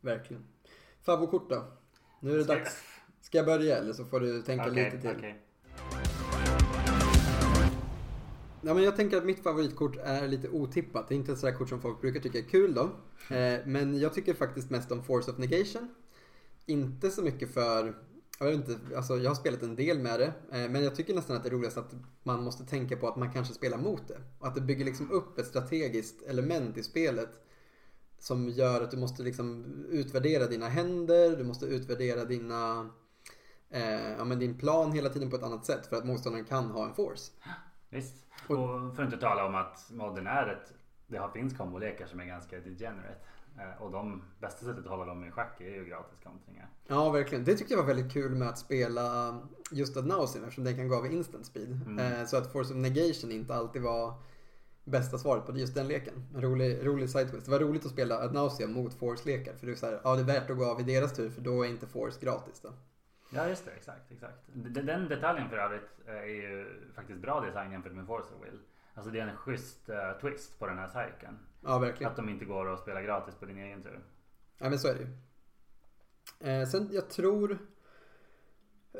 verkligen. 0.00 0.44
Favokort 1.04 1.50
då? 1.50 1.64
Nu 2.20 2.32
är 2.32 2.38
det 2.38 2.44
Ska- 2.44 2.54
dags. 2.54 2.82
Ska 3.20 3.38
jag 3.38 3.46
börja 3.46 3.76
eller 3.76 3.92
så 3.92 4.04
får 4.04 4.20
du 4.20 4.42
tänka 4.42 4.70
Okej, 4.70 4.84
lite 4.84 4.98
till? 5.00 5.10
okej. 5.16 5.40
Ja, 8.66 8.74
men 8.74 8.82
jag 8.82 8.96
tänker 8.96 9.16
att 9.16 9.24
mitt 9.24 9.42
favoritkort 9.42 9.96
är 9.96 10.28
lite 10.28 10.48
otippat. 10.48 11.08
Det 11.08 11.14
är 11.14 11.16
inte 11.16 11.32
ett 11.32 11.38
sådär 11.38 11.54
kort 11.54 11.68
som 11.68 11.80
folk 11.80 12.00
brukar 12.00 12.20
tycka 12.20 12.38
är 12.38 12.42
kul 12.42 12.74
då. 12.74 12.82
Eh, 13.34 13.60
men 13.66 13.98
jag 14.00 14.14
tycker 14.14 14.34
faktiskt 14.34 14.70
mest 14.70 14.92
om 14.92 15.02
Force 15.04 15.30
of 15.30 15.38
Negation. 15.38 15.94
Inte 16.66 17.10
så 17.10 17.22
mycket 17.22 17.54
för... 17.54 17.94
Jag, 18.38 18.46
vet 18.46 18.54
inte, 18.54 18.96
alltså 18.96 19.16
jag 19.18 19.30
har 19.30 19.34
spelat 19.34 19.62
en 19.62 19.76
del 19.76 19.98
med 19.98 20.20
det. 20.20 20.26
Eh, 20.26 20.70
men 20.70 20.84
jag 20.84 20.96
tycker 20.96 21.14
nästan 21.14 21.36
att 21.36 21.42
det 21.42 21.48
är 21.48 21.50
roligast 21.50 21.76
att 21.78 21.94
man 22.22 22.42
måste 22.44 22.64
tänka 22.64 22.96
på 22.96 23.08
att 23.08 23.16
man 23.16 23.32
kanske 23.32 23.54
spelar 23.54 23.78
mot 23.78 24.08
det. 24.08 24.18
Och 24.38 24.46
att 24.46 24.54
det 24.54 24.60
bygger 24.60 24.84
liksom 24.84 25.10
upp 25.10 25.38
ett 25.38 25.46
strategiskt 25.46 26.22
element 26.22 26.76
i 26.78 26.82
spelet. 26.82 27.28
Som 28.24 28.48
gör 28.48 28.80
att 28.82 28.90
du 28.90 28.96
måste 28.96 29.22
liksom 29.22 29.64
utvärdera 29.90 30.46
dina 30.46 30.68
händer, 30.68 31.36
du 31.36 31.44
måste 31.44 31.66
utvärdera 31.66 32.24
dina... 32.24 32.90
Eh, 33.70 34.10
ja, 34.18 34.24
men 34.24 34.38
din 34.38 34.58
plan 34.58 34.92
hela 34.92 35.08
tiden 35.08 35.30
på 35.30 35.36
ett 35.36 35.42
annat 35.42 35.66
sätt 35.66 35.86
för 35.86 35.96
att 35.96 36.04
motståndaren 36.04 36.44
kan 36.44 36.70
ha 36.70 36.84
en 36.88 36.94
force. 36.94 37.32
Visst. 37.90 38.14
Och- 38.48 38.58
Och 38.58 38.96
för 38.96 39.02
att 39.02 39.12
inte 39.12 39.20
tala 39.26 39.46
om 39.46 39.54
att 39.54 39.90
modern 39.90 40.26
är 40.26 40.46
ett... 40.52 40.72
Det 41.06 41.16
har- 41.18 41.28
finns 41.28 41.56
kombolekar 41.56 42.06
som 42.06 42.20
är 42.20 42.24
ganska 42.24 42.56
degenerate. 42.60 43.18
Eh, 43.58 43.82
Och 43.82 43.90
de 43.90 44.22
bästa 44.40 44.64
sättet 44.66 44.84
att 44.84 44.90
hålla 44.90 45.04
dem 45.04 45.24
i 45.24 45.30
schack 45.30 45.60
är 45.60 45.64
ju 45.70 45.84
gratis 45.84 46.18
kontringar. 46.24 46.68
Ja, 46.86 47.10
verkligen. 47.10 47.44
Det 47.44 47.54
tyckte 47.56 47.74
jag 47.74 47.78
var 47.80 47.86
väldigt 47.94 48.12
kul 48.12 48.34
med 48.34 48.48
att 48.48 48.58
spela 48.58 49.38
just 49.70 49.96
ad 49.96 50.06
nauseam 50.08 50.44
eftersom 50.44 50.64
den 50.64 50.76
kan 50.76 50.88
gå 50.88 50.96
av 50.96 51.06
instant 51.12 51.46
speed. 51.46 51.80
Mm. 51.86 51.98
Eh, 52.20 52.26
Så 52.26 52.36
att 52.36 52.52
Force 52.52 52.70
of 52.74 52.76
Negation 52.80 53.32
inte 53.32 53.54
alltid 53.54 53.82
var 53.82 54.14
bästa 54.84 55.18
svaret 55.18 55.46
på 55.46 55.58
just 55.58 55.74
den 55.74 55.88
leken. 55.88 56.14
En 56.34 56.42
rolig, 56.42 56.86
rolig 56.86 57.10
side 57.10 57.30
twist. 57.30 57.46
Det 57.46 57.52
var 57.52 57.58
roligt 57.58 57.84
att 57.84 57.92
spela 57.92 58.18
ad 58.18 58.34
nauseam 58.34 58.72
mot 58.72 58.94
Force-lekar. 58.94 59.54
För 59.54 59.66
det 59.66 59.72
är 59.72 59.76
så 59.76 59.86
här, 59.86 60.00
ja 60.04 60.14
det 60.14 60.20
är 60.20 60.26
värt 60.26 60.50
att 60.50 60.56
gå 60.56 60.64
av 60.64 60.80
i 60.80 60.82
deras 60.82 61.16
tur 61.16 61.30
för 61.30 61.40
då 61.40 61.64
är 61.64 61.68
inte 61.68 61.86
Force 61.86 62.20
gratis 62.20 62.60
då. 62.60 62.72
Ja 63.30 63.48
just 63.48 63.64
det, 63.64 63.70
exakt. 63.70 64.12
exakt. 64.12 64.38
Den 64.54 65.08
detaljen 65.08 65.48
för 65.48 65.56
övrigt 65.56 65.90
eh, 66.06 66.14
är 66.14 66.24
ju 66.24 66.66
faktiskt 66.94 67.20
bra 67.20 67.40
design 67.40 67.72
jämfört 67.72 67.92
med 67.92 68.06
Force 68.06 68.28
of 68.34 68.46
Will. 68.46 68.58
Alltså 68.94 69.10
det 69.10 69.20
är 69.20 69.26
en 69.26 69.36
schysst 69.36 69.88
eh, 69.88 70.12
twist 70.20 70.58
på 70.58 70.66
den 70.66 70.78
här 70.78 70.88
cykeln. 70.88 71.38
Ja, 71.60 71.78
verkligen. 71.78 72.10
Att 72.10 72.16
de 72.16 72.28
inte 72.28 72.44
går 72.44 72.72
att 72.72 72.80
spela 72.80 73.02
gratis 73.02 73.34
på 73.34 73.46
din 73.46 73.58
egen 73.58 73.82
tur. 73.82 74.00
Ja, 74.58 74.68
men 74.68 74.78
så 74.78 74.88
är 74.88 74.94
det 74.94 75.00
ju. 75.00 75.08
Eh, 76.50 76.66
sen 76.68 76.88
jag 76.92 77.10
tror... 77.10 77.58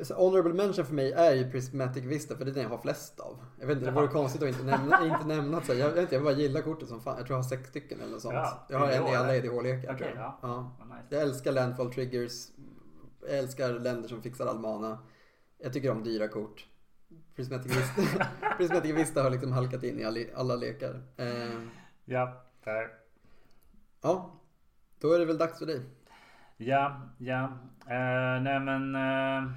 Så 0.03 0.15
honorable 0.15 0.53
mention 0.55 0.85
för 0.85 0.95
mig 0.95 1.13
är 1.13 1.35
ju 1.35 1.51
Prismatic 1.51 2.05
Vista 2.05 2.37
för 2.37 2.45
det 2.45 2.51
är 2.51 2.55
den 2.55 2.63
jag 2.63 2.71
har 2.71 2.79
flest 2.79 3.21
av. 3.21 3.39
Jag 3.61 3.67
vet 3.67 3.77
inte, 3.77 3.91
det 3.91 3.97
vore 3.97 4.09
konstigt 4.09 4.43
att 4.43 4.49
inte 4.49 4.63
nämna, 4.65 5.07
inte 5.15 5.27
nämna 5.27 5.61
så. 5.63 5.75
Jag, 5.75 5.91
vet 5.91 6.03
inte, 6.03 6.15
jag 6.15 6.25
bara 6.25 6.35
gillar 6.35 6.61
kortet 6.61 6.89
som 6.89 7.01
fan. 7.01 7.17
Jag 7.17 7.27
tror 7.27 7.37
jag 7.37 7.43
har 7.43 7.49
sex 7.49 7.69
stycken 7.69 8.01
eller 8.01 8.13
något 8.13 8.23
sånt. 8.23 8.35
Ja, 8.35 8.67
jag 8.69 8.79
har 8.79 8.91
en 8.91 9.07
i 9.07 9.15
alla? 9.17 9.37
EDH-lekar. 9.37 9.95
Tror 9.95 10.09
jag. 10.09 10.17
ja. 10.19 10.39
Ja. 10.43 10.97
Jag 11.09 11.23
älskar 11.23 11.53
landfall 11.53 11.93
triggers. 11.93 12.33
Jag 13.29 13.39
älskar 13.39 13.73
länder 13.73 14.09
som 14.09 14.23
fixar 14.23 14.47
all 14.47 14.59
mana. 14.59 14.99
Jag 15.59 15.73
tycker 15.73 15.91
om 15.91 16.05
dyra 16.05 16.29
kort. 16.29 16.67
Prismatic 17.37 17.77
Vista, 17.77 18.27
Prismatic 18.57 18.95
Vista 18.95 19.23
har 19.23 19.31
liksom 19.31 19.53
halkat 19.53 19.83
in 19.83 20.01
i 20.01 20.05
all, 20.05 20.19
alla 20.35 20.57
lekar. 20.57 21.03
Eh, 21.17 21.61
Ja, 22.05 22.43
där. 22.65 22.89
ja, 24.03 24.41
då 25.01 25.13
är 25.13 25.19
det 25.19 25.25
väl 25.25 25.39
dags 25.39 25.59
för 25.59 25.67
dig. 25.67 25.81
Ja, 26.57 27.01
ja. 27.19 27.45
Eh, 27.87 28.43
nej 28.43 28.61
men. 28.61 28.95
Eh, 28.95 29.51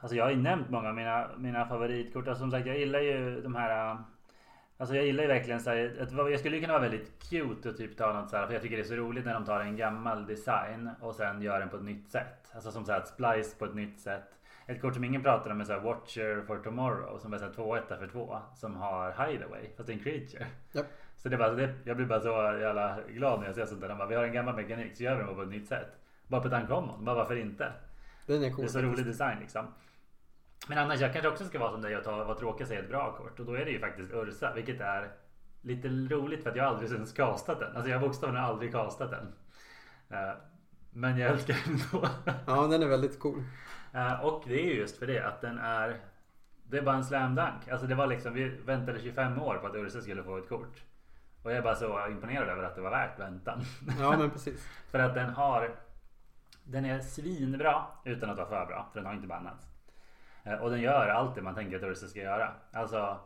alltså 0.00 0.16
jag 0.16 0.24
har 0.24 0.30
ju 0.30 0.36
nämnt 0.36 0.70
många 0.70 0.88
av 0.88 0.94
mina, 0.94 1.30
mina 1.38 1.66
favoritkort. 1.66 2.28
Alltså 2.28 2.40
som 2.42 2.50
sagt 2.50 2.66
jag 2.66 2.78
gillar 2.78 3.00
ju 3.00 3.40
de 3.40 3.54
här. 3.54 3.90
eh, 3.92 4.00
Alltså 4.76 4.96
jag 4.96 5.04
gillar 5.04 5.22
ju 5.22 5.28
verkligen 5.28 5.60
så 5.60 5.70
här, 5.70 6.06
jag 6.30 6.40
skulle 6.40 6.60
kunna 6.60 6.72
vara 6.72 6.82
väldigt 6.82 7.30
cute 7.30 7.68
och 7.68 7.76
typ 7.76 7.96
ta 7.96 8.12
något 8.12 8.30
så 8.30 8.36
här. 8.36 8.46
För 8.46 8.52
jag 8.52 8.62
tycker 8.62 8.76
det 8.76 8.82
är 8.82 8.84
så 8.84 8.94
roligt 8.94 9.24
när 9.24 9.34
de 9.34 9.44
tar 9.44 9.60
en 9.60 9.76
gammal 9.76 10.26
design 10.26 10.90
och 11.00 11.14
sen 11.14 11.42
gör 11.42 11.60
den 11.60 11.68
på 11.68 11.76
ett 11.76 11.82
nytt 11.82 12.10
sätt. 12.10 12.52
Alltså 12.54 12.70
som 12.70 12.84
så 12.84 12.92
här 12.92 13.00
splice 13.00 13.58
på 13.58 13.64
ett 13.64 13.74
nytt 13.74 14.00
sätt. 14.00 14.38
Ett 14.66 14.80
kort 14.80 14.94
som 14.94 15.04
ingen 15.04 15.22
pratar 15.22 15.50
om 15.50 15.60
är 15.60 15.64
så 15.64 15.72
här 15.72 15.80
Watcher 15.80 16.42
for 16.46 16.58
Tomorrow 16.58 17.18
som 17.18 17.32
är 17.32 17.38
så 17.38 17.44
här 17.44 17.52
2 17.52 17.76
1 17.76 17.88
för 17.88 18.06
2 18.06 18.38
som 18.54 18.76
har 18.76 19.10
Hideaway 19.26 19.68
fast 19.76 19.86
det 19.86 19.92
är 19.92 19.96
en 19.96 20.02
creature. 20.02 20.46
Japp. 20.72 20.86
Så 21.16 21.28
det 21.28 21.36
bara, 21.36 21.50
det, 21.52 21.74
jag 21.84 21.96
blir 21.96 22.06
bara 22.06 22.20
så 22.20 22.28
jävla 22.60 22.98
glad 23.08 23.40
när 23.40 23.46
jag 23.46 23.54
ser 23.54 23.66
sånt 23.66 23.80
där. 23.80 23.88
De 23.88 23.98
bara, 23.98 24.08
vi 24.08 24.14
har 24.14 24.24
en 24.24 24.32
gammal 24.32 24.56
mekanik 24.56 24.96
så 24.96 25.02
gör 25.02 25.16
vi 25.16 25.24
den 25.24 25.34
på 25.34 25.42
ett 25.42 25.48
nytt 25.48 25.68
sätt. 25.68 25.96
Bara 26.26 26.40
på 26.40 26.48
ett 26.48 26.54
uncommon, 26.54 27.04
bara 27.04 27.14
varför 27.16 27.36
inte? 27.36 27.72
Den 28.26 28.36
är 28.42 28.48
Det 28.48 28.50
cool. 28.54 28.64
är 28.64 28.68
så 28.68 28.78
rolig 28.82 29.06
design 29.06 29.38
liksom. 29.40 29.66
Men 30.68 30.78
annars, 30.78 31.00
jag 31.00 31.12
kanske 31.12 31.28
också 31.28 31.44
ska 31.44 31.58
vara 31.58 31.72
som 31.72 31.82
dig 31.82 31.96
och 31.96 32.04
ta 32.04 32.24
vad 32.24 32.38
tråkigt 32.38 32.68
säga 32.68 32.80
ett 32.80 32.88
bra 32.88 33.16
kort. 33.16 33.40
Och 33.40 33.46
då 33.46 33.52
är 33.54 33.64
det 33.64 33.70
ju 33.70 33.80
faktiskt 33.80 34.12
Ursa, 34.12 34.52
vilket 34.54 34.80
är 34.80 35.12
lite 35.62 35.88
roligt 35.88 36.42
för 36.42 36.50
att 36.50 36.56
jag 36.56 36.66
aldrig 36.66 36.92
ens 36.92 37.12
castat 37.12 37.60
den. 37.60 37.76
Alltså 37.76 37.90
jag 37.90 37.98
har 37.98 38.06
bokstavligen 38.06 38.44
aldrig 38.44 38.72
castat 38.72 39.10
den. 39.10 39.32
Eh, 40.18 40.34
Men 40.90 41.18
jag 41.18 41.30
älskar 41.30 41.56
den 41.64 41.74
ändå. 41.74 42.08
Ja, 42.46 42.66
den 42.66 42.82
är 42.82 42.86
väldigt 42.86 43.18
cool. 43.20 43.42
Eh, 43.92 44.24
Och 44.24 44.42
det 44.46 44.62
är 44.62 44.66
ju 44.66 44.74
just 44.74 44.98
för 44.98 45.06
det 45.06 45.26
att 45.26 45.40
den 45.40 45.58
är 45.58 46.00
Det 46.64 46.78
är 46.78 46.82
bara 46.82 46.96
en 46.96 47.04
slam 47.04 47.34
dunk. 47.34 47.68
Alltså 47.70 47.86
det 47.86 47.94
var 47.94 48.06
liksom 48.06 48.34
Vi 48.34 48.48
väntade 48.48 49.00
25 49.00 49.42
år 49.42 49.54
på 49.54 49.66
att 49.66 49.74
Ursa 49.74 50.00
skulle 50.00 50.22
få 50.22 50.38
ett 50.38 50.48
kort. 50.48 50.82
Och 51.42 51.50
jag 51.50 51.58
är 51.58 51.62
bara 51.62 51.74
så 51.74 52.08
imponerad 52.08 52.48
över 52.48 52.62
att 52.62 52.74
det 52.74 52.80
var 52.80 52.90
värt 52.90 53.18
väntan. 53.20 53.60
Ja, 54.00 54.16
men 54.18 54.30
precis. 54.30 54.68
för 54.90 54.98
att 54.98 55.14
den 55.14 55.30
har 55.30 55.74
Den 56.64 56.84
är 56.84 57.00
svinbra 57.00 57.84
utan 58.04 58.30
att 58.30 58.36
vara 58.36 58.48
för 58.48 58.66
bra. 58.66 58.88
För 58.92 59.00
den 59.00 59.06
har 59.06 59.14
inte 59.14 59.26
bannats. 59.28 59.69
Eh, 60.50 60.62
Och 60.62 60.70
den 60.70 60.80
gör 60.80 61.08
allt 61.08 61.34
det 61.34 61.42
man 61.42 61.54
tänker 61.54 61.76
att 61.76 61.82
Ursa 61.82 62.06
ska 62.06 62.20
göra. 62.20 62.52
Alltså 62.72 63.18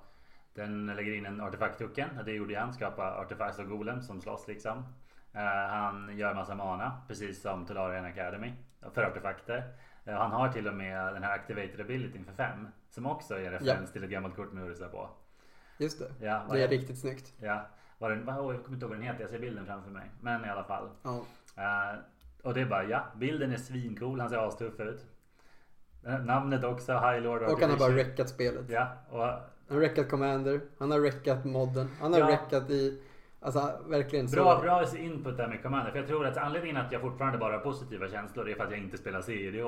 Den 0.54 0.86
lägger 0.86 1.14
in 1.14 1.26
en 1.26 1.40
artefakt-token. 1.40 2.08
Det 2.24 2.32
gjorde 2.32 2.58
han. 2.58 2.72
Skapa 2.72 3.14
artefakt 3.16 3.58
och 3.58 3.68
golem 3.68 4.02
som 4.02 4.20
slåss 4.20 4.48
liksom. 4.48 4.78
Eh, 5.32 5.42
Han 5.68 6.16
gör 6.16 6.34
massa 6.34 6.54
mana. 6.54 6.92
Precis 7.08 7.42
som 7.42 7.66
Tolarian 7.66 8.04
Academy. 8.04 8.52
För 8.94 9.02
artefakter. 9.02 9.62
Eh, 10.04 10.14
Han 10.14 10.30
har 10.30 10.48
till 10.48 10.68
och 10.68 10.74
med 10.74 11.14
den 11.14 11.22
här 11.22 11.32
activated 11.34 11.80
abilityn 11.80 12.24
för 12.24 12.32
fem. 12.32 12.68
Som 12.90 13.06
också 13.06 13.34
är 13.34 13.44
en 13.44 13.50
referens 13.52 13.92
till 13.92 14.04
ett 14.04 14.10
gammalt 14.10 14.36
kort 14.36 14.52
med 14.52 14.68
Ursa 14.70 14.88
på. 14.88 15.08
Just 15.78 15.98
det. 15.98 16.26
Ja, 16.26 16.42
Det 16.50 16.62
är 16.62 16.68
riktigt 16.68 16.98
snyggt. 16.98 17.32
Ja, 17.40 17.66
var 17.98 18.10
den, 18.10 18.28
åh, 18.28 18.34
jag 18.54 18.64
kommer 18.64 18.74
inte 18.76 18.84
ihåg 18.84 18.90
vad 18.90 18.98
den 18.98 19.02
heter, 19.06 19.20
jag 19.20 19.30
ser 19.30 19.38
bilden 19.38 19.66
framför 19.66 19.90
mig. 19.90 20.10
Men 20.20 20.44
i 20.44 20.48
alla 20.48 20.64
fall. 20.64 20.88
Ja. 21.02 21.22
Eh, 21.56 21.98
och 22.42 22.54
det 22.54 22.60
är 22.60 22.66
bara, 22.66 22.84
ja, 22.84 23.04
bilden 23.16 23.52
är 23.52 23.56
svincool, 23.56 24.20
han 24.20 24.28
ser 24.30 24.48
astuff 24.48 24.80
ut. 24.80 25.06
Namnet 26.04 26.64
också, 26.64 26.92
High 26.92 27.20
Lord 27.20 27.42
Och 27.42 27.60
han 27.60 27.70
har 27.70 27.76
bara 27.78 27.96
räckat 27.96 28.28
spelet. 28.28 28.64
Ja, 28.68 28.88
och 29.10 29.18
Han 29.68 29.76
har 29.76 29.80
räckat 29.80 30.10
Commander. 30.10 30.60
Han 30.78 30.90
har 30.90 31.00
räckat 31.00 31.44
modden. 31.44 31.88
Han 32.00 32.12
har 32.12 32.20
Ja. 32.20 32.28
räckat 32.28 32.70
i... 32.70 33.02
Alltså 33.40 33.70
verkligen 33.86 34.28
så. 34.28 34.36
bra, 34.36 34.60
bra 34.60 34.84
input 34.98 35.36
där 35.36 35.48
med 35.48 35.62
Commander. 35.62 35.90
För 35.90 35.98
jag 35.98 36.08
tror 36.08 36.26
att 36.26 36.36
anledningen 36.36 36.76
att 36.76 36.92
jag 36.92 37.00
fortfarande 37.00 37.38
bara 37.38 37.52
har 37.52 37.60
positiva 37.60 38.08
känslor 38.08 38.48
är 38.48 38.54
för 38.54 38.64
att 38.64 38.70
jag 38.70 38.80
inte 38.80 38.98
spelar 38.98 39.22
CDH. 39.22 39.66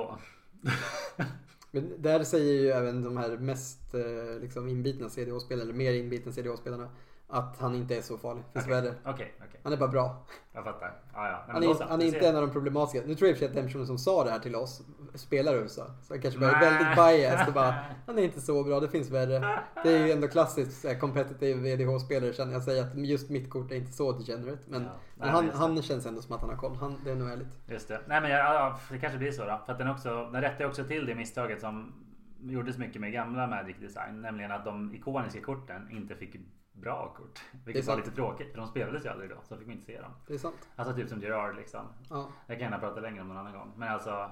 Men 1.71 2.01
där 2.01 2.23
säger 2.23 2.53
ju 2.53 2.69
även 2.69 3.03
de 3.03 3.17
här 3.17 3.37
mest 3.37 3.93
eh, 3.93 4.39
liksom 4.41 4.67
inbitna 4.67 5.09
CDH-spelarna, 5.09 5.63
eller 5.63 5.73
mer 5.73 5.93
inbitna 5.93 6.31
CDH-spelarna, 6.31 6.89
att 7.29 7.57
han 7.59 7.75
inte 7.75 7.97
är 7.97 8.01
så 8.01 8.17
farlig. 8.17 8.43
Finns 8.53 8.65
Okej, 8.65 8.81
värre. 8.81 8.93
okej. 9.05 9.33
okej. 9.47 9.59
Han 9.63 9.73
är 9.73 9.77
bara 9.77 9.89
bra. 9.89 10.25
Jag 10.53 10.63
fattar. 10.63 10.93
Ja, 11.13 11.27
ja. 11.29 11.31
Nej, 11.31 11.39
men 11.47 11.55
Han 11.55 11.63
är, 11.63 11.73
så. 11.73 11.83
han 11.89 12.01
är 12.01 12.05
inte 12.05 12.27
en 12.27 12.35
av 12.35 12.41
de 12.41 12.51
problematiska. 12.51 13.07
Nu 13.07 13.15
tror 13.15 13.27
jag 13.27 13.31
i 13.31 13.33
och 13.33 13.37
för 13.37 13.45
sig 13.45 13.47
att 13.49 13.55
den 13.55 13.65
personen 13.65 13.87
som 13.87 13.97
sa 13.97 14.23
det 14.23 14.31
här 14.31 14.39
till 14.39 14.55
oss 14.55 14.81
spelar 15.15 15.53
USA. 15.55 15.85
Så 16.01 16.13
han 16.13 16.21
kanske 16.21 16.39
var 16.39 16.51
Nej. 16.51 16.59
väldigt 16.59 16.95
biased 16.95 17.47
och 17.47 17.53
bara 17.53 17.75
Han 18.05 18.17
är 18.19 18.23
inte 18.23 18.41
så 18.41 18.63
bra, 18.63 18.79
det 18.79 18.89
finns 18.89 19.09
värre. 19.09 19.59
Det 19.83 19.89
är 19.97 20.05
ju 20.05 20.11
ändå 20.11 20.27
klassiskt 20.27 20.81
så 20.81 20.87
här, 20.87 20.99
competitive 20.99 21.59
VDH-spelare 21.75 22.33
känner 22.33 22.53
jag 22.53 22.63
säga 22.63 22.83
att 22.83 22.95
just 22.97 23.29
mitt 23.29 23.49
kort 23.49 23.71
är 23.71 23.75
inte 23.75 23.91
så 23.91 24.11
degenerate. 24.11 24.61
Men, 24.67 24.83
Ja. 24.83 24.89
men 25.15 25.25
Nej, 25.27 25.29
han, 25.29 25.45
det. 25.47 25.51
han 25.57 25.81
känns 25.81 26.05
ändå 26.05 26.21
som 26.21 26.35
att 26.35 26.41
han 26.41 26.49
har 26.49 26.57
koll. 26.57 26.75
Han, 26.75 26.95
det 27.03 27.11
är 27.11 27.15
nog 27.15 27.29
ärligt. 27.29 27.47
Just 27.67 27.87
det. 27.87 28.01
Nej 28.07 28.21
men 28.21 28.31
ja, 28.31 28.37
ja, 28.53 28.79
det 28.91 28.97
kanske 28.99 29.17
blir 29.19 29.31
så 29.31 29.41
då. 29.45 29.61
För 29.65 29.71
att 29.73 29.79
den, 29.79 29.89
också, 29.89 30.29
den 30.33 30.41
rättar 30.41 30.65
också 30.65 30.83
till 30.83 31.05
det 31.05 31.15
misstaget 31.15 31.61
som 31.61 31.93
gjordes 32.41 32.77
mycket 32.77 33.01
med 33.01 33.11
gamla 33.13 33.47
Magic 33.47 33.75
Design. 33.81 34.21
Nämligen 34.21 34.51
att 34.51 34.65
de 34.65 34.95
ikoniska 34.95 35.41
korten 35.41 35.87
inte 35.91 36.15
fick 36.15 36.35
bra 36.81 37.13
kort. 37.17 37.39
Vilket 37.65 37.85
var 37.85 37.93
sant. 37.93 38.05
lite 38.05 38.15
tråkigt 38.15 38.51
för 38.51 38.57
de 38.57 38.67
spelades 38.67 39.05
ju 39.05 39.09
aldrig 39.09 39.29
då. 39.29 39.35
Så 39.43 39.57
fick 39.57 39.67
man 39.67 39.75
inte 39.75 39.85
se 39.85 40.01
dem. 40.01 40.11
Det 40.27 40.33
är 40.33 40.37
sant. 40.37 40.55
Alltså 40.75 40.95
typ 40.95 41.09
som 41.09 41.21
Gerard 41.21 41.55
liksom. 41.55 41.81
Ja. 42.09 42.29
Jag 42.47 42.57
kan 42.57 42.63
gärna 42.63 42.79
prata 42.79 43.01
längre 43.01 43.21
om 43.21 43.27
någon 43.27 43.37
annan 43.37 43.53
gång. 43.53 43.73
Men 43.77 43.89
alltså 43.91 44.31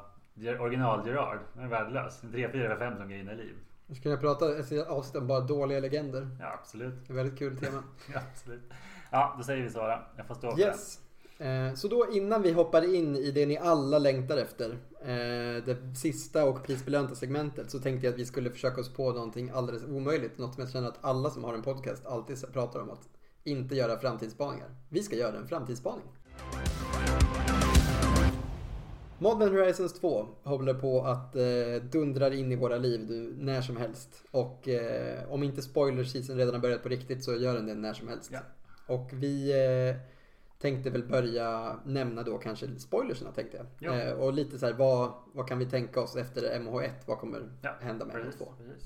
original 0.59 1.07
Gerard, 1.07 1.39
den 1.53 1.63
är 1.63 1.67
värdelös. 1.69 2.23
En 2.23 2.31
3, 2.31 2.51
4, 2.51 2.77
5 2.77 2.97
som 2.97 3.09
griner 3.09 3.35
liv. 3.35 3.55
Nu 3.87 3.95
ska 3.95 4.09
jag 4.09 4.21
prata 4.21 4.57
ett 4.59 4.87
avsnitt 4.87 5.15
om 5.21 5.27
bara 5.27 5.39
dåliga 5.39 5.79
legender. 5.79 6.27
Ja 6.39 6.53
absolut. 6.53 7.07
Det 7.07 7.13
är 7.13 7.15
väldigt 7.15 7.39
kul 7.39 7.57
tema. 7.57 7.83
Ja, 8.13 8.19
absolut. 8.31 8.63
Ja 9.11 9.35
då 9.37 9.43
säger 9.43 9.63
vi 9.63 9.69
så 9.69 9.79
då. 9.79 9.99
Jag 10.17 10.27
får 10.27 10.35
stå 10.35 10.51
för 10.51 10.59
Yes. 10.59 10.99
Eh, 11.37 11.73
Så 11.73 11.87
då 11.87 12.07
innan 12.11 12.41
vi 12.41 12.51
hoppar 12.51 12.95
in 12.95 13.15
i 13.15 13.31
det 13.31 13.45
ni 13.45 13.57
alla 13.57 13.99
längtar 13.99 14.37
efter, 14.37 14.77
det 15.65 15.77
sista 15.95 16.45
och 16.45 16.63
prisbelönta 16.63 17.15
segmentet, 17.15 17.71
så 17.71 17.79
tänkte 17.79 18.07
jag 18.07 18.13
att 18.13 18.19
vi 18.19 18.25
skulle 18.25 18.49
försöka 18.49 18.81
oss 18.81 18.93
på 18.93 19.11
någonting 19.11 19.49
alldeles 19.53 19.83
omöjligt. 19.83 20.37
Något 20.37 20.53
som 20.53 20.63
jag 20.63 20.71
känner 20.71 20.87
att 20.87 20.97
alla 21.01 21.29
som 21.29 21.43
har 21.43 21.53
en 21.53 21.61
podcast 21.61 22.05
alltid 22.05 22.53
pratar 22.53 22.79
om, 22.79 22.89
att 22.89 23.09
inte 23.43 23.75
göra 23.75 23.99
framtidsspaningar. 23.99 24.67
Vi 24.89 25.03
ska 25.03 25.15
göra 25.15 25.37
en 25.37 25.47
framtidsspaning. 25.47 26.05
Modern 29.19 29.53
Horizons 29.55 29.93
2 29.93 30.27
håller 30.43 30.73
på 30.73 31.01
att 31.01 31.35
eh, 31.35 31.83
dundrar 31.91 32.31
in 32.31 32.51
i 32.51 32.55
våra 32.55 32.77
liv 32.77 33.07
du, 33.07 33.35
när 33.39 33.61
som 33.61 33.77
helst. 33.77 34.23
Och 34.31 34.67
eh, 34.67 35.31
om 35.31 35.43
inte 35.43 35.61
spoiler 35.61 36.03
season 36.03 36.37
redan 36.37 36.53
har 36.53 36.61
börjat 36.61 36.83
på 36.83 36.89
riktigt 36.89 37.23
så 37.23 37.35
gör 37.35 37.53
den 37.53 37.65
det 37.65 37.73
när 37.73 37.93
som 37.93 38.07
helst. 38.07 38.29
Ja. 38.33 38.39
Och 38.87 39.09
vi 39.13 39.51
eh, 39.51 40.14
tänkte 40.59 40.89
väl 40.89 41.03
börja 41.07 41.79
nämna 41.85 42.23
då 42.23 42.37
kanske 42.37 42.79
spoilersna 42.79 43.31
tänkte 43.31 43.57
jag. 43.57 43.65
Ja. 43.79 43.99
Eh, 44.01 44.13
och 44.13 44.33
lite 44.33 44.59
så 44.59 44.65
här, 44.65 44.73
vad, 44.73 45.11
vad 45.33 45.47
kan 45.47 45.59
vi 45.59 45.65
tänka 45.65 46.01
oss 46.01 46.15
efter 46.15 46.41
MH1? 46.59 46.89
Vad 47.05 47.17
kommer 47.17 47.49
Ja, 47.61 47.75
hända 47.81 48.05
med 48.05 48.15
Precis, 48.15 48.41
MH2? 48.41 48.47
precis. 48.57 48.83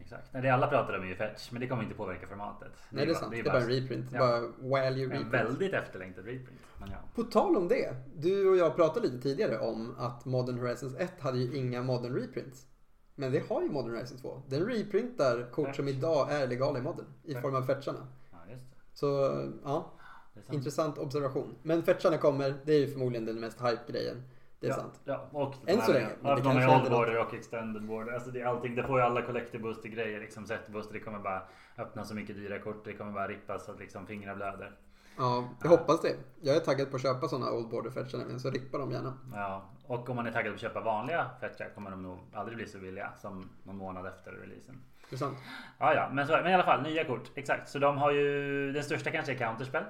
Exakt. 0.00 0.32
Nej, 0.32 0.42
det 0.42 0.50
alla 0.50 0.66
pratar 0.66 0.96
om 0.98 1.02
är 1.04 1.06
ju 1.08 1.14
fetch, 1.16 1.50
men 1.52 1.60
det 1.60 1.66
kommer 1.68 1.82
inte 1.82 1.94
påverka 1.94 2.26
formatet. 2.26 2.72
Nej 2.90 3.06
det 3.06 3.10
är 3.10 3.14
bara- 3.14 3.20
sant, 3.20 3.32
det 3.32 3.38
är 3.40 3.44
bara 3.44 3.60
en 3.60 3.68
reprint. 3.68 4.06
Ja. 4.12 4.18
Bara 4.18 4.40
value 4.40 5.04
en 5.04 5.10
reprint. 5.10 5.32
väldigt 5.34 5.72
efterlängtad 5.74 6.24
reprint. 6.24 6.60
Men 6.80 6.90
ja. 6.90 6.96
På 7.14 7.22
tal 7.22 7.56
om 7.56 7.68
det. 7.68 7.94
Du 8.16 8.48
och 8.50 8.56
jag 8.56 8.76
pratade 8.76 9.06
lite 9.06 9.22
tidigare 9.22 9.58
om 9.58 9.94
att 9.98 10.24
Modern 10.24 10.58
Horizons 10.58 10.94
1 10.96 11.20
hade 11.20 11.38
ju 11.38 11.56
inga 11.56 11.82
Modern 11.82 12.14
reprints. 12.14 12.66
Men 13.14 13.32
det 13.32 13.42
har 13.48 13.62
ju 13.62 13.68
Modern 13.70 13.90
Horizons 13.94 14.22
2. 14.22 14.42
Den 14.48 14.66
reprintar 14.66 15.50
kort 15.52 15.66
Fetch. 15.66 15.76
som 15.76 15.88
idag 15.88 16.32
är 16.32 16.46
legala 16.46 16.78
i 16.78 16.82
Modern. 16.82 17.06
I 17.22 17.32
Fetch. 17.32 17.42
form 17.42 17.54
av 17.54 17.62
fetcharna. 17.62 18.06
ja, 18.32 18.38
just 18.52 18.70
det. 18.70 18.76
Så 18.94 19.06
ja, 19.06 19.28
det 19.30 19.42
är. 19.42 20.01
Intressant 20.50 20.98
observation. 20.98 21.54
Men 21.62 21.82
fetcharna 21.82 22.18
kommer, 22.18 22.54
det 22.64 22.72
är 22.72 22.78
ju 22.78 22.86
förmodligen 22.86 23.26
den 23.26 23.40
mest 23.40 23.60
hype-grejen. 23.60 24.22
Det 24.60 24.66
är 24.66 24.70
ja, 24.70 24.76
sant. 24.76 25.00
Ja, 25.04 25.28
och 25.32 25.54
Än 25.66 25.80
så 25.80 25.92
länge, 25.92 26.08
Ja, 26.22 26.34
det 26.34 26.42
de 26.42 26.56
är 26.56 26.90
border 26.90 27.18
och 27.18 27.34
extended 27.34 27.86
border. 27.86 28.12
Alltså 28.12 28.30
det 28.30 28.40
är 28.40 28.46
allting. 28.46 28.74
Det 28.74 28.82
får 28.82 28.98
ju 28.98 29.04
alla 29.04 29.22
collective 29.22 29.62
booster 29.62 29.88
grejer. 29.88 30.20
Liksom 30.20 30.46
set 30.46 30.68
booster. 30.68 30.94
Det 30.94 31.00
kommer 31.00 31.18
bara 31.18 31.42
öppna 31.78 32.04
så 32.04 32.14
mycket 32.14 32.36
dyra 32.36 32.58
kort. 32.58 32.84
Det 32.84 32.92
kommer 32.92 33.12
bara 33.12 33.28
rippas 33.28 33.64
så 33.64 33.72
att 33.72 33.78
liksom 33.78 34.06
fingrarna 34.06 34.36
blöder. 34.36 34.72
Ja, 35.16 35.48
jag 35.62 35.68
hoppas 35.68 36.00
det. 36.00 36.16
Jag 36.40 36.56
är 36.56 36.60
taggad 36.60 36.90
på 36.90 36.96
att 36.96 37.02
köpa 37.02 37.28
sådana 37.28 37.52
Old 37.52 37.68
Border 37.68 37.90
fetchar 37.90 38.18
nämligen, 38.18 38.40
så 38.40 38.50
rippa 38.50 38.78
dem 38.78 38.90
gärna. 38.90 39.18
Ja, 39.34 39.70
och 39.86 40.10
om 40.10 40.16
man 40.16 40.26
är 40.26 40.32
taggad 40.32 40.52
på 40.52 40.54
att 40.54 40.60
köpa 40.60 40.80
vanliga 40.80 41.30
fetchar 41.40 41.70
kommer 41.74 41.90
de 41.90 42.02
nog 42.02 42.18
aldrig 42.32 42.56
bli 42.56 42.66
så 42.66 42.78
billiga 42.78 43.12
som 43.18 43.48
någon 43.62 43.76
månad 43.76 44.06
efter 44.06 44.32
releasen. 44.32 44.82
Intressant. 45.02 45.38
Ja, 45.78 45.94
ja, 45.94 46.10
men, 46.12 46.26
så, 46.26 46.32
men 46.32 46.46
i 46.46 46.54
alla 46.54 46.64
fall 46.64 46.82
nya 46.82 47.04
kort. 47.04 47.30
Exakt, 47.34 47.68
så 47.68 47.78
de 47.78 47.98
har 47.98 48.10
ju 48.10 48.72
den 48.72 48.84
största 48.84 49.10
kanske 49.10 49.32
är 49.32 49.36
counterspel. 49.36 49.84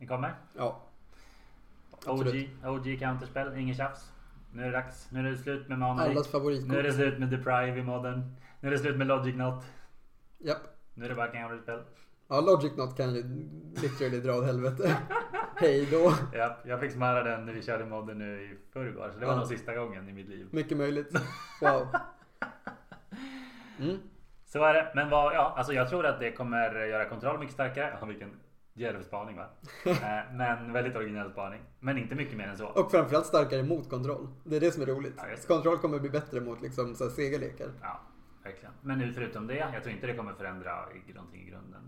Den 0.00 0.08
kommer. 0.08 0.34
Ja, 0.56 0.80
OG. 2.06 2.50
OG 2.64 2.98
counterspel, 2.98 3.58
ingen 3.58 3.74
tjafs. 3.74 4.12
Nu 4.52 4.62
är 4.62 4.66
det 4.66 4.72
dags. 4.72 5.08
Nu 5.10 5.18
är 5.26 5.30
det 5.30 5.36
slut 5.38 5.68
med 5.68 5.78
Mana. 5.78 6.02
allas 6.02 6.14
Nu 6.14 6.20
är 6.20 6.24
favoritkort. 6.24 6.82
det 6.82 6.92
slut 6.92 7.18
med 7.18 7.28
Deprive 7.28 7.78
i 7.78 7.82
modden. 7.82 8.36
Nu 8.60 8.68
är 8.68 8.72
det 8.72 8.78
slut 8.78 8.96
med 8.96 9.06
Logic 9.06 9.34
Not. 9.36 9.64
Japp. 10.38 10.58
Nu 10.94 11.04
är 11.04 11.08
det 11.08 11.14
bara 11.14 11.28
counterspel. 11.28 11.82
Ja, 12.28 12.40
Logic 12.40 12.76
Not 12.76 12.96
kan 12.96 13.14
ju 13.14 13.22
literally 13.82 14.20
dra 14.20 14.32
åt 14.38 14.46
helvete. 14.46 14.96
Hej 15.56 15.88
då. 15.90 16.12
Ja, 16.32 16.56
jag 16.64 16.80
fick 16.80 16.92
smära 16.92 17.22
den 17.22 17.46
när 17.46 17.52
vi 17.52 17.62
körde 17.62 17.84
modden 17.84 18.18
nu 18.18 18.42
i 18.42 18.72
förrgår. 18.72 19.10
Så 19.12 19.18
det 19.20 19.26
var 19.26 19.32
Ja. 19.32 19.38
nog 19.38 19.46
sista 19.48 19.74
gången 19.74 20.08
i 20.08 20.12
mitt 20.12 20.28
liv. 20.28 20.48
Mycket 20.50 20.78
möjligt. 20.78 21.12
Wow. 21.60 21.86
Mm. 23.80 23.98
Så 24.46 24.64
är 24.64 24.74
det. 24.74 24.92
Men 24.94 25.10
vad, 25.10 25.34
ja, 25.34 25.54
alltså 25.56 25.72
jag 25.72 25.88
tror 25.88 26.06
att 26.06 26.20
det 26.20 26.32
kommer 26.32 26.86
göra 26.86 27.08
kontroll 27.08 27.38
mycket 27.38 27.54
starkare. 27.54 27.96
Ja, 28.00 28.06
vilken 28.06 28.30
djärv 28.80 29.02
spaning 29.02 29.36
va? 29.36 29.46
Eh, 29.84 30.34
Men 30.34 30.72
väldigt 30.72 30.96
originell 30.96 31.30
spaning. 31.30 31.60
Men 31.80 31.98
inte 31.98 32.14
mycket 32.14 32.36
mer 32.36 32.48
än 32.48 32.56
så. 32.58 32.66
Och 32.66 32.90
framförallt 32.90 33.26
starkare 33.26 33.62
mot 33.62 33.88
kontroll. 33.90 34.28
Det 34.44 34.56
är 34.56 34.60
det 34.60 34.72
som 34.72 34.82
är 34.82 34.86
roligt. 34.86 35.14
Ja. 35.16 35.24
Kontroll 35.48 35.78
kommer 35.78 35.98
bli 35.98 36.10
bättre 36.10 36.40
mot 36.40 36.62
liksom 36.62 36.94
så 36.94 37.04
här 37.04 37.10
segerlekar. 37.10 37.72
Ja, 37.82 38.00
verkligen. 38.44 38.72
Men 38.82 38.98
nu 38.98 39.12
förutom 39.12 39.46
det, 39.46 39.56
jag 39.56 39.82
tror 39.82 39.94
inte 39.94 40.06
det 40.06 40.14
kommer 40.16 40.32
förändra 40.32 40.88
någonting 41.14 41.42
i 41.42 41.50
grunden. 41.50 41.82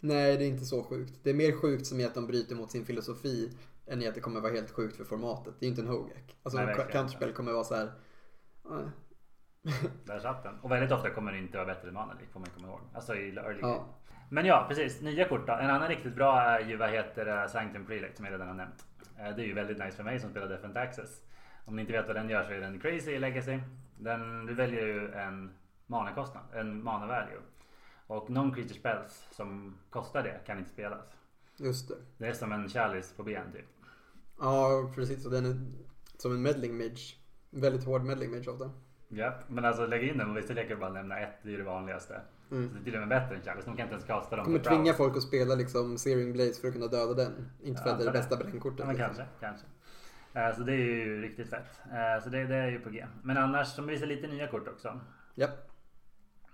Nej, 0.00 0.36
det 0.36 0.44
är 0.44 0.48
inte 0.48 0.64
så 0.64 0.82
sjukt. 0.82 1.20
Det 1.22 1.30
är 1.30 1.34
mer 1.34 1.52
sjukt 1.52 1.86
som 1.86 2.00
i 2.00 2.04
att 2.04 2.14
de 2.14 2.26
bryter 2.26 2.56
mot 2.56 2.70
sin 2.70 2.84
filosofi 2.84 3.58
än 3.86 4.02
i 4.02 4.08
att 4.08 4.14
det 4.14 4.20
kommer 4.20 4.40
vara 4.40 4.52
helt 4.52 4.70
sjukt 4.70 4.96
för 4.96 5.04
formatet. 5.04 5.54
Det 5.60 5.66
är 5.66 5.70
inte 5.70 5.82
en 5.82 5.88
Hogak. 5.88 6.36
Alltså 6.42 6.58
counterspel 6.92 7.32
kommer 7.32 7.52
vara 7.52 7.64
så 7.64 7.74
här. 7.74 7.92
Där 10.04 10.18
satt 10.18 10.42
den. 10.42 10.54
Och 10.60 10.70
väldigt 10.70 10.92
ofta 10.92 11.10
kommer 11.10 11.32
det 11.32 11.38
inte 11.38 11.56
vara 11.56 11.66
bättre 11.66 11.88
än 11.88 11.94
Manalik 11.94 12.32
får 12.32 12.40
man 12.40 12.48
komma 12.56 12.68
ihåg. 12.68 12.80
Alltså 12.94 13.14
i 13.14 13.36
early 13.36 13.58
Ja. 13.60 13.84
Men 14.28 14.46
ja, 14.46 14.64
precis. 14.68 15.00
Nya 15.02 15.28
kort 15.28 15.46
då. 15.46 15.52
En 15.52 15.70
annan 15.70 15.88
riktigt 15.88 16.14
bra 16.14 16.40
är 16.40 16.60
ju 16.60 16.76
vad 16.76 16.90
heter 16.90 17.24
det, 17.24 17.48
Sanctum 17.48 17.86
Prelect 17.86 18.16
som 18.16 18.24
jag 18.26 18.32
redan 18.32 18.48
har 18.48 18.54
nämnt. 18.54 18.86
Eh, 19.18 19.36
Det 19.36 19.42
är 19.42 19.46
ju 19.46 19.54
väldigt 19.54 19.78
nice 19.78 19.96
för 19.96 20.04
mig 20.04 20.20
som 20.20 20.30
spelar 20.30 20.48
Defend 20.48 20.76
Access. 20.76 21.22
Om 21.64 21.76
ni 21.76 21.80
inte 21.82 21.92
vet 21.92 22.06
vad 22.06 22.16
den 22.16 22.28
gör 22.28 22.44
så 22.44 22.50
är 22.52 22.60
den 22.60 22.80
crazy 22.80 23.10
i 23.10 23.18
Legacy. 23.18 23.58
Den, 23.98 24.46
du 24.46 24.54
väljer 24.54 24.86
ju 24.86 25.12
en 25.12 25.50
manakostnad, 25.86 26.42
en 26.54 26.82
mana 26.82 27.06
value. 27.06 27.40
Och 28.06 28.28
non-creature 28.30 28.74
spells 28.74 29.28
som 29.30 29.78
kostar 29.90 30.22
det 30.22 30.40
kan 30.46 30.58
inte 30.58 30.70
spelas. 30.70 31.04
Just 31.56 31.88
det. 31.88 31.94
Det 32.18 32.26
är 32.26 32.32
som 32.32 32.52
en 32.52 32.68
chalice 32.68 33.16
på 33.16 33.22
ben 33.22 33.52
typ. 33.52 33.64
Ja, 34.40 34.90
precis. 34.94 35.26
Och 35.26 35.32
den 35.32 35.46
är 35.46 35.56
som 36.18 36.32
en 36.32 36.42
medling 36.42 36.78
mage. 36.78 37.16
Väldigt 37.50 37.84
hård 37.84 38.02
medling 38.04 38.30
mage 38.30 38.50
ofta. 38.50 38.70
Ja, 39.08 39.34
men 39.48 39.64
alltså 39.64 39.86
lägg 39.86 40.08
in 40.08 40.18
den 40.18 40.30
och 40.30 40.36
vissa 40.36 40.54
leker 40.54 40.76
bara 40.76 40.90
lämna 40.90 41.18
ett, 41.20 41.38
det 41.42 41.54
är 41.54 41.58
det 41.58 41.64
vanligaste. 41.64 42.20
Mm. 42.50 42.68
Så 42.68 42.74
det 42.74 42.80
är 42.80 42.84
till 42.84 42.94
och 42.94 43.00
med 43.00 43.08
bättre 43.08 43.34
än 43.36 43.42
chalice, 43.42 43.66
de 43.66 43.76
kan 43.76 43.84
inte 43.84 43.92
ens 43.94 44.04
kasta 44.06 44.36
dem 44.36 44.44
kommer 44.44 44.58
på 44.58 44.64
tvinga 44.64 44.92
folk 44.92 45.16
att 45.16 45.22
spela 45.22 45.54
liksom 45.54 45.98
Searing 45.98 46.32
Blaze 46.32 46.60
för 46.60 46.68
att 46.68 46.74
kunna 46.74 46.86
döda 46.86 47.14
den. 47.14 47.50
Inte 47.62 47.82
för 47.82 47.88
Ja, 47.88 47.92
att 47.94 47.98
det 48.00 48.04
är 48.04 48.12
det 48.12 48.18
bästa 48.18 48.36
brännkortet. 48.36 48.78
Ja, 48.78 48.86
men 48.86 48.96
liksom. 48.96 49.14
kanske, 49.16 49.34
kanske. 49.40 49.66
Eh, 50.34 50.56
Så 50.56 50.62
det 50.62 50.72
är 50.72 50.76
ju 50.76 51.22
riktigt 51.22 51.50
fett. 51.50 51.80
Eh, 51.92 52.22
Så 52.24 52.28
det, 52.30 52.44
det 52.44 52.56
är 52.56 52.68
ju 52.70 52.80
på 52.80 52.90
G. 52.90 53.06
Men 53.22 53.36
annars, 53.36 53.76
de 53.76 53.86
visar 53.86 54.06
lite 54.06 54.26
nya 54.26 54.46
kort 54.48 54.68
också. 54.68 55.00
Japp. 55.34 55.70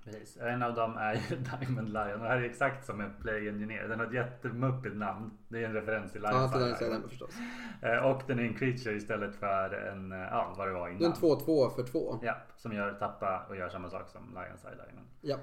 Precis. 0.04 0.36
En 0.36 0.62
av 0.62 0.74
dem 0.74 0.96
är 0.96 1.14
ju 1.14 1.36
Diamond 1.60 1.88
Lion. 1.92 2.12
Och 2.12 2.18
det 2.22 2.28
här 2.28 2.36
är 2.38 2.42
exakt 2.44 2.86
som 2.86 3.00
en 3.00 3.10
Play 3.20 3.48
Engineer. 3.48 3.88
Den 3.88 3.98
har 3.98 4.06
ett 4.06 4.12
jättemuppigt 4.12 4.96
namn. 4.96 5.30
Det 5.48 5.58
är 5.58 5.64
en 5.68 5.72
referens 5.72 6.12
till 6.12 6.22
Lion 6.22 6.34
Ja, 6.34 6.48
till 6.48 6.60
den 6.60 6.76
sidan 6.76 6.90
Lion. 6.92 7.08
förstås. 7.08 7.34
Eh, 7.82 7.96
Och 7.98 8.22
den 8.26 8.38
är 8.38 8.42
en 8.42 8.54
creature 8.54 8.94
istället 8.96 9.34
för 9.36 9.70
en, 9.74 10.10
ja 10.10 10.54
vad 10.58 10.68
det 10.68 10.72
var 10.72 10.88
Det 10.88 10.94
är 10.94 10.96
innan. 10.96 11.10
en 11.12 11.16
2-2 11.16 11.70
för 11.74 11.82
2. 11.82 12.18
Ja, 12.22 12.36
som 12.56 12.72
gör 12.72 12.92
tappa 12.94 13.46
och 13.48 13.56
gör 13.56 13.68
samma 13.68 13.90
sak 13.90 14.08
som 14.08 14.22
Lion 14.34 14.58
Side 14.58 14.76
Lion. 14.76 15.04
Ja. 15.20 15.36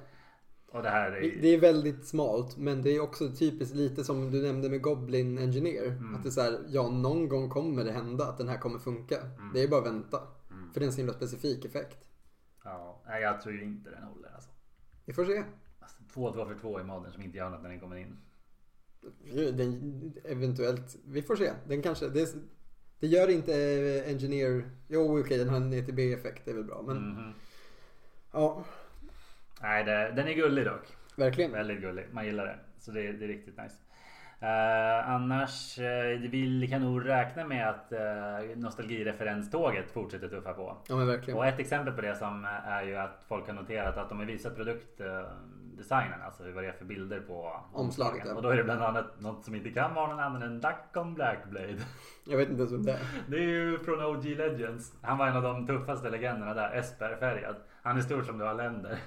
Och 0.71 0.83
det 0.83 0.89
här 0.89 1.11
är. 1.11 1.41
Det 1.41 1.47
är 1.47 1.59
väldigt 1.59 2.05
smalt 2.07 2.57
men 2.57 2.81
det 2.81 2.89
är 2.95 2.99
också 3.01 3.31
typiskt 3.31 3.75
lite 3.75 4.03
som 4.03 4.31
du 4.31 4.41
nämnde 4.41 4.69
med 4.69 4.81
Goblin 4.81 5.37
Engineer. 5.37 5.85
Mm. 5.87 6.15
Att 6.15 6.23
det 6.23 6.29
är 6.29 6.31
så 6.31 6.41
här, 6.41 6.59
ja 6.67 6.89
någon 6.89 7.29
gång 7.29 7.49
kommer 7.49 7.83
det 7.83 7.91
hända 7.91 8.25
att 8.27 8.37
den 8.37 8.47
här 8.47 8.57
kommer 8.57 8.79
funka. 8.79 9.17
Det 9.53 9.63
är 9.63 9.67
bara 9.67 9.81
att 9.81 9.87
vänta. 9.87 10.17
Mm. 10.51 10.73
För 10.73 10.79
det 10.79 10.83
är 10.83 10.87
en 10.87 10.93
så 10.93 10.97
himla 10.97 11.13
specifik 11.13 11.65
effekt. 11.65 12.09
Ja, 12.63 13.01
nej, 13.07 13.21
jag 13.21 13.41
tror 13.41 13.55
ju 13.55 13.63
inte 13.63 13.89
den 13.89 14.03
håller 14.03 14.29
alltså. 14.35 14.49
Vi 15.05 15.13
får 15.13 15.25
se. 15.25 15.43
alltså 15.79 15.97
2-2 16.13 16.47
för 16.47 16.59
2 16.61 16.79
i 16.79 16.83
modern 16.83 17.11
som 17.11 17.23
inte 17.23 17.37
gör 17.37 17.49
något 17.49 17.61
när 17.61 17.69
den 17.69 17.79
kommer 17.79 17.95
in. 17.95 18.17
Den, 19.53 20.13
eventuellt, 20.23 20.95
vi 21.05 21.21
får 21.21 21.35
se. 21.35 21.51
Den 21.67 21.81
kanske, 21.81 22.09
det, 22.09 22.35
det 22.99 23.07
gör 23.07 23.27
inte 23.29 23.53
eh, 23.53 24.11
Engineer, 24.11 24.69
jo 24.87 25.19
okej 25.19 25.37
den 25.37 25.49
har 25.49 25.57
en 25.57 25.73
ETB-effekt, 25.73 26.45
det 26.45 26.51
är 26.51 26.55
väl 26.55 26.63
bra. 26.63 26.83
Men 26.87 26.97
Mhm. 27.09 27.33
ja, 28.31 28.63
Nej, 29.61 29.83
det, 29.83 30.11
den 30.15 30.27
är 30.27 30.33
gullig 30.33 30.65
dock. 30.65 30.97
verkligen. 31.15 31.51
Väldigt 31.51 31.81
gullig. 31.81 32.05
Man 32.11 32.25
gillar 32.25 32.45
det. 32.45 32.59
Så 32.79 32.91
det, 32.91 33.11
det 33.11 33.25
är 33.25 33.27
riktigt 33.27 33.57
nice. 33.57 33.75
Eh, 34.41 35.09
annars, 35.09 35.79
eh, 35.79 36.19
vi 36.19 36.67
kan 36.71 36.81
nog 36.81 37.07
räkna 37.07 37.45
med 37.45 37.69
att 37.69 37.91
eh, 37.91 38.57
nostalgireferenståget 38.57 39.91
fortsätter 39.91 40.27
tuffa 40.27 40.53
på. 40.53 40.77
Ja 40.87 40.95
men 40.95 41.07
verkligen. 41.07 41.37
Och 41.37 41.45
ett 41.45 41.59
exempel 41.59 41.93
på 41.93 42.01
det 42.01 42.15
som 42.15 42.47
är 42.65 42.83
ju 42.83 42.95
att 42.95 43.23
folk 43.27 43.47
har 43.47 43.53
noterat 43.53 43.97
att 43.97 44.09
de 44.09 44.19
har 44.19 44.25
visat 44.25 44.55
produktdesignen, 44.55 46.21
alltså 46.25 46.51
vad 46.51 46.63
det 46.63 46.67
är 46.67 46.73
för 46.73 46.85
bilder 46.85 47.19
på 47.19 47.59
Omslaget, 47.73 48.23
ja. 48.25 48.35
Och 48.35 48.41
då 48.41 48.49
är 48.49 48.57
det 48.57 48.63
bland 48.63 48.83
annat 48.83 49.21
något 49.21 49.45
som 49.45 49.55
inte 49.55 49.69
kan 49.69 49.93
vara 49.93 50.07
någon 50.07 50.19
annan 50.19 50.41
än 50.41 50.61
Duckon 50.61 51.13
Blackblade. 51.13 51.77
Jag 52.25 52.37
vet 52.37 52.49
inte 52.49 52.59
ens 52.59 52.73
vem 52.73 52.83
det 52.83 52.91
är. 52.91 52.99
Det 53.27 53.37
är 53.37 53.41
ju 53.41 53.79
från 53.79 54.05
OG 54.05 54.25
Legends. 54.25 54.93
Han 55.01 55.17
var 55.17 55.27
en 55.27 55.35
av 55.35 55.43
de 55.43 55.67
tuffaste 55.67 56.09
legenderna 56.09 56.53
där, 56.53 56.71
Esper-färgad. 56.75 57.55
Han 57.81 57.97
är 57.97 58.01
stor 58.01 58.23
som 58.23 58.37
du 58.37 58.45
har 58.45 58.53
länder. 58.53 58.99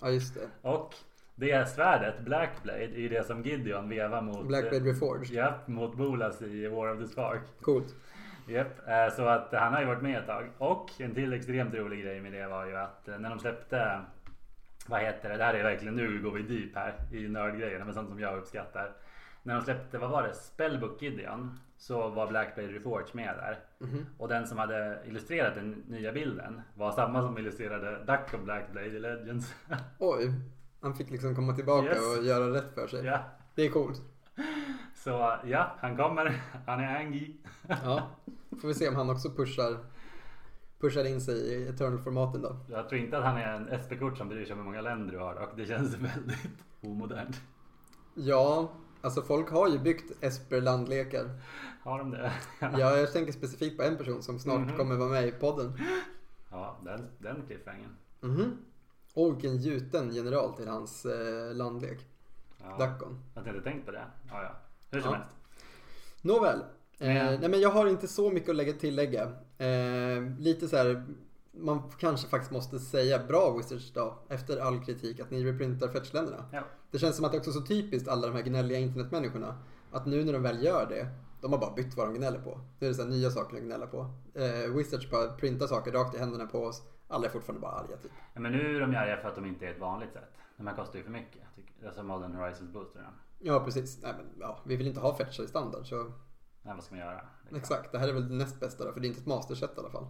Ja 0.00 0.10
just 0.10 0.34
det. 0.34 0.68
Och 0.68 0.94
det 1.34 1.68
svärdet, 1.68 2.20
Blackblade, 2.20 2.84
är 2.84 2.98
ju 2.98 3.08
det 3.08 3.26
som 3.26 3.42
Gideon 3.42 3.88
vevar 3.88 4.22
mot 4.22 4.46
Blackblade 4.46 4.90
Reforged. 4.90 5.30
Japp, 5.30 5.68
mot 5.68 5.96
Bolas 5.96 6.42
i 6.42 6.66
War 6.66 6.94
of 6.94 7.00
the 7.00 7.06
Spark. 7.06 7.40
Coolt. 7.60 7.94
Japp, 8.48 8.88
eh, 8.88 9.14
så 9.16 9.26
att 9.26 9.52
han 9.52 9.72
har 9.72 9.80
ju 9.80 9.86
varit 9.86 10.02
med 10.02 10.18
ett 10.18 10.26
tag. 10.26 10.44
Och 10.58 10.90
en 10.98 11.14
till 11.14 11.32
extremt 11.32 11.74
rolig 11.74 12.02
grej 12.02 12.20
med 12.20 12.32
det 12.32 12.48
var 12.48 12.66
ju 12.66 12.76
att 12.76 13.08
eh, 13.08 13.18
när 13.18 13.30
de 13.30 13.38
släppte 13.38 14.00
vad 14.86 15.00
heter 15.00 15.28
det? 15.28 15.36
Det 15.36 15.44
här 15.44 15.54
är 15.54 15.62
verkligen, 15.62 15.96
nu 15.96 16.22
går 16.22 16.30
vi 16.30 16.42
deep 16.42 16.74
här 16.74 16.94
i 17.12 17.28
nördgrejerna 17.28 17.84
men 17.84 17.94
sånt 17.94 18.08
som 18.08 18.20
jag 18.20 18.38
uppskattar. 18.38 18.92
När 19.42 19.54
de 19.54 19.64
släppte, 19.64 19.98
vad 19.98 20.10
var 20.10 20.22
det? 20.22 20.34
Spellbook 20.34 21.02
Gideon. 21.02 21.58
Så 21.82 22.08
var 22.08 22.26
Blackblade 22.26 22.68
Reforged 22.68 23.14
med 23.14 23.34
där. 23.36 23.58
Mhm. 23.78 24.06
Och 24.18 24.28
den 24.28 24.46
som 24.46 24.58
hade 24.58 25.02
illustrerat 25.06 25.54
den 25.54 25.70
nya 25.88 26.12
bilden 26.12 26.60
var 26.74 26.92
samma 26.92 27.22
som 27.22 27.38
illustrerade 27.38 28.04
Duck 28.04 28.34
och 28.34 28.44
Blackblade 28.44 28.86
i 28.86 28.98
Legends. 29.00 29.54
Oj. 29.98 30.32
Han 30.80 30.94
fick 30.94 31.10
liksom 31.10 31.34
komma 31.34 31.52
tillbaka 31.54 31.86
Yes. 31.88 32.18
och 32.18 32.24
göra 32.24 32.54
rätt 32.54 32.74
för 32.74 32.86
sig. 32.86 33.04
ja. 33.04 33.18
Det 33.54 33.62
är 33.66 33.70
coolt. 33.70 34.02
Så 34.94 35.38
ja, 35.44 35.76
han 35.78 35.96
kommer. 35.96 36.40
Han 36.66 36.80
är 36.80 36.96
Angie. 37.00 37.36
Ja. 37.68 38.02
Får 38.60 38.68
vi 38.68 38.74
se 38.74 38.88
om 38.88 38.96
han 38.96 39.10
också 39.10 39.30
pushar, 39.30 39.76
pushar 40.80 41.04
in 41.04 41.20
sig 41.20 41.34
i 41.34 41.68
Eternal-formaten 41.68 42.42
då. 42.42 42.56
Jag 42.68 42.88
tror 42.88 43.00
inte 43.00 43.18
att 43.18 43.24
han 43.24 43.36
är 43.36 43.52
en 43.54 43.80
SP-kort 43.82 44.18
som 44.18 44.28
bryr 44.28 44.44
sig 44.44 44.52
om 44.52 44.58
hur 44.58 44.64
många 44.64 44.80
länder 44.80 45.12
du 45.12 45.18
har 45.18 45.34
och 45.34 45.56
det 45.56 45.66
känns 45.66 45.94
väldigt 45.98 46.48
omodernt. 46.80 47.40
Ja, 48.14 48.70
alltså 49.00 49.22
folk 49.22 49.50
har 49.50 49.68
ju 49.68 49.78
byggt 49.78 50.24
Esper 50.24 50.60
landlekar. 50.60 51.30
Har 51.82 51.98
de 51.98 52.10
det? 52.10 52.32
Ja, 52.60 52.96
jag 52.96 53.12
tänker 53.12 53.32
specifikt 53.32 53.76
på 53.76 53.82
en 53.82 53.96
person 53.96 54.22
som 54.22 54.38
snart 54.38 54.60
Mhm. 54.60 54.76
kommer 54.76 54.96
vara 54.96 55.08
med 55.10 55.28
i 55.28 55.32
podden. 55.32 55.72
Ja, 56.52 56.78
den, 56.84 57.06
den 57.18 57.42
cliffhangern. 57.46 57.96
Mhm. 58.20 58.56
Och 59.14 59.34
vilken 59.34 59.56
gjuten 59.56 60.10
general 60.14 60.52
till 60.56 60.68
hans 60.68 61.06
eh, 61.06 61.54
landlek. 61.54 61.98
Ja. 62.58 62.76
Dackon. 62.78 63.20
Jag 63.34 63.40
hade 63.42 63.56
inte 63.58 63.70
tänkt 63.70 63.86
på 63.86 63.92
det. 63.92 64.04
Ja, 64.28 64.42
ja. 64.42 64.56
Hur 64.90 65.00
som 65.00 65.10
Ja. 65.12 65.16
helst. 65.18 65.36
Nåväl. 66.22 66.58
Eh, 66.98 67.08
nej 67.08 67.48
men 67.48 67.60
jag 67.60 67.70
har 67.70 67.86
inte 67.86 68.08
så 68.08 68.30
mycket 68.30 68.48
att 68.50 68.56
lägga 68.56 68.72
tillägga. 68.72 69.22
Eh, 69.58 70.22
lite 70.38 70.68
så 70.68 70.76
här. 70.76 71.06
Man 71.52 71.82
kanske 71.98 72.28
faktiskt 72.28 72.52
måste 72.52 72.78
säga 72.78 73.18
bra 73.28 73.56
Wizards 73.56 73.92
då. 73.92 74.18
Efter 74.28 74.58
all 74.58 74.84
kritik 74.84 75.20
att 75.20 75.30
ni 75.30 75.44
reprintar 75.44 75.88
fetchländerna. 75.88 76.44
Ja. 76.52 76.62
Det 76.90 76.98
känns 76.98 77.16
som 77.16 77.24
att 77.24 77.32
det 77.32 77.38
också 77.38 77.50
är 77.50 77.54
så 77.54 77.60
typiskt 77.66 78.08
alla 78.08 78.26
de 78.26 78.32
här 78.36 78.42
gnälliga 78.42 78.78
internetmänniskorna. 78.78 79.58
Att 79.92 80.06
nu 80.06 80.24
när 80.24 80.32
de 80.32 80.42
väl 80.42 80.64
gör 80.64 80.86
det. 80.88 81.06
De 81.40 81.52
har 81.52 81.58
bara 81.60 81.74
bytt 81.74 81.96
vad 81.96 82.06
de 82.08 82.14
gnäller 82.14 82.38
på. 82.38 82.60
Nu 82.78 82.86
är 82.86 82.90
det 82.90 82.94
så 82.94 83.02
här 83.02 83.08
nya 83.10 83.30
saker 83.30 83.56
att 83.56 83.62
gnälla 83.62 83.86
på. 83.86 84.10
Eh, 84.34 84.74
Wizards 84.76 85.10
bara 85.10 85.32
printar 85.32 85.66
saker 85.66 85.92
rakt 85.92 86.14
i 86.14 86.18
händerna 86.18 86.46
på 86.46 86.58
oss. 86.64 86.82
Alla 87.08 87.26
är 87.26 87.30
fortfarande 87.30 87.60
bara 87.60 87.72
arga 87.72 87.96
typ. 87.96 88.10
Ja, 88.34 88.40
men 88.40 88.52
nu 88.52 88.76
är 88.76 88.80
de 88.80 88.86
arga 88.96 89.16
för 89.16 89.28
att 89.28 89.34
de 89.34 89.46
inte 89.46 89.66
är 89.66 89.70
ett 89.70 89.80
vanligt 89.80 90.12
sätt. 90.12 90.30
De 90.56 90.66
här 90.66 90.76
kostar 90.76 90.98
ju 90.98 91.04
för 91.04 91.10
mycket. 91.10 91.42
tycker- 91.56 91.86
Alltså 91.86 92.02
Modern 92.02 92.34
Horizons 92.34 92.72
boosterna. 92.72 93.12
Ja 93.38 93.60
precis. 93.64 94.02
Nej, 94.02 94.14
men, 94.16 94.26
ja, 94.40 94.60
vi 94.64 94.76
vill 94.76 94.86
inte 94.86 95.00
ha 95.00 95.16
fetchar 95.16 95.44
i 95.44 95.48
standard 95.48 95.86
så 95.88 95.96
Nej, 96.62 96.74
vad 96.74 96.84
ska 96.84 96.94
man 96.94 97.04
göra? 97.04 97.20
Liksom. 97.42 97.56
exakt. 97.58 97.92
Det 97.92 97.98
här 97.98 98.08
är 98.08 98.12
väl 98.12 98.28
det 98.28 98.34
näst 98.34 98.60
bästa 98.60 98.84
då. 98.84 98.92
För 98.92 99.00
det 99.00 99.06
är 99.06 99.08
inte 99.08 99.20
ett 99.20 99.26
masterset 99.26 99.70
i 99.76 99.80
alla 99.80 99.90
fall. 99.90 100.06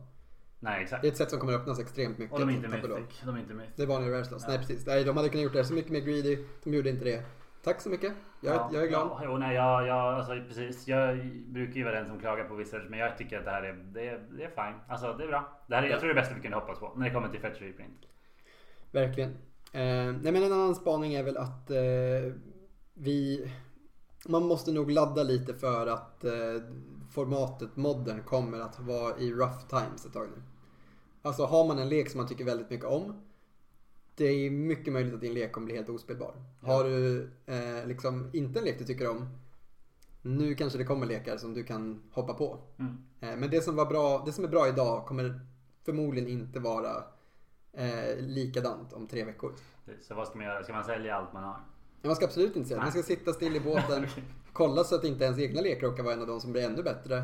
Nej, 0.61 0.83
exakt. 0.83 1.03
Det 1.03 1.09
är 1.09 1.13
ett 1.13 1.19
sätt 1.19 1.31
som 1.31 1.39
kommer 1.39 1.53
öppnas 1.53 1.79
extremt 1.79 2.19
mycket. 2.19 2.35
Och 2.35 2.41
de 2.41 2.49
är 2.49 2.53
inte. 2.53 2.69
Mythic. 2.69 3.21
De 3.25 3.37
är 3.37 3.41
inte 3.41 3.55
Mythic. 3.55 3.73
Det 3.77 3.83
är 3.83 3.87
vanliga 3.87 4.13
Raresloss. 4.15 4.43
Ja. 4.43 4.49
Nej 4.49 4.59
precis. 4.59 4.87
Nej, 4.87 5.05
de 5.05 5.17
hade 5.17 5.29
kunnat 5.29 5.45
gjort 5.45 5.53
det 5.53 5.65
så 5.65 5.75
mycket 5.75 5.93
mer 5.93 6.01
greedy. 6.01 6.45
De 6.65 6.75
gjorde 6.75 6.91
inte 6.91 7.05
det. 7.05 7.25
Tack 7.63 7.81
så 7.81 7.89
mycket. 7.89 8.13
Jag, 8.41 8.55
Ja, 8.55 8.71
jag 8.73 8.83
är 8.83 8.89
glad. 8.89 9.21
Ja, 9.23 9.39
nej, 9.39 9.55
jag, 9.55 9.87
jag, 9.87 10.15
alltså, 10.15 10.33
precis. 10.49 10.89
Jag 10.89 11.27
brukar 11.47 11.75
ju 11.75 11.85
vara 11.85 11.95
den 11.95 12.09
som 12.09 12.21
klagar 12.21 12.45
på 12.45 12.55
Wizards 12.55 12.91
men 12.91 12.99
jag 12.99 13.19
tycker 13.19 13.39
att 13.39 13.45
det 13.45 13.51
här 13.51 13.63
är, 13.63 13.73
det 13.73 14.09
är, 14.09 14.19
det 14.19 14.45
är 14.45 14.49
fine. 14.49 14.81
Alltså 14.89 15.13
det 15.13 15.25
är 15.25 15.29
bra. 15.29 15.63
Det 15.67 15.75
här 15.75 15.83
är, 15.83 15.87
Ja. 15.87 15.93
Jag 15.93 16.01
tror 16.01 16.09
det 16.09 16.13
är 16.13 16.15
det 16.15 16.21
bästa 16.21 16.35
vi 16.35 16.41
kunde 16.41 16.57
hoppas 16.57 16.79
på 16.79 16.93
när 16.97 17.05
det 17.09 17.15
kommer 17.15 17.29
till 17.29 17.41
Fetch 17.41 17.61
Reprint. 17.61 18.01
Verkligen. 18.91 19.31
Eh, 19.73 20.13
nej 20.23 20.33
men 20.33 20.43
en 20.43 20.53
annan 20.53 20.75
spaning 20.75 21.15
är 21.15 21.23
väl 21.23 21.37
att 21.37 21.71
eh, 21.71 22.33
vi... 22.95 23.51
Man 24.29 24.47
måste 24.47 24.73
nog 24.73 24.91
ladda 24.91 25.23
lite 25.23 25.55
för 25.55 25.87
att 25.87 26.25
eh, 26.25 26.33
formatet 27.11 27.77
modern 27.77 28.23
kommer 28.23 28.61
att 28.61 28.81
vara 28.81 29.19
i 29.19 29.33
rough 29.33 29.67
times 29.69 30.07
ett 30.07 30.13
tag 30.13 30.29
nu. 30.37 30.43
Alltså 31.23 31.45
har 31.45 31.67
man 31.67 31.79
en 31.79 31.89
lek 31.89 32.11
som 32.11 32.19
man 32.19 32.29
tycker 32.29 32.45
väldigt 32.45 32.71
mycket 32.71 32.87
om. 32.87 33.30
Det 34.15 34.25
är 34.25 34.51
mycket 34.51 34.93
möjligt 34.93 35.15
att 35.15 35.21
din 35.21 35.35
lek 35.35 35.53
kommer 35.53 35.65
bli 35.65 35.77
helt 35.77 35.89
ospelbar. 35.89 36.35
Har 36.61 36.85
du 36.85 37.31
eh, 37.47 37.87
liksom 37.87 38.31
inte 38.33 38.59
en 38.59 38.65
lek 38.65 38.79
du 38.79 38.85
tycker 38.85 39.11
om. 39.11 39.29
Nu 40.23 40.55
kanske 40.55 40.79
det 40.79 40.85
kommer 40.85 41.07
lekar 41.07 41.37
som 41.37 41.55
du 41.55 41.65
kan 41.65 42.03
hoppa 42.13 42.35
på. 42.35 42.59
Mm. 42.79 42.99
Eh, 43.21 43.37
Men 43.37 43.51
det 43.51 43.61
som, 43.61 43.77
var 43.77 43.87
bra, 43.87 44.23
det 44.27 44.33
som 44.33 44.45
är 44.45 44.49
bra 44.49 44.69
idag 44.69 45.07
kommer 45.07 45.41
förmodligen 45.85 46.29
inte 46.29 46.61
vara 46.61 47.05
eh, 47.73 48.19
likadant 48.19 48.93
om 48.93 49.07
tre 49.07 49.25
veckor. 49.25 49.53
Så 50.01 50.15
vad 50.15 50.29
ska 50.29 50.37
man 50.39 50.47
göra? 50.47 50.63
Ska 50.65 50.73
man 50.73 50.85
sälja 50.85 51.15
allt 51.17 51.33
man 51.33 51.45
har? 51.45 51.61
Man 52.03 52.17
ska 52.17 52.25
absolut 52.25 52.57
inte 52.57 52.75
det. 52.75 52.81
Man 52.81 52.91
ska 52.91 53.03
sitta 53.03 53.33
still 53.33 53.57
i 53.57 53.61
båten. 53.65 54.07
Kolla 54.53 54.85
så 54.85 54.95
att 54.95 55.05
inte 55.05 55.25
ens 55.25 55.39
egna 55.39 55.61
lekar 55.61 55.87
råkar 55.87 56.03
vara 56.03 56.15
en 56.15 56.21
av 56.21 56.27
de 56.27 56.41
som 56.41 56.53
blir 56.53 56.63
ännu 56.63 56.83
bättre. 56.83 57.23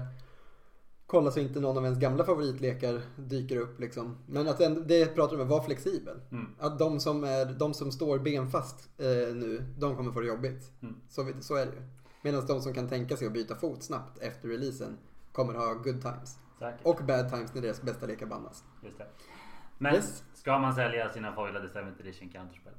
Kolla 1.06 1.30
så 1.30 1.40
inte 1.40 1.60
någon 1.60 1.78
av 1.78 1.84
ens 1.84 1.98
gamla 1.98 2.24
favoritlekar 2.24 3.02
dyker 3.16 3.56
upp 3.56 3.80
liksom. 3.80 4.16
Men 4.26 4.48
att 4.48 4.60
ändå, 4.60 4.80
det 4.80 5.14
pratar 5.14 5.36
de 5.36 5.42
om, 5.42 5.48
var 5.48 5.62
flexibel. 5.62 6.20
Mm. 6.30 6.46
Att 6.58 6.78
de 6.78 7.00
som, 7.00 7.24
är, 7.24 7.44
de 7.44 7.74
som 7.74 7.92
står 7.92 8.18
benfast 8.18 8.90
eh, 8.98 9.34
nu, 9.34 9.74
de 9.78 9.96
kommer 9.96 10.12
få 10.12 10.20
det 10.20 10.26
jobbigt. 10.26 10.72
Mm. 10.82 10.96
Så, 11.08 11.32
så 11.40 11.54
är 11.54 11.66
det 11.66 11.72
ju. 11.72 11.82
Medan 12.22 12.46
de 12.46 12.60
som 12.60 12.74
kan 12.74 12.88
tänka 12.88 13.16
sig 13.16 13.26
att 13.26 13.32
byta 13.32 13.54
fot 13.54 13.82
snabbt 13.82 14.18
efter 14.18 14.48
releasen 14.48 14.98
kommer 15.32 15.54
ha 15.54 15.74
good 15.74 16.02
times. 16.02 16.38
Säkert. 16.58 16.86
Och 16.86 17.00
bad 17.06 17.28
times 17.30 17.54
när 17.54 17.62
deras 17.62 17.82
bästa 17.82 18.06
lekar 18.06 18.26
bannas. 18.26 18.64
Just 18.84 18.98
det. 18.98 19.06
Men 19.78 19.94
Yes. 19.94 20.24
ska 20.34 20.58
man 20.58 20.74
sälja 20.74 21.12
sina 21.12 21.32
foilade 21.34 21.68
7th 21.68 22.00
edition 22.00 22.28
counterspel? 22.28 22.72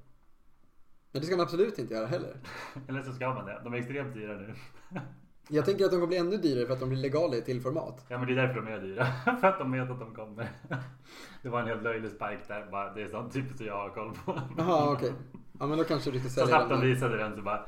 Men 1.11 1.21
det 1.21 1.25
ska 1.27 1.35
man 1.37 1.43
absolut 1.43 1.79
inte 1.79 1.93
göra 1.93 2.05
heller. 2.05 2.37
Eller 2.87 3.01
så 3.01 3.13
ska 3.13 3.33
man 3.33 3.45
det. 3.45 3.61
De 3.63 3.73
är 3.73 3.77
extremt 3.77 4.13
dyra 4.13 4.33
nu. 4.33 4.53
Jag 5.49 5.65
tänker 5.65 5.85
att 5.85 5.91
de 5.91 5.95
kommer 5.97 6.07
bli 6.07 6.17
ännu 6.17 6.37
dyrare 6.37 6.65
för 6.65 6.73
att 6.73 6.79
de 6.79 6.89
blir 6.89 6.97
legala 6.99 7.35
i 7.35 7.41
till 7.41 7.61
format. 7.61 8.05
Ja 8.07 8.17
men 8.17 8.27
det 8.27 8.33
är 8.33 8.47
därför 8.47 8.61
de 8.61 8.67
är 8.73 8.79
dyra. 8.79 9.05
för 9.41 9.47
att 9.47 9.59
de 9.59 9.71
vet 9.71 9.91
att 9.91 9.99
de 9.99 10.15
kommer. 10.15 10.49
det 11.41 11.49
var 11.49 11.59
en 11.61 11.67
helt 11.67 11.83
löjlig 11.83 12.09
spike 12.11 12.39
där. 12.47 12.67
Bara, 12.71 12.93
det 12.93 13.01
är 13.01 13.07
sånt 13.07 13.33
typiskt 13.33 13.61
jag 13.61 13.73
har 13.77 13.89
koll 13.89 14.13
på. 14.25 14.41
Jaha, 14.57 14.91
okej. 14.93 15.13
Ja, 15.59 15.67
men 15.67 15.77
då 15.77 15.83
kanske 15.83 16.11
du 16.11 16.19
ska 16.19 16.29
Så 16.29 16.33
sälja 16.35 16.47
snabbt 16.47 16.69
de 16.69 16.79
den. 16.79 16.87
visade 16.87 17.17
den 17.17 17.35
så 17.35 17.41
bara 17.41 17.65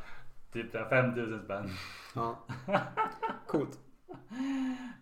typ 0.54 0.72
där 0.72 0.86
5000 0.90 1.42
spänn. 1.44 1.70
Ja. 2.16 2.46
Coolt. 3.48 3.80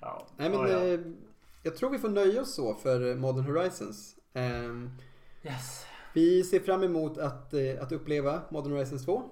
Ja. 0.02 0.28
Nej, 0.38 0.50
men 0.50 0.60
Ja, 0.60 0.68
ja. 0.68 0.84
eh, 0.84 1.00
jag 1.64 1.76
tror 1.76 1.90
vi 1.90 1.98
får 2.00 2.10
nöja 2.10 2.42
oss 2.42 2.56
så 2.56 2.74
för 2.74 3.16
Modern 3.16 3.46
Horizons. 3.46 4.16
Ehm, 4.34 4.90
Yes. 5.44 5.86
vi 6.14 6.44
ser 6.44 6.60
fram 6.60 6.84
emot 6.84 7.18
att, 7.18 7.54
eh, 7.54 7.60
att 7.82 7.92
uppleva 7.92 8.42
Modern 8.50 8.72
Horizons 8.72 9.06
2. 9.06 9.24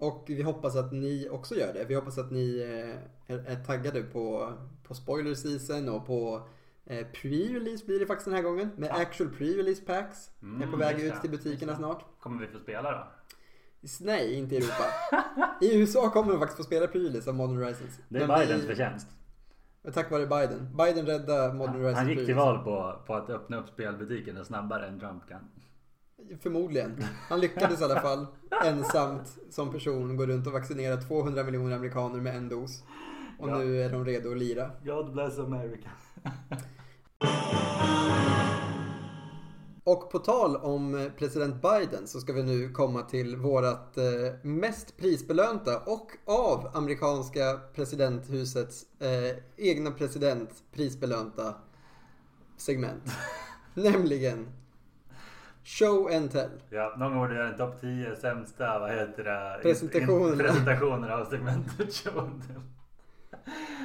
Och 0.00 0.24
vi 0.28 0.42
hoppas 0.42 0.76
att 0.76 0.92
ni 0.92 1.28
också 1.30 1.54
gör 1.54 1.72
det. 1.72 1.84
Vi 1.84 1.94
hoppas 1.94 2.18
att 2.18 2.30
ni 2.30 2.60
eh, 3.26 3.36
är, 3.52 3.64
taggade 3.64 4.02
på, 4.02 4.52
på 4.82 4.94
spoiler 4.94 5.34
season 5.34 5.88
och 5.88 6.06
på 6.06 6.42
eh, 6.86 7.06
pre-release 7.06 7.86
blir 7.86 8.00
det 8.00 8.06
faktiskt 8.06 8.24
den 8.24 8.34
här 8.34 8.42
gången. 8.42 8.70
Med 8.76 8.88
Ja. 8.90 9.00
actual 9.02 9.28
pre-release 9.30 9.86
packs. 9.86 10.30
Mm, 10.42 10.62
är 10.62 10.66
på 10.72 10.76
väg 10.76 11.00
ut 11.00 11.20
till 11.20 11.30
butikerna 11.30 11.76
snart. 11.76 12.04
Kommer 12.20 12.46
vi 12.46 12.52
få 12.52 12.58
spela 12.58 12.90
då? 12.92 13.06
Nej, 14.00 14.34
inte 14.34 14.54
i 14.54 14.58
Europa. 14.58 14.84
I 15.60 15.78
USA 15.80 16.10
kommer 16.10 16.32
de 16.32 16.38
faktiskt 16.38 16.56
få 16.56 16.62
spela 16.64 16.86
pre-release 16.86 17.28
av 17.28 17.34
Modern 17.34 17.56
Horizons. 17.56 17.98
Det 18.08 18.18
är 18.22 18.26
Men 18.26 18.40
Bidens 18.40 18.62
vi- 18.62 18.66
förtjänst. 18.66 19.08
Tack 19.94 20.10
vare 20.10 20.26
Biden. 20.26 20.76
Biden 20.76 21.06
räddade 21.06 21.54
Modern 21.54 21.74
Horizons 21.74 21.98
Han 21.98 22.08
gick 22.08 22.26
till 22.26 22.34
val 22.34 22.64
på, 22.64 23.02
på 23.06 23.14
att 23.14 23.30
öppna 23.30 23.56
upp 23.60 23.68
spelbutikerna 23.68 24.44
snabbare 24.44 24.86
än 24.86 25.00
Trump 25.00 25.28
kan. 25.28 25.40
Förmodligen. 26.40 27.04
Han 27.28 27.40
lyckades 27.40 27.80
i 27.80 27.84
alla 27.84 28.00
fall 28.00 28.26
ensamt 28.64 29.38
som 29.50 29.72
person 29.72 30.16
gå 30.16 30.26
runt 30.26 30.46
och 30.46 30.52
vaccinera 30.52 30.96
200 30.96 31.44
miljoner 31.44 31.76
amerikaner 31.76 32.20
med 32.20 32.36
en 32.36 32.48
dos. 32.48 32.82
Och 33.38 33.48
Ja. 33.48 33.58
nu 33.58 33.82
är 33.82 33.90
de 33.90 34.04
redo 34.04 34.30
att 34.30 34.38
lira. 34.38 34.70
God 34.84 35.12
bless 35.12 35.38
America. 35.38 35.90
Och 39.84 40.10
på 40.10 40.18
tal 40.18 40.56
om 40.56 41.10
president 41.18 41.62
Biden 41.62 42.06
så 42.06 42.20
ska 42.20 42.32
vi 42.32 42.42
nu 42.42 42.70
komma 42.72 43.02
till 43.02 43.36
vårat 43.36 43.96
eh, 43.98 44.04
mest 44.42 44.96
prisbelönta 44.96 45.78
och 45.78 46.10
av 46.24 46.70
amerikanska 46.74 47.60
presidenthusets 47.74 48.86
eh, 48.98 49.36
egna 49.56 49.90
president 49.90 50.50
prisbelönta 50.72 51.54
segment. 52.56 53.02
Nämligen 53.74 54.46
Show 55.64 56.08
and 56.16 56.30
tell. 56.32 56.50
Ja, 56.70 56.94
någon 56.98 57.10
gång 57.12 57.20
borde 57.20 57.34
jag 57.34 57.40
göra 57.40 57.52
en 57.52 57.58
topp 57.58 57.80
10 57.80 58.16
sämsta, 58.16 58.78
vad 58.78 58.90
heter 58.90 59.24
det? 59.24 59.58
Presentationerna. 59.62 60.32
In, 60.32 60.38
presentationer 60.38 61.08
av 61.08 61.24
segmentet 61.24 61.94
show 61.94 62.18
and 62.18 62.42
tell. 62.46 62.60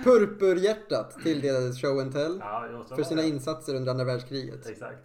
Purpurhjärtat 0.04 1.18
tilldelades 1.24 1.82
Show 1.82 2.00
and 2.00 2.14
tell 2.14 2.38
Ja, 2.40 2.86
för 2.96 3.04
sina 3.04 3.22
det. 3.22 3.28
insatser 3.28 3.76
under 3.76 3.92
andra 3.92 4.06
världskriget. 4.06 4.70
Exakt. 4.70 4.98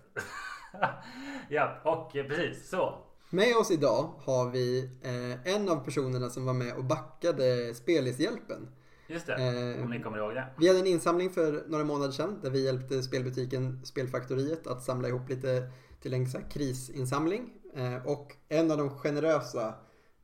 ja, 1.48 1.80
och 1.84 2.12
precis 2.12 2.68
så. 2.70 2.94
Med 3.30 3.56
oss 3.56 3.70
idag 3.70 4.10
har 4.18 4.50
vi 4.50 4.90
eh, 5.02 5.54
en 5.54 5.68
av 5.68 5.84
personerna 5.84 6.30
som 6.30 6.46
var 6.46 6.52
med 6.54 6.74
och 6.76 6.84
backade 6.84 7.74
Spelishjälpen. 7.74 8.68
Just 9.06 9.26
det, 9.26 9.34
Eh, 9.34 9.84
om 9.84 9.90
ni 9.90 10.02
kommer 10.02 10.18
ihåg 10.18 10.34
det. 10.34 10.44
Vi 10.58 10.68
hade 10.68 10.80
en 10.80 10.86
insamling 10.86 11.30
för 11.30 11.64
några 11.66 11.84
månader 11.84 12.12
sedan 12.12 12.38
där 12.42 12.50
vi 12.50 12.64
hjälpte 12.64 13.02
spelbutiken 13.02 13.80
Spelfaktoriet 13.84 14.66
att 14.66 14.82
samla 14.82 15.08
ihop 15.08 15.28
lite 15.28 15.70
till 16.00 16.14
en 16.14 16.26
så 16.26 16.38
krisinsamling. 16.50 17.52
Eh, 17.74 18.06
och 18.06 18.36
en 18.48 18.70
av 18.70 18.78
de 18.78 18.90
generösa 18.90 19.74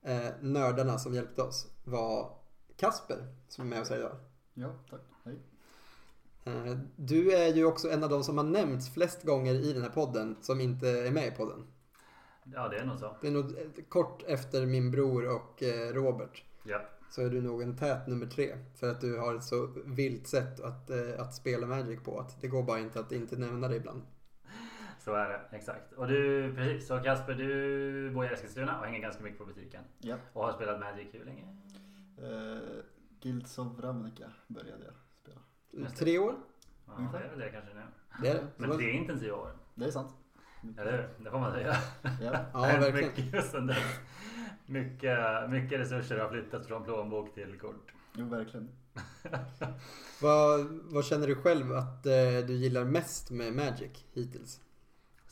eh, 0.03 0.29
nördarna 0.41 0.99
som 0.99 1.15
hjälpte 1.15 1.43
oss 1.43 1.67
var 1.85 2.39
Kasper 2.77 3.35
som 3.49 3.65
är 3.65 3.69
med 3.69 3.81
oss 3.81 3.91
här 3.91 3.99
idag. 3.99 4.17
Ja, 4.55 4.75
tack. 4.91 5.01
Hej. 5.25 5.39
Eh, 6.45 6.79
du 6.97 7.33
är 7.33 7.55
ju 7.55 7.65
också 7.65 7.91
en 7.91 8.05
av 8.05 8.11
de 8.11 8.25
som 8.25 8.37
har 8.37 8.45
nämnts 8.45 8.95
flest 8.95 9.23
gånger 9.23 9.55
i 9.55 9.73
den 9.73 9.83
här 9.83 9.91
podden 9.91 10.37
som 10.41 10.61
inte 10.61 10.89
är 10.89 11.11
med 11.11 11.27
i 11.27 11.31
podden. 11.31 11.67
Ja, 12.55 12.69
det 12.69 12.77
är 12.77 12.85
nog 12.85 12.99
så. 12.99 13.17
Det 13.21 13.27
är 13.27 13.33
nog 13.33 13.55
kort 13.89 14.23
efter 14.27 14.67
min 14.67 14.91
bror 14.91 15.37
och 15.37 15.63
Robert. 15.93 16.45
Ja, 16.63 16.81
Så 17.11 17.23
är 17.23 17.31
du 17.31 17.41
nog 17.41 17.63
en 17.63 17.77
tät 17.77 18.07
nummer 18.07 18.27
tre. 18.27 18.59
För 18.75 18.91
att 18.91 19.01
du 19.01 19.19
har 19.19 19.35
ett 19.35 19.45
så 19.45 19.69
vilt 19.85 20.29
sätt 20.29 20.61
att, 20.61 20.91
att 21.19 21.35
spela 21.35 21.67
Magic 21.67 22.03
på. 22.03 22.21
Att 22.21 22.41
det 22.41 22.49
går 22.49 22.63
bara 22.63 22.79
inte 22.79 23.01
att 23.01 23.13
inte 23.13 23.37
nämna 23.37 23.69
det 23.69 23.77
ibland. 23.77 24.03
Så 25.07 25.15
är 25.15 25.29
det. 25.29 25.57
Exakt. 25.57 25.93
Och 25.93 26.09
du, 26.09 26.55
precis. 26.55 26.89
Så 26.89 26.99
Kasper, 27.01 27.35
du 27.35 28.11
bor 28.11 28.25
i 28.25 28.29
Eskilstuna 28.29 28.79
och 28.81 28.87
hänger 28.87 29.01
ganska 29.01 29.23
mycket 29.23 29.39
på 29.39 29.45
butiken. 29.45 29.85
Ja. 29.99 30.17
Och 30.33 30.45
har 30.45 30.53
spelat 30.53 30.81
Magic 30.81 31.09
hur 31.13 31.25
länge? 31.25 31.43
Eh, 32.19 32.59
Guilds 33.21 33.59
of 33.59 33.81
Ravnica 33.81 34.31
började 34.47 34.85
jag 34.85 34.95
spela. 35.23 35.41
Det. 35.71 35.97
Tre 35.97 36.19
år? 36.19 36.35
Ja, 36.87 37.11
det 37.13 37.19
är 37.19 37.31
väl 37.31 37.39
det 37.39 37.49
kanske 37.49 37.75
nu. 37.75 37.83
Det 38.23 38.29
är 38.29 38.35
det. 38.35 38.47
Men 38.57 38.79
det 38.79 38.85
är 38.85 38.91
intensiva 38.91 39.37
år. 39.37 39.53
Det 39.75 39.85
är 39.85 39.91
sant. 39.91 40.15
Eller 40.79 40.93
hur? 40.93 41.25
Det 41.25 41.31
får 41.31 41.39
man 41.39 41.53
säga. 41.53 41.77
Ja. 42.03 42.11
Ja, 42.53 42.61
verkligen. 42.81 43.13
Mycket, 43.17 43.51
sen 43.51 43.67
dess. 43.67 43.79
mycket, 44.67 45.51
mycket 45.51 45.81
resurser 45.81 46.19
har 46.19 46.29
flyttats 46.29 46.69
från 46.69 46.85
plånbok 46.85 47.35
till 47.35 47.59
kort. 47.59 47.93
Jo, 48.15 48.29
verkligen. 48.29 48.69
Vad, 50.23 50.67
vad 50.83 51.05
känner 51.05 51.27
du 51.27 51.35
själv 51.35 51.73
att 51.73 52.07
eh, 52.07 52.47
du 52.47 52.53
gillar 52.53 52.85
mest 52.85 53.31
med 53.31 53.53
Magic 53.53 54.05
hittills? 54.13 54.61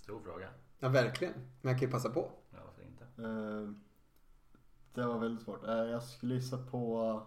Stor 0.04 0.20
fråga. 0.20 0.48
Ja, 0.78 0.88
verkligen. 0.88 1.34
Men 1.34 1.70
jag 1.70 1.80
kan 1.80 1.88
ju 1.88 1.92
passa 1.92 2.10
på. 2.10 2.30
Ja, 2.50 2.58
varför 2.64 2.82
inte? 2.82 3.04
Eh, 3.04 3.74
det 4.94 5.06
var 5.06 5.18
väldigt 5.18 5.44
svårt. 5.44 5.64
Eh, 5.64 5.74
jag 5.74 6.02
skulle 6.02 6.34
gissa 6.34 6.58
på 6.58 7.22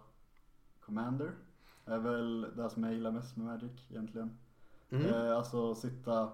Commander. 0.80 1.32
är 1.86 1.98
väl 1.98 2.42
det 2.56 2.70
som 2.70 2.84
jag 2.84 2.94
gillar 2.94 3.12
mest 3.12 3.38
med 3.38 3.46
Magic 3.46 3.72
egentligen. 3.90 4.38
Mm. 4.90 5.06
Eh, 5.06 5.38
alltså 5.38 5.76
sitta 5.76 6.30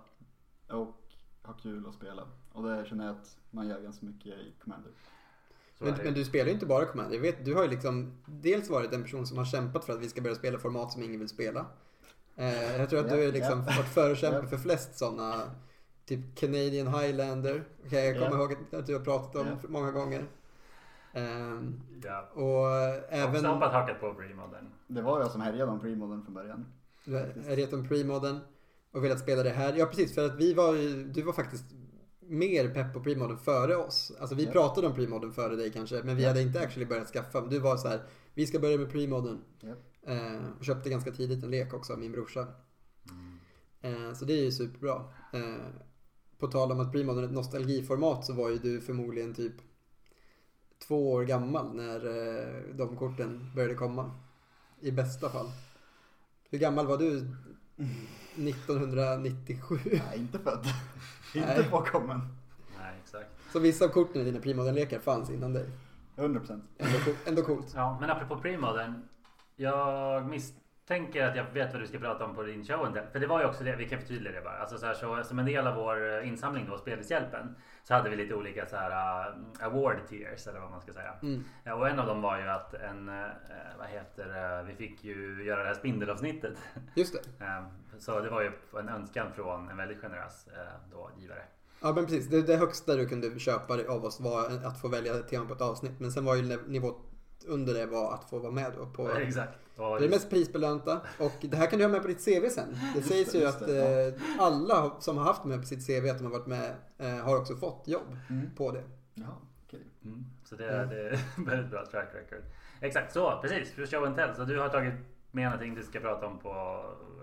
och 0.70 0.98
ha 1.44 1.54
kul 1.54 1.86
och 1.86 1.94
spela. 1.94 2.28
Och 2.52 2.64
det 2.64 2.86
känner 2.86 3.06
jag 3.06 3.16
att 3.16 3.38
man 3.52 3.68
gör 3.68 3.82
ganska 3.82 4.06
mycket 4.06 4.34
i 4.34 4.54
Commander. 4.64 4.92
Men, 5.80 5.94
det. 5.94 6.04
men 6.04 6.14
du 6.14 6.26
spelar 6.26 6.46
ju 6.46 6.54
inte 6.54 6.66
bara 6.66 6.86
Commander. 6.86 7.16
Jag 7.16 7.22
vet, 7.22 7.46
du 7.46 7.56
har 7.56 7.64
ju 7.64 7.70
liksom 7.70 8.24
dels 8.26 8.70
varit 8.70 8.94
en 8.94 9.04
person 9.04 9.28
som 9.28 9.38
har 9.38 9.46
kämpat 9.46 9.86
för 9.86 9.94
att 9.94 10.00
vi 10.00 10.10
ska 10.10 10.22
börja 10.22 10.36
spela 10.36 10.60
format 10.60 10.92
som 10.92 11.04
ingen 11.04 11.20
vill 11.20 11.30
spela. 11.30 11.66
Eh, 12.36 12.78
jag 12.78 12.90
tror 12.90 13.00
att 13.00 13.10
du 13.10 13.26
har 13.26 13.32
liksom 13.32 13.66
varit 13.66 13.94
förkämpe 13.94 14.48
för 14.48 14.58
flest 14.58 14.98
sådana. 14.98 15.52
Typ 16.06 16.36
Canadian 16.36 16.88
Highlander. 16.88 17.64
Kan 17.90 18.00
jag 18.06 18.14
kommer 18.14 18.32
Ja. 18.32 18.38
ihåg 18.38 18.54
att- 18.72 18.88
du 18.88 18.94
har 18.98 19.04
pratat 19.04 19.36
om 19.36 19.48
Ja. 19.48 19.58
många 19.70 19.92
gånger. 19.92 20.26
Ehm, 21.14 21.82
Ja. 22.04 22.22
och 22.34 22.68
Även... 22.70 23.04
även... 23.10 23.36
Också 23.36 23.48
hoppat 23.48 23.74
hakat 23.74 24.00
på 24.00 24.14
premodern. 24.14 24.70
Det 24.88 25.02
var 25.02 25.20
jag 25.20 25.32
som 25.32 25.42
härjade 25.42 25.72
om 25.72 25.80
premodern 25.80 26.24
från 26.24 26.34
början. 26.34 26.66
Reton 27.48 27.88
Premodern 27.88 28.40
och 28.92 29.04
velat 29.04 29.20
spela 29.20 29.44
det 29.44 29.50
här. 29.50 29.74
Ja 29.78 29.86
precis, 29.86 30.16
för 30.16 30.26
att 30.26 30.36
vi 30.36 30.54
var 30.54 30.74
ju, 30.74 31.04
du 31.04 31.22
var 31.22 31.34
faktiskt 31.34 31.66
mer 32.20 32.70
pepp 32.74 32.94
på 32.94 33.00
Premodern 33.04 33.38
före 33.38 33.76
oss. 33.76 34.12
Alltså 34.20 34.36
vi 34.36 34.46
Ja. 34.46 34.52
pratade 34.52 34.88
om 34.88 34.94
Premodern 34.96 35.32
före 35.32 35.56
dig 35.56 35.72
kanske, 35.72 36.04
men 36.04 36.16
vi 36.16 36.22
Ja. 36.24 36.28
hade 36.30 36.42
inte 36.42 36.60
actually 36.62 36.86
börjat 36.86 37.08
skaffa. 37.08 37.42
Du 37.42 37.60
var 37.60 37.78
så 37.78 37.88
här, 37.88 38.02
vi 38.34 38.48
ska 38.48 38.60
börja 38.60 38.78
med 38.78 38.92
Premodern. 38.92 39.38
Ja. 39.60 39.74
Eh, 40.14 40.42
och 40.60 40.66
köpte 40.66 40.90
ganska 40.90 41.12
tidigt 41.12 41.44
en 41.44 41.52
lek 41.52 41.74
också 41.74 41.94
av 41.94 42.00
min 42.00 42.12
brorsa. 42.12 42.48
Mm. 43.82 44.08
Eh, 44.08 44.14
så 44.14 44.26
det 44.26 44.34
är 44.34 44.44
ju 44.44 44.52
superbra. 44.52 44.96
Eh, 45.34 45.56
på 46.46 46.52
tal 46.52 46.72
om 46.72 46.80
att 46.80 46.92
är 47.20 47.24
ett 47.24 47.32
nostalgiformat 47.32 48.26
så 48.26 48.34
var 48.34 48.50
ju 48.50 48.58
du 48.58 48.82
förmodligen 48.82 49.34
typ 49.34 49.54
två 50.88 51.12
år 51.12 51.24
gammal 51.24 51.76
när 51.76 51.96
eh, 52.06 52.76
de 52.76 52.98
korten 52.98 53.52
började 53.56 53.76
komma. 53.76 54.12
I 54.80 54.92
bästa 54.92 55.30
fall. 55.30 55.52
Hur 56.50 56.60
gammal 56.60 56.88
var 56.88 56.98
du 56.98 57.18
1997? 58.36 59.80
Nej, 59.86 60.20
inte 60.20 60.40
född. 60.40 60.66
Nej. 61.36 61.58
inte 61.58 61.70
påkommen. 61.70 62.20
Nej, 62.80 63.00
exakt. 63.04 63.30
Så 63.54 63.60
vissa 63.60 63.86
av 63.86 63.90
korten 63.90 64.22
i 64.22 64.26
dina 64.26 64.40
Premodern-lekar 64.40 65.00
fanns 65.00 65.30
innan 65.30 65.54
dig. 65.54 65.70
100 66.16 66.40
procent. 66.40 66.64
Ändå, 66.78 67.00
co- 67.06 67.30
ändå 67.30 67.42
coolt. 67.42 67.72
Ja, 67.76 67.98
men 68.02 68.10
apropå 68.10 68.42
premodern. 68.42 68.94
Jag 69.56 70.26
misstänker 70.84 71.24
att 71.24 71.36
jag 71.36 71.46
vet 71.54 71.74
vad 71.74 71.82
du 71.82 71.88
ska 71.88 72.00
prata 72.00 72.26
om 72.26 72.36
på 72.36 72.44
din 72.44 72.66
show. 72.66 72.98
För 73.12 73.20
det 73.20 73.28
var 73.28 73.40
ju 73.40 73.46
också 73.46 73.64
det, 73.64 73.76
vi 73.76 73.90
kan 73.90 74.00
förtydliga 74.00 74.34
det 74.34 74.42
bara. 74.42 74.58
Alltså 74.58 74.78
så 74.78 74.86
här, 74.86 74.94
så, 74.94 75.24
som 75.24 75.40
en 75.40 75.46
del 75.46 75.68
av 75.68 75.76
vår 75.76 76.18
eh, 76.18 76.28
insamling 76.28 76.66
då, 76.70 76.78
Spelishjälpen, 76.78 77.56
så 77.84 77.94
hade 77.94 78.10
vi 78.10 78.16
lite 78.16 78.36
olika 78.36 78.66
så 78.66 78.76
här 78.76 78.92
uh, 79.30 79.36
award 79.60 79.98
tiers 80.10 80.48
eller 80.48 80.60
vad 80.60 80.72
man 80.72 80.82
ska 80.82 80.94
säga. 80.94 81.14
Mm. 81.22 81.44
Ja, 81.64 81.74
och 81.76 81.90
en 81.90 82.00
av 82.00 82.08
dem 82.08 82.22
var 82.22 82.40
ju 82.40 82.48
att 82.48 82.74
en, 82.74 83.10
eh, 83.10 83.26
vad 83.78 83.88
heter 83.88 84.26
det, 84.26 84.64
vi 84.68 84.76
fick 84.76 85.04
ju 85.04 85.44
göra 85.46 85.62
det 85.62 85.68
här 85.68 85.76
spindelavsnittet. 85.76 86.58
Just 86.96 87.14
det. 87.14 87.46
Eh, 87.46 87.64
så 88.00 88.20
det 88.20 88.30
var 88.30 88.42
ju 88.42 88.52
en 88.80 88.90
önskan 88.90 89.28
från 89.36 89.70
en 89.70 89.78
väldigt 89.78 90.02
generös 90.02 90.48
då, 90.92 91.10
givare. 91.18 91.44
Ja 91.82 91.94
men 91.94 92.06
precis. 92.06 92.28
Det, 92.30 92.42
det 92.42 92.56
högsta 92.56 92.96
du 92.96 93.08
kunde 93.08 93.40
köpa 93.40 93.74
av 93.90 94.06
oss 94.06 94.20
var 94.20 94.66
att 94.66 94.82
få 94.82 94.88
välja 94.88 95.14
tema 95.14 95.46
på 95.46 95.54
ett 95.54 95.62
avsnitt. 95.62 96.00
Men 96.00 96.12
sen 96.12 96.26
var 96.26 96.36
ju 96.36 96.58
nivå 96.68 96.96
under 97.48 97.74
det 97.74 97.86
var 97.86 98.14
att 98.14 98.30
få 98.30 98.40
vara 98.40 98.52
med 98.52 98.74
då 98.78 98.86
på 98.86 99.12
Exakt. 99.18 99.63
Och 99.78 100.00
Det 100.00 100.06
är 100.06 100.10
mest 100.10 100.30
prisbelönta 100.30 101.02
och 101.20 101.32
det 101.42 101.58
här 101.58 101.68
kan 101.68 101.80
du 101.80 101.86
ha 101.86 101.92
med 101.92 102.02
på 102.02 102.08
ditt 102.08 102.26
CV 102.26 102.50
sen. 102.50 102.78
Det 102.96 103.02
sägs 103.02 103.32
det, 103.32 103.38
ju 103.38 103.46
att 103.46 103.60
det, 103.60 104.08
eh, 104.08 104.14
alla 104.40 104.92
som 105.00 105.18
har 105.18 105.24
haft 105.24 105.44
med 105.46 105.60
på 105.62 105.66
sitt 105.68 105.88
CV 105.88 106.10
att 106.10 106.18
de 106.18 106.24
har 106.26 106.32
varit 106.32 106.48
med 106.48 106.76
eh, 106.98 107.26
har 107.26 107.38
också 107.38 107.56
fått 107.56 107.88
jobb 107.88 108.18
Mm. 108.30 108.56
på 108.56 108.72
det. 108.72 108.84
Jaha, 109.14 109.36
okej. 109.68 109.82
Mm, 110.06 110.26
så 110.44 110.56
det, 110.56 110.66
det 110.86 111.10
är 111.10 111.20
väldigt 111.46 111.72
bra 111.72 111.86
track 111.86 112.10
record. 112.14 112.44
Exakt 112.82 113.14
så, 113.14 113.40
precis. 113.42 113.72
För 113.72 113.86
show 113.86 114.04
and 114.06 114.16
tell. 114.16 114.36
Så 114.36 114.44
du 114.44 114.60
har 114.60 114.70
tagit 114.70 114.94
med 115.32 115.44
någonting 115.46 115.76
du 115.76 115.84
ska 115.84 116.00
prata 116.00 116.28
om 116.28 116.40
på 116.40 116.50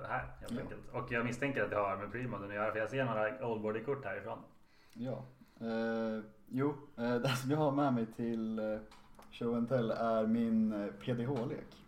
här 0.08 0.26
helt 0.40 0.52
Ja. 0.52 0.60
enkelt. 0.60 0.80
Och 0.92 1.12
jag 1.12 1.24
misstänker 1.24 1.62
att 1.64 1.70
det 1.70 1.76
har 1.76 1.96
med 1.96 2.12
premodern 2.12 2.48
att 2.48 2.54
göra 2.54 2.72
för 2.72 2.78
jag 2.78 2.90
ser 2.90 3.04
några 3.04 3.46
oldboardykort 3.46 4.04
härifrån. 4.04 4.38
Ja. 4.92 5.24
Eh, 5.60 6.22
jo, 6.48 6.74
eh, 6.98 7.14
det 7.14 7.28
som 7.28 7.50
jag 7.50 7.58
har 7.58 7.70
med 7.72 7.92
mig 7.94 8.06
till 8.16 8.58
eh, 8.58 8.64
Show 9.32 9.54
and 9.54 9.68
Tell 9.68 9.90
är 9.90 10.26
min 10.26 10.72
eh, 10.72 10.86
PDH-lek. 10.86 11.79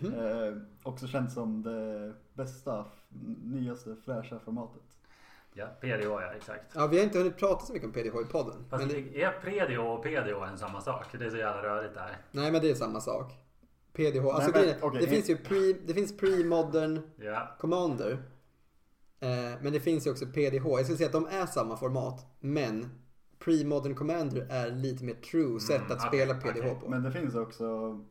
Mhm. 0.00 0.14
Eh, 0.14 0.52
också 0.82 1.06
känt 1.06 1.32
som 1.32 1.62
det 1.62 2.12
bästa, 2.34 2.84
f- 2.88 3.06
nyaste, 3.44 3.96
fräscha 4.04 4.38
formatet. 4.38 4.82
Ja, 5.54 5.66
PDH 5.80 6.04
ja, 6.04 6.32
exakt. 6.36 6.64
Ja, 6.74 6.86
vi 6.86 6.96
har 6.96 7.04
inte 7.04 7.18
hunnit 7.18 7.36
prata 7.36 7.66
så 7.66 7.72
mycket 7.72 7.86
om 7.86 7.92
PDH 7.92 8.20
i 8.20 8.24
podden. 8.32 8.64
Fast 8.70 8.86
Men 8.86 8.88
det, 9.12 9.22
är 9.22 9.32
PDH 9.32 9.78
och 9.80 10.02
PDH 10.02 10.48
en 10.50 10.58
samma 10.58 10.80
sak? 10.80 11.06
Det 11.18 11.24
är 11.26 11.30
så 11.30 11.36
jävla 11.36 11.62
rörigt 11.62 11.94
där. 11.94 12.16
nej, 12.30 12.52
men 12.52 12.60
det 12.62 12.70
är 12.70 12.74
samma 12.74 13.00
sak. 13.00 13.32
PDH, 13.92 14.26
alltså 14.26 14.50
men- 14.50 14.60
grejen 14.62 14.76
är, 14.78 14.84
okej, 14.84 15.00
det 15.00 15.06
finns 15.08 15.30
ju 15.30 15.36
pre, 15.36 15.72
det 15.86 15.94
finns 15.94 16.16
pre-modern 16.18 17.00
Ja, 17.16 17.56
commander. 17.58 18.12
Eh, 19.20 19.28
men 19.62 19.72
det 19.72 19.80
finns 19.80 20.06
ju 20.06 20.10
också 20.10 20.26
PDH. 20.26 20.64
Jag 20.66 20.84
skulle 20.84 20.96
säga 20.98 21.06
att 21.06 21.12
de 21.12 21.26
är 21.26 21.46
samma 21.46 21.76
format, 21.76 22.26
men 22.40 22.90
pre-modern 23.44 23.94
commander 23.94 24.46
är 24.50 24.70
lite 24.70 25.04
mer 25.04 25.14
true 25.14 25.60
sätt 25.60 25.80
Mm, 25.80 25.92
att 25.92 26.06
okej, 26.06 26.20
spela 26.20 26.34
PDH 26.40 26.58
okej. 26.58 26.76
på. 26.82 26.88
Men 26.90 27.02
det 27.02 27.10
finns 27.12 27.34
också 27.34 27.64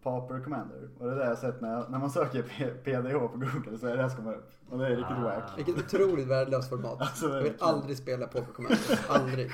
Pauper 0.03 0.43
Commander. 0.43 0.89
Och 0.99 1.05
det 1.05 1.11
är 1.11 1.15
det 1.15 1.21
jag 1.23 1.29
har 1.29 1.35
sett 1.35 1.61
när, 1.61 1.89
när 1.89 1.99
man 1.99 2.09
söker 2.09 2.41
PDH 2.83 3.19
på 3.19 3.27
Google 3.37 3.77
så 3.77 3.87
är 3.87 3.97
det 3.97 4.03
det 4.03 4.09
som 4.09 4.17
kommer 4.17 4.33
upp. 4.35 4.51
Och 4.69 4.77
det 4.79 4.85
är 4.85 4.89
riktigt 4.89 5.17
Ah. 5.17 5.23
wack. 5.23 5.43
Vilket 5.57 5.77
otroligt 5.77 6.27
värdelöst 6.27 6.69
format. 6.69 6.97
Alltså, 7.01 7.29
Jag 7.29 7.41
vill 7.43 7.53
aldrig 7.59 7.97
spela 7.97 8.27
Poker 8.27 8.53
Commander. 8.53 8.99
Aldrig. 9.09 9.51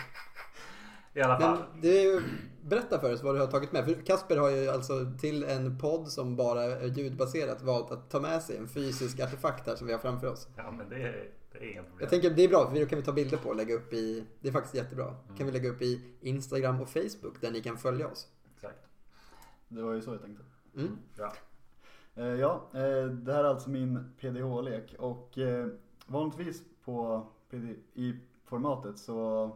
i 1.13 1.21
alla 1.21 1.39
fall. 1.39 1.57
Men 1.71 1.81
det 1.81 1.87
är 1.87 2.03
ju, 2.03 2.21
berätta 2.61 2.99
för 2.99 3.13
oss 3.13 3.23
vad 3.23 3.35
du 3.35 3.39
har 3.39 3.47
tagit 3.47 3.71
med. 3.71 3.85
För 3.85 3.93
Kasper 3.93 4.37
har 4.37 4.49
ju 4.49 4.69
alltså 4.69 4.93
till 5.19 5.43
en 5.43 5.77
podd 5.77 6.07
som 6.07 6.35
bara 6.35 6.63
är 6.63 6.85
ljudbaserat 6.87 7.61
valt 7.61 7.91
att 7.91 8.09
ta 8.09 8.19
med 8.19 8.41
sig 8.41 8.57
en 8.57 8.67
fysisk 8.67 9.19
artefakt 9.19 9.67
här 9.67 9.75
som 9.75 9.87
vi 9.87 9.93
har 9.93 9.99
framför 9.99 10.27
oss. 10.27 10.47
Ja, 10.55 10.71
men 10.71 10.89
det 10.89 10.95
är, 10.95 11.23
det 11.59 11.65
är 11.65 11.71
inga 11.71 11.83
problem. 11.83 11.99
Jag 11.99 12.09
tänker 12.09 12.29
det 12.29 12.43
är 12.43 12.49
bra 12.49 12.69
för 12.69 12.79
då 12.79 12.85
kan 12.85 12.99
vi 12.99 13.05
ta 13.05 13.11
bilder 13.13 13.37
på 13.37 13.49
och 13.49 13.55
lägga 13.55 13.75
upp 13.75 13.93
i, 13.93 14.25
det 14.41 14.47
är 14.47 14.51
faktiskt 14.51 14.75
jättebra. 14.75 15.05
Mm. 15.05 15.37
Kan 15.37 15.45
vi 15.45 15.51
lägga 15.51 15.69
upp 15.69 15.81
i 15.81 16.01
Instagram 16.21 16.81
och 16.81 16.89
Facebook 16.89 17.41
där 17.41 17.51
ni 17.51 17.61
kan 17.61 17.77
följa 17.77 18.07
oss. 18.07 18.27
Exakt. 18.55 18.87
Det 19.67 19.81
var 19.81 19.93
ju 19.93 20.01
så 20.01 20.11
jag 20.11 20.21
tänkte. 20.21 20.43
Mm. 20.75 20.97
Bra. 21.15 21.33
Eh, 22.15 22.25
ja, 22.25 22.69
eh, 22.73 23.05
det 23.05 23.33
här 23.33 23.43
är 23.43 23.47
alltså 23.47 23.69
min 23.69 24.13
PDH-lek 24.19 24.95
och 24.99 25.37
eh, 25.37 25.67
vanligtvis 26.05 26.63
på 26.85 27.27
i 27.93 28.15
formatet 28.45 28.97
så 28.97 29.51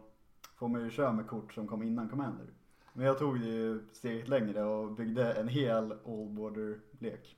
får 0.55 0.67
man 0.67 0.83
ju 0.83 0.89
köra 0.89 1.13
med 1.13 1.27
kort 1.27 1.53
som 1.53 1.67
kom 1.67 1.83
innan 1.83 2.09
Commander. 2.09 2.45
Men 2.93 3.05
jag 3.05 3.19
tog 3.19 3.39
det 3.39 3.47
ju 3.47 3.79
steget 3.91 4.27
längre 4.27 4.63
och 4.63 4.91
byggde 4.91 5.33
en 5.33 5.47
hel 5.47 5.93
Old 6.03 6.31
Border-lek. 6.31 7.37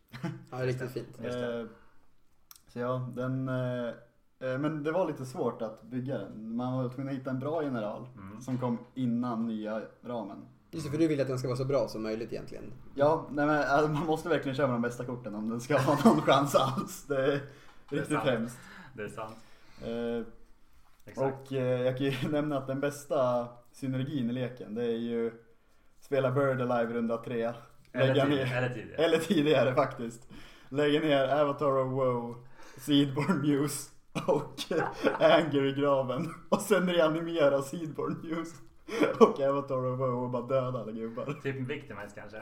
Ja, 0.51 0.65
riktigt 0.65 0.91
fint. 0.91 1.19
Just 1.23 1.37
det. 1.37 1.59
Eh, 1.59 1.65
Så 2.67 2.79
ja, 2.79 3.11
den... 3.15 3.49
eh, 4.43 4.57
Men 4.59 4.83
det 4.83 4.91
var 4.91 5.07
lite 5.07 5.25
svårt 5.25 5.61
att 5.61 5.81
bygga 5.83 6.17
den. 6.17 6.55
Man 6.55 6.77
var 6.83 6.89
tvungen 6.89 7.13
att 7.13 7.19
hitta 7.19 7.29
en 7.29 7.39
bra 7.39 7.63
general 7.63 8.07
Mm. 8.17 8.41
som 8.41 8.57
kom 8.57 8.77
innan 8.93 9.47
nya 9.47 9.81
ramen. 10.03 10.37
Just 10.71 10.85
det, 10.85 10.91
för 10.91 10.97
du 10.97 11.07
vill 11.07 11.21
att 11.21 11.27
den 11.27 11.39
ska 11.39 11.47
vara 11.47 11.57
så 11.57 11.65
bra 11.65 11.87
som 11.87 12.03
möjligt 12.03 12.33
egentligen. 12.33 12.63
Ja, 12.95 13.27
nej 13.31 13.45
men 13.45 13.63
alltså, 13.63 13.91
man 13.91 14.05
måste 14.05 14.29
verkligen 14.29 14.55
köra 14.55 14.67
med 14.67 14.75
de 14.75 14.81
bästa 14.81 15.05
korten 15.05 15.35
om 15.35 15.49
den 15.49 15.61
ska 15.61 15.77
ha 15.79 15.97
någon 16.09 16.21
chans 16.21 16.55
alls. 16.55 17.05
Det 17.07 17.15
är 17.15 17.27
Det 17.89 17.95
är 17.95 17.99
riktigt 17.99 18.13
sant. 18.17 18.29
hemskt. 18.29 18.57
Det 18.93 19.03
är 19.03 19.07
sant. 19.09 19.35
Eh. 19.81 21.23
Och 21.23 21.53
eh, 21.53 21.81
jag 21.81 21.97
kan 21.97 22.05
ju 22.07 22.13
nämna 22.31 22.57
att 22.57 22.67
den 22.67 22.79
bästa 22.79 23.47
synergin 23.71 24.29
i 24.29 24.33
leken 24.33 24.75
det 24.75 24.83
är 24.85 24.97
ju 24.97 25.31
spela 25.99 26.31
Bird 26.31 26.61
Alive 26.61 26.93
runda 26.93 27.17
tre. 27.17 27.53
Eller, 27.91 28.07
Lägga 28.07 28.25
tid, 28.25 28.33
ner, 28.35 28.55
eller 28.57 28.69
tidigare. 28.69 29.03
eller 29.05 29.17
tidigare 29.17 29.75
faktiskt. 29.75 30.27
Lägga 30.69 30.99
ner 30.99 31.27
Avatar 31.41 31.77
of 31.77 31.91
Woe, 31.91 32.35
Seedborn 32.77 33.41
Muse 33.41 33.89
och 34.27 34.63
Anger 35.19 35.63
i 35.65 35.73
graven. 35.73 36.33
Och 36.49 36.61
sen 36.61 36.89
reanimera 36.89 37.61
Seedborn 37.61 38.17
Muse 38.23 38.55
och 39.19 39.39
Avatar 39.39 39.85
of 39.93 39.99
Woe 39.99 40.07
och 40.09 40.29
bara 40.29 40.41
döda 40.47 40.79
alla 40.79 40.91
gubbar. 40.91 41.25
Typ 41.43 41.55
Victimize 41.55 42.15
kanske. 42.15 42.37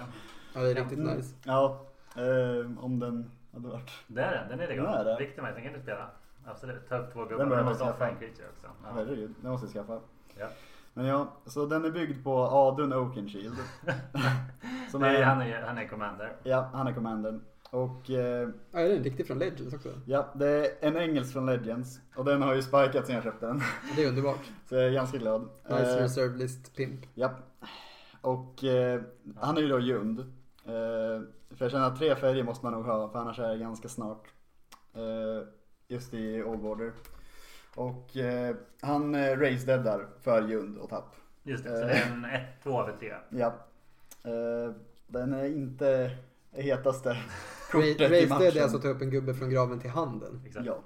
Ja, 0.53 0.61
det 0.61 0.71
är 0.71 0.75
riktigt 0.75 0.99
Mm. 0.99 1.15
nice. 1.17 1.35
Ja, 1.43 1.85
eh, 2.15 2.83
om 2.83 2.99
den 2.99 3.31
hade 3.53 3.67
varit. 3.67 3.91
Det 4.07 4.21
är 4.21 4.31
den, 4.31 4.49
den 4.49 4.59
är 4.59 4.67
Den 4.67 4.79
är 4.79 4.83
legal. 4.87 5.05
det. 5.05 5.17
Victimize, 5.19 5.53
den 5.53 5.63
kan 5.63 5.73
du 5.73 5.79
spela. 5.79 6.07
Absolut. 6.45 6.89
Ta 6.89 6.97
upp 6.97 7.13
två 7.13 7.19
gubbar. 7.25 7.37
Den 7.37 7.49
Men 7.49 7.57
man 7.65 7.73
en 7.73 7.79
skaffa. 7.79 8.07
creature 8.07 8.47
också. 8.53 8.67
Ja. 8.83 8.89
Herregud, 8.95 9.33
den 9.41 9.51
måste 9.51 9.65
jag 9.67 9.73
skaffa. 9.73 9.99
Ja. 10.39 10.47
Men 10.93 11.05
ja, 11.05 11.27
så 11.45 11.65
den 11.65 11.85
är 11.85 11.89
byggd 11.91 12.23
på 12.23 12.37
Adun 12.37 12.93
Oakenshield. 12.93 13.55
Som 14.91 15.01
Det 15.01 15.07
är, 15.07 15.13
är, 15.13 15.23
han, 15.23 15.41
är, 15.41 15.61
han 15.61 15.77
är 15.77 15.87
commander. 15.87 16.35
ja, 16.43 16.69
han 16.73 16.87
är 16.87 16.93
commandern. 16.93 17.41
Och 17.71 18.09
eh, 18.09 18.49
Ja, 18.71 18.79
är 18.79 18.89
den 18.89 19.03
riktig 19.03 19.27
från 19.27 19.39
Legends 19.39 19.73
också? 19.73 19.89
ja, 20.05 20.31
det 20.35 20.47
är 20.47 20.87
en 20.87 20.97
engelsk 20.97 21.33
från 21.33 21.45
Legends. 21.45 21.99
Och 22.15 22.25
den 22.25 22.41
har 22.41 22.55
ju 22.55 22.61
spikat 22.61 23.05
sen 23.05 23.15
jag 23.15 23.23
köpte 23.23 23.45
den. 23.45 23.61
Det 23.95 24.03
är 24.03 24.07
underbart. 24.09 24.51
Så 24.69 24.75
jag 24.75 24.83
är 24.85 24.91
ganska 24.91 25.17
glad. 25.17 25.41
Nice 25.69 25.97
Eh, 25.97 26.01
reserve 26.01 26.37
list 26.37 26.75
pimp. 26.75 27.05
ja. 27.13 27.31
Och 28.21 28.63
eh, 28.63 29.01
han 29.35 29.57
är 29.57 29.61
ju 29.61 29.67
då 29.67 29.79
Jund. 29.79 30.19
Eh, 30.65 31.21
för 31.55 31.65
jag 31.65 31.71
känner 31.71 31.87
att 31.87 31.97
tre 31.99 32.15
färger 32.15 32.43
måste 32.43 32.65
man 32.65 32.73
nog 32.73 32.85
ha 32.85 33.09
för 33.09 33.19
annars 33.19 33.39
är 33.39 33.49
det 33.49 33.57
ganska 33.57 33.89
snart. 33.89 34.27
Eh, 34.93 35.47
just 35.87 36.13
i 36.13 36.43
Old 36.43 36.59
Border. 36.61 36.91
Och 37.75 38.17
eh, 38.17 38.55
han 38.81 39.15
eh, 39.15 39.37
race 39.37 39.65
deadar 39.65 40.07
för 40.21 40.47
Jund 40.47 40.77
och 40.77 40.89
tapp. 40.89 41.15
Just 41.43 41.63
det, 41.63 41.69
så 41.69 41.85
det 41.85 41.91
är 41.91 42.11
en 42.11 42.25
1, 42.25 42.41
2 42.63 42.81
över 42.81 42.97
3. 42.99 43.13
Ja. 43.29 43.47
Eh, 44.23 44.73
den 45.07 45.33
är 45.33 45.45
inte 45.45 46.11
det 46.51 46.61
hetaste 46.61 47.17
kortet 47.71 48.01
i 48.01 48.03
Race 48.03 48.27
matchen. 48.27 48.39
Dead 48.39 48.57
är 48.57 48.61
alltså 48.61 48.77
att 48.77 48.83
ta 48.83 48.89
upp 48.89 49.01
en 49.01 49.09
gubbe 49.09 49.33
från 49.33 49.49
graven 49.49 49.79
till 49.79 49.89
handen. 49.89 50.41
Exakt. 50.45 50.65
Ja, 50.65 50.83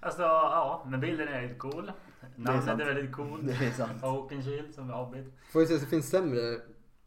Alltså 0.00 0.22
ja, 0.22 0.86
men 0.90 1.00
bilden 1.00 1.28
är 1.28 1.40
väldigt 1.40 1.58
cool. 1.58 1.92
Namnet 2.36 2.68
är, 2.68 2.94
väldigt 2.94 3.12
cool. 3.12 3.46
det 3.46 3.66
är 3.66 3.70
sant. 3.70 4.04
Oakenshield 4.04 4.74
som 4.74 4.90
är 4.90 4.94
Hobbit. 4.94 5.32
Får 5.52 5.60
vi 5.60 5.66
se 5.66 5.74
så 5.78 5.84
det 5.84 5.90
finns 5.90 6.08
sämre 6.10 6.40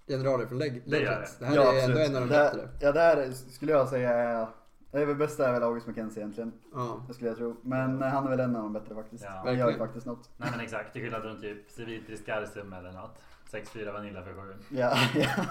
generaler 0.07 0.45
från 0.45 0.57
Leg- 0.61 0.81
Det 0.85 0.99
gör 0.99 1.11
Legends. 1.11 1.37
det. 1.37 1.45
Det 1.45 1.49
här 1.49 1.55
ja, 1.55 1.73
är 1.73 1.83
ändå 1.83 1.99
absolut. 1.99 2.09
en 2.09 2.15
av 2.15 2.21
de 2.21 2.29
bättre. 2.29 2.69
Ja, 2.81 2.91
det 2.91 2.99
här 2.99 3.31
skulle 3.31 3.71
jag 3.71 3.87
säga 3.89 4.09
är... 4.13 4.47
Det 4.91 5.01
är 5.01 5.05
väl 5.05 5.15
bästa 5.15 5.47
är 5.47 5.53
väl 5.53 5.63
August 5.63 5.87
McKenzie 5.87 6.21
egentligen. 6.21 6.51
Ja. 6.73 7.03
Det 7.07 7.13
skulle 7.13 7.29
jag 7.29 7.37
tro. 7.37 7.55
Men 7.63 8.01
eh, 8.03 8.09
han 8.09 8.25
är 8.25 8.29
väl 8.29 8.39
en 8.39 8.55
av 8.55 8.63
de 8.63 8.73
bättre 8.73 8.95
faktiskt. 8.95 9.23
Ja. 9.23 9.41
han 9.45 9.57
gör 9.57 9.71
ju 9.71 9.77
faktiskt 9.77 10.05
något. 10.05 10.29
Nej 10.37 10.49
men 10.51 10.59
exakt, 10.59 10.93
till 10.93 11.01
skillnad 11.01 11.21
från 11.21 11.41
typ 11.41 11.71
Civitris 11.71 12.25
Garsum 12.25 12.73
eller 12.73 12.91
något. 12.91 13.21
6-4 13.51 13.93
Vanilla 13.93 14.23
för 14.23 14.33
7. 14.33 14.53
Ja, 14.69 14.93
ja. 15.15 15.45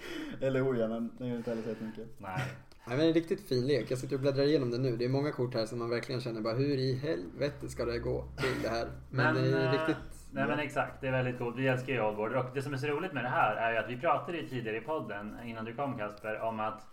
Eller 0.40 0.72
det 1.18 1.24
är 1.24 1.28
ju 1.28 1.36
inte 1.36 1.50
heller 1.50 1.62
så 1.62 1.84
mycket. 1.84 2.06
Nej. 2.18 2.42
Nej, 2.88 2.96
men 2.96 3.06
en 3.06 3.12
riktigt 3.12 3.48
fin 3.48 3.66
lek. 3.66 3.90
Jag 3.90 3.98
sitter 3.98 4.16
och 4.16 4.20
bläddrar 4.20 4.42
igenom 4.42 4.70
det 4.70 4.78
nu. 4.78 4.96
Det 4.96 5.04
är 5.04 5.08
många 5.08 5.32
kort 5.32 5.54
här 5.54 5.66
som 5.66 5.78
man 5.78 5.90
verkligen 5.90 6.20
känner 6.20 6.40
bara 6.40 6.54
hur 6.54 6.78
i 6.78 6.94
helvete 6.94 7.68
ska 7.68 7.84
det 7.84 7.98
gå 7.98 8.24
till 8.36 8.62
det 8.62 8.68
här? 8.68 8.88
Men, 9.10 9.34
Men, 9.34 9.44
det 9.44 9.58
är 9.58 9.66
eh, 9.66 9.72
riktigt... 9.72 10.30
Nej 10.32 10.46
men 10.46 10.58
exakt, 10.58 11.00
det 11.00 11.08
är 11.08 11.12
väldigt 11.12 11.38
coolt. 11.38 11.56
Vi 11.58 11.68
älskar 11.68 11.92
ju 11.92 12.02
Oldboard. 12.02 12.32
Och 12.32 12.54
det 12.54 12.62
som 12.62 12.72
är 12.72 12.76
så 12.76 12.86
roligt 12.86 13.12
med 13.12 13.24
det 13.24 13.28
här 13.28 13.56
är 13.56 13.72
ju 13.72 13.78
att 13.78 13.90
vi 13.90 14.00
pratade 14.00 14.38
ju 14.38 14.48
tidigare 14.48 14.76
i 14.76 14.80
podden 14.80 15.36
innan 15.44 15.64
du 15.64 15.74
kom 15.74 15.98
Kasper 15.98 16.40
om 16.40 16.60
att 16.60 16.86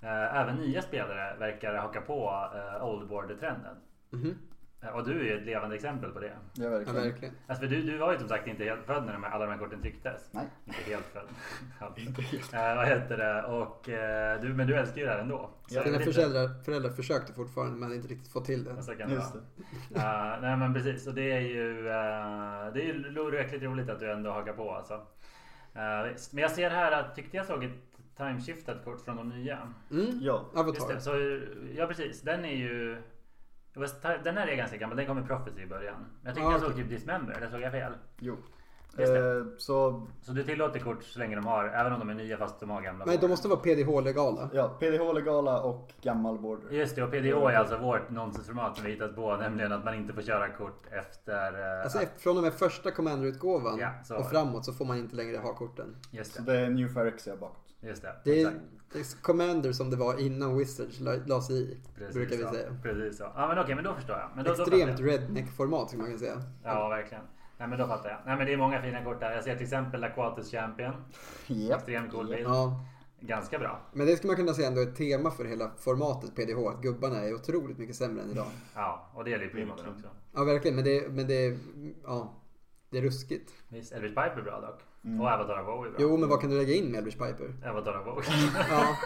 eh, 0.00 0.40
även 0.40 0.56
nya 0.56 0.82
spelare 0.82 1.36
verkar 1.38 1.74
haka 1.74 2.00
på 2.00 2.50
eh, 2.54 2.84
Oldboard-trenden. 2.84 3.76
Mhm. 4.10 4.28
Eh, 4.28 4.34
Och 4.92 5.08
du 5.08 5.20
är 5.20 5.24
ju 5.24 5.38
ett 5.38 5.46
levande 5.46 5.74
exempel 5.76 6.10
på 6.10 6.20
det. 6.20 6.26
Ja, 6.26 6.64
Ja, 6.64 6.70
verkligen. 6.70 7.02
verkligen. 7.02 7.34
Alltså 7.46 7.62
för 7.62 7.70
du, 7.70 7.82
du 7.82 7.98
var 7.98 8.12
ju 8.12 8.18
som 8.18 8.28
sagt 8.28 8.46
inte 8.46 8.64
helt 8.64 8.84
född 8.86 9.06
när 9.06 9.12
de 9.12 9.22
här, 9.22 9.30
alla 9.30 9.44
de 9.46 9.50
här 9.52 9.58
korten 9.58 9.80
trycktes. 9.80 10.28
Nej. 10.32 10.44
Inte 10.64 10.78
helt 10.90 11.04
född. 11.06 11.26
Halvt. 11.80 11.98
Inte 12.06 12.22
helt. 12.22 12.54
Eh, 12.54 12.76
vad 12.76 12.86
heter 12.86 13.16
det? 13.16 13.42
Och, 13.42 13.88
eh, 13.88 14.40
du, 14.40 14.48
men 14.54 14.66
du 14.66 14.74
älskar 14.74 15.00
ju 15.00 15.06
det 15.06 15.12
här 15.12 15.18
ändå. 15.18 15.50
Så 15.66 15.82
Dina 15.82 15.98
lite- 15.98 16.12
föräldrar, 16.12 16.62
föräldrar 16.64 16.90
försökte 16.90 17.32
fortfarande 17.32 17.78
men 17.78 17.92
inte 17.94 18.08
riktigt 18.08 18.32
fått 18.32 18.44
till 18.44 18.64
det. 18.64 18.82
Så 18.82 18.94
kan 18.94 19.08
det 19.08 19.14
Just 19.14 19.32
det. 19.32 19.38
Uh, 19.96 20.40
nej 20.42 20.56
men 20.56 20.74
precis, 20.74 21.06
och 21.06 21.14
det 21.14 21.32
är 21.32 21.40
ju 21.40 21.78
uh, 21.78 22.72
det 22.74 22.82
är 22.82 22.84
ju 22.84 23.30
verkligt 23.30 23.62
roligt 23.62 23.90
att 23.90 24.00
du 24.00 24.12
ändå 24.12 24.30
hakar 24.30 24.52
på 24.52 24.70
alltså. 24.70 24.94
Uh, 25.76 26.12
visst. 26.12 26.32
Men 26.32 26.42
jag 26.42 26.50
ser 26.50 26.70
här 26.70 26.92
att, 26.92 27.14
tyckte 27.14 27.36
jag 27.36 27.46
såg 27.46 27.64
ett 27.64 27.72
timeshiftat 28.16 28.84
kort 28.84 29.04
från 29.04 29.16
de 29.16 29.28
nya. 29.28 29.58
Mm. 29.90 30.18
Ja, 30.20 30.50
Just 30.56 30.82
Avatar. 30.82 30.94
det, 30.94 31.00
så, 31.00 31.40
ja 31.76 31.86
precis, 31.86 32.22
den 32.22 32.44
är 32.44 32.56
ju 32.56 33.02
den 34.24 34.36
här 34.36 34.46
är 34.46 34.56
ganska 34.56 34.76
gammal, 34.76 34.96
den 34.96 35.06
kom 35.06 35.18
i 35.18 35.22
Prophecy 35.22 35.62
i 35.62 35.66
början. 35.66 36.06
Jag 36.24 36.34
tyckte 36.34 36.46
Ja, 36.48 36.52
jag 36.52 36.60
såg 36.60 36.76
typ 36.76 36.88
Dismember, 36.88 37.34
eller 37.34 37.48
såg 37.48 37.60
jag 37.60 37.72
fel? 37.72 37.92
jo. 38.18 38.36
Eh, 38.98 39.06
så 39.58 40.06
Så 40.22 40.32
du 40.32 40.42
tillåter 40.44 40.80
kort 40.80 41.04
så 41.04 41.18
länge 41.18 41.36
de 41.36 41.46
har, 41.46 41.64
även 41.64 41.92
om 41.92 41.98
de 42.00 42.10
är 42.10 42.14
nya 42.14 42.36
fast 42.36 42.60
de 42.60 42.70
har 42.70 42.82
gamla 42.82 43.04
Nej, 43.04 43.18
de 43.20 43.28
måste 43.28 43.48
vara 43.48 43.58
PDH-legala. 43.60 44.50
ja, 44.52 44.68
PDH-legala 44.80 45.60
och 45.60 45.90
gammal 46.02 46.38
border. 46.38 46.70
Just 46.70 46.96
det, 46.96 47.02
och 47.02 47.10
PDH 47.10 47.36
är 47.36 47.54
alltså 47.56 47.76
vårt 47.78 48.10
nonsensformat 48.10 48.76
som 48.76 48.84
vi 48.86 48.92
hittat 48.92 49.14
på, 49.14 49.36
nämligen 49.36 49.72
att 49.72 49.84
man 49.84 49.94
inte 49.94 50.12
får 50.12 50.22
köra 50.22 50.48
kort 50.48 50.82
efter... 50.90 51.76
eh, 51.76 51.82
Alltså 51.82 51.98
att- 51.98 52.20
från 52.20 52.36
och 52.36 52.42
med 52.42 52.52
första 52.52 52.90
Commander-utgåvan 52.90 53.78
Ja, 53.78 53.90
så. 54.04 54.16
och 54.16 54.30
framåt 54.30 54.64
så 54.64 54.72
får 54.72 54.84
man 54.84 54.98
inte 54.98 55.16
längre 55.16 55.36
ha 55.36 55.54
korten. 55.54 55.96
Just 56.10 56.32
Så 56.34 56.42
det, 56.42 56.52
det 56.52 56.58
är 56.58 56.70
New 56.70 56.94
Phyrexia 56.94 57.36
bakåt. 57.36 57.63
Just 57.88 58.02
det. 58.02 58.14
Det 58.24 58.42
är, 58.42 58.60
det 58.92 58.98
är 58.98 59.22
Commander 59.22 59.72
som 59.72 59.90
det 59.90 59.96
var 59.96 60.20
innan 60.20 60.58
Wizards 60.58 61.00
la, 61.26 61.42
sig 61.42 61.62
i. 61.62 61.78
Precis 61.98 62.14
brukar 62.14 62.36
vi 62.36 62.42
så. 62.42 62.52
säga. 62.52 62.76
Precis 62.82 63.18
så. 63.18 63.24
Ja 63.36 63.48
men 63.48 63.58
okej, 63.58 63.74
men 63.74 63.84
då 63.84 63.94
förstår 63.94 64.16
jag. 64.16 64.30
Men 64.36 64.44
då, 64.44 64.50
Extremt 64.52 64.98
då 64.98 65.04
redneck-format 65.04 65.88
skulle 65.88 66.02
man 66.02 66.06
kunna 66.06 66.18
säga. 66.18 66.42
Ja, 66.64 66.88
verkligen. 66.88 67.24
Nej 67.58 67.68
men 67.68 67.78
då 67.78 67.86
fattar 67.86 68.10
jag. 68.10 68.18
Nej 68.26 68.36
men 68.36 68.46
det 68.46 68.52
är 68.52 68.56
många 68.56 68.82
fina 68.82 69.04
kort 69.04 69.20
där. 69.20 69.30
Jag 69.30 69.44
ser 69.44 69.54
till 69.54 69.62
exempel 69.64 70.04
Aquatus 70.04 70.50
Champion. 70.50 70.92
Japp. 71.46 71.78
Extremt 71.78 72.12
cool 72.12 72.26
bild. 72.28 72.46
Ja, 72.46 72.84
Ganska 73.20 73.58
bra. 73.58 73.80
men 73.92 74.06
det 74.06 74.16
skulle 74.16 74.28
man 74.28 74.36
kunna 74.36 74.52
säga 74.54 74.68
ändå 74.68 74.80
är 74.80 74.86
ett 74.86 74.96
tema 74.96 75.30
för 75.30 75.44
hela 75.44 75.70
formatet 75.78 76.34
PDH. 76.36 76.68
Att 76.68 76.82
gubbarna 76.82 77.16
är 77.16 77.34
otroligt 77.34 77.78
mycket 77.78 77.96
sämre 77.96 78.22
än 78.22 78.30
idag. 78.30 78.46
Ja, 78.74 79.10
och 79.14 79.24
det 79.24 79.30
gäller 79.30 79.44
ju 79.44 79.50
Primoden 79.50 79.88
också. 79.88 80.06
Ja, 80.34 80.44
verkligen. 80.44 80.74
Men 80.74 80.84
det, 80.84 81.08
men 81.10 81.26
det, 81.26 81.58
ja, 82.04 82.34
det 82.90 82.98
är 82.98 83.02
ruskigt. 83.02 83.52
Visst, 83.68 83.92
Elvis 83.92 84.10
Piper 84.10 84.38
är 84.38 84.42
bra 84.42 84.60
dock. 84.60 84.80
Mm. 85.04 85.20
Och 85.20 85.28
Avatar 85.28 85.60
of 85.60 85.66
bra. 85.66 85.92
Jo, 85.98 86.16
men 86.16 86.28
vad 86.28 86.40
kan 86.40 86.50
du 86.50 86.56
lägga 86.56 86.74
in 86.74 86.90
med 86.90 86.98
Elvis 86.98 87.14
Piper? 87.14 87.54
Avatar 87.68 88.00
of 88.00 88.06
Woe. 88.06 88.22
Ja. 88.70 88.96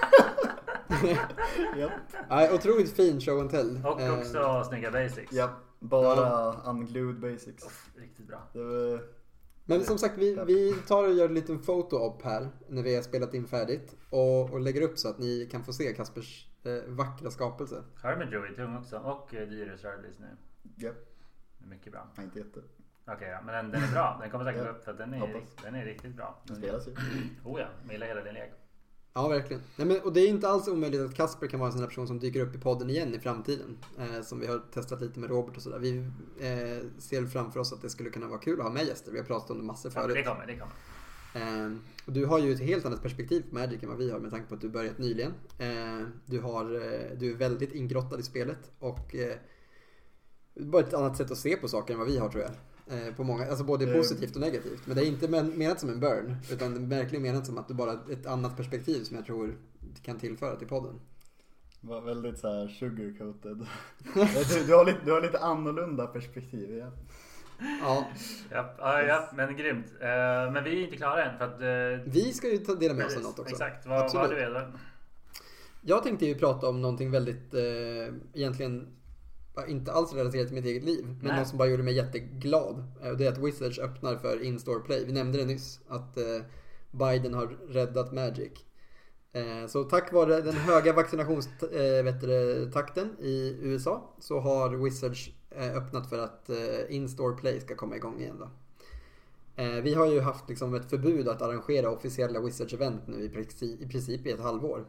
Japp. 1.79 1.93
Nej, 2.31 2.55
otroligt 2.55 2.93
fin 2.93 3.21
show 3.21 3.41
and 3.41 3.51
tell. 3.51 3.81
och 3.85 4.01
Eh, 4.01 4.19
också 4.19 4.65
snygga 4.69 4.91
basics. 4.91 5.33
Japp. 5.33 5.51
Bara 5.81 6.53
unglued 6.53 7.21
basics. 7.21 7.67
Uff, 7.67 7.91
Riktigt 7.97 8.27
bra. 8.27 8.49
Det 8.53 8.65
var... 8.65 9.01
Men 9.65 9.85
som 9.85 9.99
sagt, 9.99 10.19
vi, 10.19 10.39
vi 10.47 10.75
tar 10.87 11.09
och 11.09 11.15
gör 11.15 11.29
en 11.29 11.35
liten 11.35 11.59
foto-op 11.59 12.23
här 12.23 12.49
när 12.69 12.83
vi 12.83 12.95
har 12.95 13.03
spelat 13.03 13.35
in 13.35 13.47
färdigt. 13.47 13.97
Och, 14.11 14.53
och 14.53 14.61
lägger 14.61 14.83
upp 14.83 14.99
så 14.99 15.09
att 15.09 15.19
ni 15.19 15.49
kan 15.51 15.65
få 15.65 15.73
se 15.73 15.93
Kaspers 15.93 16.49
eh, 16.63 16.73
vackra 16.87 17.31
skapelse. 17.31 17.85
Hermit 18.03 18.33
Joey 18.33 18.55
tung 18.55 18.77
också. 18.77 18.99
Och 18.99 19.35
eh, 19.35 19.49
Dyrus 19.49 19.83
Rördlis 19.85 20.15
nu. 20.19 20.37
Är 20.87 20.95
mycket 21.67 21.93
bra. 21.93 22.09
Nej, 22.17 22.25
inte 22.27 22.39
jätte. 22.39 22.61
Okej 23.15 23.31
då, 23.39 23.47
men 23.47 23.55
den, 23.55 23.71
den 23.73 23.89
är 23.89 23.93
bra. 23.93 24.19
Den 24.21 24.31
kommer 24.31 24.45
säkert 24.45 24.63
Ja, 24.65 24.71
upp 24.71 24.85
för 24.85 24.93
den 24.93 25.15
är, 25.15 25.27
rikt- 25.27 25.63
den 25.63 25.75
är 25.75 25.85
riktigt 25.85 26.17
bra. 26.17 26.43
Den 26.45 26.57
spelas 26.57 26.87
ju. 26.89 26.93
Oh 27.45 27.61
ja, 27.61 27.67
jag 27.85 27.93
gillar 27.93 28.07
hela 28.07 28.23
din 28.23 28.35
lek. 28.35 28.53
Ja, 29.15 29.29
verkligen. 29.29 29.63
Nej, 29.77 29.87
men, 29.87 30.01
och 30.01 30.13
det 30.13 30.21
är 30.21 30.29
inte 30.29 30.49
alls 30.49 30.69
omöjligt 30.69 31.01
att 31.01 31.15
Kasper 31.15 31.47
kan 31.47 31.61
vara 31.61 31.67
en 31.69 31.73
sån 31.73 31.81
här 31.81 31.89
person 31.89 32.07
som 32.07 32.19
dyker 32.19 32.41
upp 32.41 32.55
i 32.55 32.59
podden 32.59 32.91
igen 32.91 33.15
i 33.15 33.19
framtiden. 33.19 33.79
Eh, 33.99 34.23
som 34.23 34.41
vi 34.41 34.47
har 34.47 34.59
testat 34.75 35.01
lite 35.01 35.21
med 35.21 35.31
Robert 35.31 35.57
och 35.57 35.63
sådär. 35.63 35.79
Vi 35.79 35.99
eh, 36.41 37.01
ser 37.01 37.27
framför 37.27 37.61
oss 37.61 37.73
att 37.73 37.83
det 37.83 37.91
skulle 37.91 38.11
kunna 38.11 38.27
vara 38.27 38.39
kul 38.39 38.61
att 38.61 38.67
ha 38.67 38.73
med 38.73 38.87
gäster. 38.87 39.13
Vi 39.13 39.19
har 39.19 39.25
pratat 39.25 39.51
om 39.51 39.59
det 39.59 39.65
massor 39.65 39.93
Ja, 39.95 40.01
förut. 40.03 40.15
det 40.17 40.23
kommer, 40.23 40.47
det 40.47 40.57
kommer. 40.57 40.75
Eh, 41.67 41.73
och 42.07 42.13
du 42.13 42.27
har 42.27 42.39
ju 42.39 42.53
ett 42.53 42.61
helt 42.61 42.85
annat 42.87 43.03
perspektiv 43.03 43.45
på 43.51 43.55
Magic 43.55 43.83
än 43.83 43.89
vad 43.89 43.99
vi 43.99 44.11
har 44.11 44.19
med 44.19 44.31
tanke 44.31 44.49
på 44.49 44.55
att 44.55 44.61
du 44.61 44.69
börjat 44.69 44.99
nyligen. 44.99 45.33
Eh, 45.59 46.07
du, 46.27 46.41
har, 46.41 46.65
eh, 46.75 47.17
du 47.19 47.31
är 47.33 47.37
väldigt 47.37 47.73
ingrottad 47.73 48.19
i 48.21 48.23
spelet 48.23 48.71
och 48.79 49.15
eh, 49.15 49.37
bara 50.55 50.83
ett 50.83 50.95
annat 50.95 51.17
sätt 51.17 51.31
att 51.31 51.39
se 51.39 51.57
på 51.57 51.69
saker 51.69 51.93
än 51.95 51.99
vad 52.01 52.09
vi 52.09 52.19
har 52.19 52.29
tror 52.29 52.43
jag. 52.43 52.51
Eh, 52.91 53.15
på 53.15 53.25
många, 53.25 53.47
alltså 53.47 53.65
både 53.65 53.85
Eh. 53.91 53.97
positivt 53.97 54.35
och 54.35 54.41
negativt. 54.41 54.87
Men 54.87 54.97
det 54.97 55.03
är 55.03 55.07
inte 55.07 55.29
men, 55.29 55.49
menat 55.49 55.81
som 55.81 55.89
en 55.91 56.01
burn. 56.01 56.37
Utan 56.51 56.75
det 56.89 56.97
är 56.97 57.01
verkligen 57.01 57.23
menat 57.23 57.47
som 57.47 57.59
att 57.59 57.69
du 57.69 57.75
bara 57.75 57.91
har 57.91 58.13
ett 58.13 58.27
annat 58.27 58.57
perspektiv 58.57 59.05
som 59.05 59.17
jag 59.17 59.27
tror 59.27 59.59
kan 60.03 60.19
tillföra 60.19 60.57
till 60.57 60.69
podden. 60.69 61.01
Var 61.81 62.01
väldigt 62.01 62.39
så 62.39 62.49
här 62.49 62.69
sugarcoated. 62.69 63.59
du, 64.15 64.65
du, 64.67 64.75
har 64.75 64.85
lite, 64.85 64.99
du 65.05 65.13
har 65.13 65.21
lite 65.23 65.39
annorlunda 65.39 66.07
perspektiv. 66.07 66.77
Ja. 66.77 66.91
Ja, 67.83 68.07
Ja, 68.51 68.75
ja, 68.79 69.03
ja, 69.03 69.29
men 69.35 69.57
grymt. 69.57 69.87
Eh, 70.01 70.53
Men 70.53 70.65
vi 70.65 70.71
är 70.81 70.85
inte 70.85 70.97
klara 70.97 71.25
än 71.25 71.39
för 71.39 71.45
att... 71.45 72.05
vi 72.07 72.33
ska 72.33 72.51
ju 72.51 72.59
ta 72.59 72.75
dela 72.75 72.95
med 72.95 73.07
oss 73.07 73.17
av 73.17 73.23
något 73.23 73.39
också. 73.39 73.53
Exakt, 73.53 73.87
vad, 73.87 73.97
vad 73.97 74.05
Absolut. 74.05 74.27
har 74.29 74.35
du 74.35 74.41
velat? 74.41 74.67
Jag 75.83 76.03
tänkte 76.03 76.27
ju 76.27 76.35
prata 76.35 76.69
om 76.69 76.83
någonting 76.83 77.11
väldigt, 77.11 77.55
eh, 77.55 78.15
egentligen 78.35 78.98
inte 79.67 79.93
alls 79.93 80.15
relaterat 80.15 80.47
till 80.47 80.55
mitt 80.57 80.65
eget 80.65 80.85
liv. 80.85 81.05
Men 81.07 81.19
Nej. 81.23 81.39
något 81.39 81.49
som 81.49 81.59
bara 81.59 81.69
gjorde 81.69 81.83
mig 81.83 81.95
jätteglad. 81.95 82.85
Eh, 83.03 83.11
Och 83.11 83.17
det 83.17 83.27
är 83.27 83.33
att 83.33 83.39
Wizards 83.39 83.79
öppnar 83.79 84.17
för 84.17 84.43
In-Store 84.43 84.81
Play. 84.81 85.05
Vi 85.05 85.13
nämnde 85.13 85.39
det 85.39 85.45
nyss. 85.45 85.81
Att 85.89 86.19
eh, 86.19 86.25
Biden 86.91 87.35
har 87.35 87.47
räddat 87.69 88.13
Magic. 88.13 88.53
Eh, 89.33 89.67
så 89.69 89.85
tack 89.85 90.13
vare 90.13 90.41
den 90.41 90.55
höga 90.55 90.93
vaccinationstakten 90.93 93.17
i 93.21 93.57
USA 93.61 94.15
så 94.19 94.41
har 94.41 94.77
Wizards 94.77 95.31
öppnat 95.75 96.09
för 96.09 96.19
att 96.19 96.51
In-Store 96.89 97.37
Play 97.37 97.61
ska 97.61 97.75
komma 97.75 97.97
igång 97.97 98.21
igen. 98.21 98.37
Då. 98.39 98.51
Vi 99.83 99.95
har 99.95 100.07
ju 100.07 100.21
haft 100.21 100.49
liksom 100.49 100.75
ett 100.75 100.91
förbud 100.91 101.29
att 101.29 101.43
arrangera 101.43 101.91
officiella 101.91 102.41
Wizards-event 102.41 103.01
nu 103.07 103.25
i 103.81 103.89
princip 103.89 104.27
i 104.27 104.31
ett 104.31 104.41
halvår. 104.41 104.87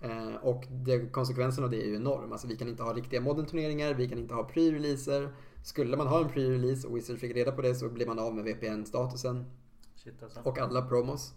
Eh, 0.00 0.34
och 0.34 0.64
det, 0.70 1.12
konsekvensen 1.12 1.64
av 1.64 1.70
det 1.70 1.82
är 1.82 1.86
ju 1.86 1.96
enorm. 1.96 2.32
Alltså 2.32 2.46
vi 2.46 2.56
kan 2.56 2.68
inte 2.68 2.82
ha 2.82 2.92
riktiga 2.92 3.20
modern-turneringar, 3.20 3.94
vi 3.94 4.08
kan 4.08 4.18
inte 4.18 4.34
ha 4.34 4.48
pre-releaser. 4.48 5.28
Skulle 5.62 5.96
man 5.96 6.06
ha 6.06 6.20
en 6.20 6.28
pre-release 6.28 6.86
och 6.86 6.96
Wizards 6.96 7.20
fick 7.20 7.36
reda 7.36 7.52
på 7.52 7.62
det 7.62 7.74
så 7.74 7.88
blir 7.88 8.06
man 8.06 8.18
av 8.18 8.34
med 8.34 8.44
VPN-statusen 8.44 9.44
alltså. 10.22 10.40
och 10.44 10.58
alla 10.58 10.82
promos. 10.82 11.34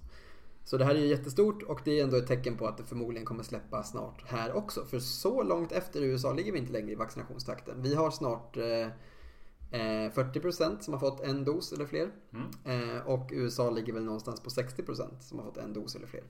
Så 0.63 0.77
det 0.77 0.85
här 0.85 0.95
är 0.95 0.99
ju 0.99 1.07
jättestort 1.07 1.63
och 1.63 1.81
det 1.85 1.99
är 1.99 2.03
ändå 2.03 2.17
ett 2.17 2.27
tecken 2.27 2.57
på 2.57 2.67
att 2.67 2.77
det 2.77 2.83
förmodligen 2.83 3.25
kommer 3.25 3.43
släppa 3.43 3.83
snart 3.83 4.23
här 4.27 4.53
också. 4.53 4.85
För 4.85 4.99
så 4.99 5.43
långt 5.43 5.71
efter 5.71 6.01
USA 6.01 6.33
ligger 6.33 6.51
vi 6.51 6.59
inte 6.59 6.71
längre 6.71 6.91
i 6.91 6.95
vaccinationstakten. 6.95 7.81
Vi 7.81 7.95
har 7.95 8.11
snart 8.11 8.57
eh, 8.57 8.87
eh, 9.71 10.11
40% 10.11 10.79
som 10.79 10.93
har 10.93 10.99
fått 10.99 11.21
en 11.21 11.45
dos 11.45 11.73
eller 11.73 11.85
fler. 11.85 12.11
Mm. 12.33 12.95
Eh, 12.95 13.07
och 13.07 13.29
USA 13.33 13.69
ligger 13.69 13.93
väl 13.93 14.03
någonstans 14.03 14.41
på 14.41 14.49
60% 14.49 15.19
som 15.19 15.39
har 15.39 15.45
fått 15.45 15.57
en 15.57 15.73
dos 15.73 15.95
eller 15.95 16.07
fler. 16.07 16.23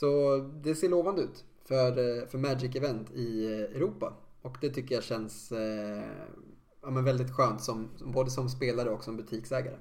Så 0.00 0.38
det 0.62 0.74
ser 0.74 0.88
lovande 0.88 1.22
ut 1.22 1.44
för, 1.64 1.88
eh, 1.88 2.26
för 2.26 2.38
Magic 2.38 2.76
Event 2.76 3.10
i 3.10 3.44
eh, 3.44 3.76
Europa. 3.76 4.14
Och 4.42 4.56
det 4.60 4.70
tycker 4.70 4.94
jag 4.94 5.04
känns 5.04 5.52
eh, 5.52 6.04
ja, 6.82 6.90
men 6.90 7.04
väldigt 7.04 7.30
skönt 7.30 7.62
som, 7.62 7.88
som, 7.96 8.12
både 8.12 8.30
som 8.30 8.48
spelare 8.48 8.90
och 8.90 9.04
som 9.04 9.16
butiksägare. 9.16 9.78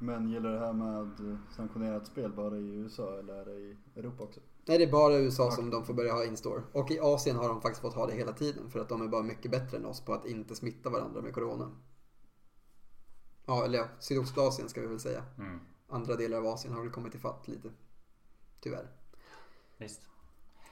Men 0.00 0.30
gäller 0.30 0.52
det 0.52 0.58
här 0.58 0.72
med 0.72 1.38
sanktionerat 1.56 2.06
spel 2.06 2.32
bara 2.32 2.56
i 2.56 2.74
USA 2.74 3.18
eller 3.18 3.34
är 3.34 3.44
det 3.44 3.54
i 3.54 3.76
Europa 3.96 4.24
också? 4.24 4.40
Nej, 4.66 4.78
det 4.78 4.84
är 4.84 4.92
bara 4.92 5.18
USA 5.18 5.50
som 5.50 5.70
de 5.70 5.84
får 5.84 5.94
börja 5.94 6.12
ha 6.12 6.24
in-store. 6.24 6.62
Och 6.72 6.90
i 6.90 7.00
Asien 7.00 7.36
har 7.36 7.48
de 7.48 7.60
faktiskt 7.60 7.82
fått 7.82 7.94
ha 7.94 8.06
det 8.06 8.14
hela 8.14 8.32
tiden. 8.32 8.70
För 8.70 8.80
att 8.80 8.88
de 8.88 9.02
är 9.02 9.08
bara 9.08 9.22
mycket 9.22 9.50
bättre 9.50 9.76
än 9.76 9.84
oss 9.84 10.00
på 10.00 10.14
att 10.14 10.26
inte 10.26 10.54
smitta 10.54 10.90
varandra 10.90 11.22
med 11.22 11.34
Corona. 11.34 11.70
Ja, 13.46 13.64
eller 13.64 13.78
ja, 13.78 13.88
Sydostasien 14.00 14.68
ska 14.68 14.80
vi 14.80 14.86
väl 14.86 15.00
säga. 15.00 15.24
Mm. 15.38 15.60
Andra 15.88 16.16
delar 16.16 16.38
av 16.38 16.46
Asien 16.46 16.74
har 16.74 16.82
väl 16.82 16.90
kommit 16.90 17.14
ifatt 17.14 17.48
lite. 17.48 17.70
Tyvärr. 18.64 18.86
Visst. 19.76 20.00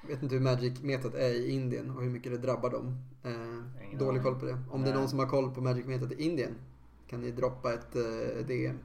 Jag 0.02 0.09
vet 0.09 0.23
inte 0.23 0.35
hur 0.35 0.43
Magic-metat 0.43 1.14
är 1.14 1.31
i 1.31 1.51
Indien 1.51 1.90
och 1.90 2.02
hur 2.02 2.10
mycket 2.10 2.32
det 2.32 2.39
drabbar 2.39 2.70
dem. 2.70 2.97
Eh, 3.24 3.98
dålig 3.98 4.20
aning. 4.20 4.23
koll 4.23 4.40
på 4.40 4.47
det. 4.47 4.59
Om 4.70 4.82
det 4.82 4.89
är 4.89 4.93
Nej. 4.93 5.01
någon 5.01 5.09
som 5.09 5.19
har 5.19 5.27
koll 5.27 5.55
på 5.55 5.60
Magic-metat 5.60 6.12
i 6.12 6.23
Indien 6.23 6.55
kan 7.06 7.20
ni 7.20 7.31
droppa 7.31 7.73
ett 7.73 7.97
eh, 7.97 8.47
DM. 8.47 8.78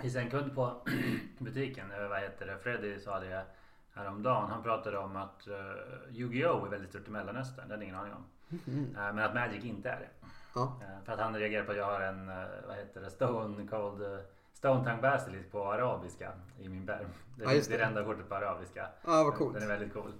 Finns 0.00 0.16
en 0.16 0.30
kund 0.30 0.54
på 0.54 0.82
butiken, 1.38 1.90
eh, 1.90 2.08
vad 2.08 2.20
heter 2.20 2.46
det, 2.46 2.58
Freddy 2.58 2.98
sa 2.98 3.20
det 3.20 3.46
häromdagen. 3.92 4.50
Han 4.50 4.62
pratade 4.62 4.98
om 4.98 5.16
att 5.16 5.48
uh, 5.48 6.16
Yu-Gi-Oh 6.16 6.66
är 6.66 6.70
väldigt 6.70 6.90
stort 6.90 7.08
i 7.08 7.10
Mellanöstern. 7.10 7.68
Det 7.68 7.74
hade 7.74 7.84
ingen 7.84 7.96
aning 7.96 8.12
om. 8.12 8.24
Mm. 8.66 8.96
Eh, 8.96 9.14
men 9.14 9.18
att 9.18 9.34
Magic 9.34 9.64
inte 9.64 9.90
är 9.90 10.00
det. 10.00 10.08
Ja, 10.54 10.80
Eh, 10.82 11.04
för 11.04 11.12
att 11.12 11.20
han 11.20 11.36
reagerar 11.36 11.64
på 11.64 11.70
att 11.70 11.76
jag 11.76 11.84
har 11.84 12.00
en, 12.00 12.28
eh, 12.28 12.46
vad 12.66 12.76
heter 12.76 13.00
det, 13.00 13.10
Stone 13.10 13.66
Cold 13.68 14.02
uh, 14.02 14.18
Stone 14.58 14.84
Tongue 14.84 15.02
Basilisk 15.02 15.50
på 15.52 15.72
arabiska 15.72 16.32
i 16.60 16.68
min 16.68 16.86
pärm. 16.86 17.06
Det, 17.36 17.54
just 17.54 17.68
det 17.68 17.74
är 17.74 17.78
det. 17.78 17.84
enda 17.84 18.04
kortet 18.04 18.28
på 18.28 18.34
arabiska. 18.34 18.88
ah, 19.04 19.24
vad 19.24 19.34
coolt. 19.34 19.54
Den 19.54 19.62
är 19.62 19.66
väldigt 19.66 19.92
cool. 19.92 20.12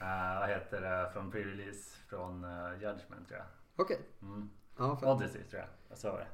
Eh, 0.00 0.40
vad 0.40 0.48
heter 0.48 0.80
det, 0.80 1.10
från 1.12 1.32
pre-release 1.32 1.96
från 2.08 2.44
uh, 2.44 2.72
Judgment 2.72 3.28
tror 3.28 3.38
jag. 3.38 3.46
Okej. 3.76 4.00
Mm. 4.22 4.50
Ja, 4.78 4.96
fett. 4.96 5.08
Odyssey 5.08 5.42
tror 5.42 5.60
jag. 5.60 5.68
Jag 5.88 5.98
sa 5.98 6.16
det. 6.16 6.26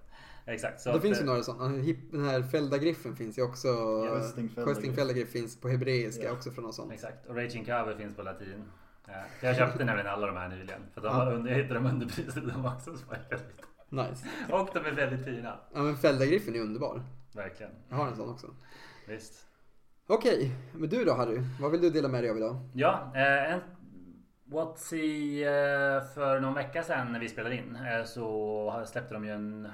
Exakt. 0.52 0.80
Så 0.80 0.90
det 0.90 0.96
att, 0.96 1.02
finns 1.02 1.18
ju 1.18 1.22
eh, 1.22 1.26
några 1.26 1.42
sådana. 1.42 1.68
Den 2.10 2.24
här 2.24 2.42
Feldagriffen 2.42 3.16
finns 3.16 3.38
ju 3.38 3.42
också. 3.42 3.68
Questing. 4.16 4.48
Questing 4.64 4.94
Feldagriff 4.94 5.30
finns 5.30 5.60
på 5.60 5.68
hebreiska 5.68 6.24
Ja. 6.24 6.32
också 6.32 6.50
från 6.50 6.64
något 6.64 6.74
sånt. 6.74 6.92
Exakt. 6.92 7.26
Och 7.26 7.36
Raging 7.36 7.64
Cover 7.64 7.96
finns 7.96 8.16
på 8.16 8.22
latin. 8.22 8.64
Jag 9.40 9.56
köpte 9.56 9.84
nämligen 9.84 10.10
alla 10.10 10.26
de 10.26 10.36
här 10.36 10.48
nyligen. 10.48 10.80
För 10.94 11.00
de 11.00 11.16
var 11.16 11.32
under, 11.32 11.50
jag 11.50 11.58
hittade 11.58 11.74
dem 11.74 11.86
underpriset 11.86 12.34
de 12.34 12.64
också. 12.66 12.96
Så 12.96 13.06
var 13.06 13.18
jag 13.30 13.38
lite. 13.38 13.62
Nice. 13.88 14.28
Och 14.52 14.68
de 14.74 14.78
är 14.78 14.92
väldigt 14.92 15.24
fina. 15.24 15.58
Ja 15.74 15.82
men 15.82 15.96
Feldagriffen 15.96 16.54
är 16.54 16.60
underbar. 16.60 17.02
Verkligen. 17.34 17.72
Jag 17.88 17.96
har 17.96 18.06
en 18.06 18.16
sån 18.16 18.30
också. 18.30 18.46
Visst. 19.08 19.46
Okej, 20.06 20.52
men 20.74 20.88
du 20.88 21.04
då 21.04 21.14
Harry? 21.14 21.40
Vad 21.60 21.70
vill 21.70 21.80
du 21.80 21.90
dela 21.90 22.08
med 22.08 22.22
dig 22.22 22.30
av 22.30 22.36
idag? 22.36 22.56
Ja, 22.74 23.12
eh, 23.14 23.52
en 23.52 23.60
Whatsy 24.44 25.42
eh, 25.44 26.02
för 26.14 26.40
någon 26.40 26.54
vecka 26.54 26.82
sedan 26.82 27.12
när 27.12 27.20
vi 27.20 27.28
spelade 27.28 27.54
in 27.56 27.76
eh, 27.76 28.04
så 28.04 28.84
släppte 28.86 29.14
de 29.14 29.24
ju 29.24 29.30
en 29.30 29.68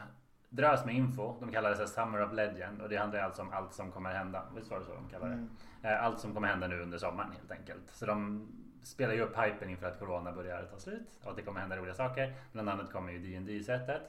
drös 0.49 0.85
med 0.85 0.95
info. 0.95 1.41
De 1.41 1.53
kallade 1.53 1.75
det 1.75 1.87
så 1.87 1.95
Summer 1.95 2.23
of 2.23 2.33
Legend 2.33 2.83
och 2.83 2.89
det 2.89 2.97
handlar 2.97 3.21
alltså 3.21 3.43
om 3.43 3.53
allt 3.53 3.73
som 3.73 3.93
kommer 3.93 4.15
hända. 4.15 4.43
Visst 4.57 4.71
var 4.71 4.79
det 4.79 4.85
så 4.85 4.95
de 4.95 5.09
kallade 5.09 5.31
det? 5.31 5.37
Mm. 5.37 5.49
Eh, 5.83 6.05
Allt 6.05 6.21
som 6.21 6.35
kommer 6.35 6.49
hända 6.49 6.67
nu 6.67 6.83
under 6.83 6.99
sommaren 6.99 7.31
helt 7.33 7.51
enkelt. 7.51 7.91
Så 7.93 8.07
de 8.07 8.49
spelar 8.83 9.15
ju 9.15 9.21
upp 9.23 9.37
hypen 9.39 9.71
inför 9.71 9.87
att 9.87 9.99
Corona 9.99 10.33
börjar 10.33 10.63
ta 10.63 10.79
slut 10.79 11.09
och 11.25 11.31
att 11.31 11.37
det 11.37 11.43
kommer 11.43 11.61
hända 11.61 11.77
roliga 11.77 11.95
saker. 11.95 12.35
Bland 12.53 12.69
annat 12.69 12.93
kommer 12.93 13.13
ju 13.13 13.19
dd 13.19 13.65
sättet 13.65 14.03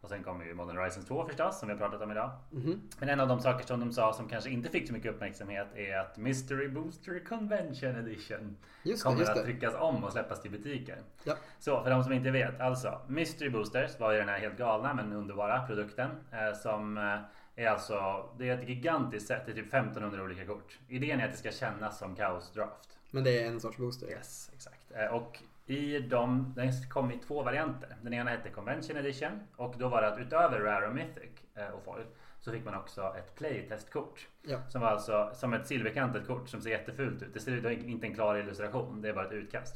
och 0.00 0.08
sen 0.08 0.22
kommer 0.22 0.44
ju 0.44 0.54
Modern 0.54 0.76
Horizons 0.76 1.06
2 1.06 1.26
förstås 1.26 1.58
som 1.58 1.68
vi 1.68 1.74
har 1.74 1.78
pratat 1.78 2.02
om 2.02 2.10
idag. 2.10 2.30
Mhm. 2.50 2.80
Men 2.98 3.08
en 3.08 3.20
av 3.20 3.28
de 3.28 3.40
saker 3.40 3.66
som 3.66 3.80
de 3.80 3.92
sa 3.92 4.12
som 4.12 4.28
kanske 4.28 4.50
inte 4.50 4.68
fick 4.68 4.86
så 4.86 4.92
mycket 4.92 5.12
uppmärksamhet 5.14 5.66
är 5.74 5.98
att 5.98 6.16
Mystery 6.16 6.68
Booster 6.68 7.24
Convention 7.28 7.96
Edition 7.96 8.56
Just 8.82 9.04
kommer 9.04 9.18
just 9.18 9.30
att 9.30 9.44
tryckas 9.44 9.74
om 9.74 10.04
och 10.04 10.12
släppas 10.12 10.42
till 10.42 10.50
butiker. 10.50 10.98
Ja. 11.24 11.34
Så 11.58 11.82
för 11.82 11.90
de 11.90 12.04
som 12.04 12.12
inte 12.12 12.30
vet, 12.30 12.60
alltså 12.60 13.00
Mystery 13.08 13.50
Boosters 13.50 14.00
var 14.00 14.12
ju 14.12 14.18
den 14.18 14.28
här 14.28 14.38
helt 14.38 14.58
galna 14.58 14.94
men 14.94 15.12
underbara 15.12 15.66
produkten 15.66 16.10
eh, 16.32 16.58
som 16.58 16.98
eh, 16.98 17.18
är 17.64 17.66
alltså, 17.68 18.28
det 18.38 18.48
är 18.48 18.58
ett 18.58 18.68
gigantiskt 18.68 19.28
set, 19.28 19.46
det 19.46 19.52
är 19.52 19.56
typ 19.56 19.74
1500 19.74 20.22
olika 20.22 20.46
kort. 20.46 20.78
Idén 20.88 21.20
är 21.20 21.24
att 21.24 21.32
det 21.32 21.38
ska 21.38 21.50
kännas 21.50 21.98
som 21.98 22.16
Chaos 22.16 22.52
Draft. 22.52 22.98
Men 23.10 23.24
det 23.24 23.42
är 23.42 23.46
en 23.46 23.60
sorts 23.60 23.76
booster. 23.76 24.10
Yes, 24.10 24.50
exakt. 24.54 24.92
Eh, 24.94 25.14
Och 25.14 25.38
i 25.66 25.98
dem, 25.98 26.52
den 26.56 26.72
kom 26.90 27.10
i 27.10 27.18
två 27.18 27.42
varianter. 27.42 27.96
Den 28.02 28.14
ena 28.14 28.30
hette 28.30 28.50
Convention 28.50 28.96
Edition 28.96 29.40
och 29.56 29.74
då 29.78 29.88
var 29.88 30.02
det 30.02 30.08
att 30.08 30.18
utöver 30.18 30.60
Rare 30.60 30.86
och 30.88 30.94
Mythic 30.94 31.30
eh, 31.54 31.68
och 31.68 31.84
Foil 31.84 32.04
så 32.38 32.52
fick 32.52 32.64
man 32.64 32.74
också 32.74 33.14
ett 33.18 33.34
playtestkort. 33.34 34.28
Ja. 34.42 34.58
Som 34.68 34.80
var 34.80 34.88
alltså 34.88 35.30
som 35.34 35.52
ett 35.54 35.66
silverkantat 35.66 36.26
kort 36.26 36.48
som 36.48 36.60
ser 36.60 36.70
jättefult 36.70 37.22
ut. 37.22 37.34
Det 37.34 37.40
ser 37.40 37.52
ut, 37.52 37.64
är 37.64 37.70
inte 37.70 38.06
en 38.06 38.14
klar 38.14 38.36
illustration, 38.36 39.02
det 39.02 39.08
är 39.08 39.12
bara 39.12 39.26
ett 39.26 39.32
utkast. 39.32 39.74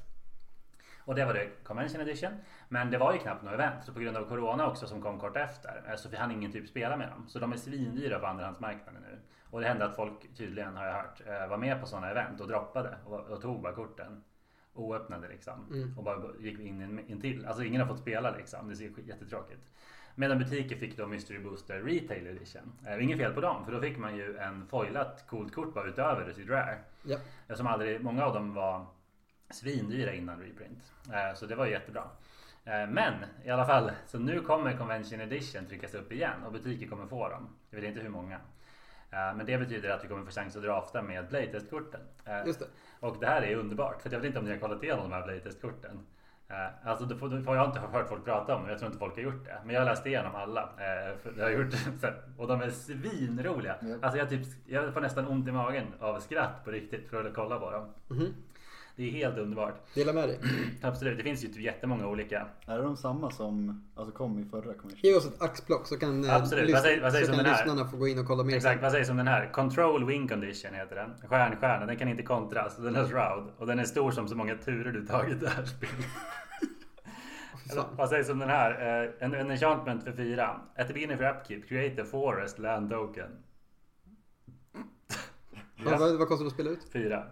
Och 1.06 1.14
det 1.14 1.24
var 1.24 1.34
det 1.34 1.64
Convention 1.64 2.00
Edition. 2.00 2.32
Men 2.68 2.90
det 2.90 2.98
var 2.98 3.12
ju 3.12 3.18
knappt 3.18 3.42
något 3.42 3.54
event. 3.54 3.84
Så 3.84 3.92
på 3.92 4.00
grund 4.00 4.16
av 4.16 4.24
Corona 4.28 4.66
också 4.70 4.86
som 4.86 5.02
kom 5.02 5.20
kort 5.20 5.36
efter. 5.36 5.82
eh, 5.88 5.96
Så 5.96 6.16
hann 6.16 6.30
ingen 6.30 6.52
typ 6.52 6.68
spela 6.68 6.96
med 6.96 7.08
dem. 7.08 7.28
Så 7.28 7.38
de 7.38 7.52
är 7.52 7.56
svindyra 7.56 8.18
på 8.18 8.26
andrahandsmarknaden 8.26 9.02
nu. 9.02 9.18
Och 9.50 9.60
det 9.60 9.66
hände 9.66 9.84
att 9.84 9.96
folk 9.96 10.34
tydligen 10.36 10.76
har 10.76 10.86
jag 10.86 10.94
hört 10.94 11.20
eh, 11.26 11.48
var 11.48 11.56
med 11.56 11.80
på 11.80 11.86
sådana 11.86 12.10
event 12.10 12.40
och 12.40 12.48
droppade 12.48 12.96
och, 13.04 13.20
och 13.20 13.42
tog 13.42 13.62
bara 13.62 13.72
korten. 13.72 14.24
Oöppnade 14.74 15.28
liksom. 15.28 15.66
Mm. 15.72 15.98
Och 15.98 16.04
bara 16.04 16.22
gick 16.40 16.58
in 16.58 16.82
in, 16.82 16.98
in 17.08 17.20
till. 17.20 17.46
Alltså 17.46 17.64
ingen 17.64 17.80
har 17.80 17.88
fått 17.88 17.98
spela 18.00 18.30
liksom. 18.36 18.68
Det 18.68 18.76
ser 18.76 18.90
jättetråkigt. 19.06 19.60
Medan 20.14 20.38
butiker 20.38 20.76
fick 20.76 20.96
då 20.96 21.06
Mystery 21.06 21.38
Booster 21.38 21.80
Retail 21.82 22.26
Edition. 22.26 22.72
Eh, 22.86 23.04
inget 23.04 23.18
fel 23.18 23.32
på 23.34 23.40
dem. 23.40 23.64
För 23.64 23.72
då 23.72 23.80
fick 23.80 23.98
man 23.98 24.16
ju 24.16 24.36
en 24.36 24.66
foilat 24.66 25.24
coolt 25.28 25.54
kort 25.54 25.74
bara 25.74 25.88
utöver 25.88 26.32
sitt 26.32 26.48
rare. 26.48 26.78
Ja. 27.02 27.18
Som 27.54 27.66
aldrig, 27.66 28.04
många 28.04 28.24
av 28.24 28.34
dem 28.34 28.54
var 28.54 28.86
svindyra 29.50 30.12
innan 30.12 30.40
reprint. 30.40 30.92
Eh, 31.12 31.34
Så 31.36 31.46
det 31.46 31.54
var 31.54 31.66
jättebra. 31.66 32.04
Eh, 32.64 32.86
Men 32.88 33.14
i 33.44 33.50
alla 33.50 33.66
fall, 33.66 33.90
så 34.06 34.18
nu 34.18 34.40
kommer 34.40 34.76
Convention 34.76 35.20
Edition 35.20 35.66
tryckas 35.66 35.94
upp 35.94 36.12
igen 36.12 36.42
och 36.46 36.52
butiker 36.52 36.86
kommer 36.86 37.06
få 37.06 37.28
dem. 37.28 37.48
Jag 37.70 37.80
vet 37.80 37.88
inte 37.88 38.00
hur 38.00 38.08
många. 38.08 38.40
Eh, 39.14 39.36
Men 39.36 39.46
det 39.46 39.58
betyder 39.58 39.90
att 39.90 40.04
vi 40.04 40.08
kommer 40.08 40.24
få 40.24 40.30
chans 40.30 40.56
att 40.56 40.62
drafta 40.62 41.02
med 41.02 41.28
playtestkorten. 41.28 42.00
Eh, 42.24 42.46
Just 42.46 42.58
det. 42.60 42.66
Och 43.00 43.16
det 43.20 43.26
här 43.26 43.42
är 43.42 43.56
underbart. 43.56 44.02
För 44.02 44.10
jag 44.10 44.18
vet 44.18 44.26
inte 44.26 44.38
om 44.38 44.44
ni 44.44 44.50
har 44.50 44.58
kollat 44.58 44.82
igenom 44.82 45.10
de 45.10 45.14
här 45.16 45.22
playtestkorten. 45.22 46.00
Eh, 46.48 46.88
Alltså 46.88 47.04
det 47.04 47.16
får 47.16 47.56
jag 47.56 47.66
inte 47.68 47.80
hört 47.80 48.08
folk 48.08 48.24
prata 48.24 48.56
om. 48.56 48.68
Jag 48.68 48.78
tror 48.78 48.86
inte 48.86 48.98
folk 48.98 49.14
har 49.14 49.22
gjort 49.22 49.44
det. 49.44 49.58
Men 49.64 49.74
jag 49.74 49.80
har 49.80 49.86
läst 49.90 50.06
igenom 50.06 50.34
alla. 50.34 50.68
Jag 51.36 51.44
har 51.44 51.50
gjort 51.50 51.74
och 52.38 52.48
de 52.48 52.60
är 52.62 52.70
svinroliga. 52.70 53.76
Alltså 54.02 54.18
jag, 54.18 54.28
typ, 54.30 54.46
jag 54.66 54.94
får 54.94 55.00
nästan 55.00 55.26
ont 55.28 55.48
i 55.48 55.52
magen 55.52 55.86
av 56.00 56.20
skratt 56.20 56.64
på 56.64 56.70
riktigt 56.70 57.08
för 57.10 57.24
att 57.24 57.34
kolla 57.34 57.58
på 57.58 57.70
dem. 57.70 57.88
Mhm. 58.08 58.34
Det 58.96 59.02
är 59.08 59.10
helt 59.10 59.38
underbart. 59.38 59.74
Dela 59.94 60.12
med 60.12 60.28
dig. 60.28 60.38
Absolut, 60.82 61.16
det 61.18 61.22
finns 61.24 61.44
ju 61.44 61.48
typ 61.48 61.60
jättemånga 61.62 62.06
olika. 62.06 62.46
Är 62.66 62.76
det 62.76 62.82
de 62.82 62.96
samma 62.96 63.30
som 63.30 63.84
alltså, 63.94 64.16
kom 64.16 64.38
i 64.38 64.44
förra 64.44 64.62
convention? 64.74 64.98
Ge 65.02 65.14
oss 65.16 65.26
ett 65.26 65.42
axplock 65.42 65.86
så 65.86 65.98
kan, 65.98 66.24
eh, 66.24 66.34
Absolut. 66.34 66.64
lyssna- 66.64 66.76
Vad 66.78 66.82
säger- 66.84 67.02
vad 67.02 67.12
säger 67.12 67.24
så 67.26 67.32
som 67.32 67.36
kan 67.36 67.44
den 67.44 67.54
här? 67.54 67.64
lyssnarna 67.66 67.90
få 67.90 67.96
gå 67.96 68.08
in 68.08 68.18
och 68.18 68.26
kolla 68.26 68.42
mer. 68.44 68.56
Exakt, 68.56 68.82
vad 68.82 68.92
sägs 68.92 69.10
om 69.10 69.16
den 69.16 69.28
här? 69.28 69.50
Control 69.52 70.04
Wing 70.06 70.28
Condition 70.28 70.74
heter 70.74 70.96
den. 70.96 71.10
Stjärnstjärna, 71.28 71.86
den 71.86 71.96
kan 71.96 72.08
inte 72.08 72.22
kontras. 72.22 72.76
Den 72.76 72.94
har 72.94 73.04
shroud 73.06 73.48
och 73.58 73.66
den 73.66 73.78
är 73.78 73.84
stor 73.84 74.10
som 74.10 74.28
så 74.28 74.34
många 74.36 74.56
turer 74.56 74.92
du 74.92 75.06
tagit 75.06 75.36
i 75.36 75.44
det 75.44 75.48
här 75.50 75.64
spelet. 75.64 75.94
Fan. 77.74 77.84
Vad 77.96 78.08
sägs 78.08 78.28
om 78.28 78.38
den 78.38 78.48
här? 78.48 79.02
Eh, 79.04 79.10
En, 79.20 79.34
en 79.34 79.50
enchantment 79.50 80.04
för 80.04 80.12
fyra. 80.12 80.60
At 80.76 80.86
the 80.88 80.94
beginning 80.94 81.16
of 81.16 81.22
upkeep, 81.36 81.68
create 81.68 82.02
a 82.02 82.04
forest 82.10 82.58
land 82.58 82.90
token. 82.90 83.30
Ja, 85.84 85.96
vad, 85.98 86.18
vad 86.18 86.28
kostar 86.28 86.44
det 86.44 86.48
att 86.48 86.52
spela 86.54 86.70
ut? 86.70 86.78
Fyra. 86.92 87.24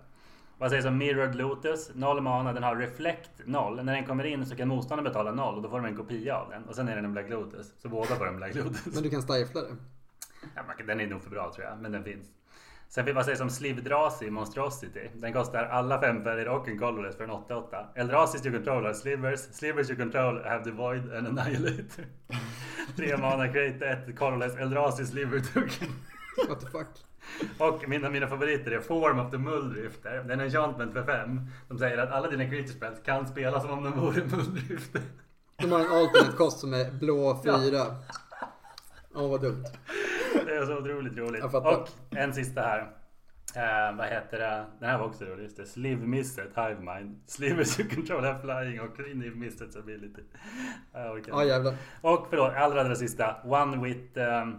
Vad 0.63 0.71
sägs 0.71 0.87
om 0.87 0.99
Mirrored 0.99 1.35
Lotus? 1.35 1.91
Noll 1.95 2.21
mana, 2.21 2.53
den 2.53 2.63
har 2.63 2.77
Reflect 2.77 3.31
noll. 3.45 3.85
När 3.85 3.95
den 3.95 4.07
kommer 4.07 4.25
in 4.25 4.47
så 4.47 4.57
kan 4.57 4.69
motståndaren 4.69 5.05
betala 5.05 5.33
noll 5.33 5.57
och 5.57 5.63
då 5.63 5.71
får 5.71 5.77
de 5.81 5.87
en 5.87 5.97
kopia 5.97 6.37
av 6.37 6.51
den. 6.51 6.65
Och 6.65 6.75
sen 6.75 6.89
är 6.89 6.97
den 6.97 7.05
en 7.05 7.13
Black 7.13 7.29
Lotus. 7.29 7.75
Så 7.79 7.89
båda 7.89 8.17
får 8.17 8.29
en 8.29 8.37
Black 8.37 8.55
Lotus. 8.55 8.95
Men 8.95 9.03
du 9.03 9.11
kan 9.11 9.23
stifla 9.23 9.61
det. 9.61 9.77
Ja, 10.55 10.63
man 10.67 10.87
den 10.87 11.01
är 11.01 11.07
nog 11.07 11.23
för 11.23 11.31
bra 11.31 11.53
tror 11.55 11.67
jag, 11.67 11.79
men 11.79 11.93
den 11.93 12.05
finns. 12.05 12.27
Sen 12.89 13.15
vad 13.15 13.25
sägs 13.25 13.41
om 13.41 13.51
Slivdrasi 13.51 14.31
Monstrosity. 14.31 15.09
Den 15.15 15.33
kostar 15.33 15.65
alla 15.65 16.01
fem 16.01 16.25
färger 16.25 16.49
och 16.49 16.69
en 16.69 16.79
colorless 16.79 17.17
för 17.17 17.25
en 17.25 17.31
8-8. 17.31 17.87
Eldrasis 17.95 18.47
you 18.47 18.55
control 18.55 18.85
har 18.85 18.93
slivers. 18.93 19.41
Slivers 19.41 19.91
you 19.91 19.99
control 19.99 20.45
have 20.45 20.65
the 20.65 20.71
void 20.71 21.13
and 21.15 21.27
annihilator. 21.27 22.05
Tre 22.97 23.17
mana 23.17 23.49
create 23.49 23.87
ett 23.87 24.19
colorless 24.19 24.57
Eldrasi 24.57 25.07
sliver 25.07 25.41
token. 25.41 25.89
What 26.49 26.61
the 26.61 26.67
fuck? 26.67 27.12
Och 27.59 27.89
mina, 27.89 28.11
mina 28.11 28.27
favoriter 28.29 28.71
är 28.71 28.81
Form 28.81 29.19
of 29.19 29.31
the 29.31 29.39
Muldrifter. 29.39 30.17
Den 30.17 30.31
är 30.31 30.35
en 30.35 30.41
enchantment 30.41 30.93
för 30.93 31.03
fem. 31.03 31.41
De 31.69 31.79
säger 31.79 31.99
att 31.99 32.11
alla 32.11 32.31
dina 32.31 32.45
creature 32.45 32.69
spells 32.69 32.99
kan 33.05 33.29
spelas 33.29 33.63
som 33.63 33.71
om 33.71 33.85
de 33.85 34.01
vore 34.01 34.25
Muldrifter. 34.25 35.03
De 35.59 35.73
har 35.73 35.81
en 35.81 35.93
alternate 35.93 36.37
kost 36.37 36.59
som 36.59 36.75
är 36.75 36.91
blå 36.91 37.43
fyra. 37.45 37.97
Åh 39.15 39.31
vad 39.31 39.41
dumt. 39.41 39.65
Det 40.47 40.57
är 40.57 40.67
så 40.67 40.79
otroligt 40.79 41.19
roligt. 41.19 41.45
Och 41.45 41.89
en 42.11 42.35
sista 42.35 42.61
här. 42.61 43.02
Eh, 43.55 43.97
vad 43.97 44.07
heter 44.07 44.39
det? 44.39 44.67
Den 44.79 44.89
här 44.89 44.99
var 44.99 45.07
också 45.07 45.25
rolig. 45.25 45.43
Just 45.43 45.57
det. 45.57 45.67
Sliv 45.67 45.99
Misset 45.99 46.51
Hive 46.57 46.81
Mind. 46.81 47.21
Slivers 47.27 47.81
you 47.81 47.89
control 47.89 48.25
have 48.25 48.41
flying 48.41 48.81
och 48.81 48.99
Niv 49.15 49.37
Missets 49.37 49.77
ability. 49.77 50.23
Ja 50.93 51.19
inte. 51.19 51.31
jävlar. 51.31 51.75
och 52.01 52.27
förlåt, 52.31 52.55
allra, 52.55 52.81
allra 52.81 52.95
sista. 52.95 53.37
One 53.45 53.89
with, 53.89 54.19
um, 54.19 54.59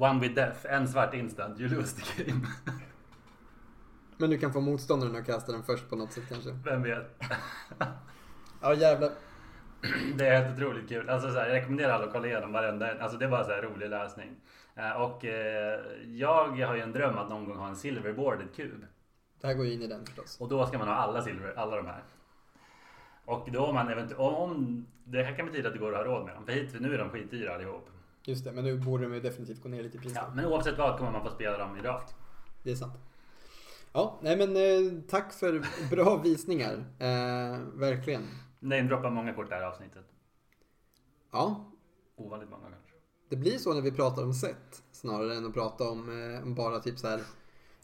one 0.00 0.20
with 0.20 0.34
death. 0.34 0.66
En 0.68 0.88
svart 0.88 1.14
instant. 1.14 1.60
You 1.60 1.68
lose 1.68 1.96
the 1.96 2.24
game. 2.24 2.40
Men 4.16 4.30
du 4.30 4.38
kan 4.38 4.52
få 4.52 4.60
motståndaren 4.60 5.16
att 5.16 5.26
kasta 5.26 5.52
den 5.52 5.62
först 5.62 5.90
på 5.90 5.96
något 5.96 6.12
sätt 6.12 6.24
kanske. 6.28 6.50
Vem 6.64 6.82
vet? 6.82 7.22
Ja 8.62 8.74
jävlar. 8.74 9.10
Det 10.14 10.26
är 10.26 10.42
helt 10.42 10.56
otroligt 10.56 10.88
kul. 10.88 11.08
Alltså, 11.08 11.32
så 11.32 11.38
här, 11.38 11.46
jag 11.46 11.54
rekommenderar 11.54 11.92
alla 11.92 12.04
att 12.04 12.12
kolla 12.12 12.26
igenom 12.26 12.52
varenda 12.52 12.90
en. 12.92 13.00
Alltså, 13.00 13.18
det 13.18 13.24
är 13.24 13.30
bara 13.30 13.44
så 13.44 13.50
här 13.50 13.62
rolig 13.62 13.90
läsning. 13.90 14.36
Eh, 14.74 15.02
och 15.02 15.24
eh, 15.24 15.80
jag 16.06 16.48
har 16.66 16.74
ju 16.74 16.80
en 16.80 16.92
dröm 16.92 17.18
att 17.18 17.28
någon 17.28 17.44
gång 17.44 17.56
ha 17.56 17.68
en 17.68 17.76
silverboarded 17.76 18.54
kub. 18.54 18.86
Det 19.40 19.46
här 19.46 19.54
går 19.54 19.66
ju 19.66 19.72
in 19.72 19.82
i 19.82 19.86
den 19.86 20.06
förstås. 20.06 20.40
Och 20.40 20.48
då 20.48 20.66
ska 20.66 20.78
man 20.78 20.88
ha 20.88 20.94
alla 20.94 21.22
silver, 21.22 21.54
alla 21.56 21.76
de 21.76 21.86
här. 21.86 22.02
Och 23.24 23.48
då 23.52 23.66
om 23.66 23.74
man 23.74 23.88
eventuellt, 23.88 24.20
om, 24.20 24.86
det 25.04 25.22
här 25.22 25.36
kan 25.36 25.46
betyda 25.46 25.68
att 25.68 25.74
det 25.74 25.80
går 25.80 25.92
att 25.92 26.06
ha 26.06 26.12
råd 26.14 26.24
med 26.24 26.34
dem. 26.34 26.46
För 26.46 26.52
hit, 26.52 26.80
nu 26.80 26.94
är 26.94 26.98
de 26.98 27.10
skitdyra 27.10 27.54
allihop. 27.54 27.90
Just 28.24 28.44
det, 28.44 28.52
men 28.52 28.64
nu 28.64 28.78
borde 28.78 29.02
de 29.04 29.14
ju 29.14 29.20
definitivt 29.20 29.62
gå 29.62 29.68
ner 29.68 29.82
lite 29.82 29.96
i 29.96 30.00
pris. 30.00 30.12
Ja, 30.14 30.32
men 30.34 30.44
oavsett 30.44 30.78
vad 30.78 30.98
kommer 30.98 31.12
man 31.12 31.22
få 31.22 31.30
spela 31.30 31.58
dem 31.58 31.76
i 31.76 31.80
draft. 31.80 32.14
Det 32.62 32.70
är 32.70 32.74
sant. 32.74 32.94
Ja, 33.92 34.18
nej 34.22 34.36
men 34.36 34.56
eh, 34.56 35.02
tack 35.08 35.32
för 35.32 35.64
bra 35.90 36.16
visningar. 36.24 36.84
Eh, 36.98 37.58
verkligen. 37.74 38.22
Nej, 38.58 38.82
droppar 38.82 39.10
många 39.10 39.34
kort 39.34 39.48
det 39.48 39.54
här 39.54 39.62
avsnittet. 39.62 40.04
Ja, 41.32 41.70
Ovanligt 42.16 42.50
många. 42.50 42.66
Det 43.30 43.36
blir 43.36 43.58
så 43.58 43.74
när 43.74 43.80
vi 43.80 43.92
pratar 43.92 44.22
om 44.22 44.34
set 44.34 44.82
snarare 44.92 45.36
än 45.36 45.46
att 45.46 45.54
prata 45.54 45.90
om, 45.90 46.08
eh, 46.08 46.42
om 46.42 46.54
bara 46.54 46.80
typ 46.80 46.98
så 46.98 47.06
här 47.06 47.20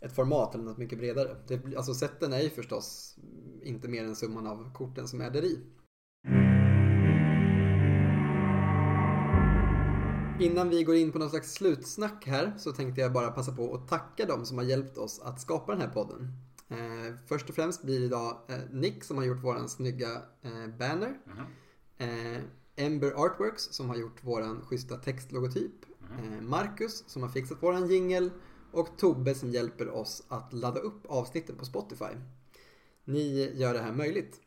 ett 0.00 0.14
format 0.14 0.54
eller 0.54 0.64
något 0.64 0.78
mycket 0.78 0.98
bredare. 0.98 1.36
Det, 1.48 1.76
alltså 1.76 1.94
seten 1.94 2.32
är 2.32 2.40
ju 2.40 2.50
förstås 2.50 3.16
inte 3.62 3.88
mer 3.88 4.04
än 4.04 4.16
summan 4.16 4.46
av 4.46 4.72
korten 4.74 5.08
som 5.08 5.20
är 5.20 5.30
där 5.30 5.44
i. 5.44 5.60
Innan 10.40 10.68
vi 10.68 10.84
går 10.84 10.96
in 10.96 11.12
på 11.12 11.18
någon 11.18 11.30
slags 11.30 11.52
slutsnack 11.52 12.26
här 12.26 12.54
så 12.58 12.72
tänkte 12.72 13.00
jag 13.00 13.12
bara 13.12 13.30
passa 13.30 13.52
på 13.52 13.74
att 13.74 13.88
tacka 13.88 14.26
dem 14.26 14.46
som 14.46 14.58
har 14.58 14.64
hjälpt 14.64 14.98
oss 14.98 15.20
att 15.20 15.40
skapa 15.40 15.72
den 15.72 15.80
här 15.80 15.88
podden. 15.88 16.32
Eh, 16.68 17.14
först 17.26 17.48
och 17.48 17.54
främst 17.54 17.82
blir 17.82 18.00
det 18.00 18.06
idag 18.06 18.36
eh, 18.48 18.58
Nick 18.70 19.04
som 19.04 19.16
har 19.16 19.24
gjort 19.24 19.44
våran 19.44 19.68
snygga 19.68 20.10
eh, 20.42 20.66
banner. 20.78 21.18
Mhm. 21.24 21.46
Eh, 21.98 22.42
Ember 22.76 23.12
Artworks 23.12 23.62
som 23.62 23.88
har 23.88 23.96
gjort 23.96 24.24
våran 24.24 24.62
schyssta 24.62 24.96
textlogotyp. 24.96 25.72
Eh, 26.18 26.42
Marcus 26.42 27.04
som 27.06 27.22
har 27.22 27.28
fixat 27.28 27.62
våran 27.62 27.88
jingle. 27.88 28.30
Och 28.72 28.88
Tobbe 28.98 29.34
som 29.34 29.50
hjälper 29.50 29.88
oss 29.88 30.26
att 30.28 30.52
ladda 30.52 30.80
upp 30.80 31.06
avsnitten 31.06 31.56
på 31.56 31.64
Spotify. 31.64 32.14
Ni 33.04 33.52
gör 33.54 33.74
det 33.74 33.80
här 33.80 33.92
möjligt. 33.92 34.40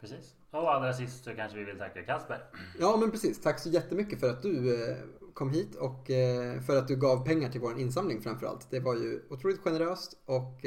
Precis. 0.00 0.34
Och 0.50 0.74
allra 0.74 0.92
sist 0.92 1.24
så 1.24 1.34
kanske 1.34 1.58
vi 1.58 1.64
vill 1.64 1.78
tacka 1.78 2.02
Kasper. 2.02 2.44
Ja 2.78 2.96
men 2.96 3.10
precis, 3.10 3.40
tack 3.40 3.58
så 3.58 3.68
jättemycket 3.68 4.20
för 4.20 4.30
att 4.30 4.42
du 4.42 4.84
eh, 4.90 4.96
kom 5.34 5.50
hit 5.50 5.74
och 5.74 6.10
eh, 6.10 6.60
för 6.60 6.76
att 6.76 6.88
du 6.88 6.96
gav 6.96 7.26
pengar 7.26 7.48
till 7.48 7.60
vår 7.60 7.78
insamling 7.78 8.20
framförallt. 8.20 8.70
Det 8.70 8.80
var 8.80 8.94
ju 8.94 9.22
otroligt 9.30 9.60
generöst 9.60 10.18
och 10.24 10.64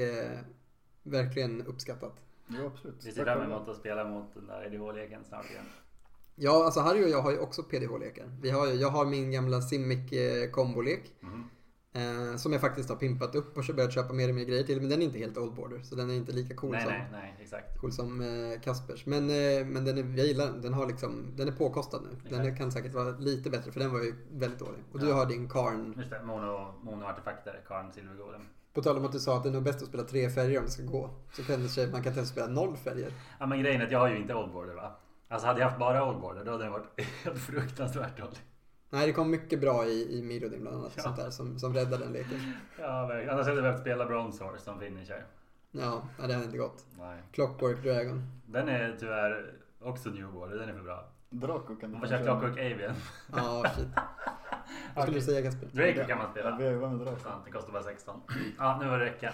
verkligen 1.04 1.62
uppskattat. 1.62 2.16
Jo 2.48 2.68
absolut. 2.68 3.06
Vi 3.06 3.12
ser 3.12 3.24
fram 3.24 3.42
emot 3.42 3.70
att 3.70 3.78
spela 3.78 4.04
mot 4.04 4.34
den 4.34 4.48
där 4.48 4.66
EDH-leken 4.66 5.24
snart 5.24 5.50
igen. 5.52 5.66
Ja, 6.44 6.66
alltså 6.66 6.80
Harry 6.80 7.06
och 7.06 7.10
jag 7.10 7.22
har 7.22 7.32
ju 7.32 7.40
också 7.40 7.64
PDH-lekar. 7.64 8.26
Vi 8.42 8.50
har 8.50 8.68
ju, 8.68 8.74
jag 8.74 8.90
har 8.90 9.06
min 9.06 9.32
gamla 9.32 9.62
Simic 9.62 10.12
eh, 10.12 10.50
kombolek. 10.52 11.02
Mhm. 11.20 11.50
Eh, 11.94 12.36
som 12.38 12.52
jag 12.52 12.62
faktiskt 12.62 12.90
har 12.90 12.96
pimpat 12.96 13.36
upp 13.36 13.58
och 13.58 13.64
börjat 13.76 13.94
köpa 13.94 14.14
mer 14.14 14.30
och 14.30 14.36
mer 14.36 14.44
grejer 14.46 14.64
till. 14.64 14.80
Men 14.82 14.90
den 14.90 15.02
är 15.02 15.06
inte 15.06 15.20
helt 15.20 15.38
old 15.38 15.54
border. 15.54 15.80
Så 15.84 15.96
den 15.96 16.10
är 16.10 16.14
inte 16.14 16.32
lika 16.32 16.56
cool 16.56 16.72
Nej, 16.72 16.82
som, 16.82 16.92
nej, 16.92 17.08
nej, 17.12 17.38
exakt. 17.42 17.80
Cool 17.82 17.92
som 17.92 18.22
eh, 18.22 18.62
Kaspers. 18.62 19.06
Men, 19.06 19.30
eh, 19.30 19.66
men 19.66 19.86
den 19.86 19.98
är, 19.98 20.18
jag 20.18 20.28
gillar 20.28 20.46
den. 20.46 20.62
Den, 20.62 20.74
har 20.74 20.88
liksom, 20.88 21.26
den 21.36 21.48
är 21.48 21.52
påkostad 21.52 22.02
nu. 22.04 22.30
Den 22.30 22.40
Exakt. 22.42 22.58
kan 22.58 22.72
säkert 22.72 22.94
vara 22.94 23.10
lite 23.10 23.50
bättre 23.50 23.72
för 23.72 23.80
den 23.80 23.92
var 23.94 24.00
ju 24.00 24.16
väldigt 24.32 24.60
dålig. 24.60 24.80
Och 24.92 25.00
du 25.00 25.08
Ja. 25.10 25.16
har 25.16 25.26
din 25.26 25.50
Karn. 25.50 25.94
Just 25.98 26.10
det, 26.10 26.24
mono, 26.24 26.74
mono-artefakter, 26.84 27.64
Karn 27.68 27.92
Silvergolem. 27.94 28.42
På 28.74 28.82
tal 28.82 28.98
om 28.98 29.06
att 29.06 29.12
du 29.12 29.20
sa 29.20 29.38
att 29.38 29.44
det 29.44 29.50
är 29.50 29.54
nog 29.54 29.64
bäst 29.64 29.82
att 29.82 29.88
spela 29.88 30.04
tre 30.04 30.30
färger 30.30 30.60
om 30.60 30.66
det 30.66 30.72
ska 30.72 30.84
gå. 30.84 31.10
Så 31.34 31.44
kan 31.44 31.62
det 31.64 31.70
sig, 31.70 31.92
man 31.92 32.02
kan 32.02 32.10
inte 32.10 32.20
ens 32.20 32.30
spela 32.30 32.48
noll 32.48 32.78
färger. 32.78 33.14
Ja 33.40 33.46
men 33.46 33.60
grejen 33.60 33.82
är 33.82 33.86
att 33.86 33.92
jag 33.92 34.00
har 34.00 34.10
ju 34.10 34.18
inte 34.18 34.34
oldboarder 34.36 34.74
va. 34.74 34.92
Alltså 35.32 35.48
hade 35.48 35.60
jag 35.60 35.68
haft 35.68 35.80
bara 35.80 36.06
oldboarder 36.10 36.46
då 36.46 36.52
hade 36.52 36.64
den 36.64 36.72
varit 36.74 36.88
helt 37.24 37.40
fruktansvärt 37.40 38.18
dålig. 38.18 38.38
Nej, 38.90 39.08
det 39.08 39.14
kom 39.14 39.32
mycket 39.32 39.62
bra 39.62 39.86
i, 39.86 40.18
i 40.20 40.22
Mirrodin 40.24 40.62
bland 40.62 40.78
annat. 40.78 40.94
Ja. 40.96 41.02
Sånt 41.04 41.18
där 41.18 41.30
som, 41.30 41.60
som 41.60 41.74
räddar 41.74 41.98
den 41.98 42.14
leken. 42.14 42.54
Ja 42.80 43.06
verkligen. 43.06 43.30
Annars 43.34 43.46
hade 43.48 43.58
jag 43.58 43.64
behövt 43.64 43.82
spela 43.82 44.06
Bronze 44.06 44.44
Horse 44.44 44.64
som 44.64 44.80
finisher. 44.80 45.26
Ja, 45.72 46.04
det 46.18 46.22
hade 46.34 46.46
inte 46.46 46.58
gått. 46.58 46.86
Nej. 46.98 47.22
Clockwork 47.32 47.84
Dragon. 47.84 48.22
Den 48.46 48.70
är 48.70 48.96
tyvärr 49.00 49.54
också 49.82 50.10
newboarder, 50.10 50.56
den 50.58 50.70
är 50.70 50.74
för 50.74 50.82
bra. 50.84 51.06
Draco 51.30 51.76
kan 51.76 51.92
Man 51.92 51.92
man 51.92 52.02
får 52.02 52.08
köra 52.08 52.24
Clockwork 52.24 52.58
Avian. 52.58 52.94
Ja, 53.36 53.64
shit. 53.76 53.88
Vad 54.96 55.04
skulle 55.04 55.18
du 55.18 55.22
säga 55.26 55.42
Kasper? 55.52 55.68
Draco 55.72 56.08
kan 56.08 56.18
man 56.18 56.28
Ja, 56.28 56.32
spela. 56.32 56.58
vi 56.58 56.76
var 56.76 56.90
med 56.90 57.00
Draco. 57.08 57.30
Det 57.46 57.52
kostar 57.52 57.72
bara 57.74 57.84
16. 57.84 58.22
Ja, 58.58 58.78
nu 58.82 58.90
var 58.90 59.00
det 59.00 59.06
räcka. 59.06 59.34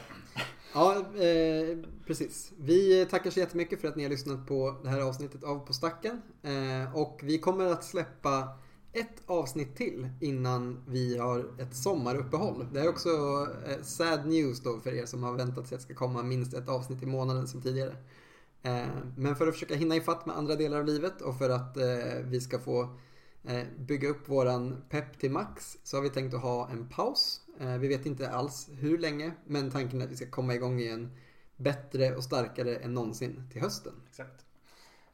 Ja, 0.74 0.96
eh, 0.96 1.78
precis. 2.06 2.52
Vi 2.58 3.06
tackar 3.06 3.32
så 3.32 3.40
jättemycket 3.40 3.82
för 3.82 3.88
att 3.88 3.96
ni 3.96 4.04
har 4.04 4.10
lyssnat 4.10 4.48
på 4.48 4.76
det 4.84 4.90
här 4.90 5.02
avsnittet 5.02 5.44
av 5.44 5.60
På 5.60 5.74
stacken. 5.74 6.22
Eh, 6.42 6.98
och 6.98 7.20
vi 7.24 7.40
kommer 7.40 7.66
att 7.66 7.84
släppa 7.84 8.58
ett 8.94 9.22
avsnitt 9.26 9.76
till 9.76 10.10
innan 10.22 10.84
vi 10.88 11.18
har 11.18 11.62
ett 11.62 11.76
sommaruppehåll. 11.76 12.68
Det 12.74 12.80
är 12.80 12.90
också 12.90 13.10
eh, 13.68 13.84
sad 13.84 14.28
news 14.28 14.60
då 14.60 14.80
för 14.80 14.94
er 14.94 15.06
som 15.06 15.24
har 15.24 15.34
väntat 15.34 15.68
sig 15.68 15.76
att 15.76 15.82
det 15.82 15.86
ska 15.86 15.96
komma 15.96 16.24
minst 16.24 16.54
ett 16.54 16.70
avsnitt 16.70 17.04
i 17.04 17.06
månaden 17.06 17.48
som 17.48 17.62
tidigare. 17.62 17.96
Eh, 18.62 18.88
men 19.18 19.36
för 19.36 19.48
att 19.48 19.54
försöka 19.54 19.76
hinna 19.76 19.96
ifatt 19.96 20.26
med 20.26 20.38
andra 20.38 20.56
delar 20.56 20.78
av 20.78 20.86
livet 20.86 21.22
och 21.22 21.38
för 21.38 21.50
att 21.50 21.78
eh, 21.78 22.24
vi 22.24 22.42
ska 22.42 22.60
få 22.60 22.82
eh, 23.44 23.64
bygga 23.78 24.10
upp 24.10 24.30
våran 24.30 24.84
pepp 24.90 25.20
till 25.20 25.32
max 25.32 25.78
så 25.84 25.98
har 25.98 26.02
vi 26.02 26.10
tänkt 26.10 26.34
att 26.34 26.42
ha 26.42 26.70
en 26.70 26.90
paus. 26.90 27.42
Eh, 27.60 27.78
vi 27.78 27.88
vet 27.88 28.06
inte 28.06 28.30
alls 28.30 28.70
hur 28.74 28.98
länge 28.98 29.32
men 29.46 29.72
tanken 29.72 30.02
är 30.02 30.06
att 30.06 30.12
vi 30.12 30.16
ska 30.16 30.30
komma 30.30 30.54
igång 30.54 30.80
igen 30.80 31.18
bättre 31.56 32.16
och 32.16 32.24
starkare 32.24 32.76
än 32.76 32.94
någonsin 32.94 33.50
till 33.52 33.62
hösten. 33.62 33.94
Exakt. 34.10 34.46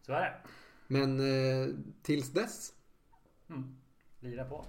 Så 0.02 0.14
är 0.14 0.22
det. 0.22 0.36
Men 0.88 1.20
eh, 1.20 1.76
tills 2.02 2.32
dess 2.32 2.74
Mm. 3.49 3.76
Lira 4.20 4.45
på. 4.45 4.65